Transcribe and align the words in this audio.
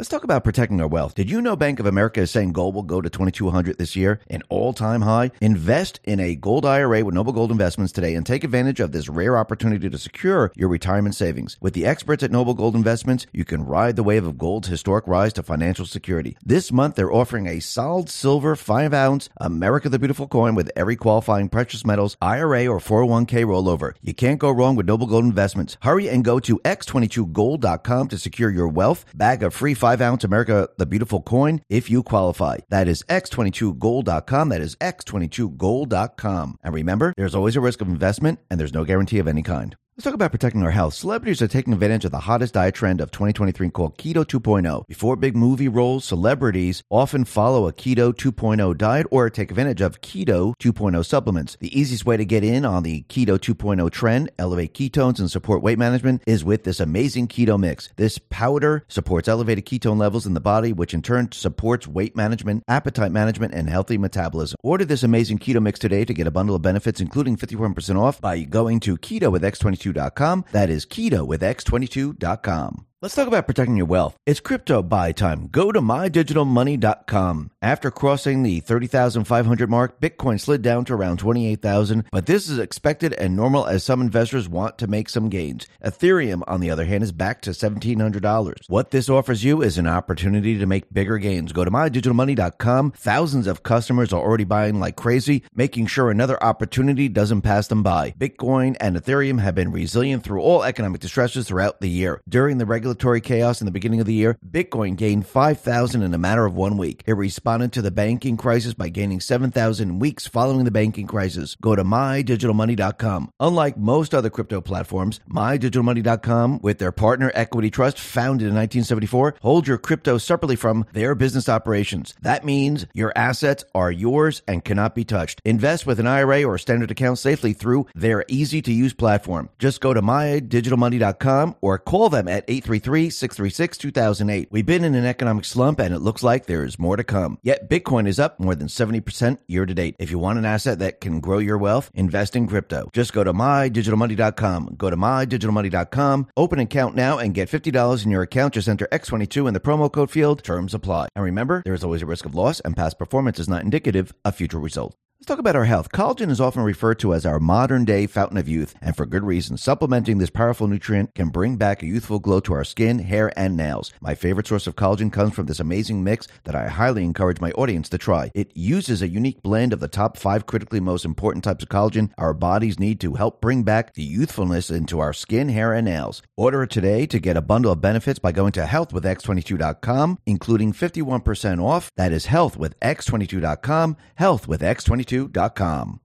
Let's 0.00 0.08
talk 0.08 0.24
about 0.24 0.44
protecting 0.44 0.80
our 0.80 0.88
wealth. 0.88 1.14
Did 1.14 1.30
you 1.30 1.42
know 1.42 1.56
Bank 1.56 1.78
of 1.78 1.84
America 1.84 2.22
is 2.22 2.30
saying 2.30 2.52
gold 2.52 2.74
will 2.74 2.82
go 2.82 3.02
to 3.02 3.10
2200 3.10 3.76
this 3.76 3.94
year, 3.94 4.18
an 4.30 4.42
all-time 4.48 5.02
high? 5.02 5.30
Invest 5.42 6.00
in 6.04 6.18
a 6.18 6.36
gold 6.36 6.64
IRA 6.64 7.04
with 7.04 7.14
Noble 7.14 7.34
Gold 7.34 7.50
Investments 7.50 7.92
today 7.92 8.14
and 8.14 8.24
take 8.24 8.42
advantage 8.42 8.80
of 8.80 8.92
this 8.92 9.10
rare 9.10 9.36
opportunity 9.36 9.90
to 9.90 9.98
secure 9.98 10.52
your 10.56 10.70
retirement 10.70 11.16
savings. 11.16 11.58
With 11.60 11.74
the 11.74 11.84
experts 11.84 12.22
at 12.22 12.30
Noble 12.30 12.54
Gold 12.54 12.76
Investments, 12.76 13.26
you 13.34 13.44
can 13.44 13.66
ride 13.66 13.96
the 13.96 14.02
wave 14.02 14.24
of 14.24 14.38
gold's 14.38 14.68
historic 14.68 15.06
rise 15.06 15.34
to 15.34 15.42
financial 15.42 15.84
security. 15.84 16.34
This 16.42 16.72
month, 16.72 16.94
they're 16.94 17.12
offering 17.12 17.46
a 17.46 17.60
solid 17.60 18.08
silver 18.08 18.56
5-ounce 18.56 19.28
America 19.36 19.90
the 19.90 19.98
Beautiful 19.98 20.28
coin 20.28 20.54
with 20.54 20.70
every 20.76 20.96
qualifying 20.96 21.50
precious 21.50 21.84
metals 21.84 22.16
IRA 22.22 22.66
or 22.66 22.78
401k 22.78 23.44
rollover. 23.44 23.92
You 24.00 24.14
can't 24.14 24.40
go 24.40 24.50
wrong 24.50 24.76
with 24.76 24.86
Noble 24.86 25.06
Gold 25.06 25.26
Investments. 25.26 25.76
Hurry 25.82 26.08
and 26.08 26.24
go 26.24 26.40
to 26.40 26.58
x22gold.com 26.60 28.08
to 28.08 28.16
secure 28.16 28.48
your 28.48 28.68
wealth. 28.68 29.04
Bag 29.14 29.42
of 29.42 29.52
free 29.52 29.74
5 29.74 29.89
ounce 29.98 30.24
America 30.24 30.68
the 30.78 30.86
Beautiful 30.86 31.22
coin 31.22 31.62
if 31.68 31.90
you 31.90 32.02
qualify. 32.02 32.58
That 32.68 32.86
is 32.86 33.02
x22gold.com. 33.08 34.48
That 34.48 34.60
is 34.60 34.76
x22gold.com. 34.76 36.56
And 36.62 36.74
remember, 36.74 37.14
there's 37.16 37.34
always 37.34 37.56
a 37.56 37.60
risk 37.60 37.80
of 37.80 37.88
investment 37.88 38.38
and 38.50 38.60
there's 38.60 38.74
no 38.74 38.84
guarantee 38.84 39.18
of 39.18 39.26
any 39.26 39.42
kind. 39.42 39.76
Let's 40.00 40.06
talk 40.06 40.14
about 40.14 40.30
protecting 40.30 40.62
our 40.62 40.70
health. 40.70 40.94
Celebrities 40.94 41.42
are 41.42 41.46
taking 41.46 41.74
advantage 41.74 42.06
of 42.06 42.10
the 42.10 42.20
hottest 42.20 42.54
diet 42.54 42.74
trend 42.74 43.02
of 43.02 43.10
2023 43.10 43.68
called 43.68 43.98
Keto 43.98 44.24
2.0. 44.24 44.86
Before 44.86 45.14
big 45.14 45.36
movie 45.36 45.68
roles, 45.68 46.06
celebrities 46.06 46.82
often 46.88 47.26
follow 47.26 47.68
a 47.68 47.72
Keto 47.74 48.14
2.0 48.14 48.78
diet 48.78 49.06
or 49.10 49.28
take 49.28 49.50
advantage 49.50 49.82
of 49.82 50.00
Keto 50.00 50.54
2.0 50.58 51.04
supplements. 51.04 51.58
The 51.60 51.78
easiest 51.78 52.06
way 52.06 52.16
to 52.16 52.24
get 52.24 52.42
in 52.42 52.64
on 52.64 52.82
the 52.82 53.02
Keto 53.10 53.38
2.0 53.38 53.90
trend, 53.90 54.30
elevate 54.38 54.72
ketones, 54.72 55.18
and 55.18 55.30
support 55.30 55.62
weight 55.62 55.78
management 55.78 56.22
is 56.26 56.46
with 56.46 56.64
this 56.64 56.80
amazing 56.80 57.28
keto 57.28 57.60
mix. 57.60 57.90
This 57.96 58.16
powder 58.16 58.86
supports 58.88 59.28
elevated 59.28 59.66
ketone 59.66 59.98
levels 59.98 60.24
in 60.24 60.32
the 60.32 60.40
body, 60.40 60.72
which 60.72 60.94
in 60.94 61.02
turn 61.02 61.30
supports 61.32 61.86
weight 61.86 62.16
management, 62.16 62.64
appetite 62.68 63.12
management, 63.12 63.52
and 63.52 63.68
healthy 63.68 63.98
metabolism. 63.98 64.56
Order 64.62 64.86
this 64.86 65.02
amazing 65.02 65.40
keto 65.40 65.60
mix 65.60 65.78
today 65.78 66.06
to 66.06 66.14
get 66.14 66.26
a 66.26 66.30
bundle 66.30 66.56
of 66.56 66.62
benefits, 66.62 67.02
including 67.02 67.36
51% 67.36 68.00
off 68.00 68.18
by 68.18 68.40
going 68.44 68.80
to 68.80 68.96
keto 68.96 69.30
with 69.30 69.42
X22 69.42 69.89
x22.com. 69.92 70.44
That 70.52 70.70
is 70.70 70.86
keto 70.86 71.26
with 71.26 71.42
x22.com. 71.42 72.86
Let's 73.02 73.14
talk 73.14 73.28
about 73.28 73.46
protecting 73.46 73.76
your 73.76 73.86
wealth. 73.86 74.16
It's 74.26 74.40
crypto 74.40 74.82
buy 74.82 75.12
time. 75.12 75.48
Go 75.50 75.72
to 75.72 75.80
mydigitalmoney.com. 75.80 77.50
After 77.62 77.90
crossing 77.90 78.42
the 78.42 78.60
30,500 78.60 79.68
mark, 79.68 80.00
Bitcoin 80.00 80.40
slid 80.40 80.62
down 80.62 80.86
to 80.86 80.94
around 80.94 81.18
28,000, 81.18 82.06
but 82.10 82.24
this 82.24 82.48
is 82.48 82.58
expected 82.58 83.12
and 83.12 83.36
normal 83.36 83.66
as 83.66 83.84
some 83.84 84.00
investors 84.00 84.48
want 84.48 84.78
to 84.78 84.86
make 84.86 85.10
some 85.10 85.28
gains. 85.28 85.66
Ethereum, 85.84 86.40
on 86.46 86.62
the 86.62 86.70
other 86.70 86.86
hand, 86.86 87.04
is 87.04 87.12
back 87.12 87.42
to 87.42 87.50
$1,700. 87.50 88.60
What 88.68 88.92
this 88.92 89.10
offers 89.10 89.44
you 89.44 89.60
is 89.60 89.76
an 89.76 89.86
opportunity 89.86 90.56
to 90.56 90.64
make 90.64 90.90
bigger 90.90 91.18
gains. 91.18 91.52
Go 91.52 91.62
to 91.66 91.70
mydigitalmoney.com. 91.70 92.92
Thousands 92.92 93.46
of 93.46 93.62
customers 93.62 94.10
are 94.14 94.22
already 94.22 94.44
buying 94.44 94.80
like 94.80 94.96
crazy, 94.96 95.42
making 95.54 95.88
sure 95.88 96.10
another 96.10 96.42
opportunity 96.42 97.10
doesn't 97.10 97.42
pass 97.42 97.66
them 97.66 97.82
by. 97.82 98.12
Bitcoin 98.12 98.74
and 98.80 98.96
Ethereum 98.96 99.38
have 99.38 99.54
been 99.54 99.70
resilient 99.70 100.24
through 100.24 100.40
all 100.40 100.62
economic 100.62 101.02
distresses 101.02 101.48
throughout 101.48 101.82
the 101.82 101.90
year. 101.90 102.22
During 102.26 102.56
the 102.56 102.64
regulatory 102.64 103.20
chaos 103.20 103.60
in 103.60 103.66
the 103.66 103.70
beginning 103.70 104.00
of 104.00 104.06
the 104.06 104.14
year, 104.14 104.38
Bitcoin 104.50 104.96
gained 104.96 105.26
5,000 105.26 106.02
in 106.02 106.14
a 106.14 106.18
matter 106.18 106.46
of 106.46 106.54
one 106.54 106.78
week. 106.78 107.02
It 107.06 107.12
responded 107.12 107.49
to 107.58 107.82
the 107.82 107.90
banking 107.90 108.36
crisis 108.36 108.74
by 108.74 108.88
gaining 108.88 109.20
7,000 109.20 109.98
weeks 109.98 110.26
following 110.26 110.64
the 110.64 110.70
banking 110.70 111.06
crisis. 111.06 111.56
Go 111.60 111.74
to 111.74 111.84
mydigitalmoney.com. 111.84 113.32
Unlike 113.40 113.76
most 113.78 114.14
other 114.14 114.30
crypto 114.30 114.60
platforms, 114.60 115.20
mydigitalmoney.com, 115.28 116.60
with 116.62 116.78
their 116.78 116.92
partner 116.92 117.32
Equity 117.34 117.70
Trust, 117.70 117.98
founded 117.98 118.48
in 118.48 118.54
1974, 118.54 119.36
hold 119.42 119.66
your 119.66 119.78
crypto 119.78 120.18
separately 120.18 120.56
from 120.56 120.86
their 120.92 121.14
business 121.14 121.48
operations. 121.48 122.14
That 122.22 122.44
means 122.44 122.86
your 122.94 123.12
assets 123.16 123.64
are 123.74 123.90
yours 123.90 124.42
and 124.46 124.64
cannot 124.64 124.94
be 124.94 125.04
touched. 125.04 125.40
Invest 125.44 125.86
with 125.86 126.00
an 126.00 126.06
IRA 126.06 126.44
or 126.44 126.58
standard 126.58 126.90
account 126.90 127.18
safely 127.18 127.52
through 127.52 127.86
their 127.94 128.24
easy 128.28 128.62
to 128.62 128.72
use 128.72 128.92
platform. 128.92 129.48
Just 129.58 129.80
go 129.80 129.92
to 129.92 130.02
mydigitalmoney.com 130.02 131.56
or 131.60 131.78
call 131.78 132.08
them 132.08 132.28
at 132.28 132.44
833 132.46 132.90
833 132.90 133.10
636 133.10 133.78
2008. 133.78 134.48
We've 134.50 134.66
been 134.66 134.84
in 134.84 134.94
an 134.94 135.04
economic 135.04 135.44
slump 135.44 135.78
and 135.78 135.94
it 135.94 136.00
looks 136.00 136.22
like 136.22 136.46
there 136.46 136.64
is 136.64 136.78
more 136.78 136.96
to 136.96 137.04
come. 137.04 137.38
Yet 137.42 137.68
Bitcoin 137.68 138.06
is 138.06 138.18
up 138.18 138.38
more 138.38 138.54
than 138.54 138.68
70% 138.68 139.38
year 139.46 139.66
to 139.66 139.74
date. 139.74 139.96
If 139.98 140.10
you 140.10 140.18
want 140.18 140.38
an 140.38 140.44
asset 140.44 140.78
that 140.80 141.00
can 141.00 141.20
grow 141.20 141.38
your 141.38 141.58
wealth, 141.58 141.90
invest 141.94 142.36
in 142.36 142.46
crypto. 142.46 142.90
Just 142.92 143.12
go 143.12 143.24
to 143.24 143.32
mydigitalmoney.com. 143.32 144.74
Go 144.76 144.90
to 144.90 144.96
mydigitalmoney.com, 144.96 146.28
open 146.36 146.58
an 146.58 146.64
account 146.64 146.94
now 146.94 147.18
and 147.18 147.34
get 147.34 147.50
$50 147.50 148.04
in 148.04 148.10
your 148.10 148.22
account. 148.22 148.54
Just 148.54 148.68
enter 148.68 148.88
X22 148.92 149.48
in 149.48 149.54
the 149.54 149.60
promo 149.60 149.90
code 149.90 150.10
field. 150.10 150.42
Terms 150.42 150.74
apply. 150.74 151.08
And 151.14 151.24
remember, 151.24 151.62
there 151.64 151.74
is 151.74 151.84
always 151.84 152.02
a 152.02 152.06
risk 152.06 152.24
of 152.24 152.34
loss 152.34 152.60
and 152.60 152.76
past 152.76 152.98
performance 152.98 153.38
is 153.38 153.48
not 153.48 153.62
indicative 153.62 154.12
of 154.24 154.34
future 154.34 154.58
results. 154.58 154.96
Let's 155.20 155.26
talk 155.26 155.38
about 155.38 155.54
our 155.54 155.66
health. 155.66 155.92
Collagen 155.92 156.30
is 156.30 156.40
often 156.40 156.62
referred 156.62 156.98
to 157.00 157.12
as 157.12 157.26
our 157.26 157.38
modern 157.38 157.84
day 157.84 158.06
fountain 158.06 158.38
of 158.38 158.48
youth, 158.48 158.74
and 158.80 158.96
for 158.96 159.04
good 159.04 159.22
reason. 159.22 159.58
Supplementing 159.58 160.16
this 160.16 160.30
powerful 160.30 160.66
nutrient 160.66 161.14
can 161.14 161.28
bring 161.28 161.56
back 161.56 161.82
a 161.82 161.86
youthful 161.86 162.18
glow 162.18 162.40
to 162.40 162.54
our 162.54 162.64
skin, 162.64 163.00
hair, 163.00 163.30
and 163.38 163.54
nails. 163.54 163.92
My 164.00 164.14
favorite 164.14 164.46
source 164.46 164.66
of 164.66 164.76
collagen 164.76 165.12
comes 165.12 165.34
from 165.34 165.44
this 165.44 165.60
amazing 165.60 166.02
mix 166.02 166.26
that 166.44 166.54
I 166.54 166.68
highly 166.68 167.04
encourage 167.04 167.38
my 167.38 167.50
audience 167.50 167.90
to 167.90 167.98
try. 167.98 168.30
It 168.34 168.50
uses 168.56 169.02
a 169.02 169.08
unique 169.08 169.42
blend 169.42 169.74
of 169.74 169.80
the 169.80 169.88
top 169.88 170.16
five 170.16 170.46
critically 170.46 170.80
most 170.80 171.04
important 171.04 171.44
types 171.44 171.64
of 171.64 171.68
collagen 171.68 172.12
our 172.16 172.32
bodies 172.32 172.80
need 172.80 172.98
to 173.00 173.16
help 173.16 173.42
bring 173.42 173.62
back 173.62 173.92
the 173.92 174.02
youthfulness 174.02 174.70
into 174.70 175.00
our 175.00 175.12
skin, 175.12 175.50
hair, 175.50 175.74
and 175.74 175.84
nails. 175.84 176.22
Order 176.38 176.64
today 176.64 177.04
to 177.04 177.18
get 177.18 177.36
a 177.36 177.42
bundle 177.42 177.72
of 177.72 177.82
benefits 177.82 178.18
by 178.18 178.32
going 178.32 178.52
to 178.52 178.62
healthwithx22.com, 178.62 180.18
including 180.24 180.72
51% 180.72 181.62
off. 181.62 181.90
That 181.96 182.10
is 182.10 182.24
healthwithx22.com, 182.24 183.96
healthwithx22 184.18 185.09
22.com. 185.10 186.00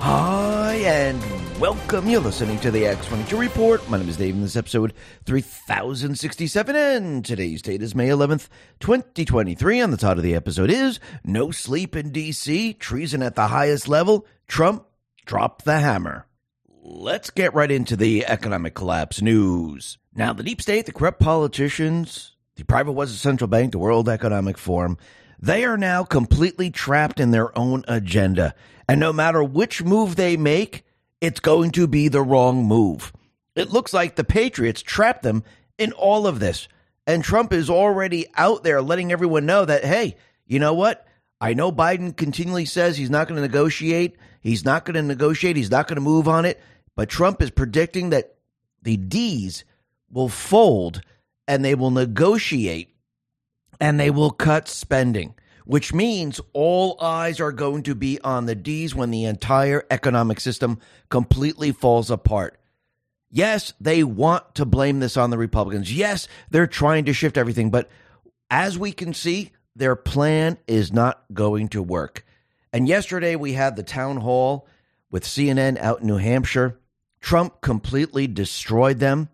Hi, 0.00 0.74
and 0.74 1.43
welcome. 1.60 2.08
You're 2.08 2.20
listening 2.20 2.58
to 2.60 2.70
the 2.70 2.82
X22 2.82 3.38
Report. 3.38 3.88
My 3.88 3.98
name 3.98 4.08
is 4.08 4.16
Dave, 4.16 4.34
and 4.34 4.42
this 4.42 4.56
episode 4.56 4.92
3067. 5.24 6.74
And 6.74 7.24
today's 7.24 7.62
date 7.62 7.82
is 7.82 7.94
May 7.94 8.08
11th, 8.08 8.48
2023. 8.80 9.80
And 9.80 9.92
the 9.92 9.96
title 9.96 10.18
of 10.18 10.24
the 10.24 10.34
episode 10.34 10.70
is 10.70 10.98
No 11.24 11.50
Sleep 11.50 11.94
in 11.94 12.10
D.C., 12.10 12.74
Treason 12.74 13.22
at 13.22 13.36
the 13.36 13.48
Highest 13.48 13.88
Level, 13.88 14.26
Trump 14.48 14.86
Drop 15.24 15.62
the 15.62 15.78
Hammer. 15.78 16.26
Let's 16.82 17.30
get 17.30 17.54
right 17.54 17.70
into 17.70 17.96
the 17.96 18.26
economic 18.26 18.74
collapse 18.74 19.22
news. 19.22 19.98
Now, 20.14 20.32
the 20.32 20.42
deep 20.42 20.60
state, 20.60 20.86
the 20.86 20.92
corrupt 20.92 21.20
politicians, 21.20 22.32
the 22.56 22.64
private 22.64 22.92
was 22.92 23.12
the 23.12 23.18
central 23.18 23.48
bank, 23.48 23.72
the 23.72 23.78
World 23.78 24.08
Economic 24.08 24.58
Forum, 24.58 24.98
they 25.38 25.64
are 25.64 25.76
now 25.76 26.04
completely 26.04 26.70
trapped 26.70 27.20
in 27.20 27.30
their 27.30 27.56
own 27.56 27.84
agenda. 27.86 28.54
And 28.88 29.00
no 29.00 29.12
matter 29.12 29.42
which 29.42 29.82
move 29.82 30.16
they 30.16 30.36
make, 30.36 30.84
it's 31.24 31.40
going 31.40 31.70
to 31.72 31.86
be 31.86 32.08
the 32.08 32.22
wrong 32.22 32.64
move. 32.64 33.12
It 33.54 33.70
looks 33.70 33.92
like 33.92 34.16
the 34.16 34.24
Patriots 34.24 34.82
trapped 34.82 35.22
them 35.22 35.44
in 35.78 35.92
all 35.92 36.26
of 36.26 36.40
this. 36.40 36.68
And 37.06 37.22
Trump 37.22 37.52
is 37.52 37.68
already 37.68 38.26
out 38.36 38.64
there 38.64 38.80
letting 38.80 39.12
everyone 39.12 39.46
know 39.46 39.64
that, 39.64 39.84
hey, 39.84 40.16
you 40.46 40.58
know 40.58 40.74
what? 40.74 41.06
I 41.40 41.54
know 41.54 41.70
Biden 41.70 42.16
continually 42.16 42.64
says 42.64 42.96
he's 42.96 43.10
not 43.10 43.28
going 43.28 43.36
to 43.36 43.46
negotiate. 43.46 44.16
He's 44.40 44.64
not 44.64 44.84
going 44.84 44.94
to 44.94 45.02
negotiate. 45.02 45.56
He's 45.56 45.70
not 45.70 45.86
going 45.86 45.96
to 45.96 46.00
move 46.00 46.28
on 46.28 46.44
it. 46.44 46.60
But 46.96 47.08
Trump 47.08 47.42
is 47.42 47.50
predicting 47.50 48.10
that 48.10 48.36
the 48.82 48.96
D's 48.96 49.64
will 50.10 50.28
fold 50.28 51.02
and 51.46 51.64
they 51.64 51.74
will 51.74 51.90
negotiate 51.90 52.94
and 53.80 53.98
they 53.98 54.10
will 54.10 54.30
cut 54.30 54.68
spending 54.68 55.34
which 55.64 55.94
means 55.94 56.40
all 56.52 56.96
eyes 57.00 57.40
are 57.40 57.52
going 57.52 57.82
to 57.82 57.94
be 57.94 58.20
on 58.20 58.46
the 58.46 58.54
D's 58.54 58.94
when 58.94 59.10
the 59.10 59.24
entire 59.24 59.84
economic 59.90 60.40
system 60.40 60.78
completely 61.08 61.72
falls 61.72 62.10
apart. 62.10 62.58
Yes, 63.30 63.72
they 63.80 64.04
want 64.04 64.54
to 64.54 64.64
blame 64.64 65.00
this 65.00 65.16
on 65.16 65.30
the 65.30 65.38
Republicans. 65.38 65.92
Yes, 65.92 66.28
they're 66.50 66.66
trying 66.66 67.06
to 67.06 67.12
shift 67.12 67.36
everything, 67.36 67.70
but 67.70 67.90
as 68.50 68.78
we 68.78 68.92
can 68.92 69.12
see, 69.14 69.50
their 69.74 69.96
plan 69.96 70.58
is 70.66 70.92
not 70.92 71.24
going 71.32 71.68
to 71.68 71.82
work. 71.82 72.24
And 72.72 72.86
yesterday 72.86 73.34
we 73.34 73.54
had 73.54 73.74
the 73.74 73.82
town 73.82 74.18
hall 74.18 74.68
with 75.10 75.24
CNN 75.24 75.78
out 75.78 76.00
in 76.00 76.06
New 76.06 76.16
Hampshire. 76.16 76.78
Trump 77.20 77.60
completely 77.60 78.26
destroyed 78.26 78.98
them. 78.98 79.28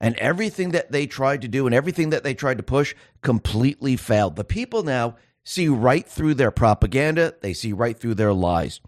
And 0.00 0.14
everything 0.16 0.70
that 0.70 0.92
they 0.92 1.06
tried 1.06 1.42
to 1.42 1.48
do 1.48 1.66
and 1.66 1.74
everything 1.74 2.10
that 2.10 2.22
they 2.22 2.32
tried 2.32 2.58
to 2.58 2.62
push 2.62 2.94
completely 3.20 3.96
failed. 3.96 4.36
The 4.36 4.44
people 4.44 4.84
now 4.84 5.16
see 5.48 5.66
right 5.66 6.06
through 6.06 6.34
their 6.34 6.50
propaganda, 6.50 7.34
they 7.40 7.54
see 7.54 7.72
right 7.72 7.98
through 7.98 8.14
their 8.14 8.34
lies. 8.34 8.82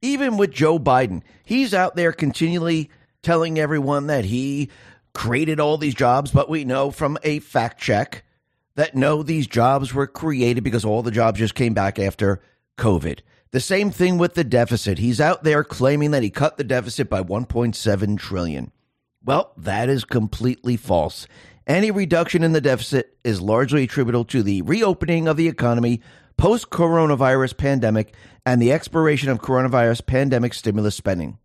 Even 0.00 0.36
with 0.36 0.52
Joe 0.52 0.78
Biden, 0.78 1.22
he's 1.44 1.74
out 1.74 1.96
there 1.96 2.12
continually 2.12 2.90
telling 3.22 3.58
everyone 3.58 4.06
that 4.06 4.24
he 4.24 4.70
created 5.14 5.58
all 5.58 5.78
these 5.78 5.96
jobs, 5.96 6.30
but 6.30 6.48
we 6.48 6.64
know 6.64 6.92
from 6.92 7.18
a 7.24 7.40
fact 7.40 7.80
check 7.80 8.22
that 8.76 8.94
no, 8.94 9.24
these 9.24 9.48
jobs 9.48 9.92
were 9.92 10.06
created 10.06 10.62
because 10.62 10.84
all 10.84 11.02
the 11.02 11.10
jobs 11.10 11.40
just 11.40 11.56
came 11.56 11.74
back 11.74 11.98
after 11.98 12.40
COVID. 12.78 13.18
The 13.50 13.58
same 13.58 13.90
thing 13.90 14.16
with 14.16 14.34
the 14.34 14.44
deficit. 14.44 14.98
He's 14.98 15.20
out 15.20 15.42
there 15.42 15.64
claiming 15.64 16.12
that 16.12 16.22
he 16.22 16.30
cut 16.30 16.56
the 16.56 16.62
deficit 16.62 17.10
by 17.10 17.22
1.7 17.22 18.16
trillion. 18.16 18.70
Well, 19.24 19.52
that 19.56 19.88
is 19.88 20.04
completely 20.04 20.76
false. 20.76 21.26
Any 21.66 21.90
reduction 21.90 22.44
in 22.44 22.52
the 22.52 22.60
deficit 22.60 23.16
is 23.24 23.40
largely 23.40 23.82
attributable 23.82 24.24
to 24.26 24.44
the 24.44 24.62
reopening 24.62 25.26
of 25.26 25.36
the 25.36 25.48
economy 25.48 26.00
post 26.36 26.70
coronavirus 26.70 27.56
pandemic 27.56 28.14
and 28.44 28.62
the 28.62 28.70
expiration 28.70 29.30
of 29.30 29.40
coronavirus 29.40 30.06
pandemic 30.06 30.54
stimulus 30.54 30.94
spending. 30.94 31.38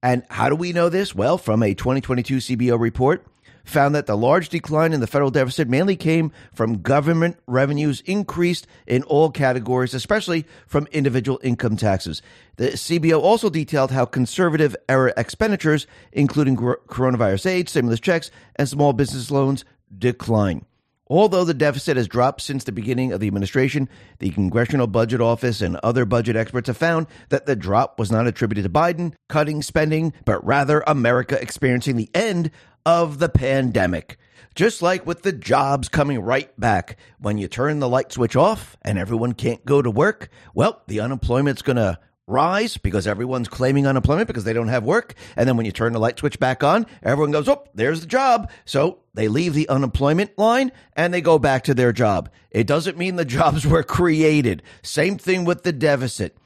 And 0.00 0.22
how 0.30 0.48
do 0.48 0.54
we 0.54 0.72
know 0.72 0.88
this? 0.88 1.12
Well, 1.12 1.38
from 1.38 1.64
a 1.64 1.74
2022 1.74 2.36
CBO 2.36 2.78
report, 2.78 3.26
found 3.68 3.94
that 3.94 4.06
the 4.06 4.16
large 4.16 4.48
decline 4.48 4.92
in 4.92 5.00
the 5.00 5.06
federal 5.06 5.30
deficit 5.30 5.68
mainly 5.68 5.96
came 5.96 6.32
from 6.52 6.80
government 6.82 7.36
revenues 7.46 8.00
increased 8.02 8.66
in 8.86 9.02
all 9.04 9.30
categories, 9.30 9.94
especially 9.94 10.46
from 10.66 10.88
individual 10.90 11.38
income 11.42 11.76
taxes. 11.76 12.22
The 12.56 12.70
CBO 12.70 13.20
also 13.20 13.50
detailed 13.50 13.90
how 13.90 14.04
conservative 14.04 14.74
era 14.88 15.12
expenditures, 15.16 15.86
including 16.12 16.56
coronavirus 16.56 17.46
aid, 17.46 17.68
stimulus 17.68 18.00
checks, 18.00 18.30
and 18.56 18.68
small 18.68 18.92
business 18.92 19.30
loans, 19.30 19.64
decline. 19.96 20.64
Although 21.10 21.44
the 21.44 21.54
deficit 21.54 21.96
has 21.96 22.06
dropped 22.06 22.42
since 22.42 22.64
the 22.64 22.72
beginning 22.72 23.12
of 23.12 23.20
the 23.20 23.28
administration, 23.28 23.88
the 24.18 24.30
Congressional 24.30 24.86
Budget 24.86 25.22
Office 25.22 25.62
and 25.62 25.76
other 25.76 26.04
budget 26.04 26.36
experts 26.36 26.66
have 26.66 26.76
found 26.76 27.06
that 27.30 27.46
the 27.46 27.56
drop 27.56 27.98
was 27.98 28.12
not 28.12 28.26
attributed 28.26 28.64
to 28.64 28.70
Biden 28.70 29.14
cutting 29.28 29.62
spending, 29.62 30.12
but 30.26 30.44
rather 30.44 30.84
America 30.86 31.40
experiencing 31.40 31.96
the 31.96 32.10
end 32.12 32.50
of 32.88 33.18
the 33.18 33.28
pandemic. 33.28 34.16
Just 34.54 34.80
like 34.80 35.04
with 35.04 35.20
the 35.20 35.30
jobs 35.30 35.90
coming 35.90 36.20
right 36.20 36.58
back. 36.58 36.96
When 37.18 37.36
you 37.36 37.46
turn 37.46 37.80
the 37.80 37.88
light 37.88 38.10
switch 38.10 38.34
off 38.34 38.78
and 38.80 38.98
everyone 38.98 39.34
can't 39.34 39.62
go 39.66 39.82
to 39.82 39.90
work, 39.90 40.30
well, 40.54 40.80
the 40.86 41.00
unemployment's 41.00 41.60
going 41.60 41.76
to 41.76 41.98
rise 42.26 42.78
because 42.78 43.06
everyone's 43.06 43.46
claiming 43.46 43.86
unemployment 43.86 44.26
because 44.26 44.44
they 44.44 44.54
don't 44.54 44.68
have 44.68 44.84
work. 44.84 45.12
And 45.36 45.46
then 45.46 45.58
when 45.58 45.66
you 45.66 45.72
turn 45.72 45.92
the 45.92 45.98
light 45.98 46.18
switch 46.18 46.40
back 46.40 46.64
on, 46.64 46.86
everyone 47.02 47.30
goes, 47.30 47.46
oh, 47.46 47.62
there's 47.74 48.00
the 48.00 48.06
job. 48.06 48.50
So 48.64 49.00
they 49.12 49.28
leave 49.28 49.52
the 49.52 49.68
unemployment 49.68 50.38
line 50.38 50.72
and 50.96 51.12
they 51.12 51.20
go 51.20 51.38
back 51.38 51.64
to 51.64 51.74
their 51.74 51.92
job. 51.92 52.30
It 52.50 52.66
doesn't 52.66 52.96
mean 52.96 53.16
the 53.16 53.24
jobs 53.26 53.66
were 53.66 53.82
created. 53.82 54.62
Same 54.80 55.18
thing 55.18 55.44
with 55.44 55.62
the 55.62 55.74
deficit. 55.74 56.38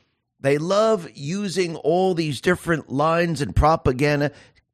They 0.43 0.59
love 0.59 1.09
using 1.15 1.77
all 1.77 2.15
these 2.15 2.41
different 2.41 2.91
lines 2.91 3.41
and 3.41 3.55
propaganda 3.55 4.33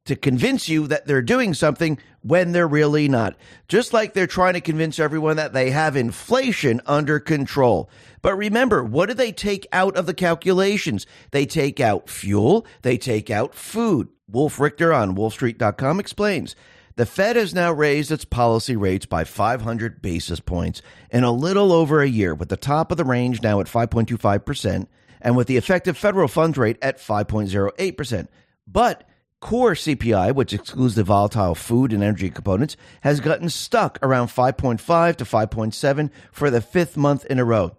to 0.08 0.16
convince 0.16 0.68
you 0.68 0.86
that 0.88 1.06
they're 1.06 1.22
doing 1.22 1.54
something 1.54 1.98
when 2.22 2.52
they're 2.52 2.68
really 2.68 3.08
not. 3.08 3.36
Just 3.68 3.92
like 3.92 4.12
they're 4.12 4.26
trying 4.26 4.54
to 4.54 4.60
convince 4.60 4.98
everyone 4.98 5.36
that 5.36 5.52
they 5.52 5.70
have 5.70 5.96
inflation 5.96 6.80
under 6.86 7.20
control. 7.20 7.88
But 8.20 8.36
remember, 8.36 8.82
what 8.82 9.08
do 9.08 9.14
they 9.14 9.32
take 9.32 9.66
out 9.72 9.96
of 9.96 10.06
the 10.06 10.14
calculations? 10.14 11.06
They 11.30 11.46
take 11.46 11.78
out 11.78 12.10
fuel, 12.10 12.66
they 12.82 12.98
take 12.98 13.30
out 13.30 13.54
food. 13.54 14.08
Wolf 14.30 14.58
Richter 14.58 14.92
on 14.92 15.16
wolfstreet.com 15.16 16.00
explains. 16.00 16.56
The 16.96 17.06
Fed 17.06 17.36
has 17.36 17.54
now 17.54 17.72
raised 17.72 18.10
its 18.10 18.24
policy 18.24 18.74
rates 18.76 19.06
by 19.06 19.24
500 19.24 20.02
basis 20.02 20.40
points 20.40 20.82
in 21.10 21.22
a 21.22 21.30
little 21.30 21.72
over 21.72 22.02
a 22.02 22.08
year, 22.08 22.34
with 22.34 22.48
the 22.48 22.56
top 22.56 22.90
of 22.90 22.98
the 22.98 23.04
range 23.04 23.40
now 23.40 23.60
at 23.60 23.68
5.25% 23.68 24.88
and 25.20 25.36
with 25.36 25.46
the 25.46 25.56
effective 25.56 25.96
federal 25.96 26.28
funds 26.28 26.58
rate 26.58 26.78
at 26.82 26.98
5.08%. 26.98 28.28
But 28.66 29.07
Core 29.40 29.74
CPI, 29.74 30.34
which 30.34 30.52
excludes 30.52 30.96
the 30.96 31.04
volatile 31.04 31.54
food 31.54 31.92
and 31.92 32.02
energy 32.02 32.28
components, 32.28 32.76
has 33.02 33.20
gotten 33.20 33.48
stuck 33.48 33.98
around 34.02 34.28
5.5 34.28 35.16
to 35.16 35.24
5.7 35.24 36.10
for 36.32 36.50
the 36.50 36.60
fifth 36.60 36.96
month 36.96 37.24
in 37.26 37.38
a 37.38 37.44
row. 37.44 37.76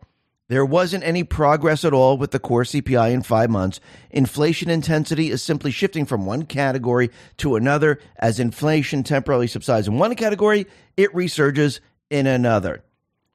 There 0.47 0.65
wasn't 0.65 1.03
any 1.03 1.23
progress 1.23 1.83
at 1.85 1.94
all 1.94 2.17
with 2.17 2.31
the 2.31 2.39
core 2.39 2.63
CPI 2.63 3.11
in 3.11 3.21
five 3.21 3.50
months. 3.50 3.79
Inflation 4.09 4.69
intensity 4.69 5.29
is 5.29 5.44
simply 5.44 5.69
shifting 5.69 6.06
from 6.06 6.25
one 6.25 6.45
category 6.45 7.11
to 7.38 7.56
another. 7.56 8.00
As 8.15 8.39
inflation 8.39 9.03
temporarily 9.03 9.47
subsides 9.47 9.88
in 9.88 10.00
one 10.00 10.15
category, 10.15 10.65
it 10.97 11.13
resurges 11.13 11.81
in 12.09 12.25
another. 12.25 12.83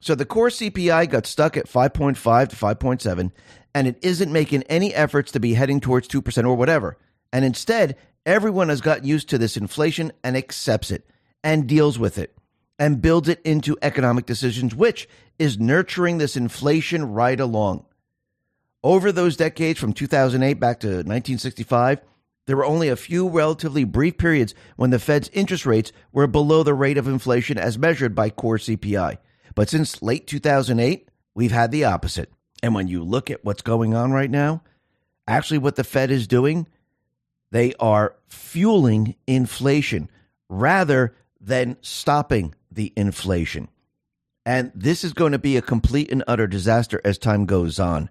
So 0.01 0.13
the 0.13 0.25
core 0.25 0.49
CPI 0.49 1.09
got 1.09 1.25
stuck 1.25 1.55
at 1.55 1.69
5.5 1.69 2.49
to 2.49 2.55
5.7, 2.55 3.31
and 3.73 3.87
it 3.87 3.97
isn't 4.01 4.33
making 4.33 4.63
any 4.63 4.93
efforts 4.93 5.31
to 5.31 5.39
be 5.39 5.53
heading 5.53 5.79
towards 5.79 6.07
2% 6.07 6.45
or 6.45 6.55
whatever. 6.55 6.97
And 7.31 7.45
instead, 7.45 7.95
Everyone 8.25 8.69
has 8.69 8.81
gotten 8.81 9.05
used 9.05 9.29
to 9.29 9.37
this 9.37 9.55
inflation 9.55 10.11
and 10.23 10.35
accepts 10.35 10.89
it 10.89 11.07
and 11.43 11.67
deals 11.67 11.99
with 11.99 12.17
it 12.17 12.35
and 12.79 13.01
builds 13.01 13.29
it 13.29 13.39
into 13.45 13.77
economic 13.81 14.25
decisions, 14.25 14.73
which 14.73 15.07
is 15.37 15.59
nurturing 15.59 16.17
this 16.17 16.35
inflation 16.35 17.05
right 17.11 17.39
along. 17.39 17.85
Over 18.83 19.11
those 19.11 19.37
decades 19.37 19.79
from 19.79 19.93
2008 19.93 20.59
back 20.59 20.79
to 20.79 20.87
1965, 20.87 22.01
there 22.47 22.57
were 22.57 22.65
only 22.65 22.89
a 22.89 22.95
few 22.95 23.29
relatively 23.29 23.83
brief 23.83 24.17
periods 24.17 24.53
when 24.75 24.89
the 24.89 24.99
Fed's 24.99 25.29
interest 25.33 25.65
rates 25.65 25.91
were 26.11 26.27
below 26.27 26.63
the 26.63 26.73
rate 26.73 26.97
of 26.97 27.07
inflation 27.07 27.57
as 27.57 27.77
measured 27.77 28.13
by 28.15 28.29
core 28.29 28.57
CPI. 28.57 29.17
But 29.55 29.69
since 29.69 30.01
late 30.01 30.27
2008, 30.27 31.09
we've 31.33 31.51
had 31.51 31.71
the 31.71 31.85
opposite. 31.85 32.31
And 32.61 32.73
when 32.75 32.87
you 32.87 33.03
look 33.03 33.29
at 33.29 33.45
what's 33.45 33.61
going 33.61 33.93
on 33.93 34.11
right 34.11 34.29
now, 34.29 34.63
actually 35.27 35.57
what 35.59 35.75
the 35.75 35.83
Fed 35.83 36.11
is 36.11 36.27
doing 36.27 36.67
they 37.55 37.73
are 37.79 38.17
fueling 38.27 39.15
inflation 39.27 40.09
rather 40.49 41.15
than 41.39 41.77
stopping 41.79 42.53
the 42.69 42.91
inflation. 42.97 43.69
And 44.45 44.73
this 44.75 45.05
is 45.05 45.13
going 45.13 45.31
to 45.31 45.39
be 45.39 45.55
a 45.55 45.61
complete 45.61 46.11
and 46.11 46.21
utter 46.27 46.47
disaster 46.47 46.99
as 47.05 47.17
time 47.17 47.45
goes 47.45 47.79
on. 47.79 48.09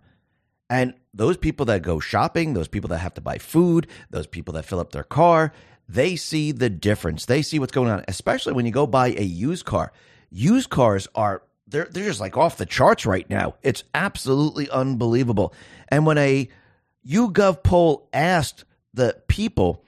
And 0.70 0.94
those 1.12 1.36
people 1.36 1.66
that 1.66 1.82
go 1.82 2.00
shopping, 2.00 2.54
those 2.54 2.68
people 2.68 2.88
that 2.88 3.00
have 3.00 3.12
to 3.14 3.20
buy 3.20 3.36
food, 3.36 3.86
those 4.08 4.26
people 4.26 4.54
that 4.54 4.64
fill 4.64 4.80
up 4.80 4.92
their 4.92 5.04
car, 5.04 5.52
they 5.86 6.16
see 6.16 6.50
the 6.50 6.70
difference. 6.70 7.26
They 7.26 7.42
see 7.42 7.58
what's 7.58 7.70
going 7.70 7.90
on, 7.90 8.02
especially 8.08 8.54
when 8.54 8.64
you 8.64 8.72
go 8.72 8.86
buy 8.86 9.08
a 9.08 9.22
used 9.22 9.66
car. 9.66 9.92
Used 10.30 10.70
cars 10.70 11.06
are 11.14 11.42
they're 11.66 11.88
they're 11.90 12.06
just 12.06 12.18
like 12.18 12.38
off 12.38 12.56
the 12.56 12.64
charts 12.64 13.04
right 13.04 13.28
now. 13.28 13.56
It's 13.62 13.84
absolutely 13.94 14.70
unbelievable. 14.70 15.52
And 15.88 16.06
when 16.06 16.16
a 16.16 16.48
YouGov 17.06 17.62
poll 17.62 18.08
asked 18.14 18.64
the 18.94 19.20
people, 19.28 19.84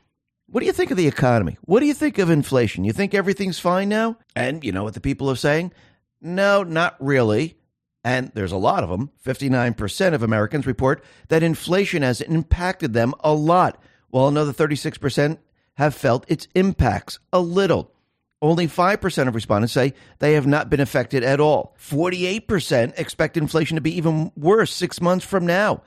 what 0.47 0.61
do 0.61 0.67
you 0.67 0.73
think 0.73 0.91
of 0.91 0.97
the 0.97 1.07
economy? 1.09 1.57
What 1.63 1.81
do 1.81 1.87
you 1.87 1.95
think 1.95 2.19
of 2.19 2.31
inflation? 2.31 2.85
You 2.85 2.93
think 2.93 3.15
everything's 3.15 3.59
fine 3.59 3.89
now? 3.89 4.19
And 4.35 4.63
you 4.65 4.73
know 4.73 4.85
what 4.85 4.95
the 4.95 5.01
people 5.01 5.31
are 5.31 5.37
saying? 5.37 5.73
No, 6.21 6.63
not 6.63 6.97
really. 7.01 7.57
And 8.05 8.31
there's 8.35 8.53
a 8.53 8.57
lot 8.57 8.85
of 8.85 8.91
them. 8.91 9.11
59% 9.25 10.15
of 10.15 10.23
Americans 10.23 10.67
report 10.67 11.03
that 11.29 11.43
inflation 11.43 12.03
has 12.03 12.21
impacted 12.21 12.93
them 12.93 13.15
a 13.21 13.33
lot, 13.33 13.83
while 14.11 14.29
another 14.29 14.53
36% 14.53 15.39
have 15.75 15.95
felt 15.95 16.25
its 16.29 16.47
impacts 16.55 17.19
a 17.33 17.41
little. 17.41 17.93
Only 18.41 18.69
5% 18.69 19.29
of 19.29 19.35
respondents 19.35 19.73
say 19.73 19.95
they 20.19 20.35
have 20.35 20.47
not 20.47 20.71
been 20.71 20.81
affected 20.81 21.25
at 21.25 21.41
all. 21.41 21.75
48% 21.81 22.99
expect 22.99 23.37
inflation 23.37 23.77
to 23.77 23.81
be 23.81 23.97
even 23.97 24.31
worse 24.37 24.73
six 24.73 25.01
months 25.01 25.25
from 25.25 25.47
now. 25.47 25.83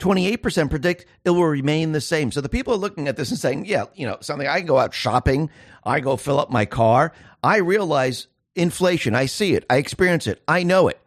28% 0.00 0.70
predict 0.70 1.06
it 1.24 1.30
will 1.30 1.44
remain 1.44 1.92
the 1.92 2.00
same. 2.00 2.32
So 2.32 2.40
the 2.40 2.48
people 2.48 2.74
are 2.74 2.78
looking 2.78 3.08
at 3.08 3.16
this 3.16 3.30
and 3.30 3.38
saying, 3.38 3.66
yeah, 3.66 3.84
you 3.94 4.06
know, 4.06 4.18
something 4.20 4.48
I 4.48 4.60
go 4.60 4.78
out 4.78 4.94
shopping, 4.94 5.50
I 5.84 6.00
go 6.00 6.16
fill 6.16 6.40
up 6.40 6.50
my 6.50 6.64
car. 6.64 7.12
I 7.42 7.58
realize 7.58 8.26
inflation. 8.54 9.14
I 9.14 9.26
see 9.26 9.54
it. 9.54 9.64
I 9.70 9.76
experience 9.76 10.26
it. 10.26 10.42
I 10.48 10.62
know 10.62 10.88
it. 10.88 11.00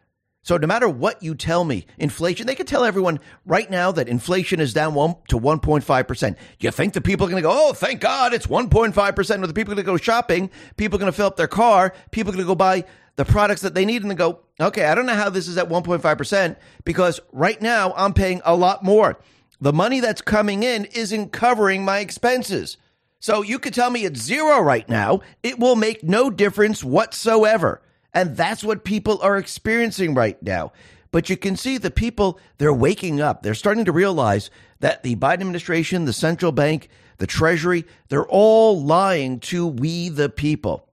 So 0.44 0.58
no 0.58 0.66
matter 0.66 0.88
what 0.90 1.22
you 1.22 1.34
tell 1.34 1.64
me, 1.64 1.86
inflation, 1.96 2.46
they 2.46 2.54
can 2.54 2.66
tell 2.66 2.84
everyone 2.84 3.18
right 3.46 3.70
now 3.70 3.92
that 3.92 4.08
inflation 4.08 4.60
is 4.60 4.74
down 4.74 4.92
one 4.92 5.14
to 5.28 5.40
1.5%. 5.40 6.28
Do 6.28 6.36
you 6.60 6.70
think 6.70 6.92
the 6.92 7.00
people 7.00 7.26
are 7.26 7.30
going 7.30 7.42
to 7.42 7.48
go, 7.48 7.68
oh, 7.68 7.72
thank 7.72 8.02
God 8.02 8.34
it's 8.34 8.46
1.5%. 8.46 9.42
Or 9.42 9.46
the 9.46 9.54
people 9.54 9.72
are 9.72 9.76
going 9.76 9.86
to 9.86 9.92
go 9.92 9.96
shopping. 9.96 10.50
People 10.76 10.96
are 10.96 11.00
going 11.00 11.10
to 11.10 11.16
fill 11.16 11.28
up 11.28 11.36
their 11.36 11.48
car. 11.48 11.94
People 12.10 12.32
are 12.32 12.36
going 12.36 12.44
to 12.44 12.48
go 12.48 12.54
buy 12.54 12.84
the 13.16 13.24
products 13.24 13.62
that 13.62 13.74
they 13.74 13.84
need 13.84 14.02
and 14.02 14.10
they 14.10 14.16
go, 14.16 14.40
okay, 14.60 14.84
I 14.84 14.94
don't 14.94 15.06
know 15.06 15.14
how 15.14 15.30
this 15.30 15.48
is 15.48 15.56
at 15.56 15.68
1.5% 15.68 16.56
because 16.84 17.20
right 17.32 17.60
now 17.60 17.92
I'm 17.96 18.12
paying 18.12 18.40
a 18.44 18.56
lot 18.56 18.82
more. 18.82 19.18
The 19.60 19.72
money 19.72 20.00
that's 20.00 20.20
coming 20.20 20.62
in 20.62 20.84
isn't 20.86 21.32
covering 21.32 21.84
my 21.84 22.00
expenses. 22.00 22.76
So 23.20 23.42
you 23.42 23.58
could 23.58 23.72
tell 23.72 23.90
me 23.90 24.04
it's 24.04 24.20
zero 24.20 24.60
right 24.60 24.88
now. 24.88 25.20
It 25.42 25.58
will 25.58 25.76
make 25.76 26.02
no 26.02 26.28
difference 26.28 26.84
whatsoever. 26.84 27.80
And 28.12 28.36
that's 28.36 28.62
what 28.62 28.84
people 28.84 29.18
are 29.22 29.38
experiencing 29.38 30.14
right 30.14 30.40
now. 30.42 30.72
But 31.10 31.30
you 31.30 31.36
can 31.36 31.56
see 31.56 31.78
the 31.78 31.90
people, 31.90 32.40
they're 32.58 32.74
waking 32.74 33.20
up. 33.20 33.42
They're 33.42 33.54
starting 33.54 33.84
to 33.84 33.92
realize 33.92 34.50
that 34.80 35.04
the 35.04 35.16
Biden 35.16 35.34
administration, 35.34 36.04
the 36.04 36.12
central 36.12 36.52
bank, 36.52 36.88
the 37.18 37.26
Treasury, 37.26 37.84
they're 38.08 38.26
all 38.26 38.82
lying 38.82 39.40
to 39.40 39.66
we 39.66 40.08
the 40.08 40.28
people. 40.28 40.88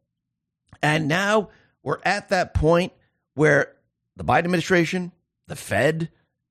And 0.81 1.07
now 1.07 1.49
we're 1.83 1.99
at 2.03 2.29
that 2.29 2.53
point 2.53 2.93
where 3.33 3.73
the 4.15 4.23
Biden 4.23 4.45
administration, 4.45 5.11
the 5.47 5.55
Fed, 5.55 6.09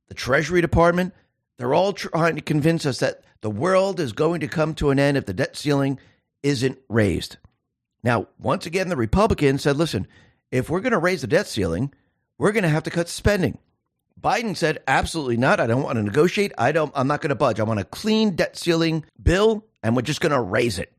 the 0.08 0.14
Treasury 0.14 0.60
Department, 0.60 1.14
they're 1.56 1.74
all 1.74 1.92
trying 1.92 2.36
to 2.36 2.42
convince 2.42 2.86
us 2.86 2.98
that 3.00 3.22
the 3.42 3.50
world 3.50 4.00
is 4.00 4.12
going 4.12 4.40
to 4.40 4.48
come 4.48 4.74
to 4.74 4.90
an 4.90 4.98
end 4.98 5.16
if 5.16 5.26
the 5.26 5.34
debt 5.34 5.56
ceiling 5.56 5.98
isn't 6.42 6.78
raised. 6.88 7.36
Now, 8.02 8.28
once 8.38 8.66
again, 8.66 8.88
the 8.88 8.96
Republicans 8.96 9.62
said, 9.62 9.76
listen, 9.76 10.06
if 10.50 10.70
we're 10.70 10.80
going 10.80 10.92
to 10.92 10.98
raise 10.98 11.20
the 11.20 11.26
debt 11.26 11.46
ceiling, 11.46 11.92
we're 12.38 12.52
going 12.52 12.62
to 12.62 12.68
have 12.68 12.84
to 12.84 12.90
cut 12.90 13.08
spending. 13.08 13.58
Biden 14.20 14.56
said, 14.56 14.82
absolutely 14.86 15.36
not. 15.36 15.60
I 15.60 15.66
don't 15.66 15.82
want 15.82 15.96
to 15.96 16.02
negotiate. 16.02 16.52
I 16.58 16.72
don't, 16.72 16.92
I'm 16.94 17.06
not 17.06 17.20
going 17.20 17.30
to 17.30 17.34
budge. 17.34 17.60
I 17.60 17.64
want 17.64 17.80
a 17.80 17.84
clean 17.84 18.36
debt 18.36 18.56
ceiling 18.56 19.04
bill, 19.22 19.64
and 19.82 19.94
we're 19.94 20.02
just 20.02 20.20
going 20.20 20.32
to 20.32 20.40
raise 20.40 20.78
it. 20.78 20.92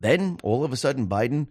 Then 0.00 0.38
all 0.42 0.64
of 0.64 0.72
a 0.72 0.76
sudden, 0.76 1.08
Biden 1.08 1.48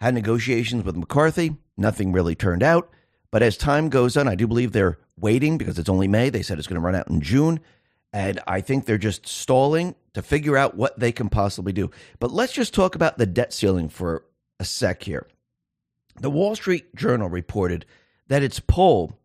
had 0.00 0.14
negotiations 0.14 0.84
with 0.84 0.96
McCarthy. 0.96 1.56
Nothing 1.76 2.12
really 2.12 2.34
turned 2.34 2.62
out. 2.62 2.90
But 3.30 3.42
as 3.42 3.56
time 3.56 3.88
goes 3.88 4.16
on, 4.16 4.28
I 4.28 4.34
do 4.34 4.46
believe 4.46 4.72
they're 4.72 4.98
waiting 5.16 5.58
because 5.58 5.78
it's 5.78 5.88
only 5.88 6.08
May. 6.08 6.30
They 6.30 6.42
said 6.42 6.58
it's 6.58 6.66
going 6.66 6.80
to 6.80 6.84
run 6.84 6.94
out 6.94 7.08
in 7.08 7.20
June. 7.20 7.60
And 8.12 8.40
I 8.46 8.60
think 8.60 8.84
they're 8.84 8.98
just 8.98 9.26
stalling 9.26 9.94
to 10.14 10.22
figure 10.22 10.56
out 10.56 10.76
what 10.76 10.98
they 10.98 11.12
can 11.12 11.28
possibly 11.28 11.72
do. 11.72 11.90
But 12.18 12.32
let's 12.32 12.52
just 12.52 12.74
talk 12.74 12.94
about 12.94 13.18
the 13.18 13.26
debt 13.26 13.52
ceiling 13.52 13.88
for 13.88 14.24
a 14.58 14.64
sec 14.64 15.04
here. 15.04 15.28
The 16.20 16.30
Wall 16.30 16.56
Street 16.56 16.94
Journal 16.96 17.28
reported 17.28 17.86
that 18.26 18.42
its 18.42 18.58
poll 18.60 19.18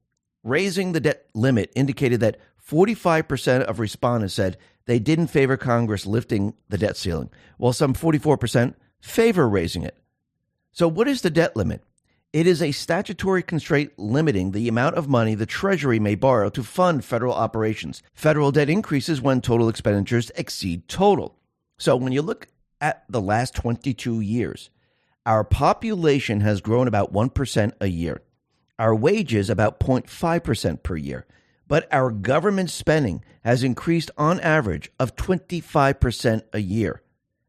raising 0.44 0.91
the 0.91 1.00
debt 1.00 1.25
limit 1.34 1.72
indicated 1.75 2.20
that 2.20 2.38
45% 2.70 3.63
of 3.63 3.79
respondents 3.79 4.36
said 4.36 4.58
they 4.86 5.00
didn't 5.00 5.27
favor 5.27 5.58
Congress 5.58 6.05
lifting 6.05 6.53
the 6.70 6.77
debt 6.77 6.96
ceiling, 6.96 7.29
while 7.58 7.74
some 7.74 7.94
44% 7.94 8.75
favor 9.01 9.50
raising 9.50 9.84
it. 9.84 9.98
So, 10.75 10.89
what 10.89 11.08
is 11.08 11.22
the 11.22 11.29
debt 11.29 11.55
limit? 11.55 11.82
It 12.34 12.46
is 12.46 12.62
a 12.62 12.74
statutory 12.74 13.41
constraint 13.41 13.94
limiting 13.96 14.51
the 14.51 14.67
amount 14.67 14.96
of 14.96 15.08
money 15.08 15.34
the 15.34 15.46
Treasury 15.46 16.00
may 16.00 16.15
borrow 16.15 16.50
to 16.50 16.63
fund 16.63 17.05
federal 17.05 17.34
operations. 17.34 18.03
Federal 18.13 18.51
debt 18.51 18.70
increases 18.70 19.22
when 19.22 19.39
total 19.39 19.70
expenditures 19.70 20.34
exceed 20.36 20.89
total. 20.89 21.38
So 21.77 21.96
when 21.96 22.12
you 22.12 22.22
look 22.22 22.50
at 22.82 23.05
the 23.08 23.22
last 23.22 23.55
22 23.55 24.20
years, 24.20 24.70
our 25.25 25.46
population 25.46 26.41
has 26.41 26.60
grown 26.60 26.89
about 26.89 27.13
1% 27.13 27.72
a 27.79 27.88
year, 27.88 28.22
our 28.77 28.94
wages 28.94 29.50
about 29.50 29.79
0.5% 29.79 30.84
per 30.84 30.98
year, 30.98 31.25
but 31.70 31.88
our 31.89 32.12
government 32.12 32.70
spending 32.70 33.24
has 33.46 33.63
increased 33.63 34.12
on 34.17 34.41
average 34.41 34.91
of 35.00 35.15
25% 35.15 36.44
a 36.51 36.60
year. 36.60 37.01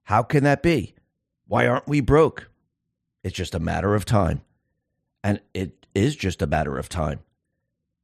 How 0.04 0.22
can 0.22 0.44
that 0.44 0.62
be? 0.62 0.94
Why 1.48 1.66
aren't 1.66 1.88
we 1.88 2.00
broke? 2.00 2.50
It's 3.26 3.34
just 3.34 3.56
a 3.56 3.58
matter 3.58 3.96
of 3.96 4.04
time. 4.04 4.42
And 5.24 5.40
it 5.52 5.84
is 5.96 6.14
just 6.14 6.42
a 6.42 6.46
matter 6.46 6.78
of 6.78 6.88
time. 6.88 7.18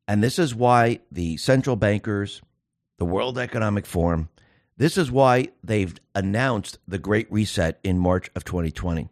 And 0.08 0.20
this 0.20 0.36
is 0.36 0.52
why 0.52 0.98
the 1.12 1.36
central 1.36 1.76
bankers, 1.76 2.42
the 2.98 3.04
World 3.04 3.38
Economic 3.38 3.86
Forum, 3.86 4.30
this 4.78 4.98
is 4.98 5.12
why 5.12 5.50
they've 5.62 5.94
announced 6.16 6.80
the 6.88 6.98
Great 6.98 7.30
Reset 7.30 7.78
in 7.84 8.00
March 8.00 8.32
of 8.34 8.42
2020. 8.42 9.10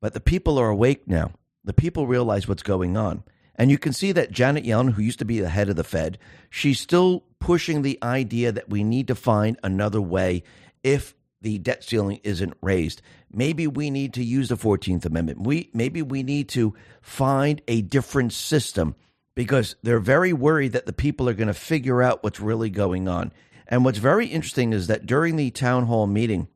But 0.00 0.14
the 0.14 0.20
people 0.20 0.56
are 0.56 0.68
awake 0.68 1.08
now. 1.08 1.32
The 1.64 1.72
people 1.72 2.06
realize 2.06 2.46
what's 2.46 2.62
going 2.62 2.96
on. 2.96 3.24
And 3.56 3.72
you 3.72 3.78
can 3.78 3.92
see 3.92 4.12
that 4.12 4.30
Janet 4.30 4.62
Yellen, 4.62 4.92
who 4.92 5.02
used 5.02 5.18
to 5.18 5.24
be 5.24 5.40
the 5.40 5.48
head 5.48 5.68
of 5.68 5.74
the 5.74 5.82
Fed, 5.82 6.18
she's 6.48 6.78
still 6.78 7.24
pushing 7.40 7.82
the 7.82 7.98
idea 8.04 8.52
that 8.52 8.70
we 8.70 8.84
need 8.84 9.08
to 9.08 9.16
find 9.16 9.58
another 9.64 10.00
way 10.00 10.44
if 10.84 11.16
the 11.40 11.58
debt 11.58 11.84
ceiling 11.84 12.20
isn't 12.24 12.56
raised. 12.62 13.02
Maybe 13.32 13.66
we 13.66 13.90
need 13.90 14.14
to 14.14 14.24
use 14.24 14.48
the 14.48 14.56
14th 14.56 15.04
Amendment. 15.04 15.46
We 15.46 15.70
maybe 15.72 16.02
we 16.02 16.22
need 16.22 16.48
to 16.50 16.74
find 17.00 17.62
a 17.68 17.82
different 17.82 18.32
system 18.32 18.96
because 19.34 19.76
they're 19.82 20.00
very 20.00 20.32
worried 20.32 20.72
that 20.72 20.86
the 20.86 20.92
people 20.92 21.28
are 21.28 21.34
going 21.34 21.48
to 21.48 21.54
figure 21.54 22.02
out 22.02 22.24
what's 22.24 22.40
really 22.40 22.70
going 22.70 23.08
on. 23.08 23.32
And 23.68 23.84
what's 23.84 23.98
very 23.98 24.26
interesting 24.26 24.72
is 24.72 24.86
that 24.86 25.06
during 25.06 25.36
the 25.36 25.50
town 25.50 25.86
hall 25.86 26.06
meeting, 26.06 26.48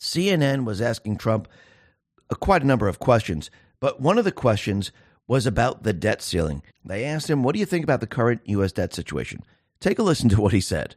CNN 0.00 0.64
was 0.64 0.80
asking 0.80 1.18
Trump 1.18 1.48
uh, 2.30 2.36
quite 2.36 2.62
a 2.62 2.66
number 2.66 2.88
of 2.88 2.98
questions, 2.98 3.50
but 3.80 4.00
one 4.00 4.16
of 4.16 4.24
the 4.24 4.32
questions 4.32 4.92
was 5.26 5.46
about 5.46 5.82
the 5.82 5.92
debt 5.92 6.22
ceiling. 6.22 6.62
They 6.84 7.04
asked 7.04 7.28
him, 7.28 7.42
"What 7.42 7.54
do 7.54 7.58
you 7.58 7.66
think 7.66 7.84
about 7.84 8.00
the 8.00 8.06
current 8.06 8.42
US 8.44 8.72
debt 8.72 8.94
situation?" 8.94 9.42
Take 9.80 9.98
a 9.98 10.02
listen 10.02 10.28
to 10.30 10.40
what 10.40 10.52
he 10.52 10.60
said 10.60 10.96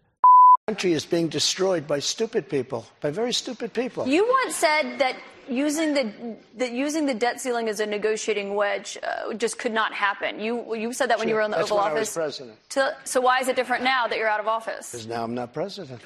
country 0.67 0.91
is 0.91 1.05
being 1.05 1.29
destroyed 1.29 1.88
by 1.88 1.97
stupid 1.97 2.50
people, 2.50 2.86
by 3.00 3.09
very 3.09 3.31
stupid 3.31 3.71
people. 3.71 4.05
You 4.05 4.27
once 4.43 4.53
said 4.53 4.97
that 5.00 5.15
using 5.47 5.93
the 5.93 6.36
that 6.57 6.74
using 6.74 7.05
the 7.05 7.13
debt 7.13 7.39
ceiling 7.39 7.69
as 7.69 7.79
a 7.79 7.86
negotiating 7.86 8.53
wedge 8.53 8.97
uh, 9.01 9.33
just 9.36 9.59
could 9.59 9.71
not 9.71 9.93
happen. 9.93 10.41
You 10.41 10.75
you 10.75 10.91
said 10.91 11.09
that 11.09 11.13
sure. 11.13 11.19
when 11.19 11.29
you 11.29 11.36
were 11.36 11.41
in 11.41 11.51
the 11.51 11.57
That's 11.57 11.71
Oval 11.71 11.86
when 11.86 11.93
Office. 11.93 12.17
I 12.17 12.19
was 12.19 12.36
president. 12.36 12.57
So, 12.67 12.91
so 13.05 13.21
why 13.21 13.39
is 13.39 13.47
it 13.47 13.55
different 13.55 13.86
now 13.86 14.07
that 14.07 14.17
you're 14.17 14.27
out 14.27 14.41
of 14.41 14.47
office? 14.50 14.91
Because 14.91 15.07
now 15.07 15.24
I'm 15.24 15.33
not 15.33 15.53
president. 15.53 16.01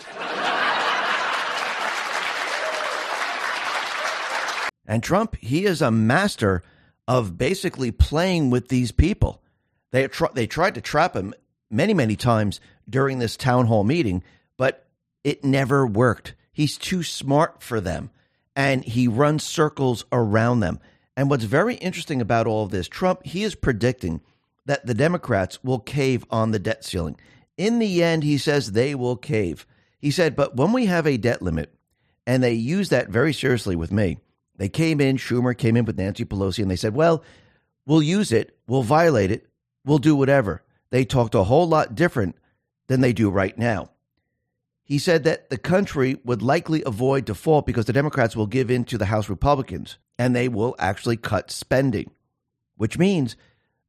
And 4.85 5.01
Trump, 5.01 5.37
he 5.37 5.65
is 5.65 5.81
a 5.81 5.89
master 5.89 6.61
of 7.07 7.35
basically 7.35 7.89
playing 7.89 8.51
with 8.51 8.67
these 8.67 8.91
people. 8.91 9.41
They 9.89 10.07
tr- 10.07 10.35
they 10.35 10.45
tried 10.45 10.75
to 10.75 10.81
trap 10.81 11.15
him 11.15 11.33
many 11.71 11.95
many 11.95 12.15
times 12.15 12.61
during 12.87 13.17
this 13.17 13.35
town 13.35 13.65
hall 13.65 13.83
meeting 13.83 14.21
but 14.61 14.85
it 15.23 15.43
never 15.43 15.87
worked. 15.87 16.35
He's 16.53 16.77
too 16.77 17.01
smart 17.01 17.63
for 17.63 17.81
them 17.81 18.11
and 18.55 18.85
he 18.85 19.07
runs 19.07 19.43
circles 19.43 20.05
around 20.11 20.59
them. 20.59 20.79
And 21.17 21.31
what's 21.31 21.45
very 21.45 21.77
interesting 21.77 22.21
about 22.21 22.45
all 22.45 22.65
of 22.65 22.69
this, 22.69 22.87
Trump, 22.87 23.25
he 23.25 23.41
is 23.41 23.55
predicting 23.55 24.21
that 24.67 24.85
the 24.85 24.93
Democrats 24.93 25.63
will 25.63 25.79
cave 25.79 26.25
on 26.29 26.51
the 26.51 26.59
debt 26.59 26.85
ceiling. 26.85 27.17
In 27.57 27.79
the 27.79 28.03
end, 28.03 28.23
he 28.23 28.37
says 28.37 28.73
they 28.73 28.93
will 28.93 29.15
cave. 29.15 29.65
He 29.97 30.11
said, 30.11 30.35
but 30.35 30.55
when 30.55 30.73
we 30.73 30.85
have 30.85 31.07
a 31.07 31.17
debt 31.17 31.41
limit, 31.41 31.73
and 32.27 32.43
they 32.43 32.53
use 32.53 32.89
that 32.89 33.09
very 33.09 33.33
seriously 33.33 33.75
with 33.75 33.91
me, 33.91 34.19
they 34.57 34.69
came 34.69 35.01
in, 35.01 35.17
Schumer 35.17 35.57
came 35.57 35.75
in 35.75 35.85
with 35.85 35.97
Nancy 35.97 36.23
Pelosi, 36.23 36.61
and 36.61 36.69
they 36.69 36.75
said, 36.75 36.93
well, 36.93 37.23
we'll 37.87 38.03
use 38.03 38.31
it, 38.31 38.55
we'll 38.67 38.83
violate 38.83 39.31
it, 39.31 39.47
we'll 39.85 39.97
do 39.97 40.15
whatever. 40.15 40.61
They 40.91 41.03
talked 41.03 41.33
a 41.33 41.45
whole 41.45 41.67
lot 41.67 41.95
different 41.95 42.35
than 42.85 43.01
they 43.01 43.11
do 43.11 43.31
right 43.31 43.57
now. 43.57 43.89
He 44.91 44.99
said 44.99 45.23
that 45.23 45.49
the 45.49 45.57
country 45.57 46.17
would 46.25 46.41
likely 46.41 46.83
avoid 46.85 47.23
default 47.23 47.65
because 47.65 47.85
the 47.85 47.93
Democrats 47.93 48.35
will 48.35 48.45
give 48.45 48.69
in 48.69 48.83
to 48.83 48.97
the 48.97 49.05
House 49.05 49.29
Republicans 49.29 49.97
and 50.19 50.35
they 50.35 50.49
will 50.49 50.75
actually 50.79 51.15
cut 51.15 51.49
spending, 51.49 52.11
which 52.75 52.97
means 52.97 53.37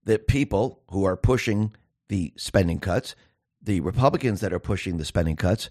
that 0.05 0.29
people 0.29 0.81
who 0.93 1.03
are 1.03 1.17
pushing 1.17 1.75
the 2.07 2.33
spending 2.37 2.79
cuts, 2.79 3.17
the 3.61 3.81
Republicans 3.81 4.43
that 4.43 4.53
are 4.53 4.61
pushing 4.61 4.97
the 4.97 5.05
spending 5.05 5.35
cuts, 5.35 5.71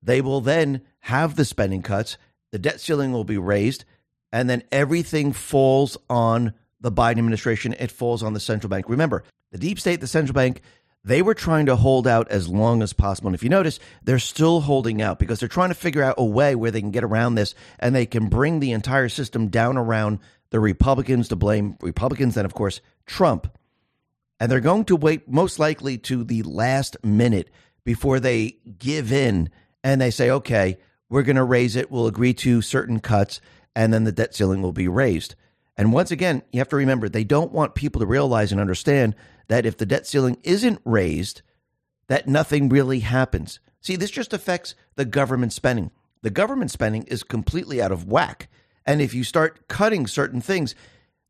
they 0.00 0.20
will 0.20 0.40
then 0.40 0.82
have 1.00 1.34
the 1.34 1.44
spending 1.44 1.82
cuts, 1.82 2.16
the 2.52 2.58
debt 2.60 2.80
ceiling 2.80 3.10
will 3.10 3.24
be 3.24 3.38
raised, 3.38 3.84
and 4.32 4.48
then 4.48 4.62
everything 4.70 5.32
falls 5.32 5.96
on 6.08 6.54
the 6.80 6.92
Biden 6.92 7.18
administration. 7.18 7.74
It 7.76 7.90
falls 7.90 8.22
on 8.22 8.34
the 8.34 8.38
central 8.38 8.70
bank. 8.70 8.88
Remember, 8.88 9.24
the 9.50 9.58
deep 9.58 9.80
state, 9.80 10.00
the 10.00 10.06
central 10.06 10.34
bank, 10.34 10.62
they 11.02 11.22
were 11.22 11.34
trying 11.34 11.66
to 11.66 11.76
hold 11.76 12.06
out 12.06 12.30
as 12.30 12.48
long 12.48 12.82
as 12.82 12.92
possible. 12.92 13.28
And 13.28 13.34
if 13.34 13.42
you 13.42 13.48
notice, 13.48 13.80
they're 14.02 14.18
still 14.18 14.60
holding 14.60 15.00
out 15.00 15.18
because 15.18 15.40
they're 15.40 15.48
trying 15.48 15.70
to 15.70 15.74
figure 15.74 16.02
out 16.02 16.16
a 16.18 16.24
way 16.24 16.54
where 16.54 16.70
they 16.70 16.80
can 16.80 16.90
get 16.90 17.04
around 17.04 17.34
this 17.34 17.54
and 17.78 17.94
they 17.94 18.06
can 18.06 18.28
bring 18.28 18.60
the 18.60 18.72
entire 18.72 19.08
system 19.08 19.48
down 19.48 19.76
around 19.76 20.18
the 20.50 20.60
Republicans 20.60 21.28
to 21.28 21.36
blame 21.36 21.76
Republicans 21.80 22.36
and, 22.36 22.44
of 22.44 22.54
course, 22.54 22.80
Trump. 23.06 23.56
And 24.38 24.50
they're 24.50 24.60
going 24.60 24.84
to 24.86 24.96
wait 24.96 25.28
most 25.28 25.58
likely 25.58 25.96
to 25.98 26.24
the 26.24 26.42
last 26.42 26.96
minute 27.04 27.50
before 27.84 28.20
they 28.20 28.56
give 28.78 29.12
in 29.12 29.50
and 29.82 30.00
they 30.00 30.10
say, 30.10 30.30
okay, 30.30 30.78
we're 31.08 31.22
going 31.22 31.36
to 31.36 31.44
raise 31.44 31.76
it. 31.76 31.90
We'll 31.90 32.06
agree 32.06 32.34
to 32.34 32.62
certain 32.62 33.00
cuts 33.00 33.40
and 33.74 33.92
then 33.92 34.04
the 34.04 34.12
debt 34.12 34.34
ceiling 34.34 34.62
will 34.62 34.72
be 34.72 34.88
raised. 34.88 35.34
And 35.80 35.94
once 35.94 36.10
again, 36.10 36.42
you 36.52 36.60
have 36.60 36.68
to 36.68 36.76
remember 36.76 37.08
they 37.08 37.24
don't 37.24 37.52
want 37.52 37.74
people 37.74 38.00
to 38.00 38.06
realize 38.06 38.52
and 38.52 38.60
understand 38.60 39.16
that 39.48 39.64
if 39.64 39.78
the 39.78 39.86
debt 39.86 40.06
ceiling 40.06 40.36
isn't 40.42 40.78
raised, 40.84 41.40
that 42.08 42.28
nothing 42.28 42.68
really 42.68 42.98
happens. 42.98 43.60
See, 43.80 43.96
this 43.96 44.10
just 44.10 44.34
affects 44.34 44.74
the 44.96 45.06
government 45.06 45.54
spending. 45.54 45.90
The 46.20 46.28
government 46.28 46.70
spending 46.70 47.04
is 47.04 47.22
completely 47.22 47.80
out 47.80 47.92
of 47.92 48.06
whack. 48.06 48.50
And 48.84 49.00
if 49.00 49.14
you 49.14 49.24
start 49.24 49.68
cutting 49.68 50.06
certain 50.06 50.42
things, 50.42 50.74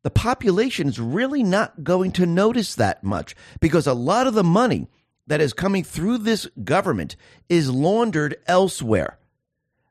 the 0.03 0.09
population 0.09 0.89
is 0.89 0.99
really 0.99 1.43
not 1.43 1.85
going 1.85 2.11
to 2.11 2.25
notice 2.25 2.75
that 2.75 3.05
much 3.05 3.37
because 3.61 3.87
a 3.87 3.93
lot 3.93 4.27
of 4.27 4.33
the 4.33 4.43
money 4.43 4.89
that 5.27 5.39
is 5.39 5.53
coming 5.53 5.85
through 5.85 6.17
this 6.17 6.45
government 6.65 7.15
is 7.47 7.71
laundered 7.71 8.35
elsewhere. 8.47 9.17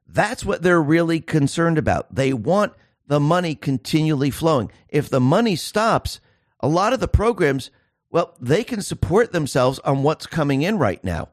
That's 0.07 0.45
what 0.45 0.61
they're 0.61 0.83
really 0.83 1.23
concerned 1.23 1.79
about. 1.79 2.15
They 2.15 2.35
want 2.35 2.75
the 3.11 3.21
money 3.21 3.57
continually 3.57 4.31
flowing. 4.31 4.71
If 4.89 5.11
the 5.11 5.19
money 5.19 5.57
stops, 5.57 6.21
a 6.61 6.69
lot 6.69 6.93
of 6.93 7.01
the 7.01 7.09
programs 7.09 7.71
well, 8.11 8.37
they 8.41 8.65
can 8.65 8.83
support 8.83 9.33
themselves 9.33 9.79
on 9.81 10.03
what's 10.03 10.27
coming 10.27 10.63
in 10.63 10.79
right 10.79 11.03
now. 11.05 11.29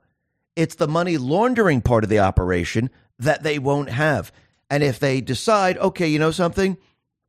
It's 0.56 0.76
the 0.76 0.88
money 0.88 1.18
laundering 1.18 1.82
part 1.82 2.04
of 2.04 2.10
the 2.10 2.20
operation 2.20 2.90
that 3.20 3.44
they 3.44 3.60
won't 3.60 3.90
have. 3.90 4.32
And 4.70 4.84
if 4.84 5.00
they 5.00 5.22
decide, 5.22 5.78
okay, 5.78 6.08
you 6.08 6.20
know 6.20 6.32
something, 6.32 6.78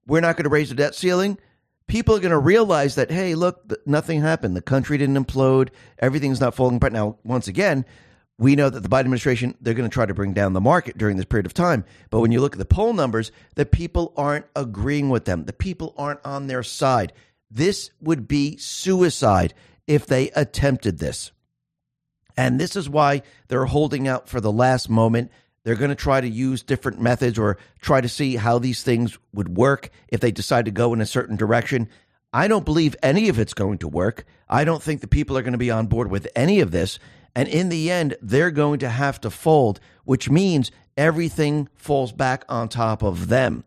we're 0.06 0.20
not 0.20 0.36
going 0.36 0.44
to 0.44 0.50
raise 0.50 0.68
the 0.68 0.74
debt 0.74 0.94
ceiling, 0.94 1.38
people 1.86 2.14
are 2.14 2.20
going 2.20 2.30
to 2.30 2.38
realize 2.38 2.94
that, 2.94 3.10
hey, 3.10 3.34
look, 3.34 3.86
nothing 3.86 4.20
happened. 4.20 4.56
The 4.56 4.62
country 4.62 4.98
didn't 4.98 5.22
implode. 5.22 5.70
Everything's 5.98 6.40
not 6.40 6.54
falling 6.54 6.76
apart. 6.76 6.92
Now, 6.92 7.16
once 7.24 7.48
again, 7.48 7.84
we 8.38 8.54
know 8.54 8.71
that 8.71 8.80
the 8.80 8.88
Biden 8.88 9.00
administration, 9.00 9.57
they're 9.61 9.75
going 9.75 9.88
to 9.88 9.92
try 9.92 10.07
to 10.07 10.14
bring 10.14 10.33
down 10.33 10.52
the 10.52 10.61
market 10.61 10.97
during 10.97 11.16
this 11.16 11.26
period 11.26 11.47
of 11.47 11.54
time. 11.54 11.85
But 12.11 12.21
when 12.21 12.30
you 12.30 12.40
look 12.40 12.54
at 12.54 12.59
the 12.59 12.64
poll 12.64 12.92
numbers, 12.92 13.33
the 13.57 13.66
people 13.66 14.12
aren't 14.16 14.47
agreeing 14.54 15.11
with 15.11 15.25
them. 15.25 15.45
The 15.45 15.52
people 15.52 15.92
aren't 15.99 16.25
on 16.25 16.47
their 16.47 16.62
side. 16.62 17.12
This 17.50 17.90
would 18.00 18.28
be 18.28 18.57
suicide 18.57 19.54
if 19.88 20.07
they 20.07 20.30
attempted 20.30 20.99
this. 20.99 21.33
And 22.37 22.61
this 22.61 22.76
is 22.76 22.88
why 22.88 23.23
they're 23.49 23.64
holding 23.64 24.07
out 24.07 24.28
for 24.28 24.40
the 24.40 24.52
last 24.52 24.88
moment. 24.88 25.33
They're 25.64 25.75
going 25.75 25.90
to 25.90 25.97
try 25.97 26.21
to 26.21 26.28
use 26.28 26.62
different 26.62 27.00
methods 27.00 27.38
or 27.38 27.59
try 27.80 28.00
to 28.00 28.09
see 28.09 28.37
how 28.37 28.61
these 28.61 28.85
things 28.85 29.18
would 29.33 29.57
work 29.57 29.90
if 30.09 30.21
they 30.21 30.30
decide 30.30 30.66
to 30.66 30.71
go 30.71 30.95
in 30.95 31.00
a 31.00 31.07
certain 31.07 31.35
direction. 31.35 31.88
I 32.33 32.47
don't 32.47 32.64
believe 32.64 32.95
any 33.02 33.28
of 33.28 33.40
it's 33.40 33.54
going 33.54 33.78
to 33.78 33.88
work. 33.88 34.25
I 34.49 34.62
don't 34.62 34.83
think 34.83 35.00
the 35.00 35.09
people 35.09 35.37
are 35.37 35.42
going 35.42 35.52
to 35.52 35.59
be 35.59 35.73
on 35.73 35.88
board 35.88 36.11
with 36.11 36.28
any 36.37 36.61
of 36.61 36.71
this. 36.71 37.00
And 37.35 37.49
in 37.49 37.68
the 37.68 37.90
end, 37.90 38.16
they're 38.20 38.50
going 38.50 38.80
to 38.80 38.88
have 38.88 39.20
to 39.20 39.30
fold, 39.30 39.80
which 40.04 40.30
means 40.30 40.70
everything 40.97 41.68
falls 41.75 42.12
back 42.12 42.44
on 42.49 42.68
top 42.68 43.02
of 43.02 43.28
them. 43.28 43.64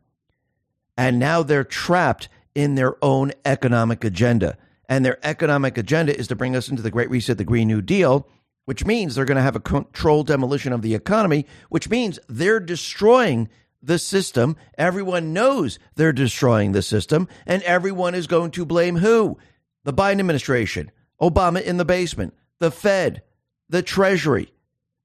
And 0.98 1.20
now 1.20 1.44
they're 1.44 1.64
trapped 1.64 2.30
in 2.54 2.76
their 2.76 2.96
own 3.04 3.32
economic 3.46 4.04
agenda. 4.04 4.58
And 4.90 5.06
their 5.06 5.20
economic 5.26 5.78
agenda 5.78 6.18
is 6.18 6.28
to 6.28 6.36
bring 6.36 6.56
us 6.56 6.68
into 6.68 6.82
the 6.82 6.92
Great 6.92 7.10
Reset, 7.10 7.38
the 7.38 7.46
Green 7.46 7.68
New 7.68 7.82
Deal, 7.82 8.28
which 8.66 8.86
means 8.86 9.16
they're 9.16 9.26
going 9.26 9.38
to 9.38 9.42
have 9.42 9.56
a 9.56 9.62
controlled 9.62 10.28
demolition 10.28 10.74
of 10.74 10.82
the 10.82 10.94
economy, 10.94 11.46
which 11.70 11.90
means 11.90 12.20
they're 12.28 12.60
destroying 12.60 13.50
the 13.82 13.98
system. 13.98 14.56
Everyone 14.78 15.34
knows 15.34 15.80
they're 15.96 16.14
destroying 16.14 16.74
the 16.74 16.82
system, 16.82 17.28
and 17.46 17.64
everyone 17.64 18.14
is 18.14 18.28
going 18.28 18.52
to 18.52 18.66
blame 18.66 18.98
who? 18.98 19.38
The 19.84 19.94
Biden 19.94 20.20
administration, 20.20 20.92
Obama 21.20 21.62
in 21.62 21.78
the 21.78 21.86
basement, 21.86 22.36
the 22.60 22.70
Fed, 22.70 23.24
the 23.72 23.82
Treasury. 23.82 24.52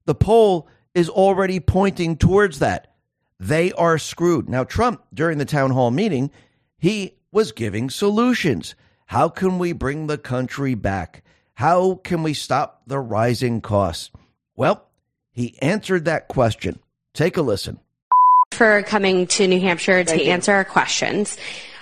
The 0.05 0.13
poll 0.13 0.67
is 0.93 1.09
already 1.09 1.59
pointing 1.59 2.17
towards 2.17 2.59
that. 2.59 2.93
They 3.39 3.71
are 3.71 3.97
screwed. 3.97 4.49
Now, 4.49 4.63
Trump, 4.63 5.03
during 5.13 5.37
the 5.37 5.45
town 5.45 5.71
hall 5.71 5.89
meeting, 5.89 6.31
he 6.77 7.15
was 7.31 7.51
giving 7.51 7.89
solutions. 7.89 8.75
How 9.05 9.29
can 9.29 9.57
we 9.57 9.71
bring 9.71 10.07
the 10.07 10.17
country 10.17 10.75
back? 10.75 11.23
How 11.53 11.95
can 12.03 12.23
we 12.23 12.33
stop 12.33 12.81
the 12.87 12.99
rising 12.99 13.61
costs? 13.61 14.11
Well, 14.55 14.85
he 15.31 15.57
answered 15.61 16.05
that 16.05 16.27
question. 16.27 16.79
Take 17.13 17.37
a 17.37 17.41
listen. 17.41 17.79
For 18.51 18.83
coming 18.83 19.27
to 19.27 19.47
New 19.47 19.61
Hampshire 19.61 20.03
to 20.03 20.23
answer 20.23 20.51
our 20.51 20.65
questions. 20.65 21.37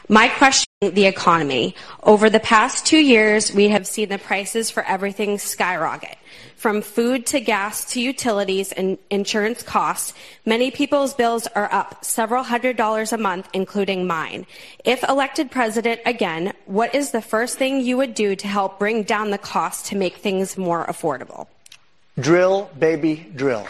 My 0.07 0.27
question, 0.27 0.67
the 0.81 1.05
economy. 1.05 1.75
Over 2.03 2.29
the 2.29 2.39
past 2.39 2.85
two 2.85 2.99
years, 2.99 3.51
we 3.51 3.69
have 3.69 3.87
seen 3.87 4.09
the 4.09 4.19
prices 4.19 4.69
for 4.69 4.83
everything 4.83 5.39
skyrocket. 5.39 6.17
From 6.65 6.81
food 6.81 7.27
to 7.27 7.39
gas 7.39 7.85
to 7.91 8.01
utilities 8.01 8.71
and 8.71 8.97
insurance 9.11 9.61
costs, 9.61 10.15
many 10.47 10.71
people's 10.71 11.13
bills 11.13 11.45
are 11.45 11.71
up 11.71 12.03
several 12.03 12.41
hundred 12.41 12.75
dollars 12.75 13.13
a 13.13 13.19
month, 13.19 13.47
including 13.53 14.07
mine. 14.07 14.47
If 14.83 15.03
elected 15.03 15.51
president 15.51 16.01
again, 16.07 16.53
what 16.65 16.95
is 16.95 17.11
the 17.11 17.21
first 17.21 17.59
thing 17.59 17.81
you 17.81 17.97
would 17.97 18.15
do 18.15 18.35
to 18.37 18.47
help 18.47 18.79
bring 18.79 19.03
down 19.03 19.29
the 19.29 19.37
cost 19.37 19.85
to 19.89 19.95
make 19.95 20.15
things 20.15 20.57
more 20.57 20.87
affordable? 20.87 21.45
Drill, 22.19 22.67
baby, 22.79 23.31
drill. 23.35 23.67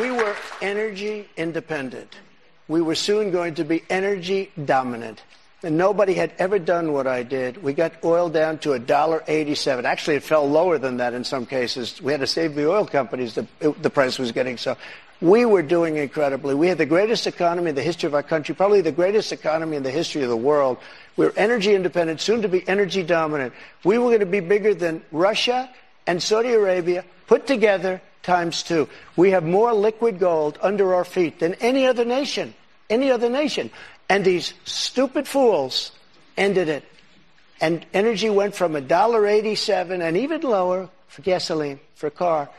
we 0.00 0.10
were 0.10 0.34
energy 0.60 1.28
independent. 1.36 2.16
We 2.68 2.80
were 2.80 2.94
soon 2.94 3.30
going 3.30 3.54
to 3.56 3.64
be 3.64 3.82
energy 3.90 4.50
dominant. 4.64 5.22
And 5.64 5.78
nobody 5.78 6.14
had 6.14 6.32
ever 6.38 6.58
done 6.58 6.92
what 6.92 7.06
I 7.06 7.22
did. 7.22 7.62
We 7.62 7.72
got 7.72 7.92
oil 8.02 8.28
down 8.28 8.58
to 8.58 8.70
$1.87. 8.70 9.84
Actually, 9.84 10.16
it 10.16 10.24
fell 10.24 10.48
lower 10.48 10.76
than 10.76 10.96
that 10.96 11.14
in 11.14 11.22
some 11.22 11.46
cases. 11.46 12.02
We 12.02 12.10
had 12.10 12.20
to 12.20 12.26
save 12.26 12.56
the 12.56 12.68
oil 12.68 12.84
companies. 12.84 13.34
The, 13.34 13.46
the 13.80 13.90
price 13.90 14.18
was 14.18 14.32
getting 14.32 14.56
so. 14.56 14.76
We 15.20 15.44
were 15.44 15.62
doing 15.62 15.98
incredibly. 15.98 16.56
We 16.56 16.66
had 16.66 16.78
the 16.78 16.86
greatest 16.86 17.28
economy 17.28 17.68
in 17.68 17.76
the 17.76 17.82
history 17.82 18.08
of 18.08 18.14
our 18.14 18.24
country, 18.24 18.56
probably 18.56 18.80
the 18.80 18.90
greatest 18.90 19.30
economy 19.30 19.76
in 19.76 19.84
the 19.84 19.90
history 19.90 20.22
of 20.22 20.28
the 20.28 20.36
world. 20.36 20.78
We 21.16 21.26
were 21.26 21.34
energy 21.36 21.76
independent, 21.76 22.20
soon 22.20 22.42
to 22.42 22.48
be 22.48 22.68
energy 22.68 23.04
dominant. 23.04 23.52
We 23.84 23.98
were 23.98 24.08
going 24.08 24.20
to 24.20 24.26
be 24.26 24.40
bigger 24.40 24.74
than 24.74 25.00
Russia 25.12 25.70
and 26.08 26.20
Saudi 26.20 26.52
Arabia 26.52 27.04
put 27.28 27.46
together 27.46 28.00
times 28.22 28.62
two. 28.62 28.88
We 29.16 29.30
have 29.30 29.44
more 29.44 29.72
liquid 29.72 30.18
gold 30.18 30.58
under 30.62 30.94
our 30.94 31.04
feet 31.04 31.40
than 31.40 31.54
any 31.54 31.86
other 31.86 32.04
nation. 32.04 32.54
Any 32.90 33.10
other 33.10 33.28
nation. 33.28 33.70
And 34.08 34.24
these 34.24 34.54
stupid 34.64 35.26
fools 35.26 35.92
ended 36.36 36.68
it. 36.68 36.84
And 37.60 37.86
energy 37.94 38.28
went 38.28 38.54
from 38.54 38.72
$1.87 38.72 40.00
and 40.00 40.16
even 40.16 40.40
lower 40.40 40.88
for 41.08 41.22
gasoline, 41.22 41.78
for 41.94 42.08
a 42.08 42.10
car. 42.10 42.50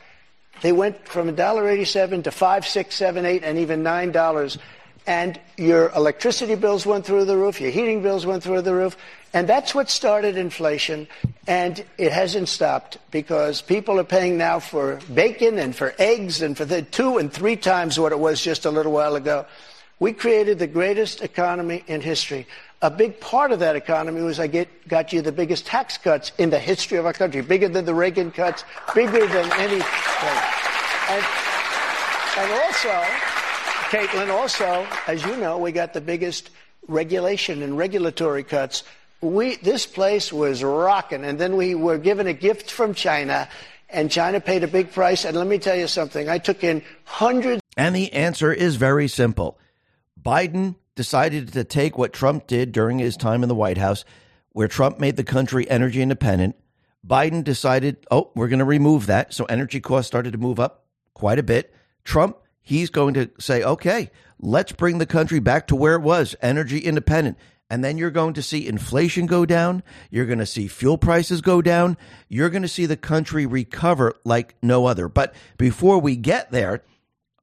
They 0.61 0.71
went 0.71 1.07
from 1.07 1.35
$1.87 1.35 2.23
to 2.23 2.31
5 2.31 2.67
6 2.67 2.95
7 2.95 3.25
8 3.25 3.43
and 3.43 3.57
even 3.57 3.83
$9 3.83 4.57
and 5.05 5.39
your 5.57 5.89
electricity 5.89 6.55
bills 6.55 6.85
went 6.85 7.05
through 7.05 7.25
the 7.25 7.37
roof, 7.37 7.59
your 7.59 7.71
heating 7.71 8.01
bills 8.01 8.25
went 8.25 8.43
through 8.43 8.61
the 8.61 8.73
roof, 8.73 8.97
and 9.33 9.49
that's 9.49 9.73
what 9.73 9.89
started 9.89 10.37
inflation, 10.37 11.07
and 11.47 11.83
it 11.97 12.11
hasn't 12.11 12.49
stopped 12.49 12.99
because 13.09 13.61
people 13.61 13.99
are 13.99 14.03
paying 14.03 14.37
now 14.37 14.59
for 14.59 14.99
bacon 15.13 15.57
and 15.57 15.75
for 15.75 15.95
eggs 15.97 16.41
and 16.41 16.55
for 16.55 16.65
the 16.65 16.83
two 16.83 17.17
and 17.17 17.33
three 17.33 17.55
times 17.55 17.99
what 17.99 18.11
it 18.11 18.19
was 18.19 18.41
just 18.41 18.65
a 18.65 18.71
little 18.71 18.91
while 18.91 19.15
ago. 19.15 19.45
We 19.99 20.13
created 20.13 20.59
the 20.59 20.67
greatest 20.67 21.21
economy 21.21 21.83
in 21.87 22.01
history. 22.01 22.45
A 22.81 22.91
big 22.91 23.19
part 23.19 23.51
of 23.51 23.59
that 23.59 23.75
economy 23.75 24.21
was 24.21 24.39
I 24.39 24.47
get, 24.47 24.87
got 24.87 25.13
you 25.13 25.21
the 25.21 25.31
biggest 25.31 25.65
tax 25.65 25.97
cuts 25.97 26.31
in 26.37 26.49
the 26.49 26.59
history 26.59 26.97
of 26.97 27.05
our 27.05 27.13
country, 27.13 27.41
bigger 27.41 27.69
than 27.69 27.85
the 27.85 27.93
Reagan 27.95 28.29
cuts, 28.29 28.65
bigger 28.93 29.25
than 29.25 29.51
any. 29.53 29.81
And, 31.09 31.25
and 32.37 32.51
also, 32.51 32.89
Kaitlan, 33.89 34.29
also, 34.29 34.85
as 35.07 35.23
you 35.23 35.37
know, 35.37 35.57
we 35.57 35.71
got 35.71 35.93
the 35.93 36.01
biggest 36.01 36.49
regulation 36.87 37.61
and 37.61 37.77
regulatory 37.77 38.43
cuts. 38.43 38.83
We, 39.23 39.55
this 39.55 39.85
place 39.85 40.33
was 40.33 40.61
rocking, 40.61 41.23
and 41.23 41.39
then 41.39 41.55
we 41.55 41.75
were 41.75 41.97
given 41.97 42.27
a 42.27 42.33
gift 42.33 42.69
from 42.69 42.93
China, 42.93 43.47
and 43.89 44.11
China 44.11 44.41
paid 44.41 44.63
a 44.63 44.67
big 44.67 44.91
price. 44.91 45.23
And 45.23 45.37
let 45.37 45.47
me 45.47 45.59
tell 45.59 45.77
you 45.77 45.87
something 45.87 46.27
I 46.27 46.39
took 46.39 46.61
in 46.61 46.83
hundreds. 47.05 47.61
And 47.77 47.95
the 47.95 48.11
answer 48.11 48.51
is 48.51 48.75
very 48.75 49.07
simple 49.07 49.57
Biden 50.21 50.75
decided 50.95 51.53
to 51.53 51.63
take 51.63 51.97
what 51.97 52.11
Trump 52.11 52.47
did 52.47 52.73
during 52.73 52.99
his 52.99 53.15
time 53.15 53.43
in 53.43 53.49
the 53.49 53.55
White 53.55 53.77
House, 53.77 54.03
where 54.51 54.67
Trump 54.67 54.99
made 54.99 55.15
the 55.15 55.23
country 55.23 55.69
energy 55.69 56.01
independent. 56.01 56.57
Biden 57.07 57.45
decided, 57.45 58.05
oh, 58.11 58.29
we're 58.35 58.49
going 58.49 58.59
to 58.59 58.65
remove 58.65 59.05
that. 59.05 59.33
So 59.33 59.45
energy 59.45 59.79
costs 59.79 60.07
started 60.07 60.33
to 60.33 60.37
move 60.37 60.59
up 60.59 60.85
quite 61.13 61.39
a 61.39 61.43
bit. 61.43 61.73
Trump 62.03 62.37
he's 62.63 62.89
going 62.89 63.13
to 63.13 63.29
say, 63.37 63.61
okay, 63.61 64.09
let's 64.39 64.71
bring 64.71 64.97
the 64.97 65.05
country 65.05 65.39
back 65.39 65.67
to 65.67 65.75
where 65.75 65.93
it 65.93 66.01
was, 66.01 66.35
energy 66.41 66.79
independent. 66.79 67.37
And 67.73 67.83
then 67.83 67.97
you're 67.97 68.11
going 68.11 68.35
to 68.35 68.43
see 68.43 68.67
inflation 68.67 69.25
go 69.25 69.47
down. 69.47 69.81
You're 70.11 70.27
going 70.27 70.37
to 70.37 70.45
see 70.45 70.67
fuel 70.67 70.95
prices 70.95 71.41
go 71.41 71.59
down. 71.59 71.97
You're 72.29 72.51
going 72.51 72.61
to 72.61 72.67
see 72.67 72.85
the 72.85 72.95
country 72.95 73.47
recover 73.47 74.13
like 74.23 74.53
no 74.61 74.85
other. 74.85 75.09
But 75.09 75.33
before 75.57 75.97
we 75.97 76.15
get 76.15 76.51
there, 76.51 76.83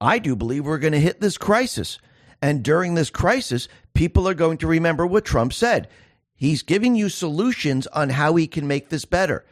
I 0.00 0.20
do 0.20 0.36
believe 0.36 0.64
we're 0.64 0.78
going 0.78 0.92
to 0.92 1.00
hit 1.00 1.20
this 1.20 1.36
crisis. 1.36 1.98
And 2.40 2.62
during 2.62 2.94
this 2.94 3.10
crisis, 3.10 3.66
people 3.92 4.28
are 4.28 4.34
going 4.34 4.58
to 4.58 4.68
remember 4.68 5.04
what 5.04 5.24
Trump 5.24 5.52
said. 5.52 5.88
He's 6.36 6.62
giving 6.62 6.94
you 6.94 7.08
solutions 7.08 7.88
on 7.88 8.10
how 8.10 8.36
he 8.36 8.46
can 8.46 8.68
make 8.68 8.88
this 8.88 9.04
better. 9.04 9.44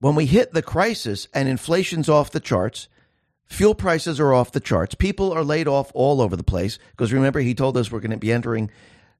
When 0.00 0.16
we 0.16 0.26
hit 0.26 0.52
the 0.52 0.60
crisis 0.60 1.28
and 1.32 1.48
inflation's 1.48 2.08
off 2.08 2.32
the 2.32 2.40
charts, 2.40 2.88
Fuel 3.46 3.74
prices 3.74 4.18
are 4.20 4.32
off 4.32 4.52
the 4.52 4.60
charts. 4.60 4.94
People 4.94 5.32
are 5.32 5.42
laid 5.44 5.66
off 5.68 5.90
all 5.94 6.20
over 6.20 6.36
the 6.36 6.42
place 6.42 6.78
because 6.90 7.12
remember, 7.12 7.40
he 7.40 7.54
told 7.54 7.76
us 7.76 7.90
we're 7.90 8.00
going 8.00 8.12
to 8.12 8.16
be 8.16 8.32
entering 8.32 8.70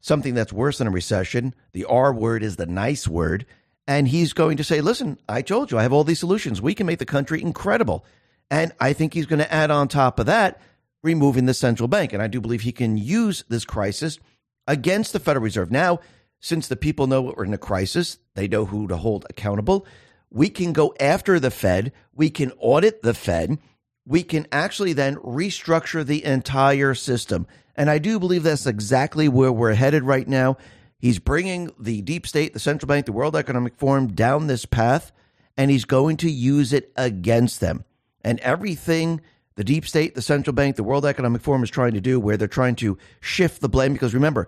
something 0.01 0.35
that's 0.35 0.53
worse 0.53 0.79
than 0.79 0.87
a 0.87 0.91
recession. 0.91 1.55
The 1.73 1.85
R 1.85 2.13
word 2.13 2.43
is 2.43 2.57
the 2.57 2.67
nice 2.67 3.07
word. 3.07 3.47
And 3.87 4.07
he's 4.07 4.33
going 4.33 4.57
to 4.59 4.65
say, 4.65 4.81
listen, 4.81 5.19
I 5.29 5.43
told 5.43 5.71
you, 5.71 5.79
I 5.79 5.83
have 5.83 5.93
all 5.93 6.05
these 6.05 6.21
solutions. 6.21 6.63
We 6.63 6.75
can 6.75 6.87
make 6.87 6.99
the 6.99 7.07
country 7.07 7.43
incredible. 7.43 8.05
And 8.51 8.73
I 8.81 8.93
think 8.93 9.15
he's 9.15 9.27
going 9.27 9.41
to 9.41 9.53
add 9.53 9.71
on 9.71 9.89
top 9.89 10.19
of 10.19 10.27
that, 10.27 10.61
removing 11.03 11.47
the 11.47 11.55
central 11.55 11.89
bank. 11.89 12.13
And 12.13 12.23
I 12.23 12.27
do 12.27 12.41
believe 12.41 12.63
he 12.63 12.73
can 12.73 12.97
use 12.97 13.45
this 13.49 13.65
crisis 13.65 14.19
against 14.67 15.13
the 15.13 15.21
Federal 15.21 15.43
Reserve. 15.45 15.71
Now, 15.71 16.01
since 16.41 16.69
the 16.69 16.77
people 16.77 17.07
know 17.07 17.23
we're 17.23 17.45
in 17.45 17.55
a 17.55 17.59
crisis, 17.59 18.19
they 18.35 18.49
know 18.49 18.65
who 18.65 18.87
to 18.89 18.97
hold 18.97 19.27
accountable. 19.29 19.87
We 20.31 20.51
can 20.51 20.73
go 20.73 20.95
after 21.01 21.41
the 21.41 21.51
Fed. 21.51 21.93
We 22.15 22.31
can 22.31 22.53
audit 22.59 23.03
the 23.03 23.15
Fed 23.15 23.59
we 24.07 24.23
can 24.23 24.47
actually 24.51 24.93
then 24.93 25.17
restructure 25.17 26.05
the 26.05 26.25
entire 26.25 26.95
system. 26.95 27.47
And 27.81 27.89
I 27.89 27.97
do 27.97 28.19
believe 28.19 28.43
that's 28.43 28.67
exactly 28.67 29.27
where 29.27 29.51
we're 29.51 29.73
headed 29.73 30.03
right 30.03 30.29
now. 30.29 30.59
He's 30.99 31.19
bringing 31.19 31.71
the 31.79 32.03
deep 32.03 32.27
state, 32.27 32.53
the 32.53 32.61
central 32.61 32.87
bank, 32.87 33.07
the 33.07 33.13
World 33.13 33.35
Economic 33.35 33.75
Forum 33.75 34.09
down 34.09 34.49
this 34.49 34.67
path, 34.67 35.13
and 35.57 35.71
he's 35.71 35.87
going 35.87 36.19
to 36.19 36.31
use 36.31 36.75
it 36.75 36.93
against 36.95 37.61
them. 37.61 37.87
And 38.21 38.39
everything 38.41 39.23
the 39.55 39.65
deep 39.65 39.87
state, 39.87 40.15
the 40.15 40.21
central 40.21 40.53
bank, 40.53 40.77
the 40.77 40.85
World 40.85 41.07
Economic 41.07 41.41
Forum 41.41 41.63
is 41.63 41.71
trying 41.71 41.95
to 41.95 42.03
do, 42.03 42.21
where 42.21 42.37
they're 42.37 42.49
trying 42.49 42.75
to 42.77 42.99
shift 43.23 43.63
the 43.63 43.69
blame, 43.71 43.95
because 43.95 44.13
remember, 44.13 44.47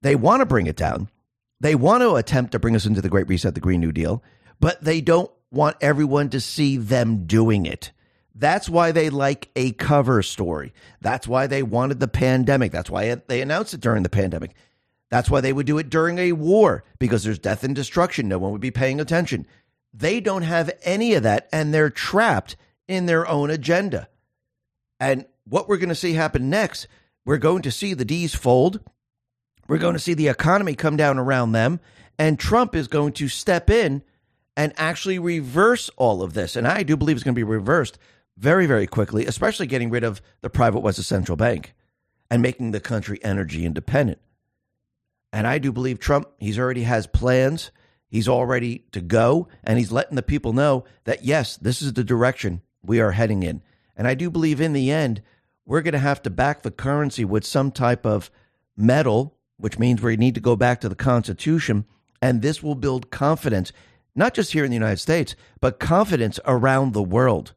they 0.00 0.16
want 0.16 0.40
to 0.40 0.46
bring 0.46 0.66
it 0.66 0.74
down. 0.74 1.08
They 1.60 1.76
want 1.76 2.02
to 2.02 2.16
attempt 2.16 2.50
to 2.50 2.58
bring 2.58 2.74
us 2.74 2.84
into 2.84 3.00
the 3.00 3.08
Great 3.08 3.28
Reset, 3.28 3.54
the 3.54 3.60
Green 3.60 3.78
New 3.78 3.92
Deal, 3.92 4.24
but 4.58 4.82
they 4.82 5.00
don't 5.00 5.30
want 5.52 5.76
everyone 5.80 6.30
to 6.30 6.40
see 6.40 6.78
them 6.78 7.26
doing 7.26 7.64
it. 7.64 7.92
That's 8.34 8.68
why 8.68 8.92
they 8.92 9.10
like 9.10 9.50
a 9.56 9.72
cover 9.72 10.22
story. 10.22 10.72
That's 11.00 11.28
why 11.28 11.46
they 11.46 11.62
wanted 11.62 12.00
the 12.00 12.08
pandemic. 12.08 12.72
That's 12.72 12.90
why 12.90 13.14
they 13.26 13.42
announced 13.42 13.74
it 13.74 13.80
during 13.80 14.02
the 14.02 14.08
pandemic. 14.08 14.54
That's 15.10 15.28
why 15.28 15.42
they 15.42 15.52
would 15.52 15.66
do 15.66 15.76
it 15.76 15.90
during 15.90 16.18
a 16.18 16.32
war 16.32 16.84
because 16.98 17.22
there's 17.22 17.38
death 17.38 17.64
and 17.64 17.74
destruction. 17.74 18.28
No 18.28 18.38
one 18.38 18.52
would 18.52 18.62
be 18.62 18.70
paying 18.70 19.00
attention. 19.00 19.46
They 19.92 20.20
don't 20.20 20.42
have 20.42 20.70
any 20.82 21.12
of 21.14 21.22
that 21.24 21.48
and 21.52 21.74
they're 21.74 21.90
trapped 21.90 22.56
in 22.88 23.04
their 23.04 23.28
own 23.28 23.50
agenda. 23.50 24.08
And 24.98 25.26
what 25.44 25.68
we're 25.68 25.76
going 25.76 25.90
to 25.90 25.94
see 25.94 26.14
happen 26.14 26.48
next, 26.48 26.86
we're 27.26 27.36
going 27.36 27.62
to 27.62 27.70
see 27.70 27.92
the 27.92 28.06
D's 28.06 28.34
fold. 28.34 28.80
We're 29.68 29.78
going 29.78 29.94
to 29.94 29.98
see 29.98 30.14
the 30.14 30.28
economy 30.28 30.74
come 30.74 30.96
down 30.96 31.18
around 31.18 31.52
them. 31.52 31.80
And 32.18 32.38
Trump 32.38 32.74
is 32.74 32.88
going 32.88 33.12
to 33.14 33.28
step 33.28 33.68
in 33.68 34.02
and 34.56 34.72
actually 34.76 35.18
reverse 35.18 35.90
all 35.96 36.22
of 36.22 36.32
this. 36.32 36.56
And 36.56 36.66
I 36.66 36.82
do 36.82 36.96
believe 36.96 37.16
it's 37.16 37.24
going 37.24 37.34
to 37.34 37.38
be 37.38 37.42
reversed 37.42 37.98
very, 38.36 38.66
very 38.66 38.86
quickly, 38.86 39.26
especially 39.26 39.66
getting 39.66 39.90
rid 39.90 40.04
of 40.04 40.22
the 40.40 40.50
private 40.50 40.80
was 40.80 40.98
a 40.98 41.02
central 41.02 41.36
bank 41.36 41.74
and 42.30 42.42
making 42.42 42.70
the 42.70 42.80
country 42.80 43.18
energy 43.22 43.64
independent. 43.64 44.18
And 45.32 45.46
I 45.46 45.58
do 45.58 45.72
believe 45.72 45.98
Trump, 45.98 46.28
he's 46.38 46.58
already 46.58 46.82
has 46.82 47.06
plans. 47.06 47.70
He's 48.08 48.28
all 48.28 48.44
ready 48.44 48.84
to 48.92 49.00
go. 49.00 49.48
And 49.64 49.78
he's 49.78 49.92
letting 49.92 50.16
the 50.16 50.22
people 50.22 50.52
know 50.52 50.84
that, 51.04 51.24
yes, 51.24 51.56
this 51.56 51.80
is 51.80 51.94
the 51.94 52.04
direction 52.04 52.62
we 52.82 53.00
are 53.00 53.12
heading 53.12 53.42
in. 53.42 53.62
And 53.96 54.06
I 54.06 54.14
do 54.14 54.30
believe 54.30 54.60
in 54.60 54.72
the 54.72 54.90
end, 54.90 55.22
we're 55.64 55.82
going 55.82 55.92
to 55.92 55.98
have 55.98 56.22
to 56.22 56.30
back 56.30 56.62
the 56.62 56.70
currency 56.70 57.24
with 57.24 57.46
some 57.46 57.70
type 57.70 58.04
of 58.04 58.30
metal, 58.76 59.36
which 59.56 59.78
means 59.78 60.02
we 60.02 60.16
need 60.16 60.34
to 60.34 60.40
go 60.40 60.56
back 60.56 60.80
to 60.80 60.88
the 60.88 60.94
Constitution. 60.94 61.86
And 62.20 62.42
this 62.42 62.62
will 62.62 62.74
build 62.74 63.10
confidence 63.10 63.72
not 64.14 64.34
just 64.34 64.52
here 64.52 64.64
in 64.64 64.70
the 64.70 64.76
United 64.76 64.98
States, 64.98 65.34
but 65.60 65.80
confidence 65.80 66.38
around 66.44 66.92
the 66.92 67.02
world. 67.02 67.54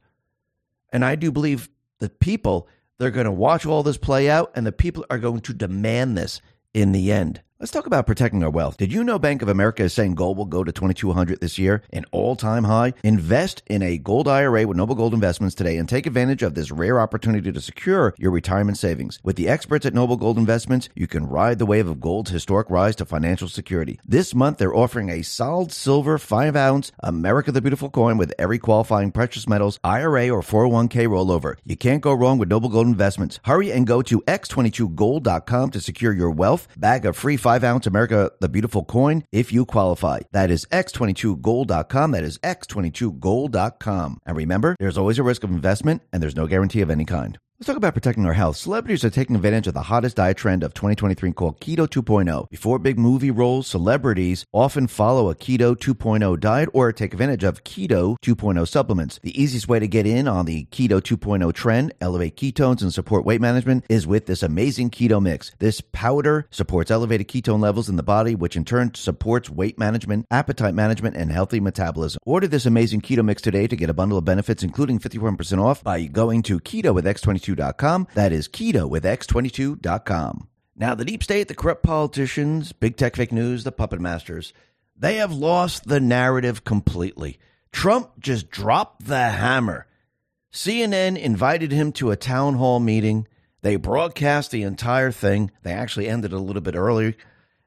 And 0.96 1.04
I 1.04 1.16
do 1.16 1.30
believe 1.30 1.68
the 2.00 2.08
people, 2.08 2.70
they're 3.00 3.12
going 3.12 3.26
to 3.26 3.32
watch 3.32 3.66
all 3.66 3.84
this 3.84 3.98
play 3.98 4.30
out, 4.30 4.50
and 4.56 4.66
the 4.66 4.72
people 4.72 5.06
are 5.10 5.20
going 5.20 5.42
to 5.42 5.54
demand 5.54 6.18
this 6.18 6.40
in 6.74 6.94
the 6.94 7.12
end. 7.12 7.42
Let's 7.58 7.72
talk 7.72 7.88
about 7.88 8.06
protecting 8.06 8.44
our 8.44 8.50
wealth. 8.50 8.76
Did 8.76 8.92
you 8.92 9.02
know 9.02 9.18
Bank 9.18 9.42
of 9.42 9.48
America 9.48 9.84
is 9.84 9.94
saying 9.94 10.16
gold 10.16 10.38
will 10.38 10.44
go 10.44 10.66
to 10.66 10.74
2200 10.74 11.40
this 11.40 11.58
year, 11.58 11.84
an 11.94 12.04
all-time 12.12 12.66
high? 12.66 12.94
Invest 13.02 13.64
in 13.68 13.82
a 13.82 13.98
gold 13.98 14.28
IRA 14.28 14.68
with 14.68 14.76
Noble 14.76 14.94
Gold 14.94 15.14
Investments 15.14 15.56
today 15.56 15.78
and 15.78 15.88
take 15.88 16.06
advantage 16.06 16.44
of 16.44 16.54
this 16.54 16.70
rare 16.70 17.00
opportunity 17.00 17.54
to 17.54 17.62
secure 17.62 18.14
your 18.18 18.32
retirement 18.32 18.78
savings. 18.78 19.22
With 19.24 19.38
the 19.38 19.48
experts 19.48 19.86
at 19.86 19.94
Noble 19.94 20.18
Gold 20.18 20.38
Investments, 20.38 20.90
you 20.96 21.08
can 21.08 21.30
ride 21.30 21.58
the 21.58 21.66
wave 21.66 21.88
of 21.88 22.02
gold's 22.02 22.30
historic 22.30 22.70
rise 22.70 22.98
to 22.98 23.06
financial 23.06 23.48
security. 23.48 24.02
This 24.06 24.36
month, 24.36 24.58
they're 24.58 24.76
offering 24.76 25.08
a 25.08 25.22
solid 25.22 25.72
silver 25.72 26.18
5-ounce 26.18 26.92
America 27.00 27.54
the 27.54 27.62
Beautiful 27.62 27.90
coin 27.90 28.18
with 28.18 28.34
every 28.38 28.60
qualifying 28.60 29.14
precious 29.14 29.48
metals 29.48 29.80
IRA 29.82 30.30
or 30.30 30.42
401k 30.42 31.08
rollover. 31.08 31.56
You 31.64 31.78
can't 31.78 32.02
go 32.02 32.12
wrong 32.12 32.38
with 32.38 32.50
Noble 32.50 32.68
Gold 32.68 32.88
Investments. 32.88 33.40
Hurry 33.46 33.72
and 33.72 33.88
go 33.88 34.02
to 34.02 34.20
x22gold.com 34.24 35.72
to 35.72 35.80
secure 35.80 36.12
your 36.12 36.32
wealth. 36.32 36.68
Bag 36.76 37.06
of 37.06 37.16
free 37.16 37.38
5 37.46 37.64
ounce 37.64 37.86
America 37.86 38.32
the 38.42 38.50
Beautiful 38.50 38.84
coin 38.84 39.24
if 39.32 39.54
you 39.54 39.68
qualify. 39.68 40.22
That 40.32 40.50
is 40.50 40.66
x22gold.com. 40.72 42.10
That 42.10 42.24
is 42.24 42.40
x22gold.com. 42.40 44.18
And 44.26 44.36
remember, 44.36 44.76
there's 44.80 44.98
always 44.98 45.20
a 45.20 45.24
risk 45.24 45.44
of 45.44 45.52
investment 45.52 46.02
and 46.12 46.24
there's 46.24 46.36
no 46.36 46.48
guarantee 46.48 46.82
of 46.82 46.90
any 46.90 47.06
kind. 47.06 47.38
Let's 47.58 47.68
talk 47.68 47.78
about 47.78 47.94
protecting 47.94 48.26
our 48.26 48.34
health. 48.34 48.58
Celebrities 48.58 49.06
are 49.06 49.10
taking 49.10 49.34
advantage 49.34 49.66
of 49.66 49.74
the 49.74 49.84
hottest 49.84 50.18
diet 50.18 50.36
trend 50.36 50.62
of 50.62 50.74
2023 50.74 51.32
called 51.32 51.62
Keto 51.62 51.88
2.0. 51.88 52.50
Before 52.50 52.78
big 52.78 53.00
movie 53.00 53.32
roles, 53.32 53.66
celebrities 53.66 54.46
often 54.52 54.88
follow 54.88 55.30
a 55.30 55.36
Keto 55.36 55.74
2.0 55.74 56.38
diet 56.42 56.68
or 56.74 56.92
take 56.92 57.14
advantage 57.14 57.46
of 57.46 57.64
Keto 57.64 58.18
2.0 58.22 58.68
supplements. 58.68 59.22
The 59.24 59.42
easiest 59.42 59.70
way 59.70 59.80
to 59.80 59.88
get 59.88 60.06
in 60.06 60.28
on 60.28 60.46
the 60.46 60.66
Keto 60.66 61.00
2.0 61.00 61.54
trend, 61.54 61.94
elevate 62.02 62.36
ketones, 62.36 62.82
and 62.82 62.94
support 62.94 63.24
weight 63.24 63.40
management 63.40 63.86
is 63.88 64.06
with 64.06 64.26
this 64.26 64.44
amazing 64.44 64.90
keto 64.90 65.22
mix. 65.22 65.54
This 65.60 65.80
powder 65.80 66.50
supports 66.52 66.92
elevated 66.92 67.30
ketone 67.30 67.62
levels 67.62 67.88
in 67.88 67.96
the 67.96 68.04
body, 68.04 68.36
which 68.36 68.58
in 68.58 68.66
turn 68.66 68.94
supports 68.96 69.50
weight 69.50 69.80
management, 69.80 70.26
appetite 70.30 70.74
management, 70.74 71.16
and 71.16 71.32
healthy 71.32 71.62
metabolism. 71.62 72.20
Order 72.26 72.50
this 72.50 72.66
amazing 72.66 73.00
keto 73.00 73.24
mix 73.24 73.42
today 73.42 73.66
to 73.66 73.78
get 73.78 73.90
a 73.90 73.94
bundle 73.94 74.18
of 74.18 74.26
benefits, 74.26 74.62
including 74.62 75.00
51% 75.00 75.64
off 75.64 75.82
by 75.82 76.04
going 76.04 76.42
to 76.44 76.60
keto 76.60 76.94
with 76.94 77.06
X22 77.06 77.45
x22.com. 77.46 78.08
That 78.14 78.32
is 78.32 78.48
keto 78.48 78.90
with 78.90 79.04
x22.com. 79.04 80.48
Now, 80.76 80.96
the 80.96 81.06
deep 81.06 81.24
state, 81.24 81.48
the 81.48 81.56
corrupt 81.56 81.84
politicians, 81.84 82.74
big 82.74 82.98
tech 82.98 83.16
fake 83.16 83.32
news, 83.32 83.64
the 83.64 83.72
puppet 83.72 84.02
masters, 84.02 84.54
they 84.98 85.16
have 85.16 85.32
lost 85.32 85.88
the 85.88 86.00
narrative 86.00 86.64
completely. 86.64 87.38
Trump 87.72 88.12
just 88.20 88.50
dropped 88.50 89.06
the 89.06 89.30
hammer. 89.30 89.88
CNN 90.52 91.18
invited 91.18 91.72
him 91.72 91.92
to 91.94 92.12
a 92.12 92.16
town 92.16 92.56
hall 92.56 92.80
meeting. 92.80 93.28
They 93.62 93.76
broadcast 93.76 94.52
the 94.52 94.64
entire 94.64 95.12
thing. 95.12 95.52
They 95.64 95.74
actually 95.74 96.08
ended 96.08 96.34
a 96.34 96.40
little 96.40 96.62
bit 96.62 96.76
early. 96.76 97.16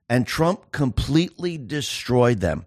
And 0.09 0.27
Trump 0.27 0.73
completely 0.73 1.59
destroyed 1.59 2.41
them, 2.41 2.65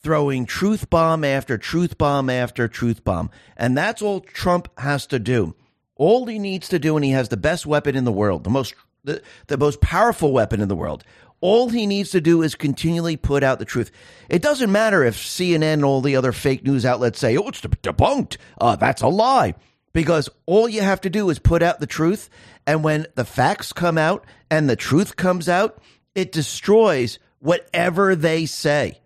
throwing 0.00 0.46
truth 0.46 0.88
bomb 0.88 1.24
after 1.24 1.58
truth 1.58 1.98
bomb 1.98 2.30
after 2.30 2.68
truth 2.68 3.02
bomb. 3.02 3.30
And 3.56 3.76
that's 3.76 4.02
all 4.02 4.20
Trump 4.20 4.68
has 4.78 5.06
to 5.08 5.18
do. 5.18 5.56
All 5.96 6.26
he 6.26 6.38
needs 6.38 6.68
to 6.68 6.78
do, 6.78 6.96
and 6.96 7.04
he 7.04 7.12
has 7.12 7.28
the 7.28 7.36
best 7.36 7.66
weapon 7.66 7.96
in 7.96 8.04
the 8.04 8.12
world, 8.12 8.44
the 8.44 8.50
most 8.50 8.74
the, 9.04 9.22
the 9.46 9.56
most 9.56 9.80
powerful 9.80 10.32
weapon 10.32 10.60
in 10.60 10.68
the 10.68 10.76
world. 10.76 11.04
All 11.40 11.68
he 11.68 11.86
needs 11.86 12.10
to 12.10 12.20
do 12.20 12.42
is 12.42 12.54
continually 12.54 13.16
put 13.16 13.42
out 13.42 13.58
the 13.58 13.64
truth. 13.64 13.90
It 14.28 14.42
doesn't 14.42 14.72
matter 14.72 15.04
if 15.04 15.16
CNN 15.16 15.62
and 15.74 15.84
all 15.84 16.00
the 16.00 16.16
other 16.16 16.32
fake 16.32 16.64
news 16.64 16.84
outlets 16.84 17.18
say, 17.18 17.36
"Oh, 17.36 17.48
it's 17.48 17.60
debunked." 17.60 18.36
Uh, 18.60 18.76
that's 18.76 19.02
a 19.02 19.08
lie, 19.08 19.54
because 19.92 20.28
all 20.46 20.68
you 20.68 20.82
have 20.82 21.00
to 21.02 21.10
do 21.10 21.30
is 21.30 21.38
put 21.38 21.62
out 21.62 21.80
the 21.80 21.86
truth, 21.86 22.28
and 22.66 22.82
when 22.82 23.06
the 23.14 23.24
facts 23.24 23.72
come 23.72 23.96
out 23.96 24.24
and 24.50 24.68
the 24.68 24.76
truth 24.76 25.16
comes 25.16 25.48
out, 25.48 25.78
it 26.14 26.32
destroys 26.32 27.18
whatever 27.38 28.16
they 28.16 28.46
say. 28.46 29.00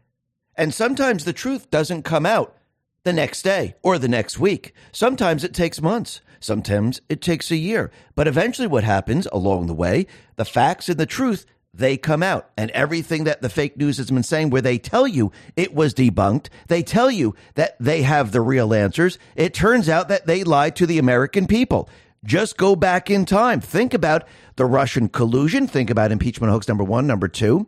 And 0.57 0.73
sometimes 0.73 1.25
the 1.25 1.33
truth 1.33 1.71
doesn't 1.71 2.03
come 2.03 2.27
out 2.27 2.57
the 3.05 3.13
next 3.13 3.43
day 3.43 3.75
or 3.83 3.99
the 3.99 4.09
next 4.09 4.39
week. 4.39 4.75
Sometimes 4.93 5.43
it 5.45 5.55
takes 5.55 5.81
months. 5.81 6.21
Sometimes 6.41 7.01
it 7.09 7.21
takes 7.21 7.51
a 7.51 7.57
year. 7.57 7.91
But 8.15 8.27
eventually, 8.27 8.67
what 8.67 8.85
happens 8.85 9.29
along 9.31 9.67
the 9.67 9.75
way, 9.75 10.07
the 10.37 10.45
facts 10.45 10.89
and 10.89 10.99
the 10.99 11.07
truth, 11.07 11.47
they 11.73 11.97
come 11.97 12.23
out. 12.23 12.51
And 12.57 12.71
everything 12.73 13.25
that 13.25 13.43
the 13.43 13.49
fake 13.49 13.77
news 13.77 13.99
has 13.99 14.11
been 14.11 14.23
saying, 14.23 14.51
where 14.51 14.63
they 14.63 14.79
tell 14.79 15.07
you 15.07 15.31
it 15.55 15.75
was 15.75 15.95
debunked, 15.95 16.49
they 16.69 16.83
tell 16.83 17.11
you 17.11 17.35
that 17.55 17.77
they 17.79 18.03
have 18.03 18.33
the 18.33 18.41
real 18.41 18.75
answers. 18.75 19.19
It 19.37 19.55
turns 19.55 19.89
out 19.89 20.09
that 20.09 20.27
they 20.27 20.43
lied 20.43 20.77
to 20.77 20.87
the 20.87 20.99
American 20.99 21.47
people. 21.47 21.89
Just 22.25 22.57
go 22.57 22.77
back 22.77 23.11
in 23.11 23.25
time. 23.25 23.61
Think 23.61 23.95
about 23.95 24.27
the 24.57 24.67
Russian 24.67 25.09
collusion. 25.09 25.67
Think 25.67 25.91
about 25.91 26.13
impeachment 26.13 26.53
hoax 26.53 26.69
number 26.69 26.85
one, 26.85 27.07
number 27.07 27.29
two. 27.29 27.67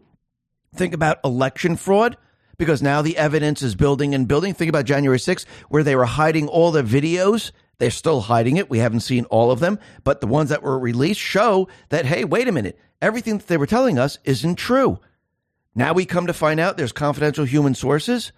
Think 0.74 0.94
about 0.94 1.20
election 1.24 1.76
fraud 1.76 2.16
because 2.58 2.82
now 2.82 3.02
the 3.02 3.16
evidence 3.16 3.62
is 3.62 3.74
building 3.74 4.14
and 4.14 4.28
building. 4.28 4.52
Think 4.54 4.68
about 4.68 4.84
January 4.84 5.18
6th, 5.18 5.46
where 5.68 5.82
they 5.82 5.96
were 5.96 6.04
hiding 6.04 6.48
all 6.48 6.70
the 6.70 6.82
videos. 6.82 7.50
They're 7.82 7.90
still 7.90 8.20
hiding 8.20 8.58
it. 8.58 8.70
We 8.70 8.78
haven't 8.78 9.00
seen 9.00 9.24
all 9.24 9.50
of 9.50 9.58
them, 9.58 9.80
but 10.04 10.20
the 10.20 10.28
ones 10.28 10.50
that 10.50 10.62
were 10.62 10.78
released 10.78 11.18
show 11.18 11.66
that, 11.88 12.06
hey, 12.06 12.22
wait 12.22 12.46
a 12.46 12.52
minute, 12.52 12.78
everything 13.00 13.38
that 13.38 13.48
they 13.48 13.56
were 13.56 13.66
telling 13.66 13.98
us 13.98 14.20
isn't 14.22 14.54
true. 14.54 15.00
Now 15.74 15.92
we 15.92 16.04
come 16.04 16.28
to 16.28 16.32
find 16.32 16.60
out 16.60 16.76
there's 16.76 16.92
confidential 16.92 17.44
human 17.44 17.74
sources. 17.74 18.30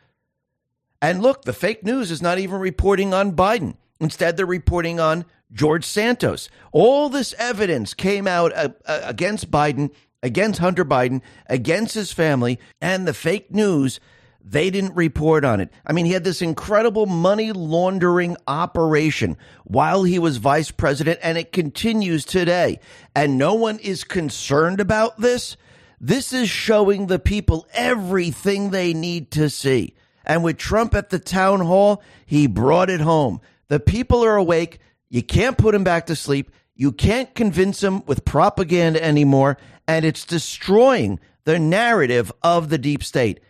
And 1.03 1.21
look, 1.21 1.43
the 1.45 1.53
fake 1.53 1.85
news 1.85 2.11
is 2.11 2.23
not 2.23 2.39
even 2.39 2.59
reporting 2.59 3.13
on 3.13 3.37
Biden. 3.37 3.77
Instead, 4.01 4.39
they're 4.39 4.47
reporting 4.47 4.99
on 4.99 5.27
George 5.53 5.85
Santos. 5.85 6.49
All 6.73 7.11
this 7.11 7.35
evidence 7.37 7.93
came 7.93 8.27
out 8.27 8.51
uh, 8.55 8.71
uh, 8.87 9.03
against 9.05 9.51
Biden 9.51 9.91
against 10.23 10.59
Hunter 10.59 10.87
Biden, 10.87 11.21
against 11.51 11.95
his 11.95 12.11
family, 12.11 12.59
and 12.81 13.07
the 13.07 13.13
fake 13.13 13.53
news. 13.53 14.01
They 14.47 14.69
didn't 14.71 14.95
report 14.95 15.45
on 15.45 15.61
it. 15.61 15.71
I 15.87 15.93
mean, 15.93 16.05
he 16.05 16.13
had 16.13 16.25
this 16.25 16.43
incredible 16.43 17.07
money 17.07 17.53
laundering 17.53 18.37
operation 18.47 19.39
while 19.65 20.03
he 20.03 20.19
was 20.19 20.37
vice 20.37 20.71
president, 20.71 21.19
and 21.23 21.39
it 21.39 21.51
continues 21.51 22.25
today. 22.25 22.79
And 23.17 23.39
no 23.39 23.55
one 23.55 23.79
is 23.79 24.05
concerned 24.05 24.81
about 24.81 25.19
this. 25.19 25.57
This 25.99 26.33
is 26.33 26.51
showing 26.51 27.07
the 27.07 27.19
people 27.19 27.67
everything 27.73 28.71
they 28.71 28.93
need 28.93 29.31
to 29.33 29.49
see. 29.49 29.95
And 30.27 30.45
with 30.45 30.59
Trump 30.59 30.95
at 30.95 31.11
the 31.11 31.19
town 31.19 31.61
hall, 31.61 32.03
he 32.27 32.47
brought 32.47 32.91
it 32.91 33.01
home. 33.01 33.41
The 33.69 33.81
people 33.81 34.23
are 34.25 34.37
awake. 34.37 34.79
You 35.09 35.23
can't 35.23 35.57
put 35.57 35.73
them 35.73 35.85
back 35.85 36.07
to 36.07 36.17
sleep. 36.17 36.51
You 36.77 36.93
can't 36.93 37.35
convince 37.35 37.81
them 37.81 38.05
with 38.05 38.25
propaganda 38.25 39.03
anymore 39.03 39.57
and 39.87 40.05
it's 40.05 40.25
destroying 40.25 41.21
the 41.45 41.59
narrative 41.59 42.33
of 42.43 42.69
the 42.69 42.79
deep 42.79 43.05
state. 43.05 43.41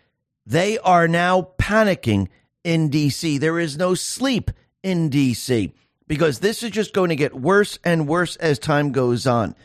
They 0.45 0.77
are 0.79 1.07
now 1.07 1.49
panicking 1.57 2.27
in 2.63 2.89
DC. 2.89 3.39
There 3.39 3.59
is 3.59 3.77
no 3.77 3.95
sleep 3.95 4.51
in 4.83 5.09
DC 5.09 5.71
because 6.07 6.39
this 6.39 6.61
is 6.61 6.71
just 6.71 6.93
going 6.93 7.09
to 7.09 7.15
get 7.15 7.33
worse 7.33 7.79
and 7.83 8.07
worse 8.07 8.35
as 8.35 8.59
time 8.59 8.91
goes 8.91 9.25
on. 9.25 9.55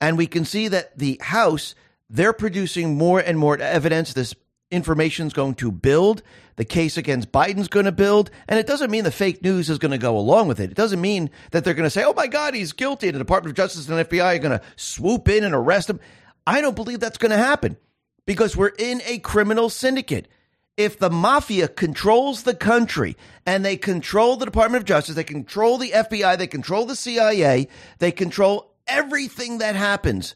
And 0.00 0.16
we 0.16 0.26
can 0.26 0.44
see 0.44 0.68
that 0.68 0.96
the 0.96 1.18
House, 1.20 1.74
they're 2.08 2.32
producing 2.32 2.96
more 2.96 3.18
and 3.18 3.38
more 3.38 3.58
evidence. 3.58 4.12
This 4.12 4.34
information 4.70 5.26
is 5.26 5.32
going 5.32 5.54
to 5.56 5.72
build. 5.72 6.22
The 6.54 6.64
case 6.64 6.96
against 6.96 7.32
Biden's 7.32 7.68
going 7.68 7.86
to 7.86 7.92
build. 7.92 8.30
And 8.46 8.60
it 8.60 8.66
doesn't 8.66 8.90
mean 8.90 9.02
the 9.02 9.10
fake 9.10 9.42
news 9.42 9.70
is 9.70 9.78
going 9.78 9.90
to 9.92 9.98
go 9.98 10.16
along 10.16 10.46
with 10.46 10.60
it. 10.60 10.70
It 10.70 10.76
doesn't 10.76 11.00
mean 11.00 11.30
that 11.50 11.64
they're 11.64 11.74
going 11.74 11.86
to 11.86 11.90
say, 11.90 12.04
oh 12.04 12.14
my 12.14 12.28
God, 12.28 12.54
he's 12.54 12.72
guilty. 12.72 13.08
And 13.08 13.14
the 13.16 13.20
Department 13.20 13.52
of 13.52 13.56
Justice 13.56 13.88
and 13.88 13.98
the 13.98 14.04
FBI 14.04 14.36
are 14.36 14.38
going 14.38 14.58
to 14.58 14.64
swoop 14.76 15.28
in 15.28 15.42
and 15.42 15.54
arrest 15.54 15.90
him. 15.90 15.98
I 16.46 16.60
don't 16.60 16.76
believe 16.76 17.00
that's 17.00 17.18
going 17.18 17.32
to 17.32 17.36
happen 17.36 17.76
because 18.28 18.54
we're 18.54 18.74
in 18.78 19.00
a 19.06 19.18
criminal 19.20 19.70
syndicate. 19.70 20.28
If 20.76 20.98
the 20.98 21.08
mafia 21.08 21.66
controls 21.66 22.42
the 22.42 22.54
country 22.54 23.16
and 23.46 23.64
they 23.64 23.78
control 23.78 24.36
the 24.36 24.44
Department 24.44 24.82
of 24.82 24.86
Justice, 24.86 25.14
they 25.14 25.24
control 25.24 25.78
the 25.78 25.92
FBI, 25.92 26.36
they 26.36 26.46
control 26.46 26.84
the 26.84 26.94
CIA, 26.94 27.68
they 28.00 28.12
control 28.12 28.74
everything 28.86 29.58
that 29.58 29.76
happens, 29.76 30.34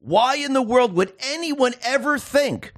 why 0.00 0.34
in 0.34 0.52
the 0.52 0.60
world 0.60 0.92
would 0.92 1.14
anyone 1.18 1.72
ever 1.80 2.18
think 2.18 2.74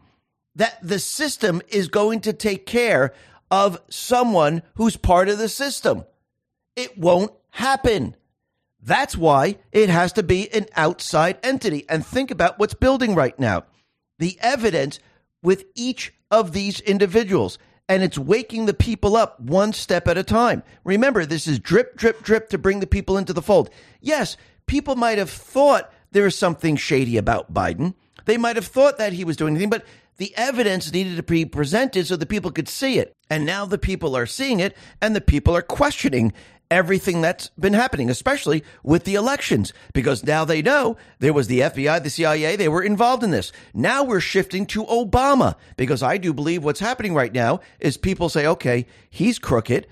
that 0.54 0.78
the 0.80 1.00
system 1.00 1.60
is 1.68 1.88
going 1.88 2.20
to 2.20 2.32
take 2.32 2.64
care 2.64 3.12
of 3.50 3.82
someone 3.88 4.62
who's 4.74 4.96
part 4.96 5.28
of 5.28 5.38
the 5.38 5.48
system. 5.48 6.04
It 6.76 6.96
won't 6.96 7.32
happen. 7.50 8.14
That's 8.80 9.16
why 9.16 9.56
it 9.72 9.88
has 9.88 10.12
to 10.12 10.22
be 10.22 10.48
an 10.54 10.66
outside 10.76 11.38
entity. 11.42 11.84
And 11.88 12.06
think 12.06 12.30
about 12.30 12.60
what's 12.60 12.74
building 12.74 13.16
right 13.16 13.36
now 13.40 13.64
the 14.22 14.38
evidence 14.40 15.00
with 15.42 15.64
each 15.74 16.14
of 16.30 16.52
these 16.52 16.80
individuals. 16.80 17.58
And 17.88 18.04
it's 18.04 18.16
waking 18.16 18.66
the 18.66 18.72
people 18.72 19.16
up 19.16 19.40
one 19.40 19.72
step 19.72 20.06
at 20.06 20.16
a 20.16 20.22
time. 20.22 20.62
Remember, 20.84 21.26
this 21.26 21.48
is 21.48 21.58
drip, 21.58 21.96
drip, 21.96 22.22
drip 22.22 22.48
to 22.50 22.58
bring 22.58 22.78
the 22.78 22.86
people 22.86 23.18
into 23.18 23.32
the 23.32 23.42
fold. 23.42 23.68
Yes, 24.00 24.36
people 24.66 24.94
might 24.94 25.18
have 25.18 25.28
thought 25.28 25.92
there 26.12 26.24
was 26.24 26.38
something 26.38 26.76
shady 26.76 27.16
about 27.16 27.52
Biden. 27.52 27.94
They 28.24 28.36
might 28.36 28.54
have 28.54 28.66
thought 28.66 28.98
that 28.98 29.12
he 29.12 29.24
was 29.24 29.36
doing 29.36 29.54
anything, 29.54 29.70
but 29.70 29.84
the 30.18 30.32
evidence 30.36 30.92
needed 30.92 31.16
to 31.16 31.24
be 31.24 31.44
presented 31.44 32.06
so 32.06 32.14
the 32.14 32.24
people 32.24 32.52
could 32.52 32.68
see 32.68 32.98
it. 33.00 33.12
And 33.28 33.44
now 33.44 33.66
the 33.66 33.78
people 33.78 34.16
are 34.16 34.26
seeing 34.26 34.60
it 34.60 34.76
and 35.00 35.16
the 35.16 35.20
people 35.20 35.56
are 35.56 35.62
questioning 35.62 36.32
everything 36.72 37.20
that's 37.20 37.50
been 37.50 37.74
happening, 37.74 38.10
especially 38.10 38.64
with 38.82 39.04
the 39.04 39.14
elections, 39.14 39.72
because 39.92 40.24
now 40.24 40.44
they 40.44 40.62
know 40.62 40.96
there 41.18 41.32
was 41.32 41.46
the 41.46 41.60
FBI, 41.60 42.02
the 42.02 42.10
CIA, 42.10 42.56
they 42.56 42.68
were 42.68 42.82
involved 42.82 43.22
in 43.22 43.30
this. 43.30 43.52
Now 43.74 44.02
we're 44.02 44.20
shifting 44.20 44.66
to 44.66 44.84
Obama, 44.84 45.56
because 45.76 46.02
I 46.02 46.16
do 46.18 46.32
believe 46.32 46.64
what's 46.64 46.80
happening 46.80 47.14
right 47.14 47.32
now 47.32 47.60
is 47.78 47.96
people 47.96 48.28
say, 48.28 48.46
okay, 48.46 48.86
he's 49.10 49.38
crooked. 49.38 49.86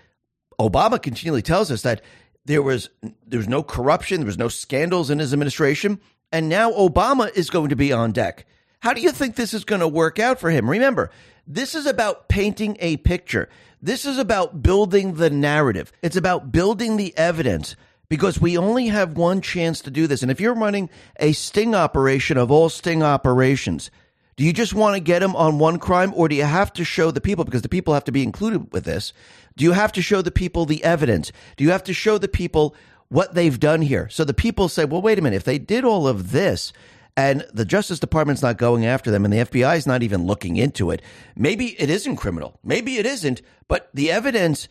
Obama 0.59 1.01
continually 1.01 1.43
tells 1.43 1.71
us 1.71 1.83
that 1.83 2.03
there 2.47 2.63
was 2.63 2.89
there 3.27 3.39
was 3.39 3.49
no 3.49 3.63
corruption, 3.63 4.21
there 4.21 4.27
was 4.27 4.39
no 4.39 4.49
scandals 4.49 5.11
in 5.11 5.19
his 5.19 5.33
administration, 5.33 6.01
and 6.33 6.49
now 6.49 6.73
Obama 6.73 7.31
is 7.37 7.51
going 7.51 7.69
to 7.69 7.77
be 7.77 7.93
on 7.93 8.13
deck. 8.13 8.47
How 8.81 8.95
do 8.95 9.03
you 9.03 9.13
think 9.13 9.37
this 9.37 9.53
is 9.53 9.65
going 9.65 9.81
to 9.81 9.89
work 9.89 10.19
out 10.19 10.41
for 10.41 10.51
him? 10.51 10.69
Remember, 10.69 11.11
this 11.55 11.75
is 11.75 11.87
about 11.87 12.29
painting 12.29 12.77
a 12.81 12.97
picture. 12.99 13.49
This 13.83 14.05
is 14.05 14.19
about 14.19 14.63
building 14.63 15.15
the 15.15 15.31
narrative. 15.31 15.91
It's 16.03 16.17
about 16.17 16.53
building 16.53 16.97
the 16.97 17.17
evidence 17.17 17.77
because 18.09 18.41
we 18.41 18.57
only 18.57 18.87
have 18.89 19.17
one 19.17 19.41
chance 19.41 19.81
to 19.83 19.91
do 19.91 20.07
this. 20.07 20.23
And 20.23 20.31
if 20.31 20.41
you're 20.41 20.55
running 20.55 20.91
a 21.19 21.33
sting 21.33 21.75
operation 21.75 22.37
of 22.37 22.51
all 22.51 22.69
sting 22.69 23.03
operations, 23.03 23.91
do 24.37 24.45
you 24.45 24.53
just 24.53 24.75
want 24.75 24.95
to 24.95 25.01
get 25.01 25.21
them 25.21 25.35
on 25.35 25.59
one 25.59 25.79
crime 25.79 26.13
or 26.15 26.29
do 26.29 26.35
you 26.35 26.45
have 26.45 26.73
to 26.75 26.85
show 26.85 27.11
the 27.11 27.21
people, 27.21 27.45
because 27.45 27.63
the 27.63 27.69
people 27.69 27.95
have 27.95 28.05
to 28.05 28.13
be 28.13 28.23
included 28.23 28.73
with 28.73 28.85
this? 28.85 29.13
Do 29.57 29.65
you 29.65 29.73
have 29.73 29.93
to 29.93 30.03
show 30.03 30.23
the 30.23 30.31
people 30.31 30.67
the 30.67 30.85
evidence? 30.85 31.33
Do 31.57 31.65
you 31.65 31.71
have 31.71 31.85
to 31.85 31.93
show 31.93 32.17
the 32.17 32.29
people 32.29 32.75
what 33.09 33.35
they've 33.35 33.59
done 33.59 33.83
here? 33.83 34.09
So 34.09 34.25
the 34.25 34.35
people 34.35 34.69
say, 34.69 34.85
well, 34.85 35.03
wait 35.03 35.19
a 35.19 35.23
minute, 35.23 35.37
if 35.37 35.45
they 35.45 35.59
did 35.59 35.85
all 35.85 36.07
of 36.07 36.31
this, 36.33 36.73
and 37.21 37.47
the 37.53 37.67
Justice 37.67 38.01
Department's 38.01 38.41
not 38.41 38.57
going 38.57 38.87
after 38.87 39.11
them, 39.11 39.27
and 39.27 39.35
the 39.35 39.45
FBI 39.45 39.77
is 39.77 39.87
not 39.87 40.03
even 40.03 40.25
looking 40.25 40.57
into 40.57 40.91
it. 40.91 41.03
Maybe 41.37 41.79
it 41.79 41.91
isn't 41.91 42.17
criminal. 42.17 42.59
Maybe 42.65 42.97
it 42.97 43.05
isn't. 43.05 43.43
But 43.69 43.91
the 43.93 44.11
evidence 44.11 44.69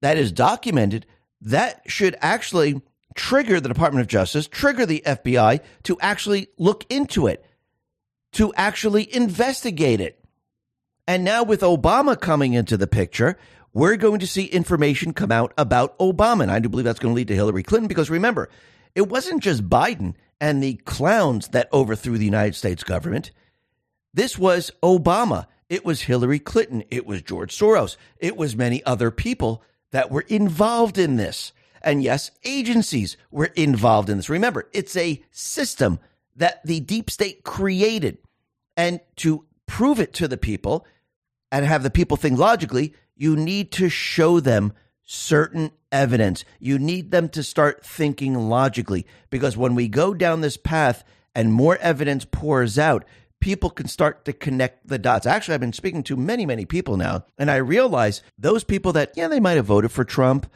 that 0.00 0.16
is 0.16 0.30
documented 0.30 1.06
that 1.40 1.82
should 1.88 2.16
actually 2.20 2.80
trigger 3.16 3.58
the 3.58 3.68
Department 3.68 4.00
of 4.00 4.06
Justice, 4.06 4.46
trigger 4.46 4.86
the 4.86 5.02
FBI 5.04 5.60
to 5.82 5.98
actually 6.00 6.46
look 6.56 6.86
into 6.88 7.26
it, 7.26 7.44
to 8.34 8.54
actually 8.54 9.12
investigate 9.12 10.00
it. 10.00 10.24
And 11.08 11.24
now 11.24 11.42
with 11.42 11.62
Obama 11.62 12.20
coming 12.20 12.52
into 12.52 12.76
the 12.76 12.86
picture, 12.86 13.36
we're 13.72 13.96
going 13.96 14.20
to 14.20 14.26
see 14.28 14.44
information 14.44 15.12
come 15.12 15.32
out 15.32 15.52
about 15.58 15.98
Obama. 15.98 16.42
And 16.42 16.52
I 16.52 16.60
do 16.60 16.68
believe 16.68 16.84
that's 16.84 17.00
going 17.00 17.12
to 17.12 17.16
lead 17.16 17.28
to 17.28 17.34
Hillary 17.34 17.64
Clinton 17.64 17.88
because 17.88 18.08
remember, 18.08 18.50
it 18.94 19.08
wasn't 19.08 19.42
just 19.42 19.68
Biden 19.68 20.14
and 20.40 20.62
the 20.62 20.74
clowns 20.84 21.48
that 21.48 21.72
overthrew 21.72 22.18
the 22.18 22.24
United 22.24 22.54
States 22.54 22.84
government. 22.84 23.30
This 24.14 24.38
was 24.38 24.70
Obama. 24.82 25.46
It 25.68 25.84
was 25.84 26.02
Hillary 26.02 26.38
Clinton. 26.38 26.84
It 26.90 27.06
was 27.06 27.22
George 27.22 27.56
Soros. 27.56 27.96
It 28.18 28.36
was 28.36 28.56
many 28.56 28.82
other 28.84 29.10
people 29.10 29.62
that 29.90 30.10
were 30.10 30.24
involved 30.28 30.98
in 30.98 31.16
this. 31.16 31.52
And 31.82 32.02
yes, 32.02 32.30
agencies 32.44 33.16
were 33.30 33.50
involved 33.54 34.10
in 34.10 34.16
this. 34.16 34.28
Remember, 34.28 34.68
it's 34.72 34.96
a 34.96 35.22
system 35.30 35.98
that 36.36 36.64
the 36.64 36.80
deep 36.80 37.10
state 37.10 37.44
created. 37.44 38.18
And 38.76 39.00
to 39.16 39.44
prove 39.66 40.00
it 40.00 40.12
to 40.14 40.28
the 40.28 40.36
people 40.36 40.86
and 41.50 41.64
have 41.64 41.82
the 41.82 41.90
people 41.90 42.16
think 42.16 42.38
logically, 42.38 42.94
you 43.16 43.36
need 43.36 43.72
to 43.72 43.88
show 43.88 44.40
them 44.40 44.72
certain 45.10 45.70
evidence. 45.90 46.44
You 46.60 46.78
need 46.78 47.10
them 47.10 47.30
to 47.30 47.42
start 47.42 47.84
thinking 47.84 48.34
logically 48.34 49.06
because 49.30 49.56
when 49.56 49.74
we 49.74 49.88
go 49.88 50.12
down 50.12 50.42
this 50.42 50.58
path 50.58 51.02
and 51.34 51.50
more 51.50 51.78
evidence 51.78 52.26
pours 52.30 52.78
out, 52.78 53.06
people 53.40 53.70
can 53.70 53.88
start 53.88 54.26
to 54.26 54.34
connect 54.34 54.86
the 54.86 54.98
dots. 54.98 55.24
Actually, 55.24 55.54
I've 55.54 55.60
been 55.60 55.72
speaking 55.72 56.02
to 56.04 56.16
many, 56.16 56.44
many 56.44 56.66
people 56.66 56.98
now, 56.98 57.24
and 57.38 57.50
I 57.50 57.56
realize 57.56 58.22
those 58.36 58.64
people 58.64 58.92
that, 58.92 59.12
yeah, 59.16 59.28
they 59.28 59.40
might 59.40 59.56
have 59.56 59.64
voted 59.64 59.90
for 59.90 60.04
Trump, 60.04 60.50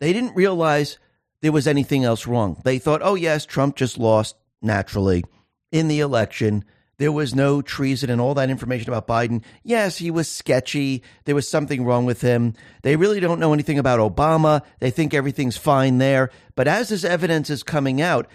they 0.00 0.12
didn't 0.12 0.36
realize 0.36 0.98
there 1.40 1.52
was 1.52 1.66
anything 1.66 2.04
else 2.04 2.26
wrong. 2.26 2.60
They 2.62 2.78
thought, 2.78 3.00
oh, 3.02 3.14
yes, 3.14 3.46
Trump 3.46 3.74
just 3.74 3.96
lost 3.96 4.36
naturally 4.60 5.24
in 5.72 5.88
the 5.88 6.00
election. 6.00 6.64
There 6.96 7.12
was 7.12 7.34
no 7.34 7.60
treason 7.60 8.10
and 8.10 8.20
all 8.20 8.34
that 8.34 8.50
information 8.50 8.88
about 8.88 9.06
Biden. 9.06 9.42
Yes, 9.62 9.98
he 9.98 10.10
was 10.10 10.28
sketchy. 10.28 11.02
There 11.24 11.34
was 11.34 11.48
something 11.48 11.84
wrong 11.84 12.06
with 12.06 12.20
him. 12.20 12.54
They 12.82 12.96
really 12.96 13.20
don't 13.20 13.40
know 13.40 13.52
anything 13.52 13.78
about 13.78 13.98
Obama. 13.98 14.62
They 14.78 14.90
think 14.90 15.12
everything's 15.12 15.56
fine 15.56 15.98
there. 15.98 16.30
But 16.54 16.68
as 16.68 16.88
this 16.88 17.04
evidence 17.04 17.50
is 17.50 17.62
coming 17.62 18.00
out, 18.00 18.28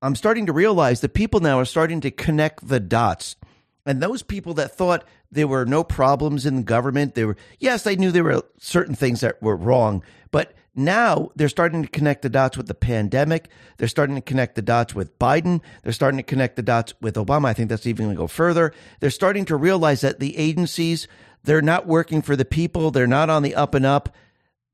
I'm 0.00 0.16
starting 0.16 0.46
to 0.46 0.52
realize 0.52 1.00
that 1.00 1.14
people 1.14 1.40
now 1.40 1.58
are 1.58 1.64
starting 1.64 2.00
to 2.02 2.10
connect 2.10 2.66
the 2.68 2.80
dots. 2.80 3.36
And 3.84 4.00
those 4.00 4.22
people 4.22 4.54
that 4.54 4.76
thought 4.76 5.04
there 5.30 5.48
were 5.48 5.64
no 5.66 5.82
problems 5.82 6.46
in 6.46 6.56
the 6.56 6.62
government, 6.62 7.14
they 7.14 7.24
were, 7.24 7.36
yes, 7.58 7.82
they 7.82 7.96
knew 7.96 8.12
there 8.12 8.24
were 8.24 8.42
certain 8.58 8.94
things 8.94 9.20
that 9.20 9.42
were 9.42 9.56
wrong, 9.56 10.04
but 10.30 10.54
now 10.74 11.30
they're 11.36 11.48
starting 11.48 11.82
to 11.82 11.88
connect 11.88 12.22
the 12.22 12.30
dots 12.30 12.56
with 12.56 12.66
the 12.66 12.74
pandemic. 12.74 13.48
They're 13.76 13.88
starting 13.88 14.14
to 14.14 14.22
connect 14.22 14.54
the 14.54 14.62
dots 14.62 14.94
with 14.94 15.18
Biden. 15.18 15.60
They're 15.82 15.92
starting 15.92 16.18
to 16.18 16.22
connect 16.22 16.56
the 16.56 16.62
dots 16.62 16.94
with 17.00 17.16
Obama. 17.16 17.46
I 17.46 17.52
think 17.52 17.68
that's 17.68 17.86
even 17.86 18.06
going 18.06 18.16
to 18.16 18.22
go 18.22 18.26
further. 18.26 18.72
They're 19.00 19.10
starting 19.10 19.44
to 19.46 19.56
realize 19.56 20.00
that 20.00 20.18
the 20.18 20.36
agencies, 20.36 21.08
they're 21.44 21.62
not 21.62 21.86
working 21.86 22.22
for 22.22 22.36
the 22.36 22.44
people. 22.44 22.90
They're 22.90 23.06
not 23.06 23.28
on 23.28 23.42
the 23.42 23.54
up 23.54 23.74
and 23.74 23.84
up. 23.84 24.14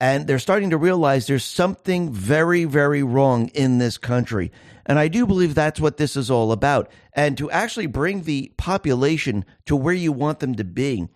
And 0.00 0.28
they're 0.28 0.38
starting 0.38 0.70
to 0.70 0.76
realize 0.76 1.26
there's 1.26 1.44
something 1.44 2.12
very, 2.12 2.64
very 2.64 3.02
wrong 3.02 3.48
in 3.48 3.78
this 3.78 3.98
country. 3.98 4.52
And 4.86 4.98
I 4.98 5.08
do 5.08 5.26
believe 5.26 5.54
that's 5.54 5.80
what 5.80 5.96
this 5.96 6.16
is 6.16 6.30
all 6.30 6.52
about. 6.52 6.90
And 7.12 7.36
to 7.38 7.50
actually 7.50 7.86
bring 7.86 8.22
the 8.22 8.52
population 8.56 9.44
to 9.66 9.74
where 9.74 9.94
you 9.94 10.12
want 10.12 10.38
them 10.38 10.54
to 10.54 10.64
be, 10.64 11.08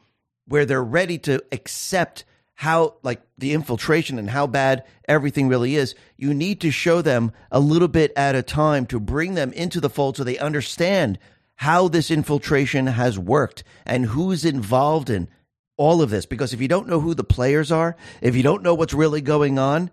where 0.47 0.66
they're 0.66 0.83
ready 0.83 1.18
to 1.18 1.40
accept 1.53 2.25
how 2.55 2.97
like 3.03 3.21
the 3.38 3.53
infiltration 3.53 4.19
and 4.19 4.31
how 4.31 4.47
bad 4.47 4.85
everything 5.09 5.49
really 5.49 5.75
is 5.75 5.95
you 6.17 6.33
need 6.33 6.61
to 6.61 6.71
show 6.71 7.03
them 7.03 7.33
a 7.51 7.59
little 7.59 7.88
bit 7.88 8.12
at 8.17 8.35
a 8.35 8.43
time 8.43 8.87
to 8.87 9.01
bring 9.01 9.35
them 9.35 9.53
into 9.53 9.81
the 9.81 9.91
fold 9.91 10.17
so 10.17 10.25
they 10.25 10.38
understand 10.38 11.19
how 11.57 11.88
this 11.88 12.11
infiltration 12.11 12.87
has 12.87 13.19
worked 13.19 13.65
and 13.87 14.07
who's 14.07 14.45
involved 14.45 15.11
in 15.11 15.29
all 15.77 16.03
of 16.03 16.11
this. 16.11 16.27
Because 16.27 16.53
if 16.53 16.61
you 16.61 16.69
don't 16.69 16.88
know 16.88 17.01
who 17.01 17.15
the 17.15 17.25
players 17.25 17.73
are 17.73 17.97
if 18.21 18.37
you 18.37 18.43
don't 18.43 18.62
know 18.62 18.75
what's 18.75 18.95
really 18.95 19.21
going 19.21 19.59
on 19.59 19.91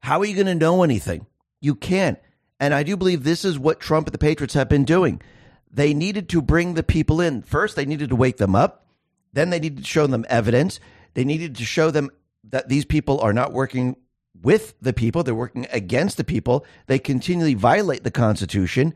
how 0.00 0.18
are 0.20 0.24
you 0.24 0.34
going 0.34 0.46
to 0.46 0.54
know 0.54 0.82
anything? 0.82 1.26
You 1.60 1.76
can't. 1.76 2.18
And 2.58 2.74
i 2.74 2.82
do 2.82 2.96
believe 2.96 3.22
this 3.22 3.44
is 3.44 3.58
what 3.58 3.80
trump 3.80 4.08
and 4.08 4.14
the 4.14 4.18
patriots 4.18 4.54
have 4.54 4.68
been 4.68 4.84
doing. 4.84 5.22
They 5.70 5.94
needed 5.94 6.28
to 6.30 6.42
bring 6.42 6.74
the 6.74 6.82
people 6.82 7.20
in. 7.20 7.42
First 7.42 7.76
they 7.76 7.86
needed 7.86 8.08
to 8.08 8.16
wake 8.16 8.36
them 8.38 8.54
up. 8.54 8.86
Then 9.32 9.50
they 9.50 9.60
needed 9.60 9.78
to 9.78 9.84
show 9.84 10.06
them 10.06 10.26
evidence 10.28 10.80
they 11.14 11.24
needed 11.24 11.56
to 11.56 11.64
show 11.64 11.90
them 11.90 12.10
that 12.44 12.68
these 12.68 12.84
people 12.84 13.20
are 13.20 13.32
not 13.32 13.52
working 13.52 13.96
with 14.40 14.74
the 14.80 14.92
people, 14.92 15.22
they're 15.22 15.34
working 15.34 15.66
against 15.70 16.16
the 16.16 16.24
people. 16.24 16.64
They 16.86 16.98
continually 16.98 17.54
violate 17.54 18.02
the 18.02 18.10
Constitution. 18.10 18.94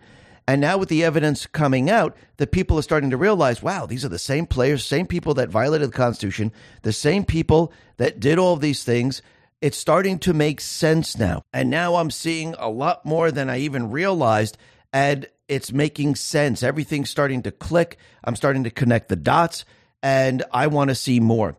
And 0.49 0.61
now, 0.61 0.79
with 0.79 0.89
the 0.89 1.05
evidence 1.05 1.47
coming 1.47 1.91
out, 1.91 2.17
the 2.37 2.47
people 2.47 2.79
are 2.79 2.83
starting 2.83 3.11
to 3.11 3.17
realize 3.17 3.63
wow, 3.63 3.87
these 3.87 4.05
are 4.05 4.09
the 4.09 4.19
same 4.19 4.47
players, 4.47 4.85
same 4.85 5.07
people 5.07 5.35
that 5.35 5.49
violated 5.49 5.89
the 5.89 5.97
Constitution, 5.97 6.53
the 6.83 6.93
same 6.93 7.25
people 7.25 7.73
that 7.97 8.21
did 8.21 8.39
all 8.39 8.57
these 8.57 8.85
things. 8.85 9.23
It's 9.61 9.79
starting 9.79 10.19
to 10.21 10.35
make 10.35 10.61
sense 10.61 11.17
now. 11.17 11.43
And 11.53 11.71
now 11.71 11.97
I'm 11.97 12.11
seeing 12.11 12.55
a 12.59 12.69
lot 12.69 13.05
more 13.05 13.31
than 13.31 13.49
I 13.49 13.59
even 13.59 13.91
realized. 13.91 14.59
And 14.93 15.27
it's 15.49 15.73
making 15.73 16.17
sense. 16.17 16.63
Everything's 16.63 17.11
starting 17.11 17.43
to 17.43 17.51
click. 17.51 17.99
I'm 18.25 18.37
starting 18.37 18.65
to 18.65 18.71
connect 18.71 19.09
the 19.09 19.17
dots, 19.17 19.65
and 20.03 20.43
I 20.53 20.67
want 20.67 20.91
to 20.91 20.95
see 20.95 21.21
more. 21.21 21.57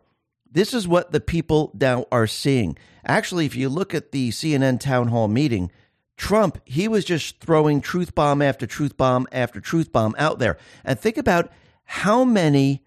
This 0.50 0.74
is 0.74 0.88
what 0.88 1.12
the 1.12 1.20
people 1.20 1.72
now 1.78 2.06
are 2.10 2.26
seeing. 2.26 2.76
Actually, 3.04 3.46
if 3.46 3.56
you 3.56 3.68
look 3.68 3.94
at 3.94 4.12
the 4.12 4.30
CNN 4.30 4.80
town 4.80 5.08
hall 5.08 5.28
meeting, 5.28 5.70
Trump, 6.16 6.60
he 6.64 6.88
was 6.88 7.04
just 7.04 7.38
throwing 7.40 7.80
truth 7.80 8.14
bomb 8.14 8.42
after 8.42 8.66
truth 8.66 8.96
bomb 8.96 9.26
after 9.30 9.60
truth 9.60 9.92
bomb 9.92 10.14
out 10.18 10.38
there. 10.38 10.58
And 10.84 10.98
think 10.98 11.16
about 11.16 11.50
how 11.84 12.24
many 12.24 12.82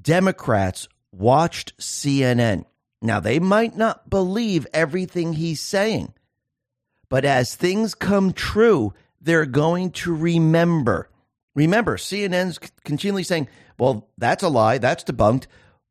Democrats 0.00 0.88
watched 1.12 1.76
CNN. 1.78 2.64
Now, 3.02 3.20
they 3.20 3.38
might 3.38 3.76
not 3.76 4.10
believe 4.10 4.66
everything 4.74 5.34
he's 5.34 5.60
saying, 5.60 6.12
but 7.08 7.24
as 7.24 7.54
things 7.54 7.94
come 7.94 8.32
true, 8.32 8.92
they're 9.20 9.46
going 9.46 9.90
to 9.92 10.14
remember. 10.14 11.08
Remember, 11.54 11.96
CNN's 11.96 12.58
continually 12.84 13.24
saying, 13.24 13.48
well, 13.78 14.08
that's 14.18 14.42
a 14.42 14.48
lie, 14.48 14.78
that's 14.78 15.04
debunked. 15.04 15.46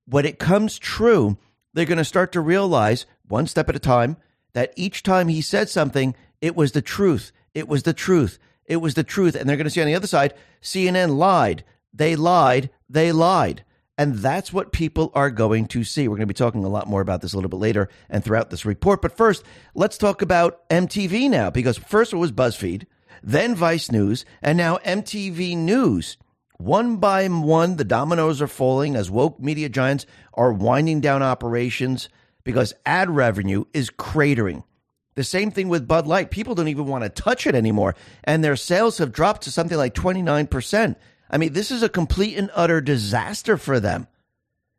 When 0.09 0.25
it 0.25 0.39
comes 0.39 0.79
true, 0.79 1.37
they're 1.73 1.85
going 1.85 1.99
to 1.99 2.03
start 2.03 2.31
to 2.31 2.41
realize, 2.41 3.05
one 3.27 3.45
step 3.45 3.69
at 3.69 3.75
a 3.75 3.79
time, 3.79 4.17
that 4.53 4.73
each 4.75 5.03
time 5.03 5.27
he 5.27 5.41
said 5.41 5.69
something, 5.69 6.15
it 6.41 6.55
was 6.55 6.71
the 6.71 6.81
truth. 6.81 7.31
It 7.53 7.67
was 7.67 7.83
the 7.83 7.93
truth. 7.93 8.39
It 8.65 8.77
was 8.77 8.95
the 8.95 9.03
truth. 9.03 9.35
And 9.35 9.47
they're 9.47 9.55
going 9.55 9.65
to 9.65 9.69
see 9.69 9.81
on 9.81 9.87
the 9.87 9.93
other 9.93 10.07
side, 10.07 10.33
CNN 10.63 11.15
lied. 11.17 11.63
They 11.93 12.15
lied. 12.15 12.71
They 12.89 13.11
lied. 13.11 13.63
And 13.99 14.15
that's 14.15 14.51
what 14.51 14.71
people 14.71 15.11
are 15.13 15.29
going 15.29 15.67
to 15.67 15.83
see. 15.83 16.07
We're 16.07 16.15
going 16.15 16.27
to 16.27 16.33
be 16.33 16.37
talking 16.37 16.63
a 16.63 16.69
lot 16.69 16.87
more 16.87 17.01
about 17.01 17.21
this 17.21 17.33
a 17.33 17.35
little 17.35 17.49
bit 17.49 17.57
later 17.57 17.89
and 18.09 18.23
throughout 18.23 18.49
this 18.49 18.65
report. 18.65 19.03
But 19.03 19.15
first, 19.15 19.43
let's 19.75 19.97
talk 19.97 20.21
about 20.23 20.67
MTV 20.69 21.29
now, 21.29 21.51
because 21.51 21.77
first 21.77 22.13
it 22.13 22.17
was 22.17 22.31
BuzzFeed, 22.31 22.85
then 23.21 23.53
Vice 23.53 23.91
News, 23.91 24.25
and 24.41 24.57
now 24.57 24.77
MTV 24.77 25.55
News. 25.57 26.17
One 26.59 26.97
by 26.97 27.25
one, 27.25 27.77
the 27.77 27.85
dominoes 27.85 28.41
are 28.41 28.47
falling 28.47 28.97
as 28.97 29.09
woke 29.09 29.39
media 29.39 29.69
giants 29.69 30.05
are 30.33 30.51
winding 30.51 30.99
down 30.99 31.23
operations 31.23 32.09
because 32.43 32.73
ad 32.85 33.09
revenue 33.09 33.63
is 33.73 33.89
cratering. 33.89 34.65
The 35.15 35.23
same 35.23 35.51
thing 35.51 35.69
with 35.69 35.87
Bud 35.87 36.05
Light. 36.05 36.31
People 36.31 36.55
don't 36.55 36.67
even 36.67 36.85
want 36.85 37.05
to 37.05 37.09
touch 37.09 37.47
it 37.47 37.55
anymore. 37.55 37.95
And 38.25 38.43
their 38.43 38.57
sales 38.57 38.97
have 38.97 39.13
dropped 39.13 39.43
to 39.43 39.51
something 39.51 39.77
like 39.77 39.93
29%. 39.93 40.97
I 41.31 41.37
mean, 41.37 41.53
this 41.53 41.71
is 41.71 41.81
a 41.81 41.87
complete 41.87 42.37
and 42.37 42.51
utter 42.53 42.81
disaster 42.81 43.55
for 43.55 43.79
them. 43.79 44.07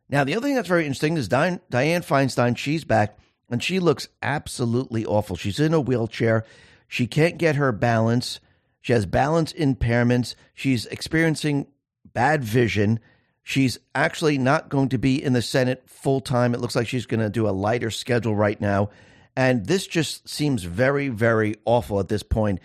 Now, 0.07 0.23
the 0.23 0.35
other 0.35 0.45
thing 0.45 0.55
that's 0.55 0.67
very 0.67 0.85
interesting 0.85 1.17
is 1.17 1.27
Diane, 1.27 1.61
Dianne 1.71 2.05
Feinstein. 2.05 2.57
She's 2.57 2.83
back 2.83 3.17
and 3.49 3.63
she 3.63 3.79
looks 3.79 4.07
absolutely 4.21 5.03
awful. 5.03 5.35
She's 5.35 5.59
in 5.59 5.73
a 5.73 5.81
wheelchair. 5.81 6.45
She 6.87 7.07
can't 7.07 7.39
get 7.39 7.55
her 7.55 7.71
balance. 7.71 8.39
She 8.81 8.93
has 8.93 9.05
balance 9.05 9.53
impairments. 9.53 10.35
She's 10.53 10.85
experiencing 10.87 11.67
bad 12.13 12.43
vision. 12.43 12.99
She's 13.43 13.79
actually 13.95 14.37
not 14.37 14.69
going 14.69 14.89
to 14.89 14.97
be 14.97 15.23
in 15.23 15.33
the 15.33 15.41
Senate 15.41 15.83
full 15.87 16.19
time. 16.19 16.53
It 16.53 16.59
looks 16.59 16.75
like 16.75 16.87
she's 16.87 17.05
going 17.05 17.19
to 17.19 17.29
do 17.29 17.47
a 17.47 17.51
lighter 17.51 17.91
schedule 17.91 18.35
right 18.35 18.59
now. 18.59 18.89
And 19.35 19.65
this 19.65 19.87
just 19.87 20.27
seems 20.27 20.63
very, 20.63 21.09
very 21.09 21.55
awful 21.65 21.99
at 21.99 22.09
this 22.09 22.23
point. 22.23 22.59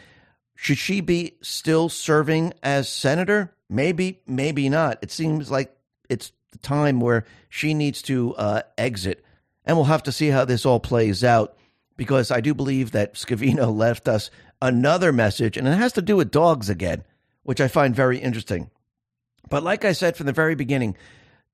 Should 0.55 0.79
she 0.79 1.01
be 1.01 1.37
still 1.43 1.89
serving 1.89 2.55
as 2.63 2.89
senator? 2.89 3.55
Maybe, 3.69 4.21
maybe 4.27 4.69
not. 4.69 4.99
It 5.03 5.11
seems 5.11 5.51
like 5.51 5.77
it's 6.09 6.33
the 6.53 6.59
time 6.59 7.01
where 7.01 7.25
she 7.51 7.75
needs 7.75 8.03
to 8.03 8.35
uh, 8.37 8.63
exit. 8.79 9.25
And 9.65 9.77
we'll 9.77 9.85
have 9.87 10.05
to 10.05 10.13
see 10.13 10.29
how 10.29 10.45
this 10.45 10.65
all 10.65 10.81
plays 10.81 11.23
out 11.23 11.57
because 11.97 12.31
I 12.31 12.41
do 12.41 12.55
believe 12.55 12.93
that 12.93 13.15
Scavino 13.15 13.75
left 13.77 14.09
us 14.09 14.31
another 14.61 15.13
message, 15.13 15.57
and 15.57 15.67
it 15.67 15.77
has 15.77 15.93
to 15.95 16.03
do 16.03 16.17
with 16.17 16.31
dogs 16.31 16.69
again, 16.69 17.05
which 17.43 17.61
I 17.61 17.69
find 17.69 17.95
very 17.95 18.19
interesting. 18.19 18.71
But 19.49 19.63
like 19.63 19.85
I 19.85 19.93
said 19.93 20.17
from 20.17 20.27
the 20.27 20.33
very 20.33 20.55
beginning, 20.55 20.97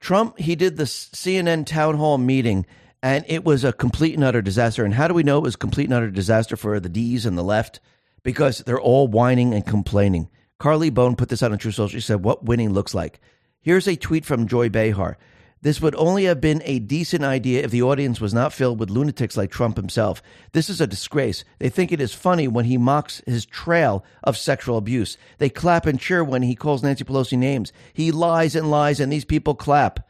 Trump, 0.01 0.39
he 0.39 0.57
did 0.57 0.77
the 0.77 0.85
CNN 0.85 1.67
town 1.67 1.97
hall 1.97 2.19
meeting 2.19 2.67
and 3.03 3.25
it 3.29 3.45
was 3.45 3.65
a 3.65 3.73
complete 3.73 4.15
and 4.15 4.25
utter 4.25 4.43
disaster. 4.43 4.85
And 4.85 4.95
how 4.95 5.09
do 5.09 5.15
we 5.15 5.25
know 5.25 5.39
it 5.39 5.43
was 5.43 5.57
complete 5.57 5.85
and 5.85 5.95
utter 5.95 6.11
disaster 6.11 6.57
for 6.57 6.79
the 6.79 6.89
D's 6.89 7.27
and 7.27 7.37
the 7.37 7.43
left? 7.43 7.81
Because 8.23 8.59
they're 8.59 8.81
all 8.81 9.09
whining 9.09 9.53
and 9.53 9.67
complaining. 9.67 10.29
Carly 10.59 10.91
Bone 10.91 11.17
put 11.17 11.29
this 11.29 11.43
out 11.43 11.51
on 11.51 11.59
Truth 11.59 11.75
Social. 11.75 11.99
She 11.99 12.07
said, 12.07 12.23
What 12.23 12.45
winning 12.45 12.73
looks 12.73 12.95
like. 12.95 13.21
Here's 13.61 13.89
a 13.89 13.97
tweet 13.97 14.25
from 14.25 14.47
Joy 14.47 14.69
Behar. 14.69 15.19
This 15.63 15.81
would 15.81 15.95
only 15.95 16.25
have 16.25 16.41
been 16.41 16.61
a 16.65 16.81
decent 16.81 17.23
idea 17.23 17.63
if 17.63 17.71
the 17.71 17.83
audience 17.83 18.21
was 18.21 18.35
not 18.35 18.53
filled 18.53 18.81
with 18.81 18.91
lunatics 18.91 19.37
like 19.37 19.53
Trump 19.53 19.77
himself. 19.77 20.21
This 20.53 20.69
is 20.69 20.81
a 20.81 20.89
disgrace. 20.89 21.45
They 21.61 21.69
think 21.69 21.93
it 21.93 22.01
is 22.01 22.13
funny 22.13 22.49
when 22.49 22.65
he 22.65 22.77
mocks 22.77 23.23
his 23.27 23.47
trail 23.47 24.05
of 24.25 24.37
sexual 24.37 24.77
abuse. 24.77 25.17
They 25.39 25.49
clap 25.49 25.87
and 25.87 26.01
cheer 26.01 26.25
when 26.25 26.43
he 26.43 26.57
calls 26.57 26.83
Nancy 26.83 27.05
Pelosi 27.05 27.39
names. 27.39 27.73
He 27.93 28.11
lies 28.11 28.57
and 28.57 28.73
lies, 28.73 28.99
and 28.99 29.13
these 29.13 29.25
people 29.25 29.55
clap. 29.55 30.09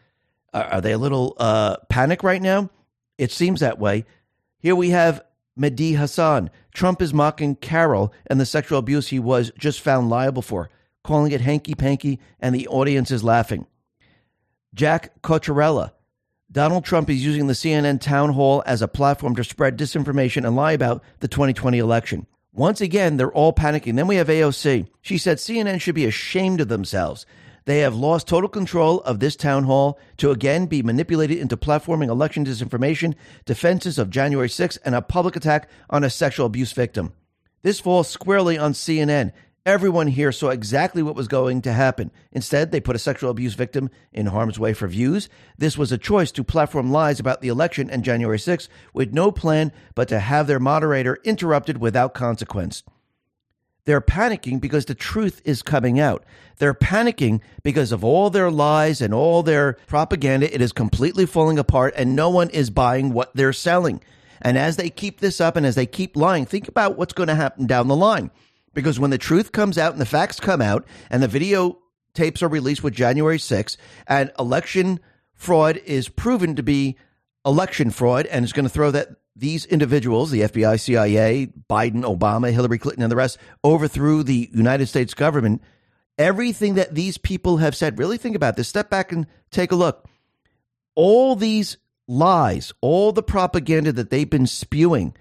Are 0.54 0.80
they 0.80 0.92
a 0.92 0.98
little 0.98 1.36
uh, 1.38 1.76
panic 1.90 2.22
right 2.22 2.40
now? 2.40 2.70
It 3.18 3.30
seems 3.30 3.60
that 3.60 3.78
way. 3.78 4.06
Here 4.58 4.74
we 4.74 4.90
have 4.90 5.22
Mehdi 5.58 5.98
Hasan. 5.98 6.50
Trump 6.72 7.02
is 7.02 7.12
mocking 7.12 7.56
Carroll 7.56 8.12
and 8.26 8.40
the 8.40 8.46
sexual 8.46 8.78
abuse 8.78 9.08
he 9.08 9.18
was 9.18 9.52
just 9.58 9.80
found 9.80 10.08
liable 10.08 10.42
for, 10.42 10.70
calling 11.04 11.32
it 11.32 11.42
hanky 11.42 11.74
panky, 11.74 12.20
and 12.40 12.54
the 12.54 12.68
audience 12.68 13.10
is 13.10 13.22
laughing. 13.22 13.66
Jack 14.74 15.20
Cocchiarella. 15.22 15.92
Donald 16.50 16.84
Trump 16.84 17.10
is 17.10 17.24
using 17.24 17.46
the 17.46 17.52
CNN 17.52 18.00
town 18.00 18.32
hall 18.32 18.62
as 18.66 18.82
a 18.82 18.88
platform 18.88 19.34
to 19.36 19.44
spread 19.44 19.78
disinformation 19.78 20.46
and 20.46 20.56
lie 20.56 20.72
about 20.72 21.02
the 21.20 21.28
2020 21.28 21.78
election. 21.78 22.26
Once 22.52 22.80
again, 22.80 23.16
they're 23.16 23.32
all 23.32 23.52
panicking. 23.52 23.96
Then 23.96 24.06
we 24.06 24.16
have 24.16 24.28
AOC. 24.28 24.88
She 25.00 25.18
said 25.18 25.38
CNN 25.38 25.80
should 25.80 25.94
be 25.94 26.04
ashamed 26.04 26.60
of 26.60 26.68
themselves. 26.68 27.26
They 27.64 27.78
have 27.80 27.94
lost 27.94 28.26
total 28.26 28.48
control 28.48 29.00
of 29.02 29.20
this 29.20 29.36
town 29.36 29.64
hall 29.64 29.98
to 30.16 30.30
again 30.30 30.66
be 30.66 30.82
manipulated 30.82 31.38
into 31.38 31.56
platforming 31.56 32.08
election 32.08 32.44
disinformation, 32.44 33.14
defenses 33.44 33.98
of 33.98 34.10
January 34.10 34.48
6th, 34.48 34.78
and 34.84 34.94
a 34.94 35.02
public 35.02 35.36
attack 35.36 35.70
on 35.88 36.02
a 36.02 36.10
sexual 36.10 36.46
abuse 36.46 36.72
victim. 36.72 37.12
This 37.62 37.78
falls 37.78 38.08
squarely 38.08 38.58
on 38.58 38.72
CNN. 38.72 39.32
Everyone 39.64 40.08
here 40.08 40.32
saw 40.32 40.48
exactly 40.48 41.04
what 41.04 41.14
was 41.14 41.28
going 41.28 41.62
to 41.62 41.72
happen. 41.72 42.10
Instead, 42.32 42.72
they 42.72 42.80
put 42.80 42.96
a 42.96 42.98
sexual 42.98 43.30
abuse 43.30 43.54
victim 43.54 43.90
in 44.12 44.26
harm's 44.26 44.58
way 44.58 44.74
for 44.74 44.88
views. 44.88 45.28
This 45.56 45.78
was 45.78 45.92
a 45.92 45.98
choice 45.98 46.32
to 46.32 46.42
platform 46.42 46.90
lies 46.90 47.20
about 47.20 47.42
the 47.42 47.48
election 47.48 47.88
and 47.88 48.02
January 48.02 48.38
6th 48.38 48.66
with 48.92 49.14
no 49.14 49.30
plan 49.30 49.70
but 49.94 50.08
to 50.08 50.18
have 50.18 50.48
their 50.48 50.58
moderator 50.58 51.20
interrupted 51.22 51.78
without 51.78 52.12
consequence. 52.12 52.82
They're 53.84 54.00
panicking 54.00 54.60
because 54.60 54.86
the 54.86 54.96
truth 54.96 55.40
is 55.44 55.62
coming 55.62 56.00
out. 56.00 56.24
They're 56.58 56.74
panicking 56.74 57.40
because 57.62 57.92
of 57.92 58.02
all 58.02 58.30
their 58.30 58.50
lies 58.50 59.00
and 59.00 59.14
all 59.14 59.44
their 59.44 59.74
propaganda. 59.86 60.52
It 60.52 60.60
is 60.60 60.72
completely 60.72 61.24
falling 61.24 61.60
apart 61.60 61.94
and 61.96 62.16
no 62.16 62.30
one 62.30 62.50
is 62.50 62.70
buying 62.70 63.12
what 63.12 63.32
they're 63.36 63.52
selling. 63.52 64.02
And 64.40 64.58
as 64.58 64.74
they 64.74 64.90
keep 64.90 65.20
this 65.20 65.40
up 65.40 65.54
and 65.54 65.64
as 65.64 65.76
they 65.76 65.86
keep 65.86 66.16
lying, 66.16 66.46
think 66.46 66.66
about 66.66 66.98
what's 66.98 67.12
going 67.12 67.28
to 67.28 67.36
happen 67.36 67.68
down 67.68 67.86
the 67.86 67.94
line. 67.94 68.32
Because 68.74 68.98
when 68.98 69.10
the 69.10 69.18
truth 69.18 69.52
comes 69.52 69.78
out 69.78 69.92
and 69.92 70.00
the 70.00 70.06
facts 70.06 70.40
come 70.40 70.60
out 70.60 70.86
and 71.10 71.22
the 71.22 71.28
video 71.28 71.78
tapes 72.14 72.42
are 72.42 72.48
released 72.48 72.82
with 72.82 72.94
January 72.94 73.38
6th 73.38 73.76
and 74.06 74.30
election 74.38 75.00
fraud 75.34 75.76
is 75.84 76.08
proven 76.08 76.56
to 76.56 76.62
be 76.62 76.96
election 77.44 77.90
fraud 77.90 78.26
and 78.26 78.44
is 78.44 78.52
going 78.52 78.64
to 78.64 78.70
throw 78.70 78.90
that 78.90 79.08
these 79.34 79.64
individuals, 79.66 80.30
the 80.30 80.42
FBI, 80.42 80.78
CIA, 80.78 81.48
Biden, 81.68 82.02
Obama, 82.02 82.52
Hillary 82.52 82.78
Clinton, 82.78 83.02
and 83.02 83.10
the 83.10 83.16
rest, 83.16 83.38
overthrew 83.64 84.22
the 84.22 84.50
United 84.52 84.86
States 84.86 85.14
government. 85.14 85.62
Everything 86.18 86.74
that 86.74 86.94
these 86.94 87.16
people 87.16 87.56
have 87.56 87.74
said, 87.74 87.98
really 87.98 88.18
think 88.18 88.36
about 88.36 88.56
this. 88.56 88.68
Step 88.68 88.90
back 88.90 89.10
and 89.10 89.26
take 89.50 89.72
a 89.72 89.76
look. 89.76 90.06
All 90.94 91.34
these 91.34 91.78
lies, 92.06 92.72
all 92.82 93.12
the 93.12 93.22
propaganda 93.22 93.92
that 93.92 94.10
they've 94.10 94.28
been 94.28 94.46
spewing, 94.46 95.16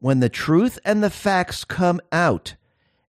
when 0.00 0.18
the 0.18 0.28
truth 0.28 0.80
and 0.84 1.02
the 1.02 1.10
facts 1.10 1.64
come 1.64 2.00
out, 2.10 2.56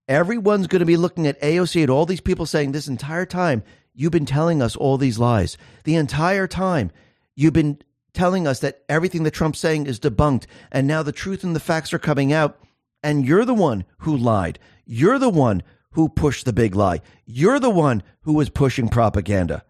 everyone's 0.08 0.68
going 0.68 0.80
to 0.82 0.86
be 0.86 0.98
looking 0.98 1.28
at 1.28 1.42
AOC 1.42 1.82
and 1.82 1.90
all 1.90 2.06
these 2.06 2.22
people 2.22 2.46
saying 2.46 2.72
this 2.72 2.88
entire 2.88 3.26
time, 3.26 3.64
you've 3.94 4.12
been 4.12 4.26
telling 4.26 4.62
us 4.62 4.76
all 4.76 4.98
these 4.98 5.20
lies. 5.20 5.58
The 5.84 5.96
entire 5.96 6.48
time, 6.48 6.92
you've 7.36 7.54
been 7.54 7.80
telling 8.14 8.48
us 8.48 8.60
that 8.60 8.84
everything 8.88 9.24
that 9.24 9.32
Trump's 9.32 9.60
saying 9.60 9.88
is 9.88 10.00
debunked. 10.00 10.46
And 10.72 10.88
now 10.88 11.04
the 11.04 11.12
truth 11.12 11.44
and 11.44 11.56
the 11.56 11.60
facts 11.60 11.94
are 11.94 12.00
coming 12.00 12.32
out. 12.32 12.60
And 13.02 13.26
you're 13.26 13.46
the 13.46 13.54
one 13.54 13.86
who 14.00 14.16
lied. 14.16 14.60
You're 14.86 15.20
the 15.20 15.30
one 15.30 15.64
who 15.92 16.10
pushed 16.10 16.46
the 16.46 16.54
big 16.54 16.76
lie. 16.76 17.02
You're 17.26 17.60
the 17.60 17.70
one 17.70 18.04
who 18.22 18.34
was 18.34 18.50
pushing 18.50 18.90
propaganda. 18.90 19.64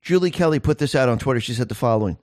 Julie 0.00 0.30
Kelly 0.30 0.58
put 0.58 0.78
this 0.78 0.94
out 0.94 1.08
on 1.08 1.18
Twitter. 1.18 1.40
She 1.40 1.54
said 1.54 1.68
the 1.68 1.74
following 1.74 2.18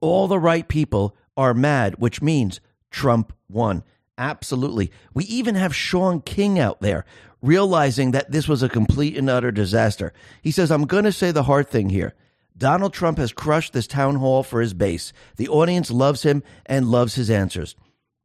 All 0.00 0.28
the 0.28 0.38
right 0.38 0.66
people 0.66 1.16
are 1.36 1.54
mad, 1.54 1.96
which 1.98 2.20
means 2.20 2.60
Trump 2.90 3.32
won. 3.48 3.82
Absolutely. 4.20 4.92
We 5.14 5.24
even 5.24 5.54
have 5.54 5.74
Shaun 5.74 6.20
King 6.20 6.58
out 6.58 6.82
there 6.82 7.06
realizing 7.40 8.10
that 8.10 8.30
this 8.30 8.46
was 8.46 8.62
a 8.62 8.68
complete 8.68 9.16
and 9.16 9.30
utter 9.30 9.50
disaster. 9.50 10.12
He 10.42 10.50
says, 10.50 10.70
I'm 10.70 10.84
going 10.84 11.04
to 11.04 11.12
say 11.12 11.30
the 11.30 11.44
hard 11.44 11.68
thing 11.68 11.88
here. 11.88 12.12
Donald 12.54 12.92
Trump 12.92 13.16
has 13.16 13.32
crushed 13.32 13.72
this 13.72 13.86
town 13.86 14.16
hall 14.16 14.42
for 14.42 14.60
his 14.60 14.74
base. 14.74 15.14
The 15.36 15.48
audience 15.48 15.90
loves 15.90 16.22
him 16.22 16.42
and 16.66 16.90
loves 16.90 17.14
his 17.14 17.30
answers. 17.30 17.74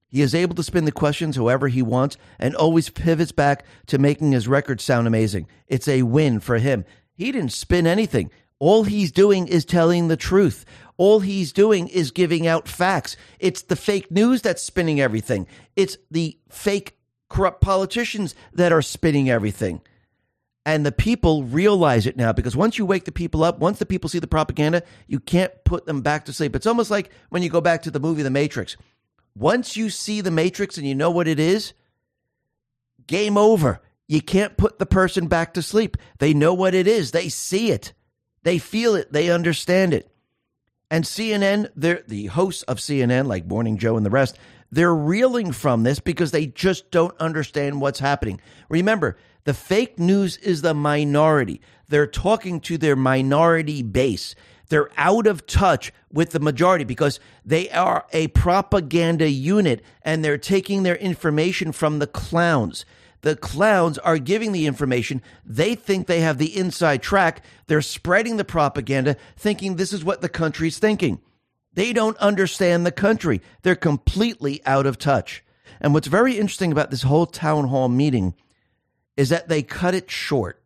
He 0.10 0.22
is 0.22 0.36
able 0.36 0.56
to 0.56 0.64
spin 0.64 0.84
the 0.84 0.92
questions 0.92 1.38
however 1.38 1.70
he 1.70 1.82
wants 1.82 2.18
and 2.40 2.56
always 2.56 2.90
pivots 2.90 3.32
back 3.32 3.64
to 3.88 3.98
making 3.98 4.34
his 4.34 4.50
record 4.50 4.82
sound 4.82 5.08
amazing. 5.08 5.48
It's 5.70 5.88
a 5.88 6.02
win 6.02 6.42
for 6.42 6.58
him. 6.58 6.84
He 7.14 7.32
didn't 7.32 7.54
spin 7.54 7.88
anything. 7.88 8.32
All 8.60 8.84
he's 8.84 9.14
doing 9.14 9.48
is 9.48 9.64
telling 9.64 10.10
the 10.10 10.18
truth. 10.18 10.66
All 10.98 11.20
he's 11.20 11.52
doing 11.52 11.88
is 11.88 12.12
giving 12.12 12.48
out 12.48 12.68
facts. 12.68 13.18
It's 13.40 13.64
the 13.64 13.76
fake 13.76 14.12
news 14.12 14.42
that's 14.42 14.62
spinning 14.62 15.02
everything. 15.02 15.48
It's 15.76 15.98
the 16.10 16.38
fake 16.50 16.98
corrupt 17.30 17.62
politicians 17.62 18.36
that 18.54 18.72
are 18.72 18.82
spinning 18.82 19.30
everything. 19.30 19.82
And 20.66 20.86
the 20.86 20.92
people 20.92 21.44
realize 21.44 22.08
it 22.08 22.18
now 22.18 22.34
because 22.34 22.56
once 22.56 22.78
you 22.78 22.86
wake 22.86 23.06
the 23.06 23.12
people 23.12 23.44
up, 23.44 23.60
once 23.60 23.78
the 23.78 23.86
people 23.86 24.10
see 24.10 24.20
the 24.20 24.26
propaganda, 24.26 24.82
you 25.06 25.20
can't 25.20 25.52
put 25.64 25.86
them 25.86 26.02
back 26.02 26.26
to 26.26 26.34
sleep. 26.34 26.56
It's 26.56 26.66
almost 26.66 26.90
like 26.90 27.12
when 27.30 27.44
you 27.44 27.50
go 27.50 27.62
back 27.62 27.84
to 27.84 27.92
the 27.92 28.00
movie 28.00 28.24
The 28.24 28.32
Matrix. 28.32 28.76
Once 29.38 29.78
you 29.78 29.90
see 29.90 30.22
The 30.22 30.32
Matrix 30.32 30.78
and 30.78 30.88
you 30.88 30.96
know 30.96 31.12
what 31.12 31.28
it 31.28 31.40
is, 31.40 31.74
game 33.06 33.38
over. 33.38 33.82
You 34.08 34.22
can't 34.22 34.58
put 34.58 34.80
the 34.80 34.86
person 34.86 35.28
back 35.28 35.54
to 35.54 35.62
sleep. 35.62 35.98
They 36.20 36.34
know 36.34 36.54
what 36.54 36.74
it 36.74 36.88
is, 36.88 37.12
they 37.12 37.30
see 37.30 37.72
it, 37.72 37.94
they 38.44 38.58
feel 38.58 38.96
it, 38.96 39.12
they 39.12 39.30
understand 39.30 39.94
it. 39.94 40.15
And 40.92 41.04
CNN, 41.04 41.70
the 41.76 42.26
hosts 42.28 42.64
of 42.64 42.78
CNN, 42.78 43.28
like 43.28 43.46
Morning 43.46 43.78
Joe 43.78 43.98
and 43.98 44.06
the 44.06 44.12
rest, 44.12 44.38
they're 44.72 44.94
reeling 44.94 45.52
from 45.52 45.84
this 45.84 46.00
because 46.00 46.32
they 46.32 46.48
just 46.48 46.92
don't 46.92 47.16
understand 47.20 47.82
what's 47.82 48.00
happening. 48.00 48.40
Remember, 48.70 49.18
the 49.46 49.54
fake 49.54 50.00
news 50.00 50.38
is 50.38 50.62
the 50.62 50.74
minority. 50.74 51.62
They're 51.88 52.08
talking 52.08 52.60
to 52.62 52.78
their 52.78 52.96
minority 52.96 53.84
base. 53.84 54.36
They're 54.70 54.90
out 54.98 55.28
of 55.28 55.46
touch 55.46 55.94
with 56.12 56.32
the 56.32 56.40
majority 56.40 56.84
because 56.84 57.20
they 57.46 57.70
are 57.70 58.06
a 58.12 58.28
propaganda 58.30 59.30
unit 59.30 59.84
and 60.02 60.26
they're 60.26 60.38
taking 60.38 60.84
their 60.84 60.96
information 60.96 61.72
from 61.72 62.00
the 62.00 62.08
clowns. 62.08 62.86
The 63.22 63.36
clowns 63.36 63.98
are 64.00 64.18
giving 64.18 64.52
the 64.52 64.68
information. 64.68 65.22
They 65.46 65.76
think 65.76 66.08
they 66.08 66.22
have 66.22 66.38
the 66.38 66.56
inside 66.56 67.02
track. 67.02 67.44
They're 67.68 67.82
spreading 67.82 68.38
the 68.38 68.46
propaganda, 68.46 69.18
thinking 69.36 69.76
this 69.76 69.94
is 69.94 70.04
what 70.04 70.22
the 70.22 70.30
country's 70.30 70.78
thinking. 70.78 71.20
They 71.74 71.92
don't 71.92 72.18
understand 72.18 72.86
the 72.86 72.92
country. 72.92 73.42
They're 73.64 73.76
completely 73.76 74.62
out 74.66 74.86
of 74.86 74.98
touch. 74.98 75.44
And 75.82 75.94
what's 75.94 76.08
very 76.08 76.38
interesting 76.38 76.72
about 76.72 76.90
this 76.90 77.04
whole 77.04 77.26
town 77.26 77.68
hall 77.68 77.90
meeting 77.90 78.34
is 79.18 79.30
that 79.30 79.50
they 79.50 79.62
cut 79.62 79.94
it 79.94 80.10
short. 80.10 80.62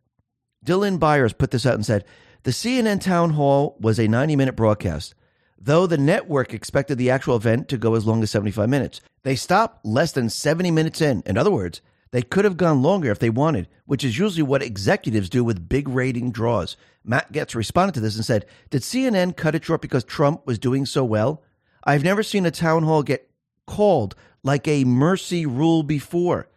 Dylan 0.66 1.00
Byers 1.00 1.34
put 1.34 1.52
this 1.52 1.66
out 1.66 1.76
and 1.76 1.86
said 1.86 2.06
the 2.43 2.52
CNN 2.52 3.02
town 3.02 3.32
hall 3.32 3.76
was 3.80 4.00
a 4.00 4.08
90 4.08 4.36
minute 4.36 4.56
broadcast, 4.56 5.16
though 5.58 5.88
the 5.88 5.97
network 5.97 6.54
expected 6.54 6.97
the 6.97 7.10
actual 7.10 7.36
event 7.36 7.70
to 7.70 7.78
go 7.78 7.95
as 7.95 8.06
long 8.06 8.22
as 8.24 8.32
75 8.32 8.70
minutes. 8.70 9.02
They 9.24 9.36
stopped 9.36 9.86
less 9.86 10.12
than 10.12 10.30
70 10.30 10.72
minutes 10.72 11.02
in. 11.02 11.24
In 11.26 11.38
other 11.38 11.52
words, 11.52 11.82
they 12.12 12.22
could 12.22 12.45
have 12.45 12.57
gone 12.57 12.82
longer 12.82 13.12
if 13.12 13.20
they 13.20 13.30
wanted, 13.30 13.68
which 13.86 14.03
is 14.03 14.18
usually 14.18 14.43
what 14.43 14.64
executives 14.64 15.30
do 15.30 15.43
with 15.43 15.70
big 15.70 15.88
rating 15.88 16.32
draws. 16.32 16.76
Matt 17.03 17.32
Gaetz 17.32 17.55
responded 17.55 17.93
to 17.93 17.99
this 17.99 18.16
and 18.16 18.26
said, 18.26 18.45
Did 18.70 18.82
CNN 18.82 19.38
cut 19.38 19.55
it 19.55 19.64
short 19.64 19.82
because 19.82 20.03
Trump 20.03 20.45
was 20.45 20.60
doing 20.60 20.86
so 20.86 21.03
well? 21.03 21.43
I've 21.84 22.03
never 22.03 22.24
seen 22.24 22.45
a 22.45 22.51
town 22.51 22.84
hall 22.84 23.03
get 23.03 23.30
called 23.66 24.16
like 24.43 24.68
a 24.68 24.84
mercy 24.84 25.45
rule 25.45 25.84
before. 25.84 26.49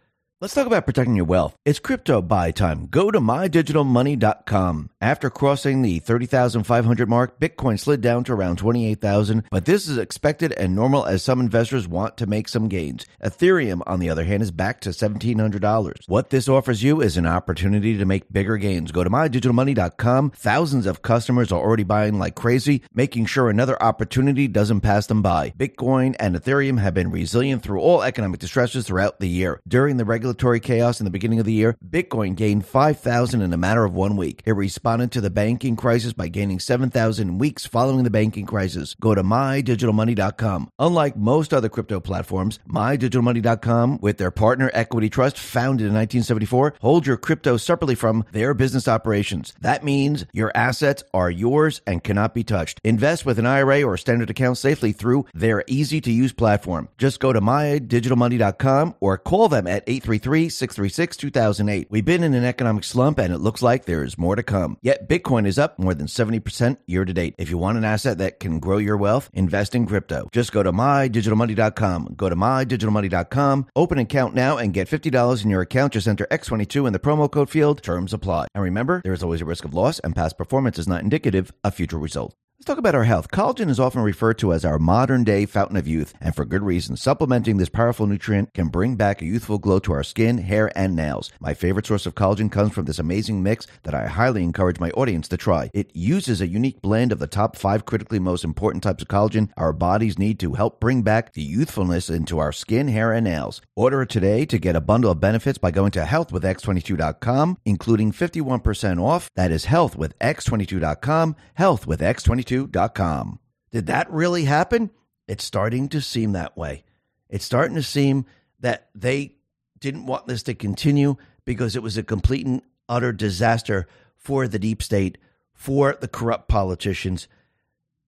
Let's 0.43 0.55
talk 0.55 0.67
about 0.67 0.85
protecting 0.85 1.15
your 1.15 1.23
wealth. 1.23 1.55
It's 1.63 1.79
crypto 1.79 2.21
buy 2.21 2.51
time. 2.51 2.87
Go 2.87 3.11
to 3.11 3.21
mydigitalmoney.com. 3.21 4.89
After 4.99 5.29
crossing 5.29 5.81
the 5.81 5.99
30,500 5.99 7.07
mark, 7.07 7.39
Bitcoin 7.39 7.79
slid 7.79 8.01
down 8.01 8.25
to 8.25 8.33
around 8.33 8.57
28,000, 8.57 9.45
but 9.49 9.63
this 9.63 9.87
is 9.87 9.97
expected 9.97 10.51
and 10.51 10.75
normal 10.75 11.05
as 11.05 11.23
some 11.23 11.39
investors 11.39 11.87
want 11.87 12.17
to 12.17 12.25
make 12.25 12.49
some 12.49 12.67
gains. 12.67 13.05
Ethereum, 13.23 13.83
on 13.87 14.01
the 14.01 14.09
other 14.09 14.25
hand, 14.25 14.43
is 14.43 14.51
back 14.51 14.81
to 14.81 14.89
$1,700. 14.89 16.09
What 16.09 16.29
this 16.29 16.49
offers 16.49 16.83
you 16.83 16.99
is 16.99 17.15
an 17.15 17.25
opportunity 17.25 17.97
to 17.97 18.05
make 18.05 18.29
bigger 18.29 18.57
gains. 18.57 18.91
Go 18.91 19.05
to 19.05 19.09
mydigitalmoney.com. 19.09 20.31
Thousands 20.31 20.85
of 20.85 21.01
customers 21.01 21.53
are 21.53 21.61
already 21.61 21.83
buying 21.83 22.19
like 22.19 22.35
crazy, 22.35 22.81
making 22.93 23.27
sure 23.27 23.49
another 23.49 23.81
opportunity 23.81 24.49
doesn't 24.49 24.81
pass 24.81 25.07
them 25.07 25.21
by. 25.21 25.51
Bitcoin 25.51 26.17
and 26.19 26.35
Ethereum 26.35 26.79
have 26.79 26.93
been 26.93 27.11
resilient 27.11 27.63
through 27.63 27.79
all 27.79 28.03
economic 28.03 28.41
distresses 28.41 28.85
throughout 28.85 29.21
the 29.21 29.29
year. 29.29 29.61
During 29.65 29.95
the 29.95 30.03
regular 30.03 30.32
regulatory 30.33 30.59
chaos 30.59 30.99
in 30.99 31.05
the 31.05 31.11
beginning 31.11 31.39
of 31.39 31.45
the 31.45 31.53
year, 31.53 31.77
Bitcoin 31.87 32.35
gained 32.35 32.65
5,000 32.65 33.41
in 33.41 33.53
a 33.53 33.57
matter 33.57 33.83
of 33.85 33.93
one 33.93 34.17
week. 34.17 34.41
It 34.45 34.53
responded 34.53 35.11
to 35.11 35.21
the 35.21 35.29
banking 35.29 35.75
crisis 35.75 36.11
by 36.11 36.27
gaining 36.27 36.59
7,000 36.59 37.37
weeks 37.37 37.67
following 37.67 38.03
the 38.03 38.09
banking 38.09 38.47
crisis. 38.47 38.95
Go 38.99 39.13
to 39.13 39.21
mydigitalmoney.com. 39.21 40.71
Unlike 40.79 41.17
most 41.17 41.53
other 41.53 41.69
crypto 41.69 41.99
platforms, 41.99 42.57
mydigitalmoney.com, 42.67 43.99
with 44.01 44.17
their 44.17 44.31
partner 44.31 44.71
Equity 44.73 45.07
Trust, 45.07 45.37
founded 45.37 45.85
in 45.85 45.93
1974, 45.93 46.75
hold 46.81 47.05
your 47.05 47.17
crypto 47.17 47.55
separately 47.57 47.95
from 47.95 48.25
their 48.31 48.55
business 48.55 48.87
operations. 48.87 49.53
That 49.61 49.83
means 49.83 50.25
your 50.33 50.51
assets 50.55 51.03
are 51.13 51.29
yours 51.29 51.81
and 51.85 52.03
cannot 52.03 52.33
be 52.33 52.43
touched. 52.43 52.81
Invest 52.83 53.23
with 53.23 53.37
an 53.37 53.45
IRA 53.45 53.83
or 53.83 53.97
standard 53.97 54.31
account 54.31 54.57
safely 54.57 54.93
through 54.93 55.25
their 55.35 55.63
easy 55.67 56.01
to 56.01 56.11
use 56.11 56.33
platform. 56.33 56.89
Just 56.97 57.19
go 57.19 57.33
to 57.33 57.39
mydigitalmoney.com 57.39 58.95
or 58.99 59.19
call 59.19 59.47
them 59.47 59.67
at 59.67 59.83
833 59.85 60.22
833 60.23 60.49
636 60.49 61.17
2008. 61.17 61.87
We've 61.89 62.05
been 62.05 62.23
in 62.23 62.33
an 62.33 62.45
economic 62.45 62.85
slump 62.85 63.19
and 63.19 63.33
it 63.33 63.39
looks 63.39 63.61
like 63.61 63.83
there 63.83 64.05
is 64.05 64.17
more 64.17 64.37
to 64.37 64.43
come. 64.43 64.77
Yet 64.81 65.09
Bitcoin 65.09 65.45
is 65.45 65.59
up 65.59 65.77
more 65.77 65.93
than 65.93 66.07
70% 66.07 66.77
year 66.87 67.03
to 67.03 67.13
date. 67.13 67.35
If 67.37 67.49
you 67.49 67.57
want 67.57 67.77
an 67.77 67.83
asset 67.83 68.19
that 68.19 68.39
can 68.39 68.59
grow 68.59 68.77
your 68.77 68.95
wealth, 68.95 69.29
invest 69.33 69.75
in 69.75 69.85
crypto. 69.85 70.29
Just 70.31 70.53
go 70.53 70.63
to 70.63 70.71
mydigitalmoney.com. 70.71 72.13
Go 72.15 72.29
to 72.29 72.35
mydigitalmoney.com, 72.37 73.67
open 73.75 73.97
an 73.97 74.03
account 74.03 74.33
now 74.33 74.57
and 74.57 74.73
get 74.73 74.89
$50 74.89 75.43
in 75.43 75.49
your 75.49 75.61
account. 75.61 75.91
Just 75.91 76.07
enter 76.07 76.25
X22 76.31 76.87
in 76.87 76.93
the 76.93 76.99
promo 76.99 77.29
code 77.29 77.49
field. 77.49 77.83
Terms 77.83 78.13
apply. 78.13 78.47
And 78.55 78.63
remember, 78.63 79.01
there 79.03 79.13
is 79.13 79.23
always 79.23 79.41
a 79.41 79.45
risk 79.45 79.65
of 79.65 79.73
loss 79.73 79.99
and 79.99 80.15
past 80.15 80.37
performance 80.37 80.79
is 80.79 80.87
not 80.87 81.01
indicative 81.01 81.51
of 81.65 81.75
future 81.75 81.99
results. 81.99 82.33
Let's 82.63 82.69
talk 82.69 82.77
about 82.77 82.95
our 82.95 83.03
health. 83.03 83.29
Collagen 83.29 83.69
is 83.69 83.77
often 83.77 84.01
referred 84.01 84.37
to 84.37 84.53
as 84.53 84.63
our 84.63 84.79
modern 84.79 85.25
day 85.25 85.45
fountain 85.45 85.75
of 85.75 85.85
youth, 85.85 86.13
and 86.21 86.33
for 86.33 86.45
good 86.45 86.63
reason. 86.63 86.95
Supplementing 86.95 87.57
this 87.57 87.67
powerful 87.67 88.07
nutrient 88.07 88.53
can 88.53 88.69
bring 88.69 88.95
back 88.95 89.21
a 89.21 89.25
youthful 89.25 89.57
glow 89.57 89.79
to 89.79 89.91
our 89.91 90.01
skin, 90.01 90.37
hair, 90.37 90.71
and 90.73 90.95
nails. 90.95 91.29
My 91.41 91.53
favorite 91.53 91.85
source 91.85 92.05
of 92.05 92.15
collagen 92.15 92.49
comes 92.49 92.71
from 92.71 92.85
this 92.85 92.99
amazing 92.99 93.43
mix 93.43 93.67
that 93.83 93.93
I 93.93 94.07
highly 94.07 94.43
encourage 94.43 94.79
my 94.79 94.91
audience 94.91 95.27
to 95.27 95.35
try. 95.35 95.71
It 95.73 95.93
uses 95.93 96.39
a 96.39 96.47
unique 96.47 96.81
blend 96.81 97.11
of 97.11 97.19
the 97.19 97.27
top 97.27 97.57
five 97.57 97.83
critically 97.83 98.17
most 98.17 98.45
important 98.45 98.81
types 98.81 99.01
of 99.01 99.09
collagen 99.09 99.49
our 99.57 99.73
bodies 99.73 100.17
need 100.17 100.39
to 100.39 100.53
help 100.53 100.79
bring 100.79 101.01
back 101.01 101.33
the 101.33 101.43
youthfulness 101.43 102.09
into 102.09 102.39
our 102.39 102.53
skin, 102.53 102.87
hair, 102.87 103.11
and 103.11 103.25
nails. 103.25 103.59
Order 103.75 104.03
it 104.03 104.09
today 104.09 104.45
to 104.45 104.57
get 104.57 104.77
a 104.77 104.79
bundle 104.79 105.11
of 105.11 105.19
benefits 105.19 105.57
by 105.57 105.71
going 105.71 105.91
to 105.91 106.03
healthwithx22.com, 106.03 107.57
including 107.65 108.13
51% 108.13 109.03
off. 109.03 109.29
That 109.35 109.51
is 109.51 109.65
healthwithx22.com, 109.65 111.35
healthwithx22 111.59 112.52
22.com. 112.53 113.39
Did 113.71 113.87
that 113.87 114.11
really 114.11 114.45
happen? 114.45 114.91
It's 115.27 115.43
starting 115.43 115.89
to 115.89 116.01
seem 116.01 116.33
that 116.33 116.57
way. 116.57 116.83
It's 117.29 117.45
starting 117.45 117.75
to 117.75 117.83
seem 117.83 118.25
that 118.59 118.89
they 118.93 119.35
didn't 119.79 120.05
want 120.05 120.27
this 120.27 120.43
to 120.43 120.53
continue 120.53 121.15
because 121.45 121.75
it 121.75 121.83
was 121.83 121.97
a 121.97 122.03
complete 122.03 122.45
and 122.45 122.61
utter 122.87 123.11
disaster 123.11 123.87
for 124.15 124.47
the 124.47 124.59
deep 124.59 124.81
state, 124.81 125.17
for 125.53 125.97
the 125.99 126.07
corrupt 126.07 126.47
politicians. 126.47 127.27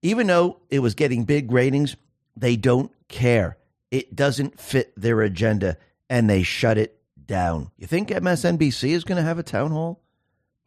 Even 0.02 0.28
though 0.28 0.60
it 0.70 0.80
was 0.80 0.94
getting 0.94 1.24
big 1.26 1.52
ratings, 1.52 1.96
they 2.38 2.56
don't 2.56 2.92
care. 3.08 3.58
It 3.92 4.16
doesn't 4.16 4.60
fit 4.60 4.94
their 4.96 5.22
agenda 5.22 5.78
and 6.10 6.30
they 6.30 6.44
shut 6.44 6.78
it 6.78 7.00
down. 7.26 7.72
You 7.78 7.88
think 7.88 8.10
MSNBC 8.10 8.90
is 8.90 9.04
going 9.04 9.18
to 9.18 9.24
have 9.24 9.40
a 9.40 9.44
town 9.44 9.72
hall? 9.72 10.05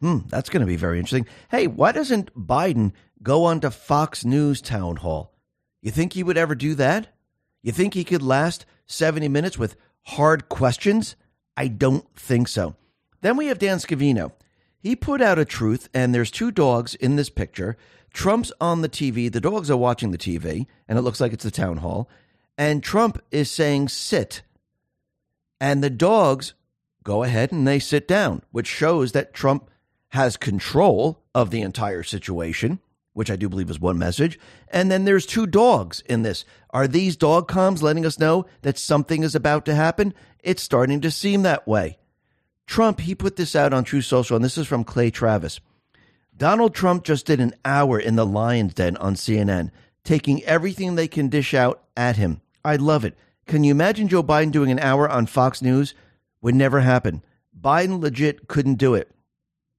Hmm, 0.00 0.18
that's 0.28 0.48
going 0.48 0.60
to 0.60 0.66
be 0.66 0.76
very 0.76 0.98
interesting. 0.98 1.26
Hey, 1.50 1.66
why 1.66 1.92
doesn't 1.92 2.34
Biden 2.34 2.92
go 3.22 3.44
on 3.44 3.60
to 3.60 3.70
Fox 3.70 4.24
News 4.24 4.60
town 4.60 4.96
hall? 4.96 5.34
You 5.82 5.90
think 5.90 6.12
he 6.12 6.22
would 6.22 6.38
ever 6.38 6.54
do 6.54 6.74
that? 6.76 7.08
You 7.62 7.72
think 7.72 7.94
he 7.94 8.04
could 8.04 8.22
last 8.22 8.64
70 8.86 9.28
minutes 9.28 9.58
with 9.58 9.76
hard 10.02 10.48
questions? 10.48 11.16
I 11.56 11.68
don't 11.68 12.06
think 12.16 12.48
so. 12.48 12.76
Then 13.20 13.36
we 13.36 13.46
have 13.46 13.58
Dan 13.58 13.78
Scavino. 13.78 14.32
He 14.78 14.94
put 14.94 15.20
out 15.20 15.40
a 15.40 15.44
truth, 15.44 15.88
and 15.92 16.14
there's 16.14 16.30
two 16.30 16.52
dogs 16.52 16.94
in 16.94 17.16
this 17.16 17.30
picture. 17.30 17.76
Trump's 18.12 18.52
on 18.60 18.82
the 18.82 18.88
TV. 18.88 19.30
The 19.30 19.40
dogs 19.40 19.70
are 19.70 19.76
watching 19.76 20.12
the 20.12 20.18
TV, 20.18 20.66
and 20.86 20.98
it 20.98 21.02
looks 21.02 21.20
like 21.20 21.32
it's 21.32 21.44
the 21.44 21.50
town 21.50 21.78
hall. 21.78 22.08
And 22.56 22.82
Trump 22.82 23.20
is 23.32 23.50
saying, 23.50 23.88
sit. 23.88 24.42
And 25.60 25.82
the 25.82 25.90
dogs 25.90 26.54
go 27.02 27.24
ahead 27.24 27.52
and 27.52 27.66
they 27.66 27.78
sit 27.78 28.06
down, 28.06 28.42
which 28.52 28.66
shows 28.66 29.12
that 29.12 29.34
Trump 29.34 29.68
has 30.10 30.36
control 30.36 31.22
of 31.34 31.50
the 31.50 31.60
entire 31.60 32.02
situation, 32.02 32.80
which 33.12 33.30
I 33.30 33.36
do 33.36 33.48
believe 33.48 33.70
is 33.70 33.80
one 33.80 33.98
message. 33.98 34.38
And 34.68 34.90
then 34.90 35.04
there's 35.04 35.26
two 35.26 35.46
dogs 35.46 36.02
in 36.06 36.22
this. 36.22 36.44
Are 36.70 36.88
these 36.88 37.16
dog 37.16 37.48
comms 37.48 37.82
letting 37.82 38.06
us 38.06 38.18
know 38.18 38.46
that 38.62 38.78
something 38.78 39.22
is 39.22 39.34
about 39.34 39.64
to 39.66 39.74
happen? 39.74 40.14
It's 40.42 40.62
starting 40.62 41.00
to 41.02 41.10
seem 41.10 41.42
that 41.42 41.66
way. 41.66 41.98
Trump, 42.66 43.00
he 43.00 43.14
put 43.14 43.36
this 43.36 43.56
out 43.56 43.72
on 43.72 43.84
Truth 43.84 44.04
Social, 44.04 44.36
and 44.36 44.44
this 44.44 44.58
is 44.58 44.66
from 44.66 44.84
Clay 44.84 45.10
Travis. 45.10 45.60
Donald 46.36 46.74
Trump 46.74 47.02
just 47.02 47.26
did 47.26 47.40
an 47.40 47.54
hour 47.64 47.98
in 47.98 48.14
the 48.16 48.26
Lion's 48.26 48.74
Den 48.74 48.96
on 48.98 49.14
CNN, 49.14 49.70
taking 50.04 50.44
everything 50.44 50.94
they 50.94 51.08
can 51.08 51.28
dish 51.28 51.54
out 51.54 51.82
at 51.96 52.16
him. 52.16 52.40
I 52.64 52.76
love 52.76 53.04
it. 53.04 53.16
Can 53.46 53.64
you 53.64 53.70
imagine 53.70 54.08
Joe 54.08 54.22
Biden 54.22 54.52
doing 54.52 54.70
an 54.70 54.78
hour 54.78 55.08
on 55.08 55.26
Fox 55.26 55.62
News? 55.62 55.94
Would 56.42 56.54
never 56.54 56.80
happen. 56.80 57.24
Biden 57.58 58.00
legit 58.00 58.46
couldn't 58.46 58.74
do 58.74 58.94
it. 58.94 59.10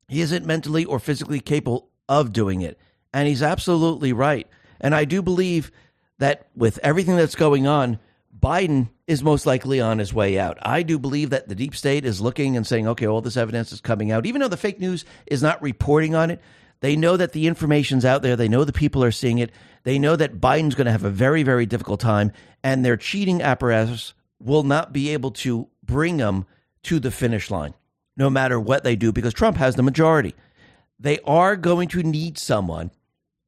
He 0.09 0.21
isn't 0.21 0.45
mentally 0.45 0.83
or 0.85 0.99
physically 0.99 1.39
capable 1.39 1.89
of 2.09 2.33
doing 2.33 2.61
it. 2.61 2.77
And 3.13 3.27
he's 3.27 3.43
absolutely 3.43 4.11
right. 4.11 4.47
And 4.81 4.93
I 4.93 5.05
do 5.05 5.21
believe 5.21 5.71
that 6.17 6.47
with 6.55 6.79
everything 6.83 7.15
that's 7.15 7.35
going 7.35 7.67
on, 7.67 7.99
Biden 8.37 8.89
is 9.07 9.23
most 9.23 9.45
likely 9.45 9.81
on 9.81 9.99
his 9.99 10.13
way 10.13 10.39
out. 10.39 10.57
I 10.61 10.83
do 10.83 10.99
believe 10.99 11.31
that 11.31 11.47
the 11.47 11.55
deep 11.55 11.75
state 11.75 12.05
is 12.05 12.21
looking 12.21 12.55
and 12.55 12.65
saying, 12.65 12.87
okay, 12.87 13.07
all 13.07 13.21
this 13.21 13.37
evidence 13.37 13.71
is 13.71 13.81
coming 13.81 14.11
out. 14.11 14.25
Even 14.25 14.41
though 14.41 14.47
the 14.47 14.57
fake 14.57 14.79
news 14.79 15.05
is 15.25 15.41
not 15.41 15.61
reporting 15.61 16.15
on 16.15 16.29
it, 16.31 16.41
they 16.81 16.95
know 16.95 17.17
that 17.17 17.33
the 17.33 17.47
information's 17.47 18.05
out 18.05 18.21
there. 18.21 18.35
They 18.35 18.47
know 18.47 18.63
the 18.63 18.71
people 18.71 19.03
are 19.03 19.11
seeing 19.11 19.39
it. 19.39 19.51
They 19.83 19.99
know 19.99 20.15
that 20.15 20.39
Biden's 20.39 20.75
going 20.75 20.85
to 20.85 20.91
have 20.91 21.03
a 21.03 21.09
very, 21.09 21.43
very 21.43 21.65
difficult 21.65 21.99
time, 21.99 22.31
and 22.63 22.85
their 22.85 22.97
cheating 22.97 23.41
apparatus 23.41 24.13
will 24.39 24.63
not 24.63 24.93
be 24.93 25.09
able 25.09 25.31
to 25.31 25.67
bring 25.83 26.19
him 26.19 26.45
to 26.83 26.99
the 26.99 27.11
finish 27.11 27.51
line, 27.51 27.73
no 28.19 28.29
matter 28.29 28.59
what 28.59 28.83
they 28.83 28.95
do, 28.95 29.11
because 29.11 29.33
Trump 29.33 29.57
has 29.57 29.75
the 29.75 29.81
majority. 29.81 30.35
They 30.99 31.19
are 31.21 31.55
going 31.55 31.87
to 31.89 32.03
need 32.03 32.37
someone 32.37 32.91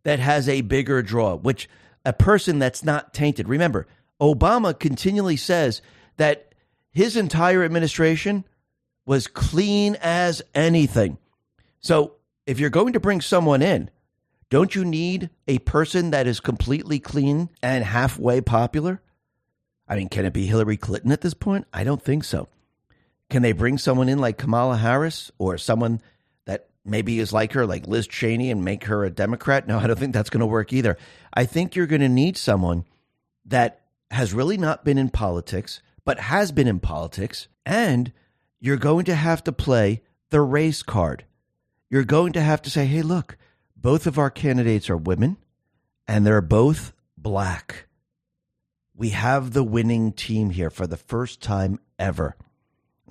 that 0.04 0.20
has 0.20 0.48
a 0.48 0.62
bigger 0.62 1.04
draw, 1.04 1.36
which 1.36 1.70
a 2.06 2.14
person 2.14 2.58
that's 2.58 2.84
not 2.84 3.14
tainted. 3.14 3.50
Remember, 3.50 3.86
Obama 4.20 4.78
continually 4.78 5.36
says 5.36 5.82
that 6.16 6.56
his 6.92 7.18
entire 7.18 7.64
administration 7.64 8.46
was 9.06 9.28
clean 9.28 9.98
as 10.02 10.42
anything. 10.56 11.18
So 11.82 12.14
if 12.46 12.60
you're 12.60 12.70
going 12.70 12.94
to 12.94 13.00
bring 13.00 13.20
someone 13.20 13.62
in, 13.62 13.90
don't 14.50 14.74
you 14.74 14.86
need 14.86 15.30
a 15.48 15.60
person 15.60 16.12
that 16.12 16.28
is 16.28 16.40
completely 16.40 17.00
clean 17.00 17.50
and 17.62 17.84
halfway 17.84 18.42
popular? 18.42 19.02
I 19.88 19.96
mean, 19.96 20.08
can 20.08 20.26
it 20.26 20.34
be 20.34 20.46
Hillary 20.46 20.78
Clinton 20.78 21.12
at 21.12 21.22
this 21.22 21.34
point? 21.34 21.68
I 21.74 21.84
don't 21.84 22.02
think 22.02 22.24
so. 22.24 22.48
Can 23.32 23.42
they 23.42 23.54
bring 23.54 23.80
someone 23.80 24.08
in 24.08 24.20
like 24.20 24.38
Kamala 24.38 24.78
Harris 24.78 25.32
or 25.40 25.58
someone 25.58 26.02
that 26.46 26.70
maybe 26.86 27.20
is 27.20 27.34
like 27.34 27.54
her, 27.54 27.66
like 27.66 27.88
Liz 27.88 28.06
Cheney, 28.06 28.52
and 28.52 28.64
make 28.64 28.84
her 28.84 29.04
a 29.04 29.10
Democrat? 29.10 29.68
No, 29.68 29.80
I 29.80 29.88
don't 29.88 29.98
think 29.98 30.14
that's 30.14 30.30
going 30.30 30.42
to 30.42 30.46
work 30.46 30.72
either. 30.72 30.98
I 31.34 31.46
think 31.46 31.76
you're 31.76 31.88
going 31.88 32.02
to 32.02 32.10
need 32.10 32.38
someone 32.38 32.86
that 33.46 33.82
has 34.12 34.34
really 34.34 34.58
not 34.58 34.86
been 34.86 35.00
in 35.00 35.10
politics, 35.10 35.82
but 36.06 36.20
has 36.20 36.52
been 36.52 36.68
in 36.68 36.80
politics, 36.80 37.48
and 37.66 38.14
you're 38.60 38.78
going 38.78 39.06
to 39.06 39.16
have 39.16 39.44
to 39.46 39.52
play 39.52 40.04
the 40.30 40.42
race 40.42 40.84
card 40.84 41.26
you're 41.92 42.06
going 42.06 42.32
to 42.34 42.42
have 42.42 42.62
to 42.64 42.70
say, 42.70 42.86
hey, 42.86 43.02
look, 43.02 43.38
both 43.76 44.08
of 44.08 44.18
our 44.18 44.30
candidates 44.30 44.90
are 44.90 44.98
women 44.98 45.36
and 46.08 46.26
they're 46.26 46.42
both 46.42 46.94
black. 47.18 47.88
We 48.96 49.10
have 49.10 49.52
the 49.52 49.64
winning 49.64 50.14
team 50.14 50.52
here 50.52 50.70
for 50.70 50.88
the 50.88 50.96
first 50.96 51.42
time 51.42 51.80
ever. 52.00 52.38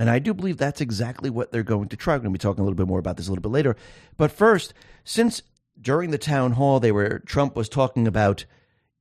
And 0.01 0.09
I 0.09 0.19
do 0.19 0.33
believe 0.33 0.57
that's 0.57 0.81
exactly 0.81 1.29
what 1.29 1.53
they're 1.53 1.63
going 1.63 1.89
to 1.91 1.97
try. 1.97 2.15
We're 2.15 2.21
going 2.21 2.33
to 2.33 2.39
be 2.39 2.43
talking 2.43 2.63
a 2.63 2.65
little 2.65 2.75
bit 2.75 2.87
more 2.87 2.99
about 2.99 3.19
this 3.19 3.29
a 3.29 3.31
little 3.31 3.43
bit 3.43 3.53
later. 3.53 3.77
But 4.17 4.33
first, 4.33 4.73
since 5.05 5.43
during 5.79 6.11
the 6.11 6.17
town 6.17 6.53
hall, 6.53 6.81
they 6.81 6.91
were 6.91 7.19
Trump 7.19 7.55
was 7.55 7.69
talking 7.69 8.07
about 8.07 8.47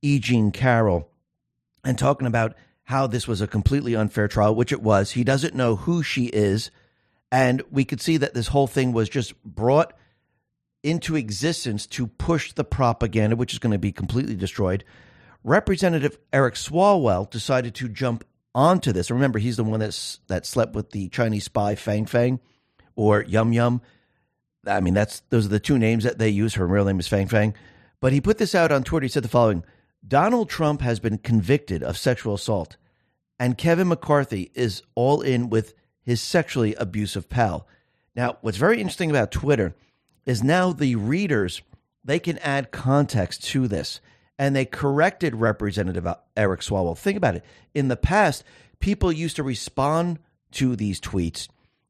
E. 0.02 0.18
Jean 0.18 0.50
Carroll 0.50 1.08
and 1.82 1.98
talking 1.98 2.26
about 2.26 2.54
how 2.82 3.06
this 3.06 3.26
was 3.26 3.40
a 3.40 3.46
completely 3.46 3.96
unfair 3.96 4.28
trial, 4.28 4.54
which 4.54 4.72
it 4.72 4.82
was. 4.82 5.12
He 5.12 5.24
doesn't 5.24 5.54
know 5.54 5.76
who 5.76 6.02
she 6.02 6.26
is. 6.26 6.70
And 7.32 7.62
we 7.70 7.86
could 7.86 8.02
see 8.02 8.18
that 8.18 8.34
this 8.34 8.48
whole 8.48 8.66
thing 8.66 8.92
was 8.92 9.08
just 9.08 9.42
brought 9.42 9.94
into 10.82 11.16
existence 11.16 11.86
to 11.86 12.08
push 12.08 12.52
the 12.52 12.64
propaganda, 12.64 13.36
which 13.36 13.54
is 13.54 13.58
going 13.58 13.72
to 13.72 13.78
be 13.78 13.90
completely 13.90 14.34
destroyed. 14.34 14.84
Representative 15.44 16.18
Eric 16.30 16.56
Swalwell 16.56 17.30
decided 17.30 17.74
to 17.76 17.88
jump 17.88 18.22
onto 18.54 18.92
this. 18.92 19.10
Remember, 19.10 19.38
he's 19.38 19.56
the 19.56 19.64
one 19.64 19.80
that's, 19.80 20.20
that 20.28 20.46
slept 20.46 20.74
with 20.74 20.90
the 20.90 21.08
Chinese 21.08 21.44
spy 21.44 21.74
Fang 21.74 22.06
Fang 22.06 22.40
or 22.96 23.22
Yum 23.22 23.52
Yum. 23.52 23.80
I 24.66 24.80
mean, 24.80 24.94
that's 24.94 25.20
those 25.30 25.46
are 25.46 25.50
the 25.50 25.60
two 25.60 25.78
names 25.78 26.04
that 26.04 26.18
they 26.18 26.28
use. 26.28 26.54
Her 26.54 26.66
real 26.66 26.84
name 26.84 27.00
is 27.00 27.08
Fang 27.08 27.28
Fang. 27.28 27.54
But 28.00 28.12
he 28.12 28.20
put 28.20 28.38
this 28.38 28.54
out 28.54 28.72
on 28.72 28.84
Twitter. 28.84 29.04
He 29.04 29.10
said 29.10 29.22
the 29.22 29.28
following 29.28 29.64
Donald 30.06 30.48
Trump 30.48 30.80
has 30.80 31.00
been 31.00 31.18
convicted 31.18 31.82
of 31.82 31.96
sexual 31.96 32.34
assault, 32.34 32.76
and 33.38 33.58
Kevin 33.58 33.88
McCarthy 33.88 34.50
is 34.54 34.82
all 34.94 35.20
in 35.22 35.50
with 35.50 35.74
his 36.02 36.20
sexually 36.20 36.74
abusive 36.74 37.28
pal. 37.28 37.66
Now, 38.14 38.38
what's 38.40 38.56
very 38.56 38.80
interesting 38.80 39.10
about 39.10 39.30
Twitter 39.30 39.74
is 40.26 40.42
now 40.42 40.72
the 40.72 40.96
readers 40.96 41.62
they 42.04 42.18
can 42.18 42.38
add 42.38 42.70
context 42.70 43.44
to 43.44 43.68
this, 43.68 44.00
and 44.40 44.56
they 44.56 44.64
corrected 44.64 45.36
Representative 45.36 46.06
Eric 46.34 46.60
Swalwell. 46.60 46.96
Think 46.96 47.18
about 47.18 47.36
it. 47.36 47.44
In 47.74 47.88
the 47.88 47.96
past, 47.96 48.42
people 48.80 49.12
used 49.12 49.36
to 49.36 49.42
respond 49.42 50.18
to 50.52 50.74
these 50.74 50.98
tweets 50.98 51.48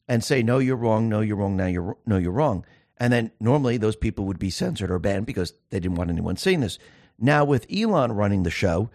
and 0.09 0.25
say, 0.25 0.43
"No, 0.43 0.59
you're 0.59 0.75
wrong. 0.75 1.09
No, 1.09 1.21
you're 1.21 1.37
wrong. 1.37 1.57
Now 1.57 1.67
you're 1.67 1.97
no, 2.07 2.19
you're 2.19 2.33
wrong." 2.33 2.67
And 2.97 3.13
then 3.13 3.31
normally 3.39 3.77
those 3.77 3.95
people 3.95 4.25
would 4.25 4.41
be 4.41 4.51
censored 4.51 4.91
or 4.91 4.99
banned 4.99 5.27
because 5.27 5.55
they 5.71 5.79
didn't 5.79 5.97
want 5.97 6.11
anyone 6.11 6.37
seeing 6.37 6.59
this. 6.59 6.81
Now 7.21 7.45
with 7.45 7.67
Elon 7.73 8.13
running 8.13 8.43
the 8.43 8.51
show, 8.51 8.91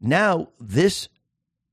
now 0.00 0.50
this 0.60 1.08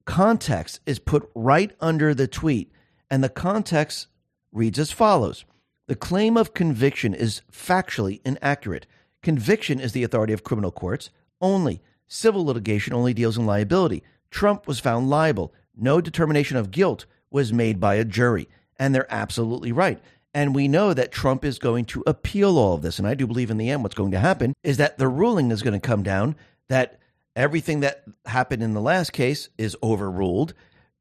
context 0.05 0.79
is 0.87 0.97
put 0.97 1.29
right 1.35 1.71
under 1.79 2.15
the 2.15 2.27
tweet 2.27 2.71
and 3.11 3.23
the 3.23 3.29
context 3.29 4.07
reads 4.51 4.79
as 4.79 4.91
follows 4.91 5.45
The 5.85 5.95
claim 5.95 6.35
of 6.35 6.55
conviction 6.55 7.13
is 7.13 7.43
factually 7.51 8.21
inaccurate. 8.25 8.87
Conviction 9.21 9.79
is 9.79 9.91
the 9.91 10.03
authority 10.03 10.33
of 10.33 10.43
criminal 10.43 10.71
courts 10.71 11.11
only. 11.41 11.81
Civil 12.07 12.45
litigation 12.45 12.93
only 12.93 13.13
deals 13.13 13.37
in 13.37 13.45
liability. 13.45 14.03
Trump 14.31 14.67
was 14.67 14.79
found 14.79 15.09
liable. 15.09 15.53
No 15.75 16.01
determination 16.01 16.57
of 16.57 16.71
guilt 16.71 17.05
was 17.29 17.53
made 17.53 17.79
by 17.79 17.95
a 17.95 18.05
jury. 18.05 18.47
And 18.79 18.93
they're 18.93 19.11
absolutely 19.11 19.71
right. 19.71 19.99
And 20.33 20.53
we 20.53 20.67
know 20.67 20.93
that 20.93 21.11
Trump 21.11 21.43
is 21.43 21.59
going 21.59 21.85
to 21.85 22.03
appeal 22.05 22.57
all 22.57 22.75
of 22.75 22.81
this. 22.81 22.99
And 22.99 23.07
I 23.07 23.15
do 23.15 23.27
believe 23.27 23.49
in 23.49 23.57
the 23.57 23.69
end, 23.69 23.83
what's 23.83 23.95
going 23.95 24.11
to 24.11 24.19
happen 24.19 24.53
is 24.63 24.77
that 24.77 24.97
the 24.97 25.07
ruling 25.07 25.51
is 25.51 25.63
going 25.63 25.79
to 25.79 25.87
come 25.87 26.03
down 26.03 26.35
that 26.69 26.99
everything 27.35 27.79
that 27.81 28.03
happened 28.25 28.63
in 28.63 28.73
the 28.73 28.81
last 28.81 29.13
case 29.13 29.49
is 29.57 29.75
overruled. 29.81 30.53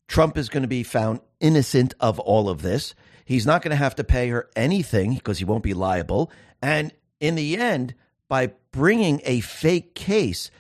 Trump 0.09 0.39
is 0.39 0.49
going 0.49 0.63
to 0.63 0.69
be 0.69 0.83
found 0.83 1.21
innocent 1.41 1.95
of 2.01 2.19
all 2.19 2.49
of 2.49 2.63
this. 2.63 2.95
He's 3.25 3.47
not 3.47 3.63
going 3.63 3.71
to 3.71 3.77
have 3.77 3.97
to 3.97 4.05
pay 4.05 4.29
her 4.29 4.49
anything 4.55 5.15
because 5.15 5.39
he 5.39 5.45
won't 5.45 5.65
be 5.65 5.75
liable. 5.75 6.31
And 6.63 6.93
in 7.21 7.35
the 7.35 7.57
end, 7.57 7.95
by 8.29 8.53
bringing 8.73 9.21
a 9.25 9.41
fake 9.41 9.95
case, 9.95 10.51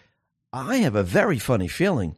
I 0.52 0.76
have 0.78 0.94
a 0.94 1.02
very 1.02 1.38
funny 1.38 1.68
feeling 1.68 2.16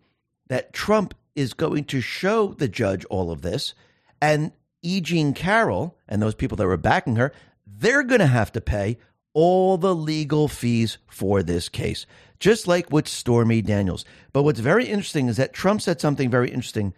that 0.48 0.72
Trump 0.72 1.14
is 1.34 1.54
going 1.54 1.84
to 1.84 2.00
show 2.00 2.48
the 2.54 2.68
judge 2.68 3.04
all 3.06 3.30
of 3.30 3.42
this. 3.42 3.74
And 4.20 4.52
E. 4.82 5.00
Jean 5.00 5.34
Carroll 5.34 5.96
and 6.08 6.20
those 6.22 6.34
people 6.34 6.56
that 6.56 6.66
were 6.66 6.76
backing 6.76 7.16
her, 7.16 7.32
they're 7.66 8.02
going 8.02 8.20
to 8.20 8.26
have 8.26 8.52
to 8.52 8.60
pay 8.60 8.98
all 9.34 9.78
the 9.78 9.94
legal 9.94 10.48
fees 10.48 10.98
for 11.06 11.42
this 11.42 11.68
case, 11.68 12.06
just 12.40 12.66
like 12.66 12.90
with 12.90 13.06
Stormy 13.06 13.62
Daniels. 13.62 14.04
But 14.32 14.42
what's 14.42 14.60
very 14.60 14.86
interesting 14.86 15.28
is 15.28 15.36
that 15.36 15.52
Trump 15.52 15.80
said 15.80 16.00
something 16.00 16.30
very 16.30 16.50
interesting 16.50 16.94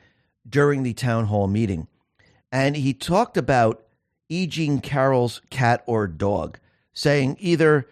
during 0.48 0.82
the 0.82 0.94
town 0.94 1.26
hall 1.26 1.48
meeting. 1.48 1.86
And 2.52 2.76
he 2.76 2.94
talked 2.94 3.36
about 3.36 3.84
E. 4.28 4.46
Jean 4.46 4.80
Carroll's 4.80 5.42
cat 5.50 5.82
or 5.86 6.06
dog, 6.06 6.58
saying 6.92 7.36
either 7.40 7.86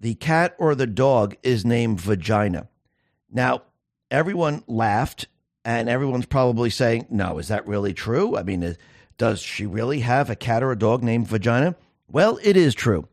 the 0.00 0.14
cat 0.14 0.54
or 0.58 0.74
the 0.74 0.86
dog 0.86 1.36
is 1.42 1.64
named 1.64 2.00
Vagina. 2.00 2.68
Now, 3.30 3.62
everyone 4.10 4.62
laughed, 4.66 5.26
and 5.64 5.88
everyone's 5.88 6.26
probably 6.26 6.70
saying, 6.70 7.06
no, 7.10 7.38
is 7.38 7.48
that 7.48 7.66
really 7.66 7.94
true? 7.94 8.36
I 8.36 8.42
mean, 8.42 8.76
does 9.18 9.40
she 9.40 9.66
really 9.66 10.00
have 10.00 10.30
a 10.30 10.36
cat 10.36 10.62
or 10.62 10.72
a 10.72 10.78
dog 10.78 11.02
named 11.02 11.28
Vagina? 11.28 11.76
Well, 12.08 12.38
it 12.42 12.56
is 12.56 12.74
true. 12.74 13.08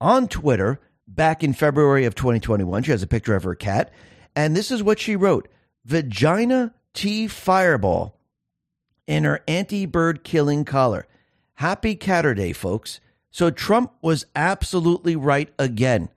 On 0.00 0.28
Twitter, 0.28 0.80
back 1.06 1.42
in 1.42 1.52
February 1.52 2.04
of 2.04 2.14
2021, 2.14 2.82
she 2.82 2.90
has 2.90 3.02
a 3.02 3.06
picture 3.06 3.36
of 3.36 3.44
her 3.44 3.54
cat, 3.54 3.92
and 4.36 4.56
this 4.56 4.70
is 4.70 4.82
what 4.82 4.98
she 4.98 5.16
wrote 5.16 5.48
Vagina 5.84 6.74
T 6.92 7.26
Fireball 7.26 8.18
in 9.06 9.24
her 9.24 9.40
anti 9.46 9.86
bird 9.86 10.24
killing 10.24 10.64
collar. 10.64 11.06
Happy 11.54 11.94
Catterday, 11.94 12.54
folks. 12.54 13.00
So 13.30 13.50
Trump 13.50 13.92
was 14.02 14.26
absolutely 14.34 15.16
right 15.16 15.52
again. 15.58 16.08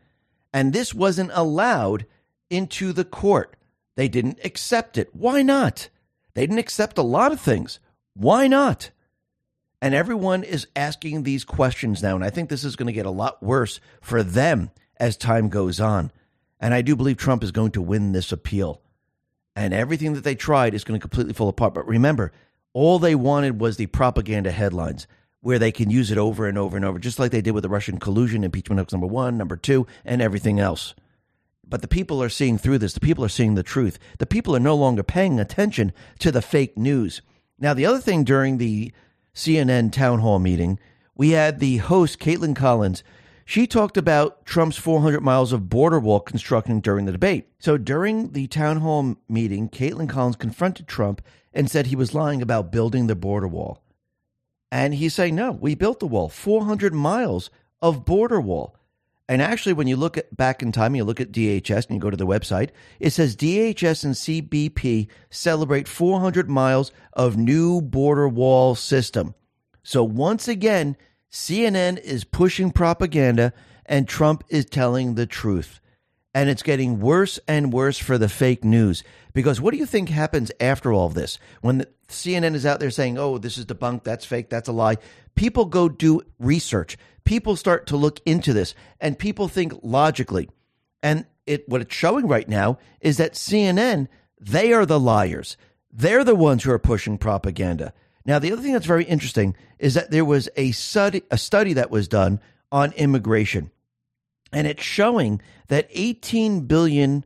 And 0.57 0.73
this 0.73 0.91
wasn't 0.91 1.29
allowed 1.35 2.07
into 2.49 2.91
the 2.91 3.05
court. 3.05 3.55
They 3.95 4.07
didn't 4.07 4.39
accept 4.43 4.97
it. 4.97 5.13
Why 5.13 5.43
not? 5.43 5.89
They 6.33 6.41
didn't 6.41 6.57
accept 6.57 6.97
a 6.97 7.03
lot 7.03 7.31
of 7.31 7.39
things. 7.39 7.79
Why 8.15 8.47
not? 8.47 8.89
And 9.83 9.93
everyone 9.93 10.41
is 10.41 10.65
asking 10.75 11.21
these 11.21 11.43
questions 11.43 12.01
now. 12.01 12.15
And 12.15 12.25
I 12.25 12.31
think 12.31 12.49
this 12.49 12.63
is 12.63 12.75
going 12.75 12.87
to 12.87 12.91
get 12.91 13.05
a 13.05 13.11
lot 13.11 13.43
worse 13.43 13.79
for 14.01 14.23
them 14.23 14.71
as 14.99 15.15
time 15.15 15.49
goes 15.49 15.79
on. 15.79 16.11
And 16.59 16.73
I 16.73 16.81
do 16.81 16.95
believe 16.95 17.17
Trump 17.17 17.43
is 17.43 17.51
going 17.51 17.73
to 17.73 17.81
win 17.83 18.13
this 18.13 18.31
appeal. 18.31 18.81
And 19.55 19.75
everything 19.75 20.13
that 20.13 20.23
they 20.23 20.33
tried 20.33 20.73
is 20.73 20.83
going 20.83 20.99
to 20.99 21.07
completely 21.07 21.33
fall 21.33 21.49
apart. 21.49 21.75
But 21.75 21.87
remember, 21.87 22.31
all 22.73 22.97
they 22.97 23.13
wanted 23.13 23.61
was 23.61 23.77
the 23.77 23.85
propaganda 23.85 24.49
headlines 24.51 25.05
where 25.41 25.59
they 25.59 25.71
can 25.71 25.89
use 25.89 26.11
it 26.11 26.17
over 26.17 26.47
and 26.47 26.57
over 26.57 26.75
and 26.75 26.85
over, 26.85 26.99
just 26.99 27.19
like 27.19 27.31
they 27.31 27.41
did 27.41 27.51
with 27.51 27.63
the 27.63 27.69
Russian 27.69 27.99
collusion, 27.99 28.43
impeachment 28.43 28.79
hoax 28.79 28.91
number 28.91 29.07
one, 29.07 29.37
number 29.37 29.55
two, 29.55 29.87
and 30.03 30.21
everything 30.21 30.59
else. 30.59 30.95
But 31.69 31.81
the 31.81 31.87
people 31.87 32.23
are 32.23 32.29
seeing 32.29 32.57
through 32.57 32.79
this. 32.79 32.93
The 32.93 32.99
people 32.99 33.23
are 33.25 33.29
seeing 33.29 33.55
the 33.55 33.63
truth. 33.63 33.99
The 34.19 34.25
people 34.25 34.55
are 34.55 34.59
no 34.59 34.75
longer 34.75 35.03
paying 35.03 35.39
attention 35.39 35.91
to 36.19 36.31
the 36.31 36.41
fake 36.41 36.77
news. 36.77 37.21
Now, 37.59 37.73
the 37.73 37.85
other 37.85 37.99
thing 37.99 38.23
during 38.23 38.57
the 38.57 38.91
CNN 39.33 39.91
town 39.91 40.19
hall 40.19 40.39
meeting, 40.39 40.79
we 41.15 41.31
had 41.31 41.59
the 41.59 41.77
host, 41.77 42.19
Kaitlan 42.19 42.55
Collins. 42.55 43.03
She 43.43 43.67
talked 43.67 43.97
about 43.97 44.45
Trump's 44.45 44.77
400 44.77 45.21
miles 45.21 45.53
of 45.53 45.69
border 45.69 45.99
wall 45.99 46.19
construction 46.19 46.79
during 46.79 47.05
the 47.05 47.11
debate. 47.11 47.47
So 47.59 47.77
during 47.77 48.31
the 48.33 48.47
town 48.47 48.77
hall 48.77 49.15
meeting, 49.29 49.69
Kaitlan 49.69 50.09
Collins 50.09 50.35
confronted 50.35 50.87
Trump 50.87 51.21
and 51.53 51.69
said 51.69 51.87
he 51.87 51.95
was 51.95 52.13
lying 52.13 52.41
about 52.41 52.71
building 52.71 53.07
the 53.07 53.15
border 53.15 53.47
wall. 53.47 53.81
And 54.71 54.93
he's 54.93 55.13
saying, 55.13 55.35
no, 55.35 55.51
we 55.51 55.75
built 55.75 55.99
the 55.99 56.07
wall, 56.07 56.29
400 56.29 56.93
miles 56.93 57.49
of 57.81 58.05
border 58.05 58.41
wall. 58.41 58.75
And 59.29 59.41
actually, 59.41 59.73
when 59.73 59.87
you 59.87 59.97
look 59.97 60.17
at 60.17 60.35
back 60.35 60.61
in 60.61 60.71
time, 60.71 60.95
you 60.95 61.03
look 61.03 61.19
at 61.19 61.33
DHS 61.33 61.87
and 61.87 61.95
you 61.95 61.99
go 61.99 62.09
to 62.09 62.17
the 62.17 62.25
website, 62.25 62.69
it 62.99 63.09
says 63.09 63.35
DHS 63.35 64.05
and 64.05 64.13
CBP 64.13 65.07
celebrate 65.29 65.87
400 65.87 66.49
miles 66.49 66.93
of 67.13 67.35
new 67.35 67.81
border 67.81 68.29
wall 68.29 68.73
system. 68.73 69.35
So 69.83 70.03
once 70.03 70.47
again, 70.47 70.95
CNN 71.31 71.99
is 71.99 72.23
pushing 72.23 72.71
propaganda 72.71 73.51
and 73.85 74.07
Trump 74.07 74.45
is 74.49 74.65
telling 74.65 75.15
the 75.15 75.25
truth. 75.25 75.81
And 76.33 76.49
it's 76.49 76.63
getting 76.63 76.99
worse 76.99 77.39
and 77.47 77.73
worse 77.73 77.97
for 77.97 78.17
the 78.17 78.29
fake 78.29 78.63
news. 78.63 79.03
Because 79.33 79.59
what 79.59 79.71
do 79.71 79.77
you 79.77 79.85
think 79.85 80.09
happens 80.09 80.51
after 80.59 80.93
all 80.93 81.09
this? 81.09 81.37
When 81.61 81.79
the, 81.79 81.87
CNN 82.07 82.55
is 82.55 82.65
out 82.65 82.79
there 82.79 82.91
saying, 82.91 83.17
oh, 83.17 83.37
this 83.37 83.57
is 83.57 83.65
debunked, 83.65 84.03
that's 84.03 84.25
fake, 84.25 84.49
that's 84.49 84.69
a 84.69 84.73
lie, 84.73 84.97
people 85.35 85.65
go 85.65 85.89
do 85.89 86.21
research. 86.39 86.97
People 87.25 87.55
start 87.55 87.87
to 87.87 87.97
look 87.97 88.21
into 88.25 88.53
this 88.53 88.73
and 89.01 89.19
people 89.19 89.47
think 89.47 89.73
logically. 89.83 90.49
And 91.03 91.25
it 91.45 91.67
what 91.67 91.81
it's 91.81 91.95
showing 91.95 92.27
right 92.27 92.47
now 92.47 92.77
is 93.01 93.17
that 93.17 93.33
CNN, 93.33 94.07
they 94.39 94.73
are 94.73 94.85
the 94.85 94.99
liars. 94.99 95.57
They're 95.91 96.23
the 96.23 96.35
ones 96.35 96.63
who 96.63 96.71
are 96.71 96.79
pushing 96.79 97.17
propaganda. 97.17 97.93
Now, 98.25 98.39
the 98.39 98.51
other 98.51 98.61
thing 98.61 98.73
that's 98.73 98.85
very 98.85 99.05
interesting 99.05 99.55
is 99.79 99.93
that 99.93 100.11
there 100.11 100.25
was 100.25 100.49
a 100.57 100.71
study, 100.71 101.23
a 101.31 101.37
study 101.37 101.73
that 101.73 101.89
was 101.89 102.07
done 102.07 102.41
on 102.71 102.91
immigration, 102.93 103.71
and 104.51 104.67
it's 104.67 104.83
showing 104.83 105.41
that 105.69 105.87
18 105.91 106.61
billion 106.61 107.25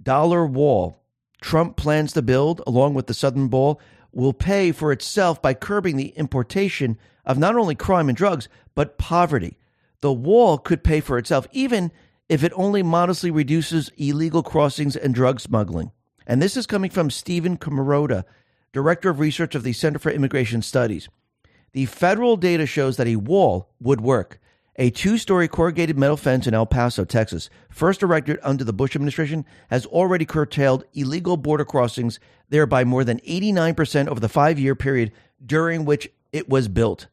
dollar 0.00 0.46
wall 0.46 1.02
Trump 1.40 1.76
plans 1.76 2.12
to 2.12 2.22
build, 2.22 2.62
along 2.66 2.94
with 2.94 3.06
the 3.06 3.14
Southern 3.14 3.50
Wall, 3.50 3.80
will 4.12 4.32
pay 4.32 4.72
for 4.72 4.92
itself 4.92 5.40
by 5.40 5.54
curbing 5.54 5.96
the 5.96 6.08
importation 6.10 6.98
of 7.24 7.38
not 7.38 7.56
only 7.56 7.74
crime 7.74 8.08
and 8.08 8.16
drugs, 8.16 8.48
but 8.74 8.98
poverty. 8.98 9.56
The 10.00 10.12
wall 10.12 10.58
could 10.58 10.84
pay 10.84 11.00
for 11.00 11.18
itself, 11.18 11.46
even 11.52 11.92
if 12.28 12.44
it 12.44 12.52
only 12.54 12.82
modestly 12.82 13.30
reduces 13.30 13.90
illegal 13.96 14.42
crossings 14.42 14.96
and 14.96 15.14
drug 15.14 15.40
smuggling. 15.40 15.92
And 16.26 16.42
this 16.42 16.56
is 16.56 16.66
coming 16.66 16.90
from 16.90 17.10
Stephen 17.10 17.56
Camarota, 17.56 18.24
Director 18.72 19.10
of 19.10 19.18
Research 19.18 19.54
of 19.54 19.62
the 19.62 19.72
Center 19.72 19.98
for 19.98 20.10
Immigration 20.10 20.62
Studies. 20.62 21.08
The 21.72 21.86
federal 21.86 22.36
data 22.36 22.66
shows 22.66 22.96
that 22.96 23.06
a 23.06 23.16
wall 23.16 23.70
would 23.80 24.00
work. 24.00 24.40
A 24.80 24.90
two 24.90 25.18
story 25.18 25.48
corrugated 25.48 25.98
metal 25.98 26.16
fence 26.16 26.46
in 26.46 26.54
El 26.54 26.64
Paso, 26.64 27.04
Texas, 27.04 27.50
first 27.68 28.00
erected 28.00 28.38
under 28.44 28.62
the 28.62 28.72
Bush 28.72 28.94
administration, 28.94 29.44
has 29.70 29.84
already 29.84 30.24
curtailed 30.24 30.84
illegal 30.94 31.36
border 31.36 31.64
crossings 31.64 32.20
there 32.48 32.64
by 32.64 32.84
more 32.84 33.02
than 33.02 33.18
89% 33.20 34.06
over 34.06 34.20
the 34.20 34.28
five 34.28 34.56
year 34.56 34.76
period 34.76 35.10
during 35.44 35.84
which 35.84 36.08
it 36.32 36.48
was 36.48 36.68
built. 36.68 37.08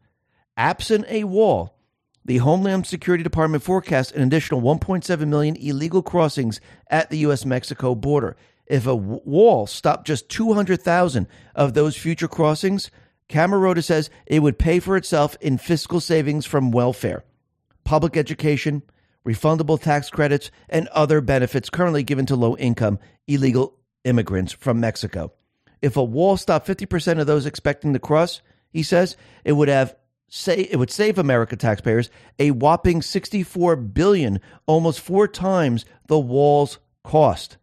Absent 0.56 1.06
a 1.10 1.24
wall, 1.24 1.76
the 2.24 2.38
Homeland 2.38 2.86
Security 2.86 3.24
Department 3.24 3.64
forecasts 3.64 4.12
an 4.12 4.22
additional 4.22 4.62
1.7 4.62 5.28
million 5.28 5.56
illegal 5.56 6.04
crossings 6.04 6.62
at 6.92 7.10
the 7.10 7.18
U.S. 7.20 7.46
Mexico 7.46 7.96
border. 7.96 8.38
If 8.68 8.86
a 8.86 8.96
wall 8.96 9.66
stopped 9.66 10.06
just 10.06 10.30
200,000 10.30 11.28
of 11.56 11.74
those 11.74 11.98
future 11.98 12.28
crossings, 12.28 12.92
Camarota 13.28 13.82
says 13.82 14.12
it 14.28 14.44
would 14.44 14.60
pay 14.60 14.80
for 14.80 14.96
itself 14.98 15.36
in 15.42 15.58
fiscal 15.58 16.00
savings 16.00 16.46
from 16.46 16.70
welfare, 16.70 17.24
public 17.86 18.18
education, 18.18 18.84
refundable 19.26 19.82
tax 19.82 20.10
credits, 20.10 20.52
and 20.68 20.90
other 20.90 21.22
benefits 21.22 21.70
currently 21.70 22.04
given 22.04 22.26
to 22.26 22.36
low 22.36 22.58
income 22.58 23.00
illegal 23.28 23.78
immigrants 24.04 24.52
from 24.52 24.82
Mexico. 24.82 25.32
If 25.82 25.96
a 25.96 26.04
wall 26.04 26.36
stopped 26.36 26.68
50% 26.68 27.20
of 27.20 27.28
those 27.28 27.46
expecting 27.46 27.94
to 27.94 28.00
cross, 28.00 28.42
he 28.70 28.84
says, 28.84 29.16
it 29.44 29.54
would 29.54 29.70
have 29.70 29.96
say 30.28 30.68
it 30.72 30.78
would 30.78 30.92
save 30.92 31.18
America 31.18 31.56
taxpayers 31.56 32.10
a 32.40 32.52
whopping 32.52 33.02
64 33.02 33.76
billion, 33.76 34.40
almost 34.66 35.00
four 35.00 35.28
times 35.28 35.86
the 36.08 36.20
wall's 36.20 36.80
cost. 37.04 37.58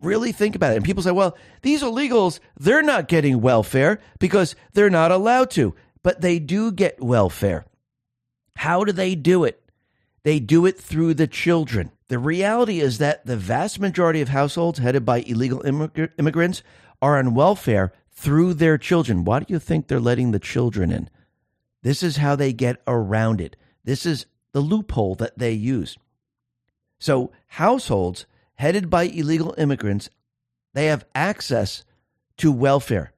Really 0.00 0.32
think 0.32 0.54
about 0.54 0.72
it. 0.72 0.76
And 0.76 0.84
people 0.84 1.02
say, 1.02 1.12
well, 1.12 1.36
these 1.62 1.82
illegals, 1.82 2.40
they're 2.58 2.82
not 2.82 3.08
getting 3.08 3.40
welfare 3.40 4.00
because 4.18 4.54
they're 4.74 4.90
not 4.90 5.10
allowed 5.10 5.50
to, 5.52 5.74
but 6.02 6.20
they 6.20 6.38
do 6.38 6.70
get 6.70 7.02
welfare. 7.02 7.64
How 8.56 8.84
do 8.84 8.92
they 8.92 9.14
do 9.14 9.44
it? 9.44 9.62
They 10.22 10.40
do 10.40 10.66
it 10.66 10.78
through 10.78 11.14
the 11.14 11.26
children. 11.26 11.92
The 12.08 12.18
reality 12.18 12.80
is 12.80 12.98
that 12.98 13.26
the 13.26 13.36
vast 13.36 13.78
majority 13.78 14.20
of 14.20 14.30
households 14.30 14.78
headed 14.78 15.04
by 15.04 15.18
illegal 15.20 15.60
immig- 15.60 16.10
immigrants 16.18 16.62
are 17.00 17.18
on 17.18 17.34
welfare 17.34 17.92
through 18.10 18.54
their 18.54 18.78
children. 18.78 19.24
Why 19.24 19.40
do 19.40 19.46
you 19.48 19.58
think 19.58 19.86
they're 19.86 20.00
letting 20.00 20.30
the 20.30 20.38
children 20.38 20.90
in? 20.90 21.10
This 21.82 22.02
is 22.02 22.16
how 22.16 22.34
they 22.34 22.52
get 22.52 22.82
around 22.86 23.40
it. 23.40 23.56
This 23.84 24.06
is 24.06 24.26
the 24.52 24.60
loophole 24.60 25.14
that 25.16 25.38
they 25.38 25.52
use. 25.52 25.98
So, 26.98 27.30
households 27.48 28.26
headed 28.54 28.88
by 28.88 29.04
illegal 29.04 29.54
immigrants, 29.58 30.08
they 30.72 30.86
have 30.86 31.04
access 31.14 31.84
to 32.38 32.50
welfare 32.50 33.12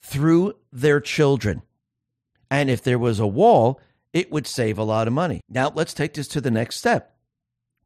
through 0.00 0.54
their 0.72 1.00
children. 1.00 1.62
And 2.50 2.70
if 2.70 2.82
there 2.82 2.98
was 2.98 3.18
a 3.18 3.26
wall, 3.26 3.80
it 4.12 4.30
would 4.30 4.46
save 4.46 4.78
a 4.78 4.84
lot 4.84 5.06
of 5.06 5.12
money. 5.12 5.40
Now, 5.48 5.72
let's 5.74 5.94
take 5.94 6.14
this 6.14 6.28
to 6.28 6.40
the 6.40 6.50
next 6.50 6.76
step. 6.76 7.16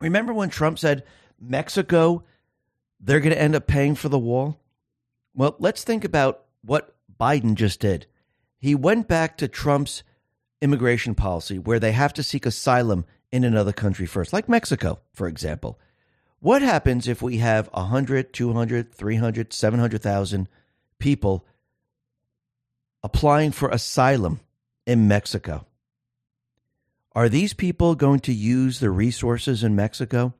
Remember 0.01 0.33
when 0.33 0.51
Trump 0.51 0.79
said 0.79 1.05
Mexico, 1.41 2.25
they're 3.01 3.21
going 3.21 3.35
to 3.35 3.41
end 3.41 3.55
up 3.55 3.67
paying 3.67 3.95
for 3.95 4.09
the 4.09 4.19
wall? 4.19 4.59
Well, 5.35 5.57
let's 5.59 5.85
think 5.85 6.05
about 6.05 6.45
what 6.63 6.95
Biden 7.19 7.55
just 7.55 7.81
did. 7.81 8.07
He 8.59 8.75
went 8.75 9.09
back 9.09 9.37
to 9.39 9.49
Trump's 9.49 10.03
immigration 10.61 11.15
policy 11.15 11.59
where 11.59 11.81
they 11.81 11.93
have 11.93 12.15
to 12.15 12.23
seek 12.23 12.47
asylum 12.47 13.05
in 13.33 13.45
another 13.45 13.73
country 13.73 14.07
first, 14.07 14.33
like 14.33 14.49
Mexico, 14.49 15.01
for 15.13 15.27
example. 15.27 15.81
What 16.39 16.63
happens 16.63 17.09
if 17.09 17.23
we 17.23 17.39
have 17.39 17.69
100, 17.73 18.33
200, 18.33 18.95
300, 18.95 19.53
700,000 19.53 20.49
people 20.99 21.47
applying 23.03 23.53
for 23.53 23.69
asylum 23.69 24.41
in 24.87 25.09
Mexico? 25.09 25.67
Are 27.15 27.29
these 27.29 27.55
people 27.55 27.95
going 27.95 28.21
to 28.21 28.33
use 28.33 28.81
the 28.81 28.91
resources 28.91 29.63
in 29.63 29.77
Mexico? 29.77 30.35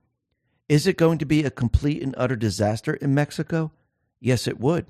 Is 0.69 0.87
it 0.87 0.97
going 0.97 1.19
to 1.19 1.27
be 1.27 1.45
a 1.45 1.51
complete 1.51 2.03
and 2.03 2.15
utter 2.17 2.37
disaster 2.37 2.95
in 2.95 3.15
Mexico? 3.15 3.73
Yes, 4.21 4.47
it 4.47 4.59
would. 4.59 4.87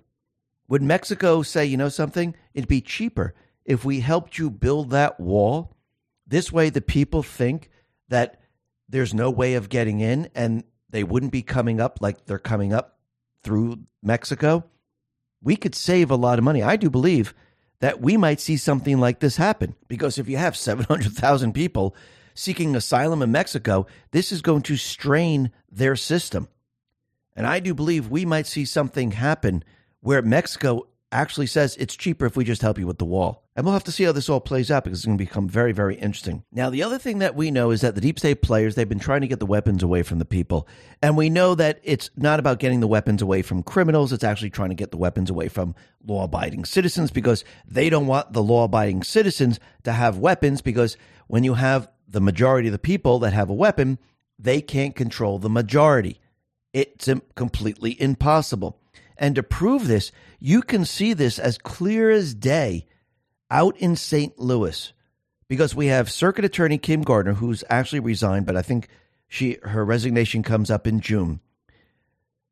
Would 0.68 0.82
Mexico 0.82 1.42
say, 1.42 1.66
you 1.66 1.76
know 1.76 1.88
something? 1.88 2.36
It'd 2.54 2.68
be 2.68 2.80
cheaper 2.80 3.34
if 3.64 3.84
we 3.84 4.00
helped 4.00 4.38
you 4.38 4.50
build 4.50 4.90
that 4.90 5.20
wall, 5.20 5.76
this 6.26 6.52
way 6.52 6.70
the 6.70 6.80
people 6.80 7.22
think 7.22 7.70
that 8.08 8.40
there's 8.88 9.14
no 9.14 9.30
way 9.30 9.54
of 9.54 9.68
getting 9.68 10.00
in 10.00 10.28
and 10.34 10.64
they 10.90 11.04
wouldn't 11.04 11.32
be 11.32 11.42
coming 11.42 11.80
up 11.80 11.98
like 12.00 12.26
they're 12.26 12.38
coming 12.38 12.72
up 12.72 12.98
through 13.42 13.78
Mexico, 14.02 14.64
we 15.42 15.56
could 15.56 15.74
save 15.74 16.10
a 16.10 16.16
lot 16.16 16.38
of 16.38 16.44
money. 16.44 16.62
I 16.62 16.76
do 16.76 16.90
believe 16.90 17.34
that 17.82 18.00
we 18.00 18.16
might 18.16 18.38
see 18.38 18.56
something 18.56 19.00
like 19.00 19.18
this 19.18 19.36
happen 19.36 19.74
because 19.88 20.16
if 20.16 20.28
you 20.28 20.36
have 20.36 20.56
700,000 20.56 21.52
people 21.52 21.96
seeking 22.32 22.76
asylum 22.76 23.22
in 23.22 23.32
Mexico, 23.32 23.88
this 24.12 24.30
is 24.30 24.40
going 24.40 24.62
to 24.62 24.76
strain 24.76 25.50
their 25.68 25.96
system. 25.96 26.46
And 27.34 27.44
I 27.44 27.58
do 27.58 27.74
believe 27.74 28.08
we 28.08 28.24
might 28.24 28.46
see 28.46 28.64
something 28.66 29.10
happen 29.10 29.64
where 29.98 30.22
Mexico 30.22 30.86
actually 31.10 31.48
says 31.48 31.76
it's 31.76 31.96
cheaper 31.96 32.24
if 32.24 32.36
we 32.36 32.44
just 32.44 32.62
help 32.62 32.78
you 32.78 32.86
with 32.86 32.98
the 32.98 33.04
wall. 33.04 33.41
And 33.55 33.66
we'll 33.66 33.74
have 33.74 33.84
to 33.84 33.92
see 33.92 34.05
how 34.05 34.12
this 34.12 34.30
all 34.30 34.40
plays 34.40 34.70
out 34.70 34.84
because 34.84 35.00
it's 35.00 35.07
going 35.07 35.18
to 35.18 35.24
become 35.24 35.46
very, 35.46 35.72
very 35.72 35.96
interesting. 35.96 36.42
Now, 36.53 36.70
the 36.70 36.82
other 36.82 36.96
thing 36.96 37.18
that 37.18 37.34
we 37.34 37.50
know 37.50 37.70
is 37.70 37.82
that 37.82 37.94
the 37.94 38.00
deep 38.00 38.18
state 38.18 38.40
players, 38.40 38.74
they've 38.74 38.88
been 38.88 38.98
trying 38.98 39.20
to 39.20 39.26
get 39.26 39.40
the 39.40 39.46
weapons 39.46 39.82
away 39.82 40.03
from 40.03 40.18
the 40.18 40.24
people. 40.24 40.66
And 41.03 41.18
we 41.18 41.28
know 41.28 41.55
that 41.57 41.78
it's 41.82 42.09
not 42.16 42.40
about 42.40 42.61
getting 42.61 42.80
the 42.80 42.86
weapons 42.86 43.20
away 43.20 43.42
from 43.42 43.62
criminals. 43.62 44.11
It's 44.11 44.24
actually 44.24 44.50
trying 44.50 44.70
to 44.70 44.74
get 44.74 44.90
the 44.90 44.96
weapons 44.96 45.28
away 45.28 45.48
from 45.48 45.74
law 46.07 46.24
abiding 46.24 46.64
citizens 46.64 47.11
because 47.11 47.44
they 47.66 47.90
don't 47.90 48.07
want 48.07 48.32
the 48.32 48.42
law 48.42 48.64
abiding 48.64 49.03
citizens 49.03 49.61
to 49.84 49.92
have 49.92 50.16
weapons 50.16 50.62
because 50.62 50.96
when 51.26 51.44
you 51.44 51.53
have 51.55 51.90
the 52.09 52.22
majority 52.22 52.68
of 52.68 52.72
the 52.72 52.78
people 52.78 53.18
that 53.18 53.34
have 53.34 53.50
a 53.50 53.55
weapon, 53.55 53.98
they 54.38 54.62
can't 54.62 54.96
control 54.96 55.38
the 55.38 55.50
majority. 55.50 56.20
It's 56.72 57.07
completely 57.34 58.00
impossible. 58.00 58.78
And 59.18 59.34
to 59.34 59.42
prove 59.42 59.88
this, 59.88 60.11
you 60.40 60.62
can 60.62 60.86
see 60.86 61.12
this 61.12 61.38
as 61.38 61.59
clear 61.59 62.11
as 62.11 62.34
day 62.34 62.86
out 63.53 63.76
in 63.76 63.94
St. 63.94 64.36
Louis 64.38 64.92
because 65.46 65.74
we 65.74 65.86
have 65.88 66.11
Circuit 66.11 66.44
Attorney 66.44 66.78
Kim 66.78 67.03
Gardner, 67.03 67.34
who's 67.34 67.62
actually 67.68 68.00
resigned, 68.00 68.46
but 68.46 68.57
I 68.57 68.62
think 68.62 68.88
She 69.28 69.59
her 69.62 69.84
resignation 69.84 70.42
comes 70.42 70.70
up 70.70 70.86
in 70.86 71.00
June. 71.00 71.40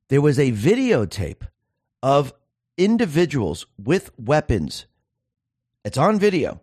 There 0.09 0.23
was 0.23 0.39
a 0.39 0.53
videotape 0.53 1.43
of 2.03 2.33
individuals 2.79 3.67
with 3.77 4.11
weapons. 4.19 4.87
It's 5.85 5.99
on 5.99 6.19
video 6.19 6.61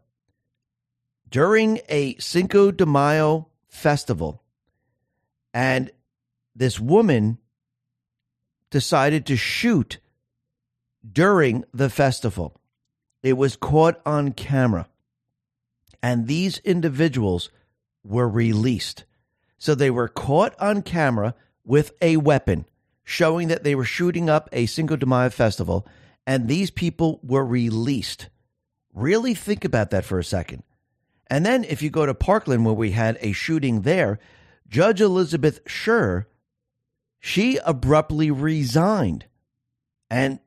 during 1.30 1.80
a 1.88 2.16
Cinco 2.18 2.72
de 2.72 2.86
Mayo 2.86 3.50
festival. 3.68 4.44
And 5.54 5.92
this 6.56 6.80
woman 6.80 7.38
decided 8.72 9.26
to 9.28 9.38
shoot 9.38 10.00
during 11.10 11.64
the 11.74 11.90
festival. 11.90 12.57
It 13.28 13.36
was 13.36 13.58
caught 13.58 14.00
on 14.06 14.32
camera. 14.32 14.88
And 16.02 16.28
these 16.28 16.60
individuals 16.60 17.50
were 18.02 18.30
released. 18.30 19.04
So 19.58 19.76
they 19.76 19.92
were 19.92 20.08
caught 20.08 20.58
on 20.62 20.82
camera 20.82 21.36
with 21.66 21.92
a 22.02 22.16
weapon, 22.16 22.66
showing 23.04 23.50
that 23.50 23.66
they 23.66 23.76
were 23.76 23.84
shooting 23.84 24.30
up 24.30 24.48
a 24.54 24.66
Cinco 24.66 24.96
de 24.96 25.06
Mayo 25.06 25.30
festival, 25.30 25.86
and 26.26 26.48
these 26.48 26.72
people 26.72 27.20
were 27.22 27.46
released. 27.46 28.30
Really 28.94 29.34
think 29.34 29.66
about 29.66 29.90
that 29.90 30.06
for 30.06 30.20
a 30.20 30.24
second. 30.24 30.64
And 31.30 31.46
then 31.46 31.66
if 31.66 31.82
you 31.82 31.90
go 31.90 32.06
to 32.06 32.14
Parkland, 32.14 32.64
where 32.64 32.74
we 32.74 32.92
had 32.92 33.18
a 33.20 33.34
shooting 33.34 33.82
there, 33.82 34.20
Judge 34.70 35.02
Elizabeth 35.02 35.60
Scherer, 35.68 36.30
she 37.20 37.60
abruptly 37.66 38.32
resigned. 38.32 39.26
And 40.10 40.40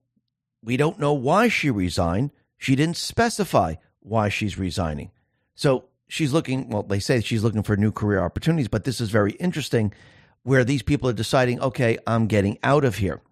we 0.63 0.79
don't 0.79 0.99
know 0.99 1.13
why 1.13 1.49
she 1.49 1.71
resigned. 1.71 2.31
She 2.61 2.77
didn't 2.77 2.99
specify 2.99 3.77
why 4.01 4.29
she's 4.29 4.59
resigning. 4.59 5.11
So 5.55 5.87
she's 6.09 6.35
looking, 6.35 6.69
well, 6.69 6.83
they 6.83 7.01
say 7.01 7.23
she's 7.23 7.43
looking 7.43 7.63
for 7.63 7.75
new 7.75 7.91
career 7.91 8.21
opportunities, 8.21 8.69
but 8.69 8.85
this 8.85 9.01
is 9.01 9.09
very 9.09 9.33
interesting 9.33 9.95
where 10.43 10.63
these 10.63 10.83
people 10.83 11.09
are 11.09 11.15
deciding, 11.15 11.59
okay, 11.61 11.97
I'm 12.07 12.27
getting 12.27 12.59
out 12.63 12.85
of 12.85 12.97
here. 12.97 13.23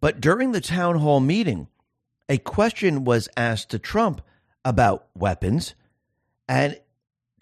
But 0.00 0.22
during 0.22 0.52
the 0.52 0.62
town 0.62 0.96
hall 0.96 1.20
meeting, 1.20 1.68
a 2.30 2.38
question 2.38 3.04
was 3.04 3.28
asked 3.36 3.68
to 3.70 3.78
Trump 3.78 4.22
about 4.64 5.06
weapons. 5.14 5.74
And 6.48 6.80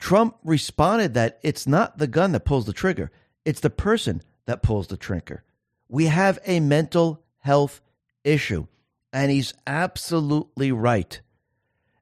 Trump 0.00 0.36
responded 0.42 1.14
that 1.14 1.38
it's 1.44 1.68
not 1.68 1.98
the 1.98 2.08
gun 2.08 2.32
that 2.32 2.44
pulls 2.44 2.66
the 2.66 2.72
trigger, 2.72 3.12
it's 3.44 3.60
the 3.60 3.70
person 3.70 4.20
that 4.46 4.64
pulls 4.64 4.88
the 4.88 4.96
trigger. 4.96 5.44
We 5.88 6.06
have 6.06 6.40
a 6.44 6.58
mental 6.58 7.22
health 7.38 7.80
issue, 8.24 8.66
and 9.12 9.30
he's 9.30 9.54
absolutely 9.64 10.72
right. 10.72 11.20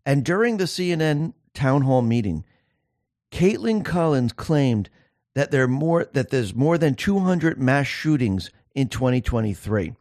And 0.06 0.24
during 0.24 0.56
the 0.56 0.64
CNN 0.64 1.34
town 1.54 1.82
hall 1.82 2.02
meeting, 2.02 2.44
Kaitlan 3.30 3.84
Collins 3.84 4.32
claimed 4.32 4.90
that 5.34 5.50
there 5.50 5.66
more 5.66 6.04
that 6.12 6.30
there's 6.30 6.54
more 6.54 6.78
than 6.78 6.94
200 6.94 7.58
mass 7.58 7.86
shootings 7.86 8.50
in 8.74 8.88
2023. 8.88 9.94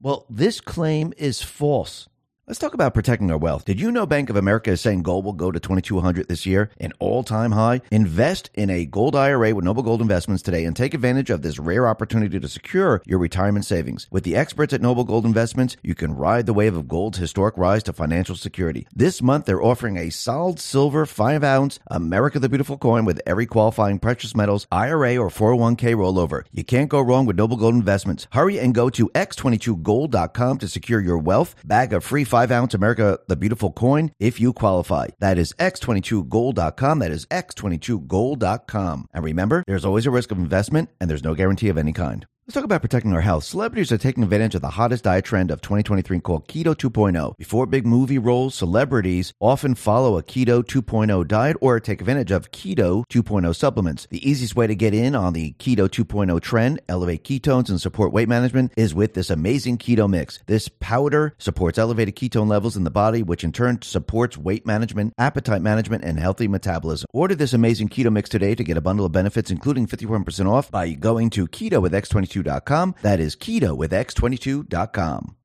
Well, 0.00 0.26
this 0.28 0.60
claim 0.60 1.12
is 1.16 1.42
false. 1.42 2.08
Let's 2.48 2.58
talk 2.58 2.74
about 2.74 2.92
protecting 2.92 3.30
our 3.30 3.38
wealth. 3.38 3.64
Did 3.64 3.80
you 3.80 3.92
know 3.92 4.04
Bank 4.04 4.28
of 4.28 4.34
America 4.34 4.72
is 4.72 4.80
saying 4.80 5.04
gold 5.04 5.24
will 5.24 5.32
go 5.32 5.52
to 5.52 5.60
2200 5.60 6.26
this 6.26 6.44
year, 6.44 6.70
an 6.80 6.92
all-time 6.98 7.52
high? 7.52 7.82
Invest 7.92 8.50
in 8.54 8.68
a 8.68 8.84
gold 8.84 9.14
IRA 9.14 9.54
with 9.54 9.64
Noble 9.64 9.84
Gold 9.84 10.02
Investments 10.02 10.42
today 10.42 10.64
and 10.64 10.74
take 10.74 10.92
advantage 10.92 11.30
of 11.30 11.42
this 11.42 11.60
rare 11.60 11.86
opportunity 11.86 12.40
to 12.40 12.48
secure 12.48 13.00
your 13.06 13.20
retirement 13.20 13.64
savings. 13.64 14.08
With 14.10 14.24
the 14.24 14.34
experts 14.34 14.72
at 14.72 14.80
Noble 14.80 15.04
Gold 15.04 15.24
Investments, 15.24 15.76
you 15.84 15.94
can 15.94 16.16
ride 16.16 16.46
the 16.46 16.52
wave 16.52 16.76
of 16.76 16.88
gold's 16.88 17.18
historic 17.18 17.56
rise 17.56 17.84
to 17.84 17.92
financial 17.92 18.34
security. 18.34 18.88
This 18.92 19.22
month, 19.22 19.46
they're 19.46 19.62
offering 19.62 19.96
a 19.96 20.10
solid 20.10 20.58
silver 20.58 21.06
5-ounce 21.06 21.78
America 21.86 22.40
the 22.40 22.48
Beautiful 22.48 22.76
coin 22.76 23.04
with 23.04 23.22
every 23.24 23.46
qualifying 23.46 24.00
precious 24.00 24.34
metals 24.34 24.66
IRA 24.72 25.16
or 25.16 25.28
401k 25.28 25.94
rollover. 25.94 26.42
You 26.50 26.64
can't 26.64 26.90
go 26.90 27.02
wrong 27.02 27.24
with 27.24 27.36
Noble 27.36 27.56
Gold 27.56 27.76
Investments. 27.76 28.26
Hurry 28.32 28.58
and 28.58 28.74
go 28.74 28.90
to 28.90 29.10
x22gold.com 29.10 30.58
to 30.58 30.66
secure 30.66 31.00
your 31.00 31.18
wealth. 31.18 31.54
Bag 31.64 31.92
of 31.92 32.02
free 32.02 32.24
5 32.32 32.50
ounce 32.50 32.72
America 32.72 33.18
the 33.28 33.36
Beautiful 33.36 33.70
coin 33.72 34.10
if 34.18 34.40
you 34.40 34.54
qualify. 34.54 35.08
That 35.18 35.36
is 35.36 35.52
x22gold.com. 35.58 36.98
That 37.00 37.10
is 37.10 37.26
x22gold.com. 37.26 39.06
And 39.12 39.22
remember, 39.22 39.62
there's 39.66 39.84
always 39.84 40.06
a 40.06 40.10
risk 40.10 40.30
of 40.30 40.38
investment 40.38 40.88
and 40.98 41.10
there's 41.10 41.22
no 41.22 41.34
guarantee 41.34 41.68
of 41.68 41.76
any 41.76 41.92
kind. 41.92 42.24
Let's 42.44 42.54
talk 42.54 42.64
about 42.64 42.80
protecting 42.80 43.12
our 43.12 43.20
health. 43.20 43.44
Celebrities 43.44 43.92
are 43.92 43.98
taking 43.98 44.24
advantage 44.24 44.56
of 44.56 44.62
the 44.62 44.70
hottest 44.70 45.04
diet 45.04 45.24
trend 45.24 45.52
of 45.52 45.60
2023 45.60 46.18
called 46.18 46.48
Keto 46.48 46.74
2.0. 46.74 47.36
Before 47.38 47.66
big 47.66 47.86
movie 47.86 48.18
roles, 48.18 48.56
celebrities 48.56 49.32
often 49.38 49.76
follow 49.76 50.18
a 50.18 50.24
Keto 50.24 50.64
2.0 50.64 51.28
diet 51.28 51.56
or 51.60 51.78
take 51.78 52.00
advantage 52.00 52.32
of 52.32 52.50
Keto 52.50 53.04
2.0 53.08 53.54
supplements. 53.54 54.08
The 54.10 54.28
easiest 54.28 54.56
way 54.56 54.66
to 54.66 54.74
get 54.74 54.92
in 54.92 55.14
on 55.14 55.34
the 55.34 55.52
Keto 55.60 55.88
2.0 55.88 56.40
trend, 56.40 56.80
elevate 56.88 57.22
ketones, 57.22 57.68
and 57.68 57.80
support 57.80 58.12
weight 58.12 58.28
management 58.28 58.72
is 58.76 58.92
with 58.92 59.14
this 59.14 59.30
amazing 59.30 59.78
keto 59.78 60.10
mix. 60.10 60.40
This 60.46 60.68
powder 60.68 61.36
supports 61.38 61.78
elevated 61.78 62.16
ketone 62.16 62.48
levels 62.48 62.76
in 62.76 62.82
the 62.82 62.90
body, 62.90 63.22
which 63.22 63.44
in 63.44 63.52
turn 63.52 63.80
supports 63.82 64.36
weight 64.36 64.66
management, 64.66 65.14
appetite 65.16 65.62
management, 65.62 66.02
and 66.02 66.18
healthy 66.18 66.48
metabolism. 66.48 67.06
Order 67.12 67.36
this 67.36 67.52
amazing 67.52 67.88
keto 67.88 68.12
mix 68.12 68.28
today 68.28 68.56
to 68.56 68.64
get 68.64 68.76
a 68.76 68.80
bundle 68.80 69.06
of 69.06 69.12
benefits, 69.12 69.52
including 69.52 69.86
51% 69.86 70.50
off 70.50 70.72
by 70.72 70.90
going 70.90 71.30
to 71.30 71.46
keto 71.46 71.80
with 71.80 71.92
X22 71.92 72.31
x22.com. 72.32 72.94
That 73.02 73.20
is 73.20 73.36
keto 73.36 73.76
with 73.76 73.92
x22.com. 73.92 75.36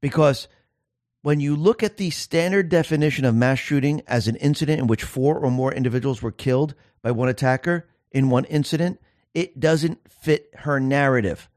Because 0.00 0.48
when 1.22 1.40
you 1.40 1.56
look 1.56 1.82
at 1.82 1.96
the 1.96 2.10
standard 2.10 2.68
definition 2.68 3.24
of 3.24 3.34
mass 3.34 3.58
shooting 3.58 4.02
as 4.06 4.28
an 4.28 4.36
incident 4.36 4.80
in 4.80 4.86
which 4.86 5.04
four 5.04 5.38
or 5.38 5.50
more 5.50 5.72
individuals 5.72 6.22
were 6.22 6.32
killed 6.32 6.74
by 7.02 7.10
one 7.10 7.28
attacker 7.28 7.88
in 8.10 8.30
one 8.30 8.44
incident, 8.44 9.00
it 9.32 9.58
doesn't 9.58 10.00
fit 10.10 10.50
her 10.58 10.78
narrative. 10.78 11.48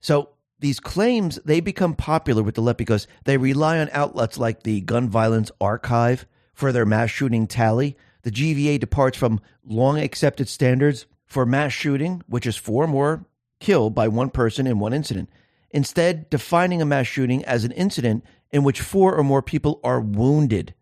So 0.00 0.30
these 0.60 0.80
claims 0.80 1.38
they 1.44 1.60
become 1.60 1.94
popular 1.94 2.42
with 2.42 2.54
the 2.54 2.62
left 2.62 2.78
because 2.78 3.06
they 3.24 3.36
rely 3.36 3.78
on 3.78 3.88
outlets 3.92 4.38
like 4.38 4.62
the 4.62 4.80
Gun 4.82 5.08
Violence 5.08 5.50
Archive 5.60 6.26
for 6.52 6.72
their 6.72 6.86
mass 6.86 7.10
shooting 7.10 7.46
tally. 7.46 7.96
The 8.22 8.30
GVA 8.30 8.78
departs 8.80 9.18
from 9.18 9.40
long 9.64 9.98
accepted 9.98 10.48
standards 10.48 11.06
for 11.26 11.44
mass 11.44 11.72
shooting, 11.72 12.22
which 12.26 12.46
is 12.46 12.56
four 12.56 12.84
or 12.84 12.88
more 12.88 13.26
killed 13.60 13.94
by 13.94 14.08
one 14.08 14.30
person 14.30 14.66
in 14.66 14.78
one 14.78 14.92
incident, 14.92 15.30
instead, 15.70 16.28
defining 16.30 16.82
a 16.82 16.86
mass 16.86 17.06
shooting 17.06 17.44
as 17.44 17.64
an 17.64 17.72
incident 17.72 18.24
in 18.50 18.62
which 18.62 18.80
four 18.80 19.16
or 19.16 19.24
more 19.24 19.42
people 19.42 19.80
are 19.82 20.00
wounded 20.00 20.74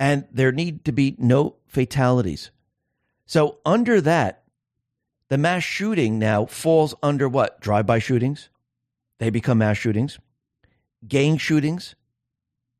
and 0.00 0.24
there 0.32 0.50
need 0.50 0.86
to 0.86 0.92
be 0.92 1.14
no 1.18 1.56
fatalities. 1.66 2.50
So, 3.26 3.58
under 3.66 4.00
that, 4.00 4.42
the 5.28 5.38
mass 5.38 5.62
shooting 5.62 6.18
now 6.18 6.46
falls 6.46 6.94
under 7.02 7.28
what? 7.28 7.60
Drive 7.60 7.86
by 7.86 8.00
shootings. 8.00 8.48
They 9.18 9.28
become 9.28 9.58
mass 9.58 9.76
shootings. 9.76 10.18
Gang 11.06 11.36
shootings, 11.36 11.94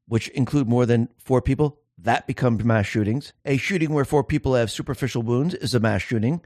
which 0.09 0.29
include 0.29 0.67
more 0.67 0.87
than 0.87 1.11
four 1.19 1.43
people, 1.43 1.79
that 1.99 2.27
becomes 2.27 2.65
mass 2.65 2.87
shootings. 2.87 3.35
A 3.45 3.59
shooting 3.59 3.93
where 3.93 4.07
four 4.07 4.25
people 4.25 4.55
have 4.55 4.71
superficial 4.71 5.23
wounds 5.23 5.55
is 5.55 5.75
a 5.75 5.81
mass 5.81 6.01
shooting. 6.01 6.41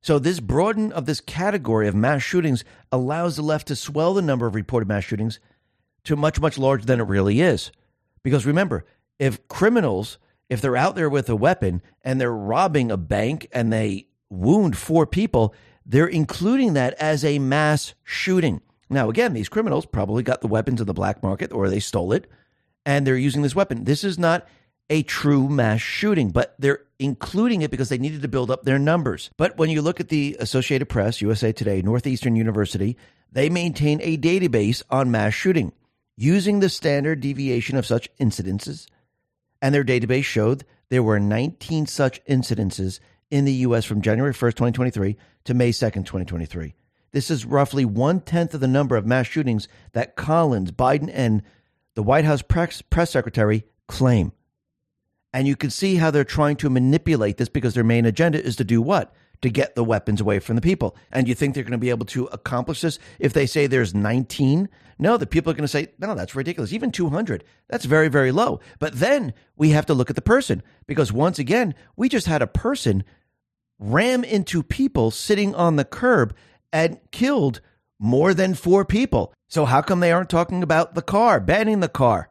So, 0.00 0.18
this 0.18 0.40
broadening 0.40 0.92
of 0.92 1.06
this 1.06 1.20
category 1.20 1.88
of 1.88 1.94
mass 1.94 2.22
shootings 2.22 2.64
allows 2.92 3.36
the 3.36 3.42
left 3.42 3.68
to 3.68 3.76
swell 3.76 4.14
the 4.14 4.22
number 4.22 4.46
of 4.46 4.54
reported 4.54 4.88
mass 4.88 5.04
shootings 5.04 5.40
to 6.04 6.16
much, 6.16 6.40
much 6.40 6.56
larger 6.56 6.86
than 6.86 7.00
it 7.00 7.04
really 7.04 7.40
is. 7.40 7.72
Because 8.22 8.46
remember, 8.46 8.84
if 9.18 9.46
criminals, 9.48 10.18
if 10.48 10.60
they're 10.60 10.76
out 10.76 10.94
there 10.94 11.08
with 11.08 11.28
a 11.28 11.36
weapon 11.36 11.82
and 12.02 12.20
they're 12.20 12.32
robbing 12.32 12.90
a 12.90 12.96
bank 12.96 13.48
and 13.52 13.72
they 13.72 14.06
wound 14.30 14.76
four 14.76 15.06
people, 15.06 15.54
they're 15.84 16.06
including 16.06 16.74
that 16.74 16.94
as 16.94 17.24
a 17.24 17.38
mass 17.38 17.94
shooting. 18.04 18.60
Now, 18.90 19.10
again, 19.10 19.32
these 19.32 19.48
criminals 19.48 19.84
probably 19.86 20.22
got 20.22 20.40
the 20.40 20.46
weapons 20.46 20.80
in 20.80 20.86
the 20.86 20.94
black 20.94 21.22
market 21.22 21.52
or 21.52 21.68
they 21.68 21.80
stole 21.80 22.12
it 22.12 22.26
and 22.86 23.06
they're 23.06 23.16
using 23.16 23.42
this 23.42 23.54
weapon. 23.54 23.84
This 23.84 24.04
is 24.04 24.18
not 24.18 24.46
a 24.90 25.02
true 25.02 25.48
mass 25.48 25.80
shooting, 25.80 26.30
but 26.30 26.54
they're 26.58 26.80
including 26.98 27.62
it 27.62 27.70
because 27.70 27.88
they 27.88 27.98
needed 27.98 28.22
to 28.22 28.28
build 28.28 28.50
up 28.50 28.62
their 28.62 28.78
numbers. 28.78 29.30
But 29.36 29.56
when 29.58 29.70
you 29.70 29.82
look 29.82 30.00
at 30.00 30.08
the 30.08 30.36
Associated 30.40 30.86
Press, 30.86 31.20
USA 31.20 31.52
Today, 31.52 31.82
Northeastern 31.82 32.36
University, 32.36 32.96
they 33.30 33.50
maintain 33.50 34.00
a 34.02 34.16
database 34.16 34.82
on 34.90 35.10
mass 35.10 35.34
shooting 35.34 35.72
using 36.16 36.60
the 36.60 36.68
standard 36.68 37.20
deviation 37.20 37.76
of 37.76 37.86
such 37.86 38.08
incidences. 38.16 38.86
And 39.60 39.74
their 39.74 39.84
database 39.84 40.24
showed 40.24 40.64
there 40.88 41.02
were 41.02 41.20
19 41.20 41.86
such 41.86 42.24
incidences 42.24 43.00
in 43.30 43.44
the 43.44 43.52
U.S. 43.52 43.84
from 43.84 44.00
January 44.00 44.32
1st, 44.32 44.54
2023 44.54 45.16
to 45.44 45.54
May 45.54 45.70
2nd, 45.70 46.06
2023. 46.06 46.74
This 47.12 47.30
is 47.30 47.44
roughly 47.44 47.84
one 47.84 48.20
tenth 48.20 48.54
of 48.54 48.60
the 48.60 48.68
number 48.68 48.96
of 48.96 49.06
mass 49.06 49.26
shootings 49.26 49.68
that 49.92 50.16
Collins, 50.16 50.72
Biden, 50.72 51.10
and 51.12 51.42
the 51.94 52.02
White 52.02 52.24
House 52.24 52.42
press, 52.42 52.82
press 52.82 53.10
secretary 53.10 53.64
claim. 53.86 54.32
And 55.32 55.46
you 55.46 55.56
can 55.56 55.70
see 55.70 55.96
how 55.96 56.10
they're 56.10 56.24
trying 56.24 56.56
to 56.56 56.70
manipulate 56.70 57.36
this 57.36 57.48
because 57.48 57.74
their 57.74 57.84
main 57.84 58.06
agenda 58.06 58.42
is 58.42 58.56
to 58.56 58.64
do 58.64 58.80
what? 58.80 59.14
To 59.42 59.50
get 59.50 59.74
the 59.74 59.84
weapons 59.84 60.20
away 60.20 60.38
from 60.38 60.56
the 60.56 60.62
people. 60.62 60.96
And 61.12 61.28
you 61.28 61.34
think 61.34 61.54
they're 61.54 61.64
going 61.64 61.72
to 61.72 61.78
be 61.78 61.90
able 61.90 62.06
to 62.06 62.24
accomplish 62.26 62.80
this 62.80 62.98
if 63.18 63.32
they 63.32 63.46
say 63.46 63.66
there's 63.66 63.94
19? 63.94 64.68
No, 64.98 65.16
the 65.16 65.26
people 65.26 65.52
are 65.52 65.54
going 65.54 65.62
to 65.62 65.68
say, 65.68 65.88
no, 65.98 66.14
that's 66.14 66.34
ridiculous. 66.34 66.72
Even 66.72 66.90
200, 66.90 67.44
that's 67.68 67.84
very, 67.84 68.08
very 68.08 68.32
low. 68.32 68.60
But 68.78 68.98
then 68.98 69.32
we 69.56 69.70
have 69.70 69.86
to 69.86 69.94
look 69.94 70.10
at 70.10 70.16
the 70.16 70.22
person 70.22 70.62
because 70.86 71.12
once 71.12 71.38
again, 71.38 71.74
we 71.96 72.08
just 72.08 72.26
had 72.26 72.42
a 72.42 72.48
person 72.48 73.04
ram 73.78 74.24
into 74.24 74.62
people 74.62 75.10
sitting 75.10 75.54
on 75.54 75.76
the 75.76 75.84
curb 75.84 76.34
and 76.72 76.98
killed 77.12 77.60
more 77.98 78.34
than 78.34 78.54
four 78.54 78.84
people. 78.84 79.32
So, 79.48 79.64
how 79.64 79.82
come 79.82 80.00
they 80.00 80.12
aren't 80.12 80.30
talking 80.30 80.62
about 80.62 80.94
the 80.94 81.02
car, 81.02 81.40
banning 81.40 81.80
the 81.80 81.88
car? 81.88 82.28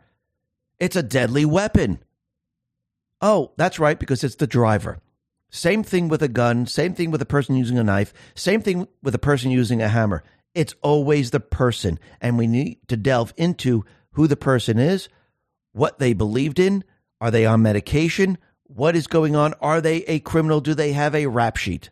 It's 0.80 0.96
a 0.96 1.04
deadly 1.04 1.46
weapon. 1.46 2.00
Oh, 3.22 3.52
that's 3.58 3.80
right, 3.80 4.00
because 4.00 4.24
it's 4.24 4.36
the 4.36 4.48
driver. 4.48 5.00
Same 5.50 5.84
thing 5.84 6.08
with 6.08 6.22
a 6.22 6.28
gun, 6.28 6.68
same 6.68 6.94
thing 6.94 7.10
with 7.10 7.22
a 7.22 7.26
person 7.26 7.56
using 7.56 7.80
a 7.80 7.84
knife, 7.84 8.14
same 8.36 8.62
thing 8.62 8.88
with 9.02 9.16
a 9.16 9.20
person 9.20 9.50
using 9.50 9.82
a 9.82 9.88
hammer. 9.88 10.24
It's 10.54 10.76
always 10.82 11.32
the 11.32 11.40
person. 11.40 12.00
And 12.20 12.38
we 12.38 12.48
need 12.48 12.80
to 12.88 12.98
delve 12.98 13.34
into 13.38 13.86
who 14.12 14.28
the 14.28 14.36
person 14.36 14.78
is, 14.80 15.08
what 15.72 16.00
they 16.00 16.14
believed 16.14 16.60
in. 16.60 16.84
Are 17.22 17.32
they 17.32 17.46
on 17.46 17.62
medication? 17.62 18.38
What 18.64 18.96
is 18.96 19.08
going 19.08 19.36
on? 19.36 19.54
Are 19.62 19.82
they 19.82 19.98
a 20.04 20.20
criminal? 20.20 20.60
Do 20.60 20.74
they 20.74 20.92
have 20.94 21.16
a 21.16 21.28
rap 21.28 21.58
sheet? 21.58 21.90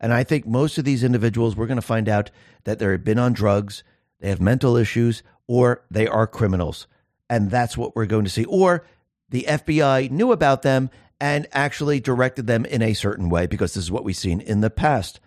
And 0.00 0.12
I 0.12 0.24
think 0.24 0.46
most 0.46 0.76
of 0.76 0.84
these 0.84 1.04
individuals, 1.04 1.56
we're 1.56 1.66
going 1.66 1.76
to 1.76 1.82
find 1.82 2.08
out 2.08 2.30
that 2.64 2.78
they've 2.78 3.02
been 3.02 3.18
on 3.18 3.32
drugs, 3.32 3.84
they 4.20 4.28
have 4.28 4.40
mental 4.40 4.76
issues, 4.76 5.22
or 5.46 5.84
they 5.90 6.06
are 6.06 6.26
criminals. 6.26 6.86
And 7.30 7.50
that's 7.50 7.76
what 7.76 7.94
we're 7.94 8.06
going 8.06 8.24
to 8.24 8.30
see. 8.30 8.44
Or 8.44 8.86
the 9.28 9.46
FBI 9.48 10.10
knew 10.10 10.32
about 10.32 10.62
them 10.62 10.90
and 11.20 11.46
actually 11.52 12.00
directed 12.00 12.46
them 12.46 12.64
in 12.64 12.82
a 12.82 12.94
certain 12.94 13.28
way 13.28 13.46
because 13.46 13.74
this 13.74 13.84
is 13.84 13.90
what 13.90 14.04
we've 14.04 14.16
seen 14.16 14.40
in 14.40 14.60
the 14.60 14.70
past. 14.70 15.20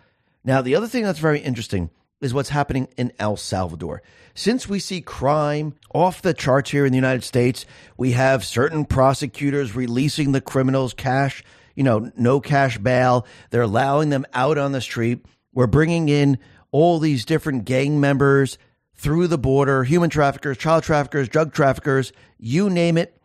Now, 0.44 0.62
the 0.62 0.74
other 0.74 0.86
thing 0.86 1.04
that's 1.04 1.18
very 1.18 1.40
interesting 1.40 1.90
is 2.20 2.34
what's 2.34 2.50
happening 2.50 2.88
in 2.96 3.12
El 3.18 3.36
Salvador. 3.36 4.02
Since 4.34 4.68
we 4.68 4.78
see 4.78 5.00
crime 5.00 5.74
off 5.92 6.22
the 6.22 6.34
charts 6.34 6.70
here 6.70 6.84
in 6.84 6.92
the 6.92 6.98
United 6.98 7.24
States, 7.24 7.66
we 7.96 8.12
have 8.12 8.44
certain 8.44 8.84
prosecutors 8.84 9.74
releasing 9.74 10.32
the 10.32 10.40
criminals 10.40 10.94
cash, 10.94 11.42
you 11.74 11.82
know, 11.82 12.10
no 12.16 12.40
cash 12.40 12.78
bail. 12.78 13.26
They're 13.50 13.62
allowing 13.62 14.10
them 14.10 14.26
out 14.34 14.58
on 14.58 14.72
the 14.72 14.80
street. 14.80 15.24
We're 15.52 15.66
bringing 15.66 16.08
in 16.08 16.38
all 16.70 16.98
these 16.98 17.24
different 17.24 17.64
gang 17.64 18.00
members 18.00 18.58
through 18.94 19.26
the 19.26 19.38
border, 19.38 19.82
human 19.84 20.10
traffickers, 20.10 20.58
child 20.58 20.84
traffickers, 20.84 21.28
drug 21.28 21.52
traffickers, 21.52 22.12
you 22.38 22.68
name 22.68 22.98
it. 22.98 23.19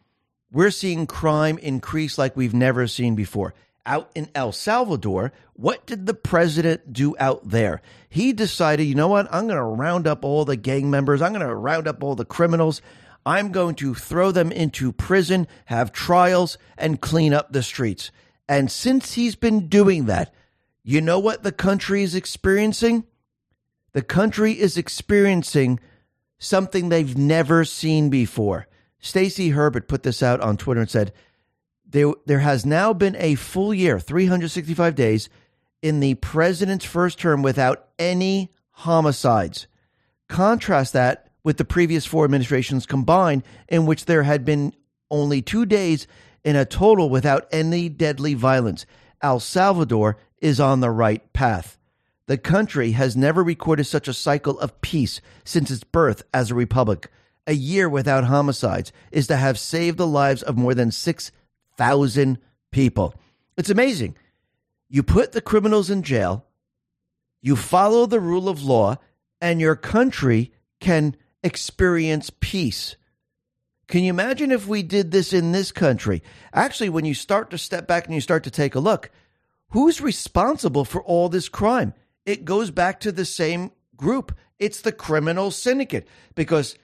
We're 0.56 0.72
seeing 0.72 1.06
crime 1.06 1.58
increase 1.58 2.18
like 2.18 2.36
we've 2.36 2.54
never 2.54 2.88
seen 2.88 3.14
before 3.16 3.54
out 3.86 4.10
in 4.16 4.30
El 4.34 4.52
Salvador, 4.52 5.32
what 5.54 5.86
did 5.86 6.06
the 6.06 6.14
president 6.14 6.92
do 6.92 7.16
out 7.20 7.48
there? 7.48 7.82
He 8.10 8.34
decided, 8.34 8.86
you 8.86 8.96
know 8.96 9.08
what? 9.08 9.28
I'm 9.32 9.48
going 9.48 9.58
to 9.58 9.64
round 9.64 10.08
up 10.08 10.26
all 10.26 10.46
the 10.46 10.56
gang 10.56 10.90
members. 10.90 11.22
I'm 11.22 11.34
going 11.34 11.46
to 11.46 11.54
round 11.54 11.88
up 11.88 12.04
all 12.04 12.16
the 12.16 12.26
criminals. 12.26 12.82
I'm 13.26 13.52
going 13.52 13.76
to 13.76 13.94
throw 13.94 14.32
them 14.32 14.52
into 14.52 14.92
prison, 14.92 15.48
have 15.66 15.92
trials, 15.92 16.58
and 16.78 17.02
clean 17.02 17.34
up 17.34 17.52
the 17.52 17.64
streets. 17.64 18.12
And 18.48 18.72
since 18.72 19.14
he's 19.14 19.36
been 19.36 19.68
doing 19.68 20.06
that, 20.06 20.34
you 20.84 21.02
know 21.02 21.20
what 21.20 21.44
the 21.44 21.52
country 21.52 22.04
is 22.04 22.16
experiencing? 22.16 23.06
The 23.94 24.04
country 24.04 24.54
is 24.54 24.78
experiencing 24.78 25.80
something 26.38 26.90
they've 26.90 27.18
never 27.18 27.66
seen 27.66 28.10
before. 28.10 28.68
Stacy 29.06 29.50
Herbert 29.50 29.88
put 29.88 30.02
this 30.02 30.24
out 30.24 30.42
on 30.42 30.58
Twitter 30.58 30.82
and 30.82 30.90
said, 30.90 31.14
there, 31.88 32.12
there 32.26 32.40
has 32.40 32.66
now 32.66 32.92
been 32.92 33.16
a 33.18 33.36
full 33.36 33.72
year, 33.72 34.00
365 34.00 34.96
days, 34.96 35.30
in 35.84 36.00
the 36.00 36.16
president's 36.16 36.86
first 36.86 37.20
term 37.20 37.44
without 37.44 37.88
any 38.00 38.52
homicides. 38.72 39.68
Contrast 40.28 40.94
that 40.94 41.30
with 41.44 41.58
the 41.58 41.64
previous 41.64 42.08
four 42.08 42.26
administrations 42.26 42.88
combined, 42.88 43.44
in 43.68 43.86
which 43.86 44.06
there 44.06 44.24
had 44.24 44.44
been 44.44 44.74
only 45.12 45.40
two 45.40 45.68
days 45.68 46.08
in 46.44 46.56
a 46.56 46.66
total 46.66 47.08
without 47.08 47.48
any 47.52 47.88
deadly 47.90 48.34
violence. 48.34 48.88
El 49.22 49.40
Salvador 49.40 50.18
is 50.40 50.60
on 50.60 50.80
the 50.80 50.90
right 50.90 51.32
path. 51.32 51.78
The 52.26 52.40
country 52.40 52.94
has 52.94 53.16
never 53.16 53.44
recorded 53.44 53.84
such 53.84 54.08
a 54.08 54.16
cycle 54.16 54.60
of 54.60 54.82
peace 54.82 55.22
since 55.44 55.70
its 55.70 55.84
birth 55.84 56.24
as 56.34 56.50
a 56.50 56.56
republic. 56.56 57.12
A 57.48 57.54
year 57.54 57.88
without 57.88 58.24
homicides 58.24 58.92
is 59.12 59.28
to 59.28 59.38
have 59.38 59.60
saved 59.60 59.98
the 59.98 60.08
lives 60.08 60.42
of 60.42 60.58
more 60.58 60.74
than 60.74 60.92
six 60.92 61.32
thousand 61.78 62.40
people. 62.72 63.14
It's 63.58 63.70
amazing. 63.70 64.16
You 64.90 65.04
put 65.04 65.32
the 65.32 65.42
criminals 65.42 65.90
in 65.90 66.04
jail, 66.04 66.46
you 67.42 67.56
follow 67.56 68.06
the 68.06 68.20
rule 68.20 68.50
of 68.50 68.64
law, 68.64 68.98
and 69.40 69.62
your 69.62 69.76
country 69.76 70.52
can 70.80 71.16
experience 71.44 72.32
peace. 72.40 72.96
Can 73.88 74.04
you 74.04 74.10
imagine 74.10 74.52
if 74.52 74.68
we 74.68 74.82
did 74.82 75.12
this 75.12 75.32
in 75.32 75.52
this 75.52 75.72
country? 75.72 76.24
Actually, 76.54 76.90
when 76.90 77.06
you 77.06 77.14
start 77.14 77.52
to 77.52 77.58
step 77.58 77.88
back 77.88 78.06
and 78.06 78.16
you 78.16 78.22
start 78.22 78.44
to 78.46 78.52
take 78.52 78.74
a 78.74 78.80
look, 78.80 79.12
who's 79.70 80.02
responsible 80.02 80.86
for 80.86 81.04
all 81.04 81.30
this 81.30 81.50
crime? 81.50 81.94
It 82.26 82.46
goes 82.46 82.72
back 82.72 83.02
to 83.02 83.12
the 83.12 83.26
same 83.26 83.72
group. 83.96 84.36
It's 84.58 84.82
the 84.82 84.92
criminal 84.92 85.52
syndicate 85.52 86.08
because 86.34 86.76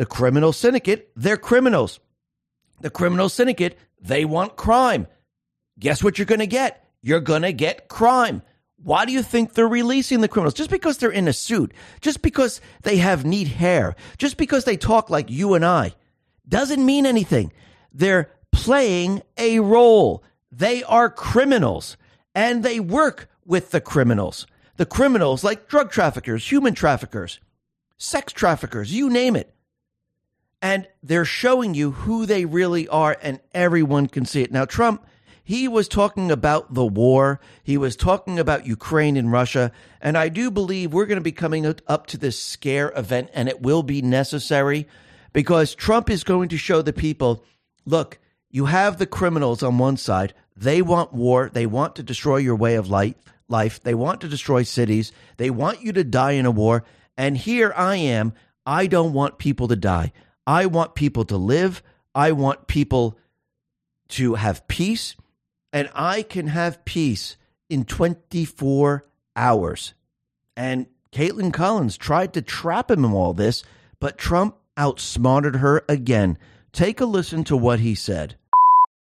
the 0.00 0.06
criminal 0.06 0.54
syndicate, 0.54 1.10
they're 1.14 1.36
criminals. 1.36 2.00
The 2.80 2.88
criminal 2.88 3.28
syndicate, 3.28 3.78
they 4.00 4.24
want 4.24 4.56
crime. 4.56 5.06
Guess 5.78 6.02
what 6.02 6.16
you're 6.16 6.24
going 6.24 6.38
to 6.38 6.46
get? 6.46 6.88
You're 7.02 7.20
going 7.20 7.42
to 7.42 7.52
get 7.52 7.88
crime. 7.88 8.40
Why 8.82 9.04
do 9.04 9.12
you 9.12 9.22
think 9.22 9.52
they're 9.52 9.68
releasing 9.68 10.22
the 10.22 10.28
criminals? 10.28 10.54
Just 10.54 10.70
because 10.70 10.96
they're 10.96 11.10
in 11.10 11.28
a 11.28 11.34
suit, 11.34 11.74
just 12.00 12.22
because 12.22 12.62
they 12.80 12.96
have 12.96 13.26
neat 13.26 13.48
hair, 13.48 13.94
just 14.16 14.38
because 14.38 14.64
they 14.64 14.78
talk 14.78 15.10
like 15.10 15.28
you 15.28 15.52
and 15.52 15.66
I, 15.66 15.92
doesn't 16.48 16.82
mean 16.82 17.04
anything. 17.04 17.52
They're 17.92 18.30
playing 18.52 19.20
a 19.36 19.60
role. 19.60 20.24
They 20.50 20.82
are 20.84 21.10
criminals 21.10 21.98
and 22.34 22.62
they 22.62 22.80
work 22.80 23.28
with 23.44 23.70
the 23.70 23.82
criminals. 23.82 24.46
The 24.78 24.86
criminals, 24.86 25.44
like 25.44 25.68
drug 25.68 25.90
traffickers, 25.90 26.50
human 26.50 26.72
traffickers, 26.72 27.38
sex 27.98 28.32
traffickers, 28.32 28.94
you 28.94 29.10
name 29.10 29.36
it 29.36 29.54
and 30.62 30.86
they're 31.02 31.24
showing 31.24 31.74
you 31.74 31.92
who 31.92 32.26
they 32.26 32.44
really 32.44 32.88
are, 32.88 33.16
and 33.22 33.40
everyone 33.54 34.06
can 34.06 34.24
see 34.24 34.42
it. 34.42 34.52
Now, 34.52 34.64
Trump, 34.64 35.06
he 35.42 35.66
was 35.68 35.88
talking 35.88 36.30
about 36.30 36.74
the 36.74 36.84
war, 36.84 37.40
he 37.62 37.76
was 37.76 37.96
talking 37.96 38.38
about 38.38 38.66
Ukraine 38.66 39.16
and 39.16 39.32
Russia, 39.32 39.72
and 40.00 40.16
I 40.16 40.28
do 40.28 40.50
believe 40.50 40.92
we're 40.92 41.06
going 41.06 41.16
to 41.16 41.22
be 41.22 41.32
coming 41.32 41.66
up 41.66 42.06
to 42.08 42.18
this 42.18 42.40
scare 42.40 42.92
event, 42.94 43.30
and 43.34 43.48
it 43.48 43.62
will 43.62 43.82
be 43.82 44.02
necessary 44.02 44.86
because 45.32 45.74
Trump 45.74 46.10
is 46.10 46.24
going 46.24 46.50
to 46.50 46.58
show 46.58 46.82
the 46.82 46.92
people 46.92 47.44
look, 47.84 48.18
you 48.50 48.66
have 48.66 48.98
the 48.98 49.06
criminals 49.06 49.62
on 49.62 49.78
one 49.78 49.96
side, 49.96 50.34
they 50.56 50.82
want 50.82 51.12
war, 51.12 51.50
they 51.52 51.66
want 51.66 51.96
to 51.96 52.02
destroy 52.02 52.36
your 52.36 52.56
way 52.56 52.74
of 52.74 52.88
life. 52.90 53.14
Life. 53.48 53.82
They 53.82 53.94
want 53.94 54.20
to 54.20 54.28
destroy 54.28 54.62
cities. 54.62 55.10
They 55.36 55.50
want 55.50 55.82
you 55.82 55.92
to 55.94 56.04
die 56.04 56.32
in 56.32 56.46
a 56.46 56.52
war. 56.52 56.84
And 57.16 57.36
here 57.36 57.72
I 57.76 57.96
am. 57.96 58.32
I 58.64 58.86
don't 58.86 59.12
want 59.12 59.38
people 59.38 59.66
to 59.66 59.74
die. 59.74 60.12
I 60.50 60.66
want 60.66 60.96
people 60.96 61.24
to 61.26 61.36
live. 61.36 61.80
I 62.12 62.32
want 62.32 62.66
people 62.66 63.16
to 64.08 64.34
have 64.34 64.66
peace. 64.66 65.14
And 65.72 65.88
I 65.94 66.22
can 66.22 66.48
have 66.48 66.84
peace 66.84 67.36
in 67.68 67.84
24 67.84 69.06
hours. 69.36 69.94
And 70.56 70.86
Kaitlan 71.12 71.52
Collins 71.52 71.96
tried 71.96 72.34
to 72.34 72.42
trap 72.42 72.90
him 72.90 73.04
in 73.04 73.12
all 73.12 73.32
this, 73.32 73.62
but 74.00 74.18
Trump 74.18 74.56
outsmarted 74.76 75.54
her 75.54 75.84
again. 75.88 76.36
Take 76.72 77.00
a 77.00 77.04
listen 77.04 77.44
to 77.44 77.56
what 77.56 77.78
he 77.78 77.94
said. 77.94 78.34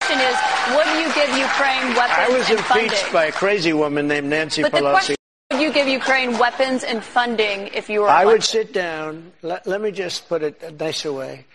Question 0.01 0.19
is, 0.19 0.35
would 0.75 0.87
you 0.99 1.13
give 1.13 1.29
Ukraine 1.29 1.95
weapons? 1.95 2.11
I 2.11 2.27
was 2.29 2.49
and 2.49 2.59
impeached 2.59 3.03
funding? 3.03 3.13
by 3.13 3.25
a 3.27 3.31
crazy 3.31 3.71
woman 3.71 4.09
named 4.09 4.27
Nancy 4.27 4.63
But 4.63 4.73
the 4.73 4.79
Pelosi. 4.79 5.16
Would 5.57 5.65
you 5.65 5.73
give 5.73 5.87
Ukraine 5.87 6.37
weapons 6.37 6.83
and 6.83 7.03
funding 7.03 7.67
if 7.73 7.89
you 7.89 8.01
were 8.01 8.09
I 8.09 8.25
would 8.25 8.43
sit 8.43 8.73
down. 8.73 9.31
Let, 9.41 9.65
let 9.65 9.81
me 9.81 9.91
just 9.91 10.29
put 10.29 10.43
it 10.43 10.61
a 10.61 10.71
nicer 10.71 11.11
way. 11.11 11.45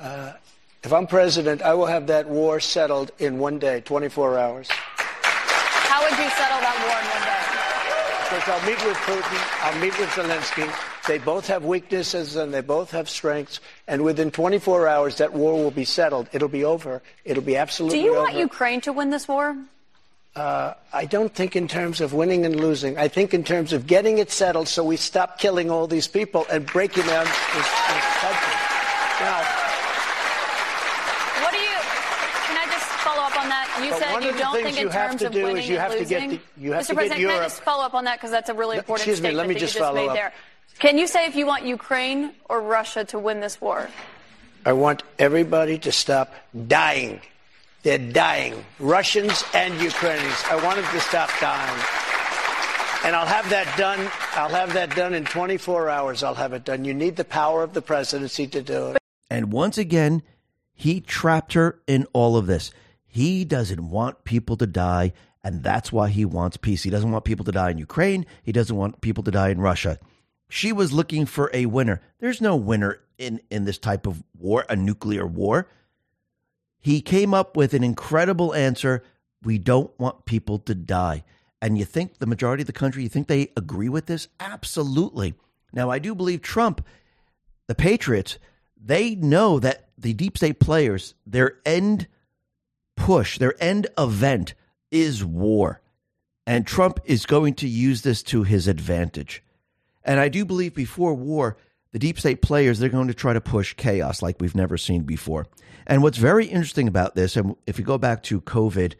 Uh, 0.00 0.32
if 0.82 0.92
I'm 0.92 1.06
president, 1.06 1.62
I 1.62 1.74
will 1.74 1.86
have 1.86 2.08
that 2.08 2.28
war 2.28 2.58
settled 2.58 3.12
in 3.20 3.38
one 3.38 3.60
day, 3.60 3.80
24 3.80 4.36
hours. 4.36 4.68
How 4.68 6.02
would 6.02 6.10
you 6.10 6.30
settle 6.30 6.58
that 6.58 6.76
war 6.82 6.98
in 6.98 7.06
one 7.06 7.22
day? 7.22 7.42
Because 8.24 8.48
I'll 8.48 8.66
meet 8.66 8.84
with 8.84 8.96
Putin, 9.06 9.62
I'll 9.62 9.80
meet 9.80 9.96
with 9.96 10.08
Zelensky. 10.10 11.06
They 11.06 11.18
both 11.18 11.46
have 11.46 11.64
weaknesses 11.64 12.34
and 12.34 12.52
they 12.52 12.62
both 12.62 12.90
have 12.90 13.08
strengths. 13.08 13.60
And 13.86 14.02
within 14.02 14.32
24 14.32 14.88
hours, 14.88 15.18
that 15.18 15.32
war 15.32 15.54
will 15.54 15.70
be 15.70 15.84
settled. 15.84 16.28
It'll 16.32 16.48
be 16.48 16.64
over. 16.64 17.00
It'll 17.24 17.44
be 17.44 17.56
absolutely. 17.56 17.98
Do 17.98 18.04
you 18.04 18.16
over. 18.16 18.22
want 18.22 18.34
Ukraine 18.34 18.80
to 18.82 18.92
win 18.92 19.10
this 19.10 19.28
war? 19.28 19.56
Uh, 20.34 20.72
I 20.94 21.04
don't 21.04 21.34
think 21.34 21.56
in 21.56 21.68
terms 21.68 22.00
of 22.00 22.14
winning 22.14 22.46
and 22.46 22.56
losing. 22.58 22.96
I 22.96 23.08
think 23.08 23.34
in 23.34 23.44
terms 23.44 23.72
of 23.74 23.86
getting 23.86 24.16
it 24.16 24.30
settled 24.30 24.66
so 24.66 24.82
we 24.82 24.96
stop 24.96 25.38
killing 25.38 25.70
all 25.70 25.86
these 25.86 26.08
people 26.08 26.46
and 26.50 26.64
breaking 26.64 27.04
down 27.06 27.24
this, 27.26 27.34
this 27.34 27.68
country. 28.16 28.54
Now, 29.20 29.38
What 31.42 31.52
do 31.52 31.58
you? 31.58 31.76
Can 32.48 32.56
I 32.56 32.64
just 32.70 32.86
follow 33.04 33.22
up 33.22 33.36
on 33.42 33.48
that? 33.50 33.82
You 33.84 33.92
said 33.98 34.24
you 34.24 34.38
don't 34.38 34.62
think 34.62 34.78
in 34.80 34.88
terms 34.88 35.20
of 35.22 35.34
winning 35.34 35.68
you 35.68 35.78
have 35.78 35.90
and 35.92 36.00
losing. 36.00 36.30
the- 36.30 36.40
you 36.56 36.72
have 36.72 36.84
Mr. 36.84 36.88
to 36.88 36.94
get 36.94 36.96
President, 36.96 37.20
can 37.28 37.40
I 37.40 37.44
just 37.44 37.62
follow 37.62 37.84
up 37.84 37.92
on 37.94 38.04
that 38.04 38.16
because 38.16 38.30
that's 38.30 38.48
a 38.48 38.54
really 38.54 38.78
important 38.78 39.00
excuse 39.00 39.20
me, 39.20 39.28
statement 39.28 39.36
let 39.36 39.48
me 39.48 39.54
that 39.54 39.60
just 39.60 39.74
you 39.74 39.80
just 39.80 39.94
made 39.94 40.08
up. 40.08 40.14
there. 40.14 40.32
Can 40.78 40.96
you 40.96 41.06
say 41.06 41.26
if 41.26 41.36
you 41.36 41.44
want 41.46 41.66
Ukraine 41.66 42.32
or 42.48 42.62
Russia 42.62 43.04
to 43.04 43.18
win 43.18 43.40
this 43.40 43.60
war? 43.60 43.90
I 44.64 44.72
want 44.72 45.02
everybody 45.18 45.76
to 45.80 45.92
stop 45.92 46.32
dying. 46.68 47.20
They're 47.82 47.98
dying. 47.98 48.64
Russians 48.78 49.44
and 49.54 49.80
Ukrainians. 49.80 50.42
I 50.48 50.62
want 50.62 50.76
them 50.76 50.90
to 50.92 51.00
stop 51.00 51.30
dying. 51.40 51.82
And 53.04 53.16
I'll 53.16 53.26
have 53.26 53.50
that 53.50 53.76
done. 53.76 53.98
I'll 54.34 54.48
have 54.48 54.74
that 54.74 54.94
done 54.94 55.14
in 55.14 55.24
24 55.24 55.88
hours. 55.88 56.22
I'll 56.22 56.36
have 56.36 56.52
it 56.52 56.64
done. 56.64 56.84
You 56.84 56.94
need 56.94 57.16
the 57.16 57.24
power 57.24 57.64
of 57.64 57.72
the 57.72 57.82
presidency 57.82 58.46
to 58.46 58.62
do 58.62 58.90
it. 58.90 58.98
And 59.28 59.52
once 59.52 59.78
again, 59.78 60.22
he 60.72 61.00
trapped 61.00 61.54
her 61.54 61.80
in 61.88 62.06
all 62.12 62.36
of 62.36 62.46
this. 62.46 62.70
He 63.04 63.44
doesn't 63.44 63.90
want 63.90 64.22
people 64.22 64.56
to 64.58 64.66
die, 64.66 65.12
and 65.42 65.64
that's 65.64 65.90
why 65.90 66.08
he 66.08 66.24
wants 66.24 66.56
peace. 66.56 66.84
He 66.84 66.90
doesn't 66.90 67.10
want 67.10 67.24
people 67.24 67.44
to 67.46 67.52
die 67.52 67.70
in 67.70 67.78
Ukraine. 67.78 68.24
He 68.44 68.52
doesn't 68.52 68.76
want 68.76 69.00
people 69.00 69.24
to 69.24 69.32
die 69.32 69.48
in 69.48 69.60
Russia. 69.60 69.98
She 70.48 70.72
was 70.72 70.92
looking 70.92 71.26
for 71.26 71.50
a 71.52 71.66
winner. 71.66 72.00
There's 72.20 72.40
no 72.40 72.54
winner 72.54 73.00
in, 73.18 73.40
in 73.50 73.64
this 73.64 73.78
type 73.78 74.06
of 74.06 74.22
war, 74.38 74.64
a 74.68 74.76
nuclear 74.76 75.26
war. 75.26 75.66
He 76.82 77.00
came 77.00 77.32
up 77.32 77.56
with 77.56 77.72
an 77.72 77.84
incredible 77.84 78.52
answer. 78.54 79.02
We 79.42 79.56
don't 79.58 79.98
want 79.98 80.26
people 80.26 80.58
to 80.60 80.74
die. 80.74 81.24
And 81.62 81.78
you 81.78 81.84
think 81.84 82.18
the 82.18 82.26
majority 82.26 82.62
of 82.62 82.66
the 82.66 82.72
country, 82.72 83.04
you 83.04 83.08
think 83.08 83.28
they 83.28 83.52
agree 83.56 83.88
with 83.88 84.06
this? 84.06 84.26
Absolutely. 84.40 85.34
Now, 85.72 85.90
I 85.90 86.00
do 86.00 86.14
believe 86.14 86.42
Trump, 86.42 86.84
the 87.68 87.76
Patriots, 87.76 88.38
they 88.76 89.14
know 89.14 89.60
that 89.60 89.88
the 89.96 90.12
deep 90.12 90.36
state 90.36 90.58
players, 90.58 91.14
their 91.24 91.58
end 91.64 92.08
push, 92.96 93.38
their 93.38 93.54
end 93.62 93.86
event 93.96 94.54
is 94.90 95.24
war. 95.24 95.80
And 96.46 96.66
Trump 96.66 96.98
is 97.04 97.26
going 97.26 97.54
to 97.54 97.68
use 97.68 98.02
this 98.02 98.24
to 98.24 98.42
his 98.42 98.66
advantage. 98.66 99.44
And 100.04 100.18
I 100.18 100.28
do 100.28 100.44
believe 100.44 100.74
before 100.74 101.14
war, 101.14 101.56
the 101.92 102.00
deep 102.00 102.18
state 102.18 102.42
players, 102.42 102.80
they're 102.80 102.88
going 102.88 103.06
to 103.06 103.14
try 103.14 103.32
to 103.32 103.40
push 103.40 103.74
chaos 103.74 104.20
like 104.20 104.36
we've 104.40 104.56
never 104.56 104.76
seen 104.76 105.02
before. 105.02 105.46
And 105.86 106.02
what's 106.02 106.18
very 106.18 106.46
interesting 106.46 106.88
about 106.88 107.14
this, 107.14 107.36
and 107.36 107.56
if 107.66 107.78
you 107.78 107.84
go 107.84 107.98
back 107.98 108.22
to 108.24 108.40
COVID 108.40 108.94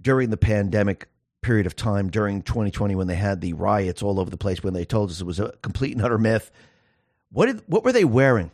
during 0.00 0.30
the 0.30 0.36
pandemic 0.36 1.08
period 1.42 1.66
of 1.66 1.76
time 1.76 2.10
during 2.10 2.42
2020 2.42 2.94
when 2.94 3.06
they 3.06 3.14
had 3.14 3.40
the 3.40 3.52
riots 3.52 4.02
all 4.02 4.18
over 4.18 4.30
the 4.30 4.36
place, 4.36 4.62
when 4.62 4.74
they 4.74 4.84
told 4.84 5.10
us 5.10 5.20
it 5.20 5.26
was 5.26 5.40
a 5.40 5.52
complete 5.62 5.94
and 5.96 6.04
utter 6.04 6.18
myth, 6.18 6.50
what, 7.30 7.46
did, 7.46 7.62
what 7.66 7.84
were 7.84 7.92
they 7.92 8.04
wearing? 8.04 8.50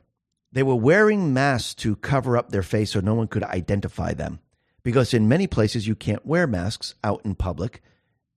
They 0.53 0.63
were 0.63 0.75
wearing 0.75 1.33
masks 1.33 1.75
to 1.77 1.97
cover 1.97 2.37
up 2.37 2.51
their 2.51 2.63
face 2.63 2.93
so 2.93 3.01
no 3.01 3.15
one 3.15 3.29
could 3.29 3.45
identify 3.45 4.13
them. 4.13 4.41
Because 4.83 5.15
in 5.15 5.29
many 5.29 5.47
places, 5.47 5.87
you 5.87 5.95
can't 5.95 6.27
wear 6.27 6.47
masks 6.47 6.95
out 7.03 7.23
in 7.25 7.35
public. 7.35 7.83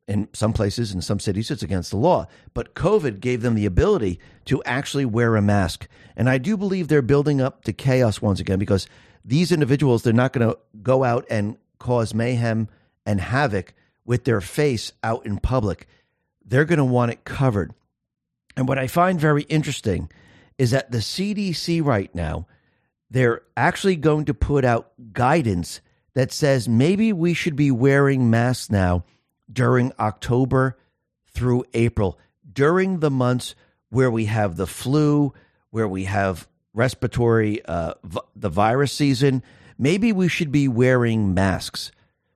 In 0.07 0.29
some 0.33 0.53
places, 0.53 0.93
in 0.93 1.01
some 1.01 1.19
cities, 1.19 1.49
it's 1.49 1.63
against 1.63 1.89
the 1.89 1.97
law. 1.97 2.27
But 2.53 2.75
COVID 2.75 3.19
gave 3.19 3.41
them 3.41 3.55
the 3.55 3.65
ability 3.65 4.19
to 4.45 4.63
actually 4.63 5.05
wear 5.05 5.35
a 5.35 5.41
mask. 5.41 5.87
And 6.15 6.29
I 6.29 6.37
do 6.37 6.55
believe 6.55 6.87
they're 6.87 7.01
building 7.01 7.41
up 7.41 7.63
to 7.63 7.73
chaos 7.73 8.21
once 8.21 8.39
again 8.39 8.59
because 8.59 8.87
these 9.25 9.51
individuals, 9.51 10.03
they're 10.03 10.13
not 10.13 10.31
going 10.31 10.47
to 10.47 10.57
go 10.81 11.03
out 11.03 11.25
and 11.29 11.57
cause 11.79 12.13
mayhem 12.13 12.69
and 13.05 13.19
havoc 13.19 13.73
with 14.05 14.23
their 14.23 14.39
face 14.39 14.93
out 15.03 15.25
in 15.25 15.39
public. 15.39 15.87
They're 16.45 16.65
going 16.65 16.77
to 16.77 16.85
want 16.85 17.11
it 17.11 17.25
covered. 17.25 17.73
And 18.55 18.67
what 18.67 18.77
I 18.77 18.87
find 18.87 19.19
very 19.19 19.41
interesting 19.43 20.09
is 20.57 20.71
that 20.71 20.91
the 20.91 20.99
CDC 20.99 21.83
right 21.83 22.13
now, 22.13 22.47
they're 23.09 23.41
actually 23.57 23.95
going 23.95 24.25
to 24.25 24.33
put 24.33 24.63
out 24.63 24.91
guidance 25.11 25.81
that 26.13 26.31
says 26.31 26.69
maybe 26.69 27.11
we 27.11 27.33
should 27.33 27.55
be 27.55 27.71
wearing 27.71 28.29
masks 28.29 28.69
now 28.69 29.03
during 29.51 29.91
October 29.99 30.77
through 31.27 31.65
April, 31.73 32.17
during 32.51 32.99
the 32.99 33.11
months 33.11 33.55
where 33.89 34.09
we 34.09 34.25
have 34.25 34.55
the 34.55 34.67
flu, 34.67 35.33
where 35.71 35.87
we 35.87 36.05
have 36.05 36.47
respiratory, 36.75 37.65
uh, 37.65 37.95
v- 38.03 38.19
the 38.35 38.49
virus 38.49 38.91
season. 38.91 39.41
Maybe 39.79 40.13
we 40.13 40.27
should 40.27 40.51
be 40.51 40.67
wearing 40.67 41.33
masks. 41.33 41.91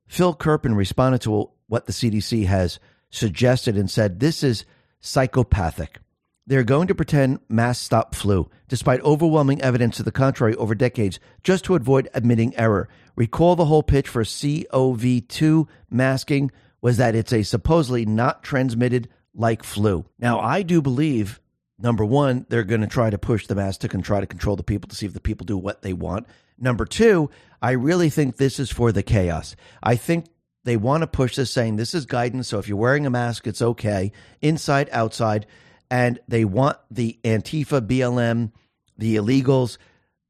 Phil 0.07 0.33
Kerpen 0.33 0.75
responded 0.75 1.21
to 1.21 1.51
what 1.67 1.85
the 1.85 1.93
CDC 1.93 2.45
has 2.47 2.79
suggested 3.11 3.77
and 3.77 3.91
said 3.91 4.19
this 4.19 4.43
is 4.43 4.65
psychopathic. 4.99 5.99
They're 6.47 6.63
going 6.63 6.87
to 6.87 6.95
pretend 6.95 7.41
masks 7.47 7.83
stop 7.83 8.15
flu, 8.15 8.49
despite 8.67 9.01
overwhelming 9.01 9.61
evidence 9.61 9.97
to 9.97 10.03
the 10.03 10.11
contrary 10.11 10.55
over 10.55 10.73
decades, 10.73 11.19
just 11.43 11.65
to 11.65 11.75
avoid 11.75 12.09
admitting 12.15 12.57
error. 12.57 12.89
Recall 13.15 13.55
the 13.55 13.65
whole 13.65 13.83
pitch 13.83 14.07
for 14.07 14.23
COV2 14.23 15.67
masking 15.91 16.49
was 16.81 16.97
that 16.97 17.13
it's 17.13 17.33
a 17.33 17.43
supposedly 17.43 18.03
not 18.03 18.41
transmitted 18.41 19.09
like 19.35 19.63
flu. 19.63 20.05
Now, 20.17 20.39
I 20.39 20.63
do 20.63 20.81
believe, 20.81 21.39
number 21.79 22.05
one, 22.05 22.45
they're 22.49 22.63
going 22.63 22.81
to 22.81 22.87
try 22.87 23.09
to 23.09 23.17
push 23.17 23.47
the 23.47 23.55
mask 23.55 23.81
to 23.81 23.87
try 23.87 24.19
to 24.19 24.27
control 24.27 24.55
the 24.55 24.63
people 24.63 24.87
to 24.89 24.95
see 24.95 25.05
if 25.05 25.13
the 25.13 25.19
people 25.19 25.45
do 25.45 25.57
what 25.57 25.81
they 25.81 25.93
want. 25.93 26.27
Number 26.57 26.85
two, 26.85 27.29
I 27.61 27.71
really 27.71 28.09
think 28.09 28.35
this 28.37 28.59
is 28.59 28.69
for 28.69 28.91
the 28.91 29.03
chaos. 29.03 29.55
I 29.81 29.95
think 29.95 30.25
they 30.65 30.77
want 30.77 31.01
to 31.01 31.07
push 31.07 31.35
this 31.35 31.51
saying 31.51 31.75
this 31.77 31.93
is 31.93 32.05
guidance. 32.05 32.49
So 32.49 32.59
if 32.59 32.67
you're 32.67 32.77
wearing 32.77 33.05
a 33.05 33.09
mask, 33.09 33.47
it's 33.47 33.61
okay, 33.61 34.11
inside, 34.41 34.89
outside. 34.91 35.47
And 35.89 36.19
they 36.27 36.45
want 36.45 36.77
the 36.91 37.17
Antifa, 37.23 37.81
BLM, 37.81 38.51
the 38.97 39.15
illegals, 39.15 39.77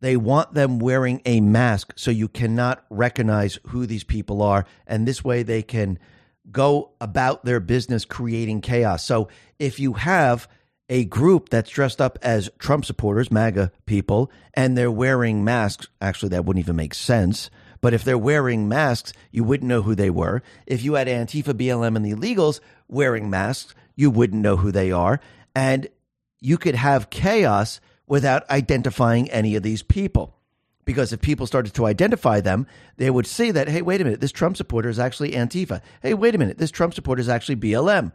they 0.01 0.15
want 0.15 0.53
them 0.53 0.79
wearing 0.79 1.21
a 1.25 1.41
mask 1.41 1.93
so 1.97 2.09
you 2.09 2.29
cannot 2.29 2.85
recognize 2.89 3.59
who 3.67 3.85
these 3.85 4.03
people 4.03 4.41
are. 4.41 4.65
And 4.87 5.05
this 5.05 5.23
way 5.23 5.43
they 5.43 5.61
can 5.61 5.99
go 6.51 6.91
about 7.01 7.43
their 7.43 7.59
business 7.59 8.05
creating 8.05 8.61
chaos. 8.61 9.03
So 9.03 9.27
if 9.57 9.79
you 9.79 9.93
have 9.93 10.47
a 10.89 11.05
group 11.05 11.49
that's 11.49 11.69
dressed 11.69 12.01
up 12.01 12.17
as 12.21 12.49
Trump 12.57 12.83
supporters, 12.83 13.31
MAGA 13.31 13.71
people, 13.85 14.31
and 14.55 14.77
they're 14.77 14.91
wearing 14.91 15.43
masks, 15.43 15.87
actually, 16.01 16.29
that 16.29 16.45
wouldn't 16.45 16.65
even 16.65 16.75
make 16.75 16.95
sense. 16.95 17.49
But 17.79 17.93
if 17.93 18.03
they're 18.03 18.17
wearing 18.17 18.67
masks, 18.67 19.13
you 19.31 19.43
wouldn't 19.43 19.69
know 19.69 19.83
who 19.83 19.95
they 19.95 20.09
were. 20.09 20.41
If 20.65 20.83
you 20.83 20.95
had 20.95 21.07
Antifa, 21.07 21.53
BLM, 21.53 21.95
and 21.95 22.03
the 22.03 22.13
illegals 22.13 22.59
wearing 22.87 23.29
masks, 23.29 23.73
you 23.95 24.09
wouldn't 24.09 24.41
know 24.41 24.57
who 24.57 24.71
they 24.71 24.91
are. 24.91 25.21
And 25.55 25.87
you 26.41 26.57
could 26.57 26.75
have 26.75 27.09
chaos 27.09 27.79
without 28.07 28.49
identifying 28.49 29.29
any 29.29 29.55
of 29.55 29.63
these 29.63 29.83
people. 29.83 30.35
Because 30.83 31.13
if 31.13 31.21
people 31.21 31.45
started 31.45 31.75
to 31.75 31.85
identify 31.85 32.41
them, 32.41 32.65
they 32.97 33.11
would 33.11 33.27
see 33.27 33.51
that, 33.51 33.69
hey, 33.69 33.83
wait 33.83 34.01
a 34.01 34.03
minute, 34.03 34.21
this 34.21 34.31
Trump 34.31 34.57
supporter 34.57 34.89
is 34.89 34.97
actually 34.97 35.33
Antifa. 35.33 35.81
Hey, 36.01 36.15
wait 36.15 36.33
a 36.33 36.39
minute, 36.39 36.57
this 36.57 36.71
Trump 36.71 36.95
supporter 36.95 37.21
is 37.21 37.29
actually 37.29 37.57
BLM. 37.57 38.11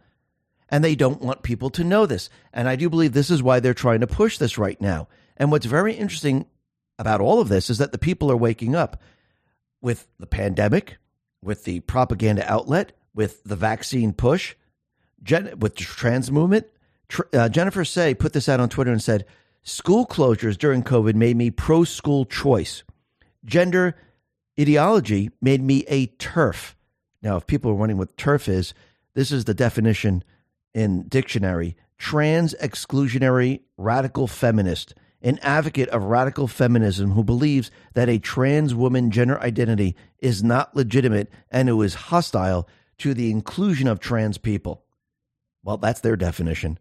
And 0.75 0.83
they 0.83 0.97
don't 0.97 1.23
want 1.23 1.45
people 1.45 1.71
to 1.71 1.85
know 1.85 2.05
this. 2.05 2.29
And 2.53 2.69
I 2.69 2.75
do 2.75 2.91
believe 2.91 3.13
this 3.13 3.31
is 3.31 3.45
why 3.45 3.61
they're 3.61 3.75
trying 3.75 4.01
to 4.01 4.09
push 4.09 4.39
this 4.39 4.59
right 4.59 4.81
now. 4.81 5.07
And 5.37 5.53
what's 5.53 5.67
very 5.67 5.95
interesting 5.95 6.47
about 6.99 7.21
all 7.21 7.41
of 7.41 7.49
this 7.49 7.71
is 7.71 7.79
that 7.79 7.93
the 7.93 7.97
people 7.97 8.29
are 8.29 8.37
waking 8.37 8.75
up 8.75 9.01
with 9.81 10.09
the 10.19 10.27
pandemic, 10.27 10.97
with 11.41 11.63
the 11.63 11.79
propaganda 11.79 12.45
outlet, 12.53 12.91
with 13.15 13.45
the 13.45 13.55
vaccine 13.55 14.13
push, 14.13 14.57
Jen, 15.23 15.61
with 15.61 15.77
the 15.77 15.85
trans 15.85 16.33
movement. 16.33 16.67
Uh, 17.33 17.49
Jennifer 17.49 17.85
Sey 17.85 18.13
put 18.13 18.33
this 18.33 18.49
out 18.49 18.59
on 18.59 18.69
Twitter 18.69 18.91
and 18.91 19.01
said, 19.01 19.27
School 19.63 20.05
closures 20.05 20.59
during 20.59 20.83
COVID 20.83 21.15
made 21.15 21.37
me 21.37 21.53
pro 21.53 21.85
school 21.85 22.25
choice. 22.25 22.83
Gender 23.45 23.95
ideology 24.59 25.31
made 25.41 25.63
me 25.63 25.85
a 25.87 26.09
TERF." 26.09 26.75
Now, 27.23 27.37
if 27.37 27.47
people 27.47 27.71
are 27.71 27.75
wondering 27.75 27.99
what 27.99 28.17
TERF 28.17 28.49
is, 28.49 28.75
this 29.15 29.31
is 29.31 29.45
the 29.45 29.55
definition 29.55 30.25
in 30.75 31.09
dictionary 31.09 31.77
trans 31.99 32.55
exclusionary 32.61 33.61
radical 33.77 34.27
feminist 34.27 34.95
an 35.25 35.39
advocate 35.41 35.89
of 35.89 36.05
radical 36.05 36.47
feminism 36.47 37.13
who 37.13 37.25
believes 37.25 37.71
that 37.95 38.11
a 38.11 38.19
trans 38.19 38.75
woman 38.75 39.11
gender 39.11 39.41
identity 39.41 39.97
is 40.19 40.45
not 40.45 40.77
legitimate 40.77 41.33
and 41.51 41.67
who 41.67 41.81
is 41.81 41.95
hostile 41.95 42.69
to 42.99 43.15
the 43.15 43.31
inclusion 43.31 43.89
of 43.89 43.99
trans 43.99 44.37
people. 44.37 44.85
Well, 45.65 45.79
that's 45.79 46.01
their 46.01 46.17
definition. 46.17 46.79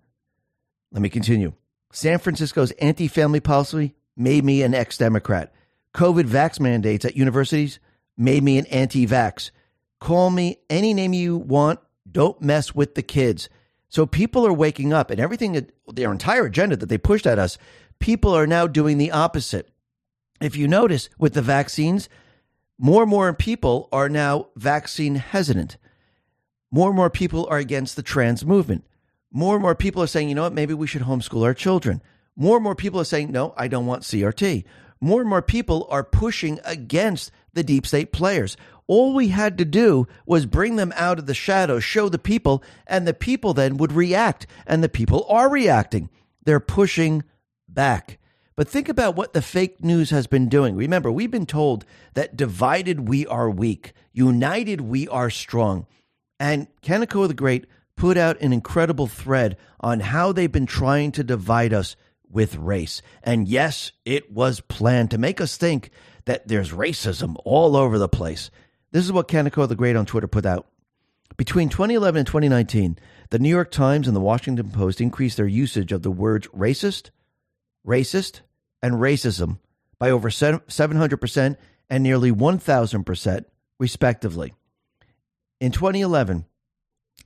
Let 0.91 1.01
me 1.01 1.09
continue. 1.09 1.53
San 1.93 2.19
Francisco's 2.19 2.71
anti 2.71 3.07
family 3.07 3.39
policy 3.39 3.95
made 4.17 4.43
me 4.43 4.61
an 4.61 4.73
ex 4.73 4.97
Democrat. 4.97 5.53
COVID 5.95 6.27
vax 6.27 6.59
mandates 6.59 7.05
at 7.05 7.15
universities 7.15 7.79
made 8.17 8.43
me 8.43 8.57
an 8.57 8.65
anti 8.65 9.07
vax. 9.07 9.51
Call 10.01 10.29
me 10.29 10.57
any 10.69 10.93
name 10.93 11.13
you 11.13 11.37
want. 11.37 11.79
Don't 12.11 12.41
mess 12.41 12.75
with 12.75 12.95
the 12.95 13.03
kids. 13.03 13.47
So 13.93 14.07
people 14.07 14.43
are 14.47 14.53
waking 14.53 14.91
up 14.91 15.11
and 15.11 15.19
everything, 15.19 15.67
their 15.87 16.11
entire 16.11 16.45
agenda 16.47 16.75
that 16.77 16.87
they 16.87 16.97
pushed 16.97 17.27
at 17.27 17.37
us 17.37 17.59
people 17.99 18.35
are 18.35 18.47
now 18.47 18.65
doing 18.65 18.97
the 18.97 19.11
opposite. 19.11 19.69
If 20.41 20.55
you 20.55 20.67
notice 20.67 21.09
with 21.19 21.35
the 21.35 21.43
vaccines, 21.43 22.09
more 22.79 23.03
and 23.03 23.09
more 23.11 23.31
people 23.35 23.89
are 23.91 24.09
now 24.09 24.47
vaccine 24.55 25.15
hesitant. 25.15 25.77
More 26.71 26.89
and 26.89 26.97
more 26.97 27.11
people 27.11 27.47
are 27.51 27.59
against 27.59 27.95
the 27.95 28.01
trans 28.01 28.43
movement. 28.43 28.83
More 29.31 29.55
and 29.55 29.61
more 29.61 29.75
people 29.75 30.01
are 30.01 30.07
saying, 30.07 30.27
you 30.27 30.33
know 30.33 30.41
what, 30.41 30.53
maybe 30.53 30.73
we 30.73 30.87
should 30.87 31.03
homeschool 31.03 31.43
our 31.43 31.53
children. 31.53 32.01
More 32.35 32.57
and 32.57 32.63
more 32.63 32.75
people 32.75 32.99
are 32.99 33.05
saying, 33.05 33.31
no, 33.31 33.53
I 33.55 33.67
don't 33.67 33.85
want 33.85 34.01
CRT. 34.01 34.63
More 34.99 35.21
and 35.21 35.29
more 35.29 35.43
people 35.43 35.85
are 35.91 36.03
pushing 36.03 36.59
against 36.65 37.31
the 37.53 37.63
deep 37.63 37.85
state 37.85 38.11
players. 38.11 38.57
All 38.87 39.13
we 39.13 39.29
had 39.29 39.57
to 39.57 39.65
do 39.65 40.07
was 40.25 40.45
bring 40.45 40.75
them 40.75 40.93
out 40.95 41.19
of 41.19 41.25
the 41.25 41.33
shadows, 41.33 41.83
show 41.83 42.09
the 42.09 42.19
people, 42.19 42.63
and 42.85 43.07
the 43.07 43.13
people 43.13 43.53
then 43.53 43.77
would 43.77 43.93
react. 43.93 44.45
And 44.67 44.83
the 44.83 44.89
people 44.89 45.25
are 45.29 45.49
reacting. 45.49 46.09
They're 46.43 46.59
pushing 46.59 47.23
back. 47.67 48.19
But 48.55 48.67
think 48.67 48.87
about 48.89 49.15
what 49.15 49.33
the 49.33 49.41
fake 49.41 49.83
news 49.83 50.11
has 50.11 50.27
been 50.27 50.47
doing. 50.47 50.75
Remember, 50.75 51.11
we've 51.11 51.31
been 51.31 51.45
told 51.45 51.85
that 52.13 52.37
divided 52.37 53.07
we 53.07 53.25
are 53.25 53.49
weak, 53.49 53.93
united 54.11 54.81
we 54.81 55.07
are 55.07 55.29
strong. 55.29 55.87
And 56.39 56.67
Kanekoa 56.81 57.27
the 57.27 57.33
Great 57.33 57.65
put 57.95 58.17
out 58.17 58.41
an 58.41 58.53
incredible 58.53 59.07
thread 59.07 59.57
on 59.79 60.01
how 60.01 60.31
they've 60.31 60.51
been 60.51 60.65
trying 60.65 61.11
to 61.13 61.23
divide 61.23 61.73
us 61.73 61.95
with 62.29 62.55
race. 62.55 63.01
And 63.23 63.47
yes, 63.47 63.91
it 64.05 64.31
was 64.31 64.59
planned 64.59 65.11
to 65.11 65.17
make 65.17 65.39
us 65.39 65.57
think 65.57 65.89
that 66.25 66.47
there's 66.47 66.71
racism 66.71 67.35
all 67.45 67.75
over 67.75 67.97
the 67.97 68.09
place. 68.09 68.49
This 68.93 69.03
is 69.05 69.11
what 69.11 69.27
Kanekoa 69.27 69.67
the 69.67 69.75
Great 69.75 69.95
on 69.95 70.05
Twitter 70.05 70.27
put 70.27 70.45
out. 70.45 70.67
Between 71.35 71.67
2011 71.67 72.19
and 72.19 72.27
2019, 72.27 72.99
the 73.31 73.39
New 73.39 73.49
York 73.49 73.71
Times 73.71 74.07
and 74.07 74.15
the 74.15 74.21
Washington 74.21 74.69
Post 74.69 75.01
increased 75.01 75.35
their 75.35 75.47
usage 75.47 75.91
of 75.91 76.03
the 76.03 76.11
words 76.11 76.47
racist, 76.49 77.09
racist, 77.85 78.41
and 78.83 78.93
racism 78.93 79.57
by 79.97 80.11
over 80.11 80.29
700% 80.29 81.57
and 81.89 82.03
nearly 82.03 82.31
1,000%, 82.31 83.45
respectively. 83.79 84.53
In 85.59 85.71
2011, 85.71 86.45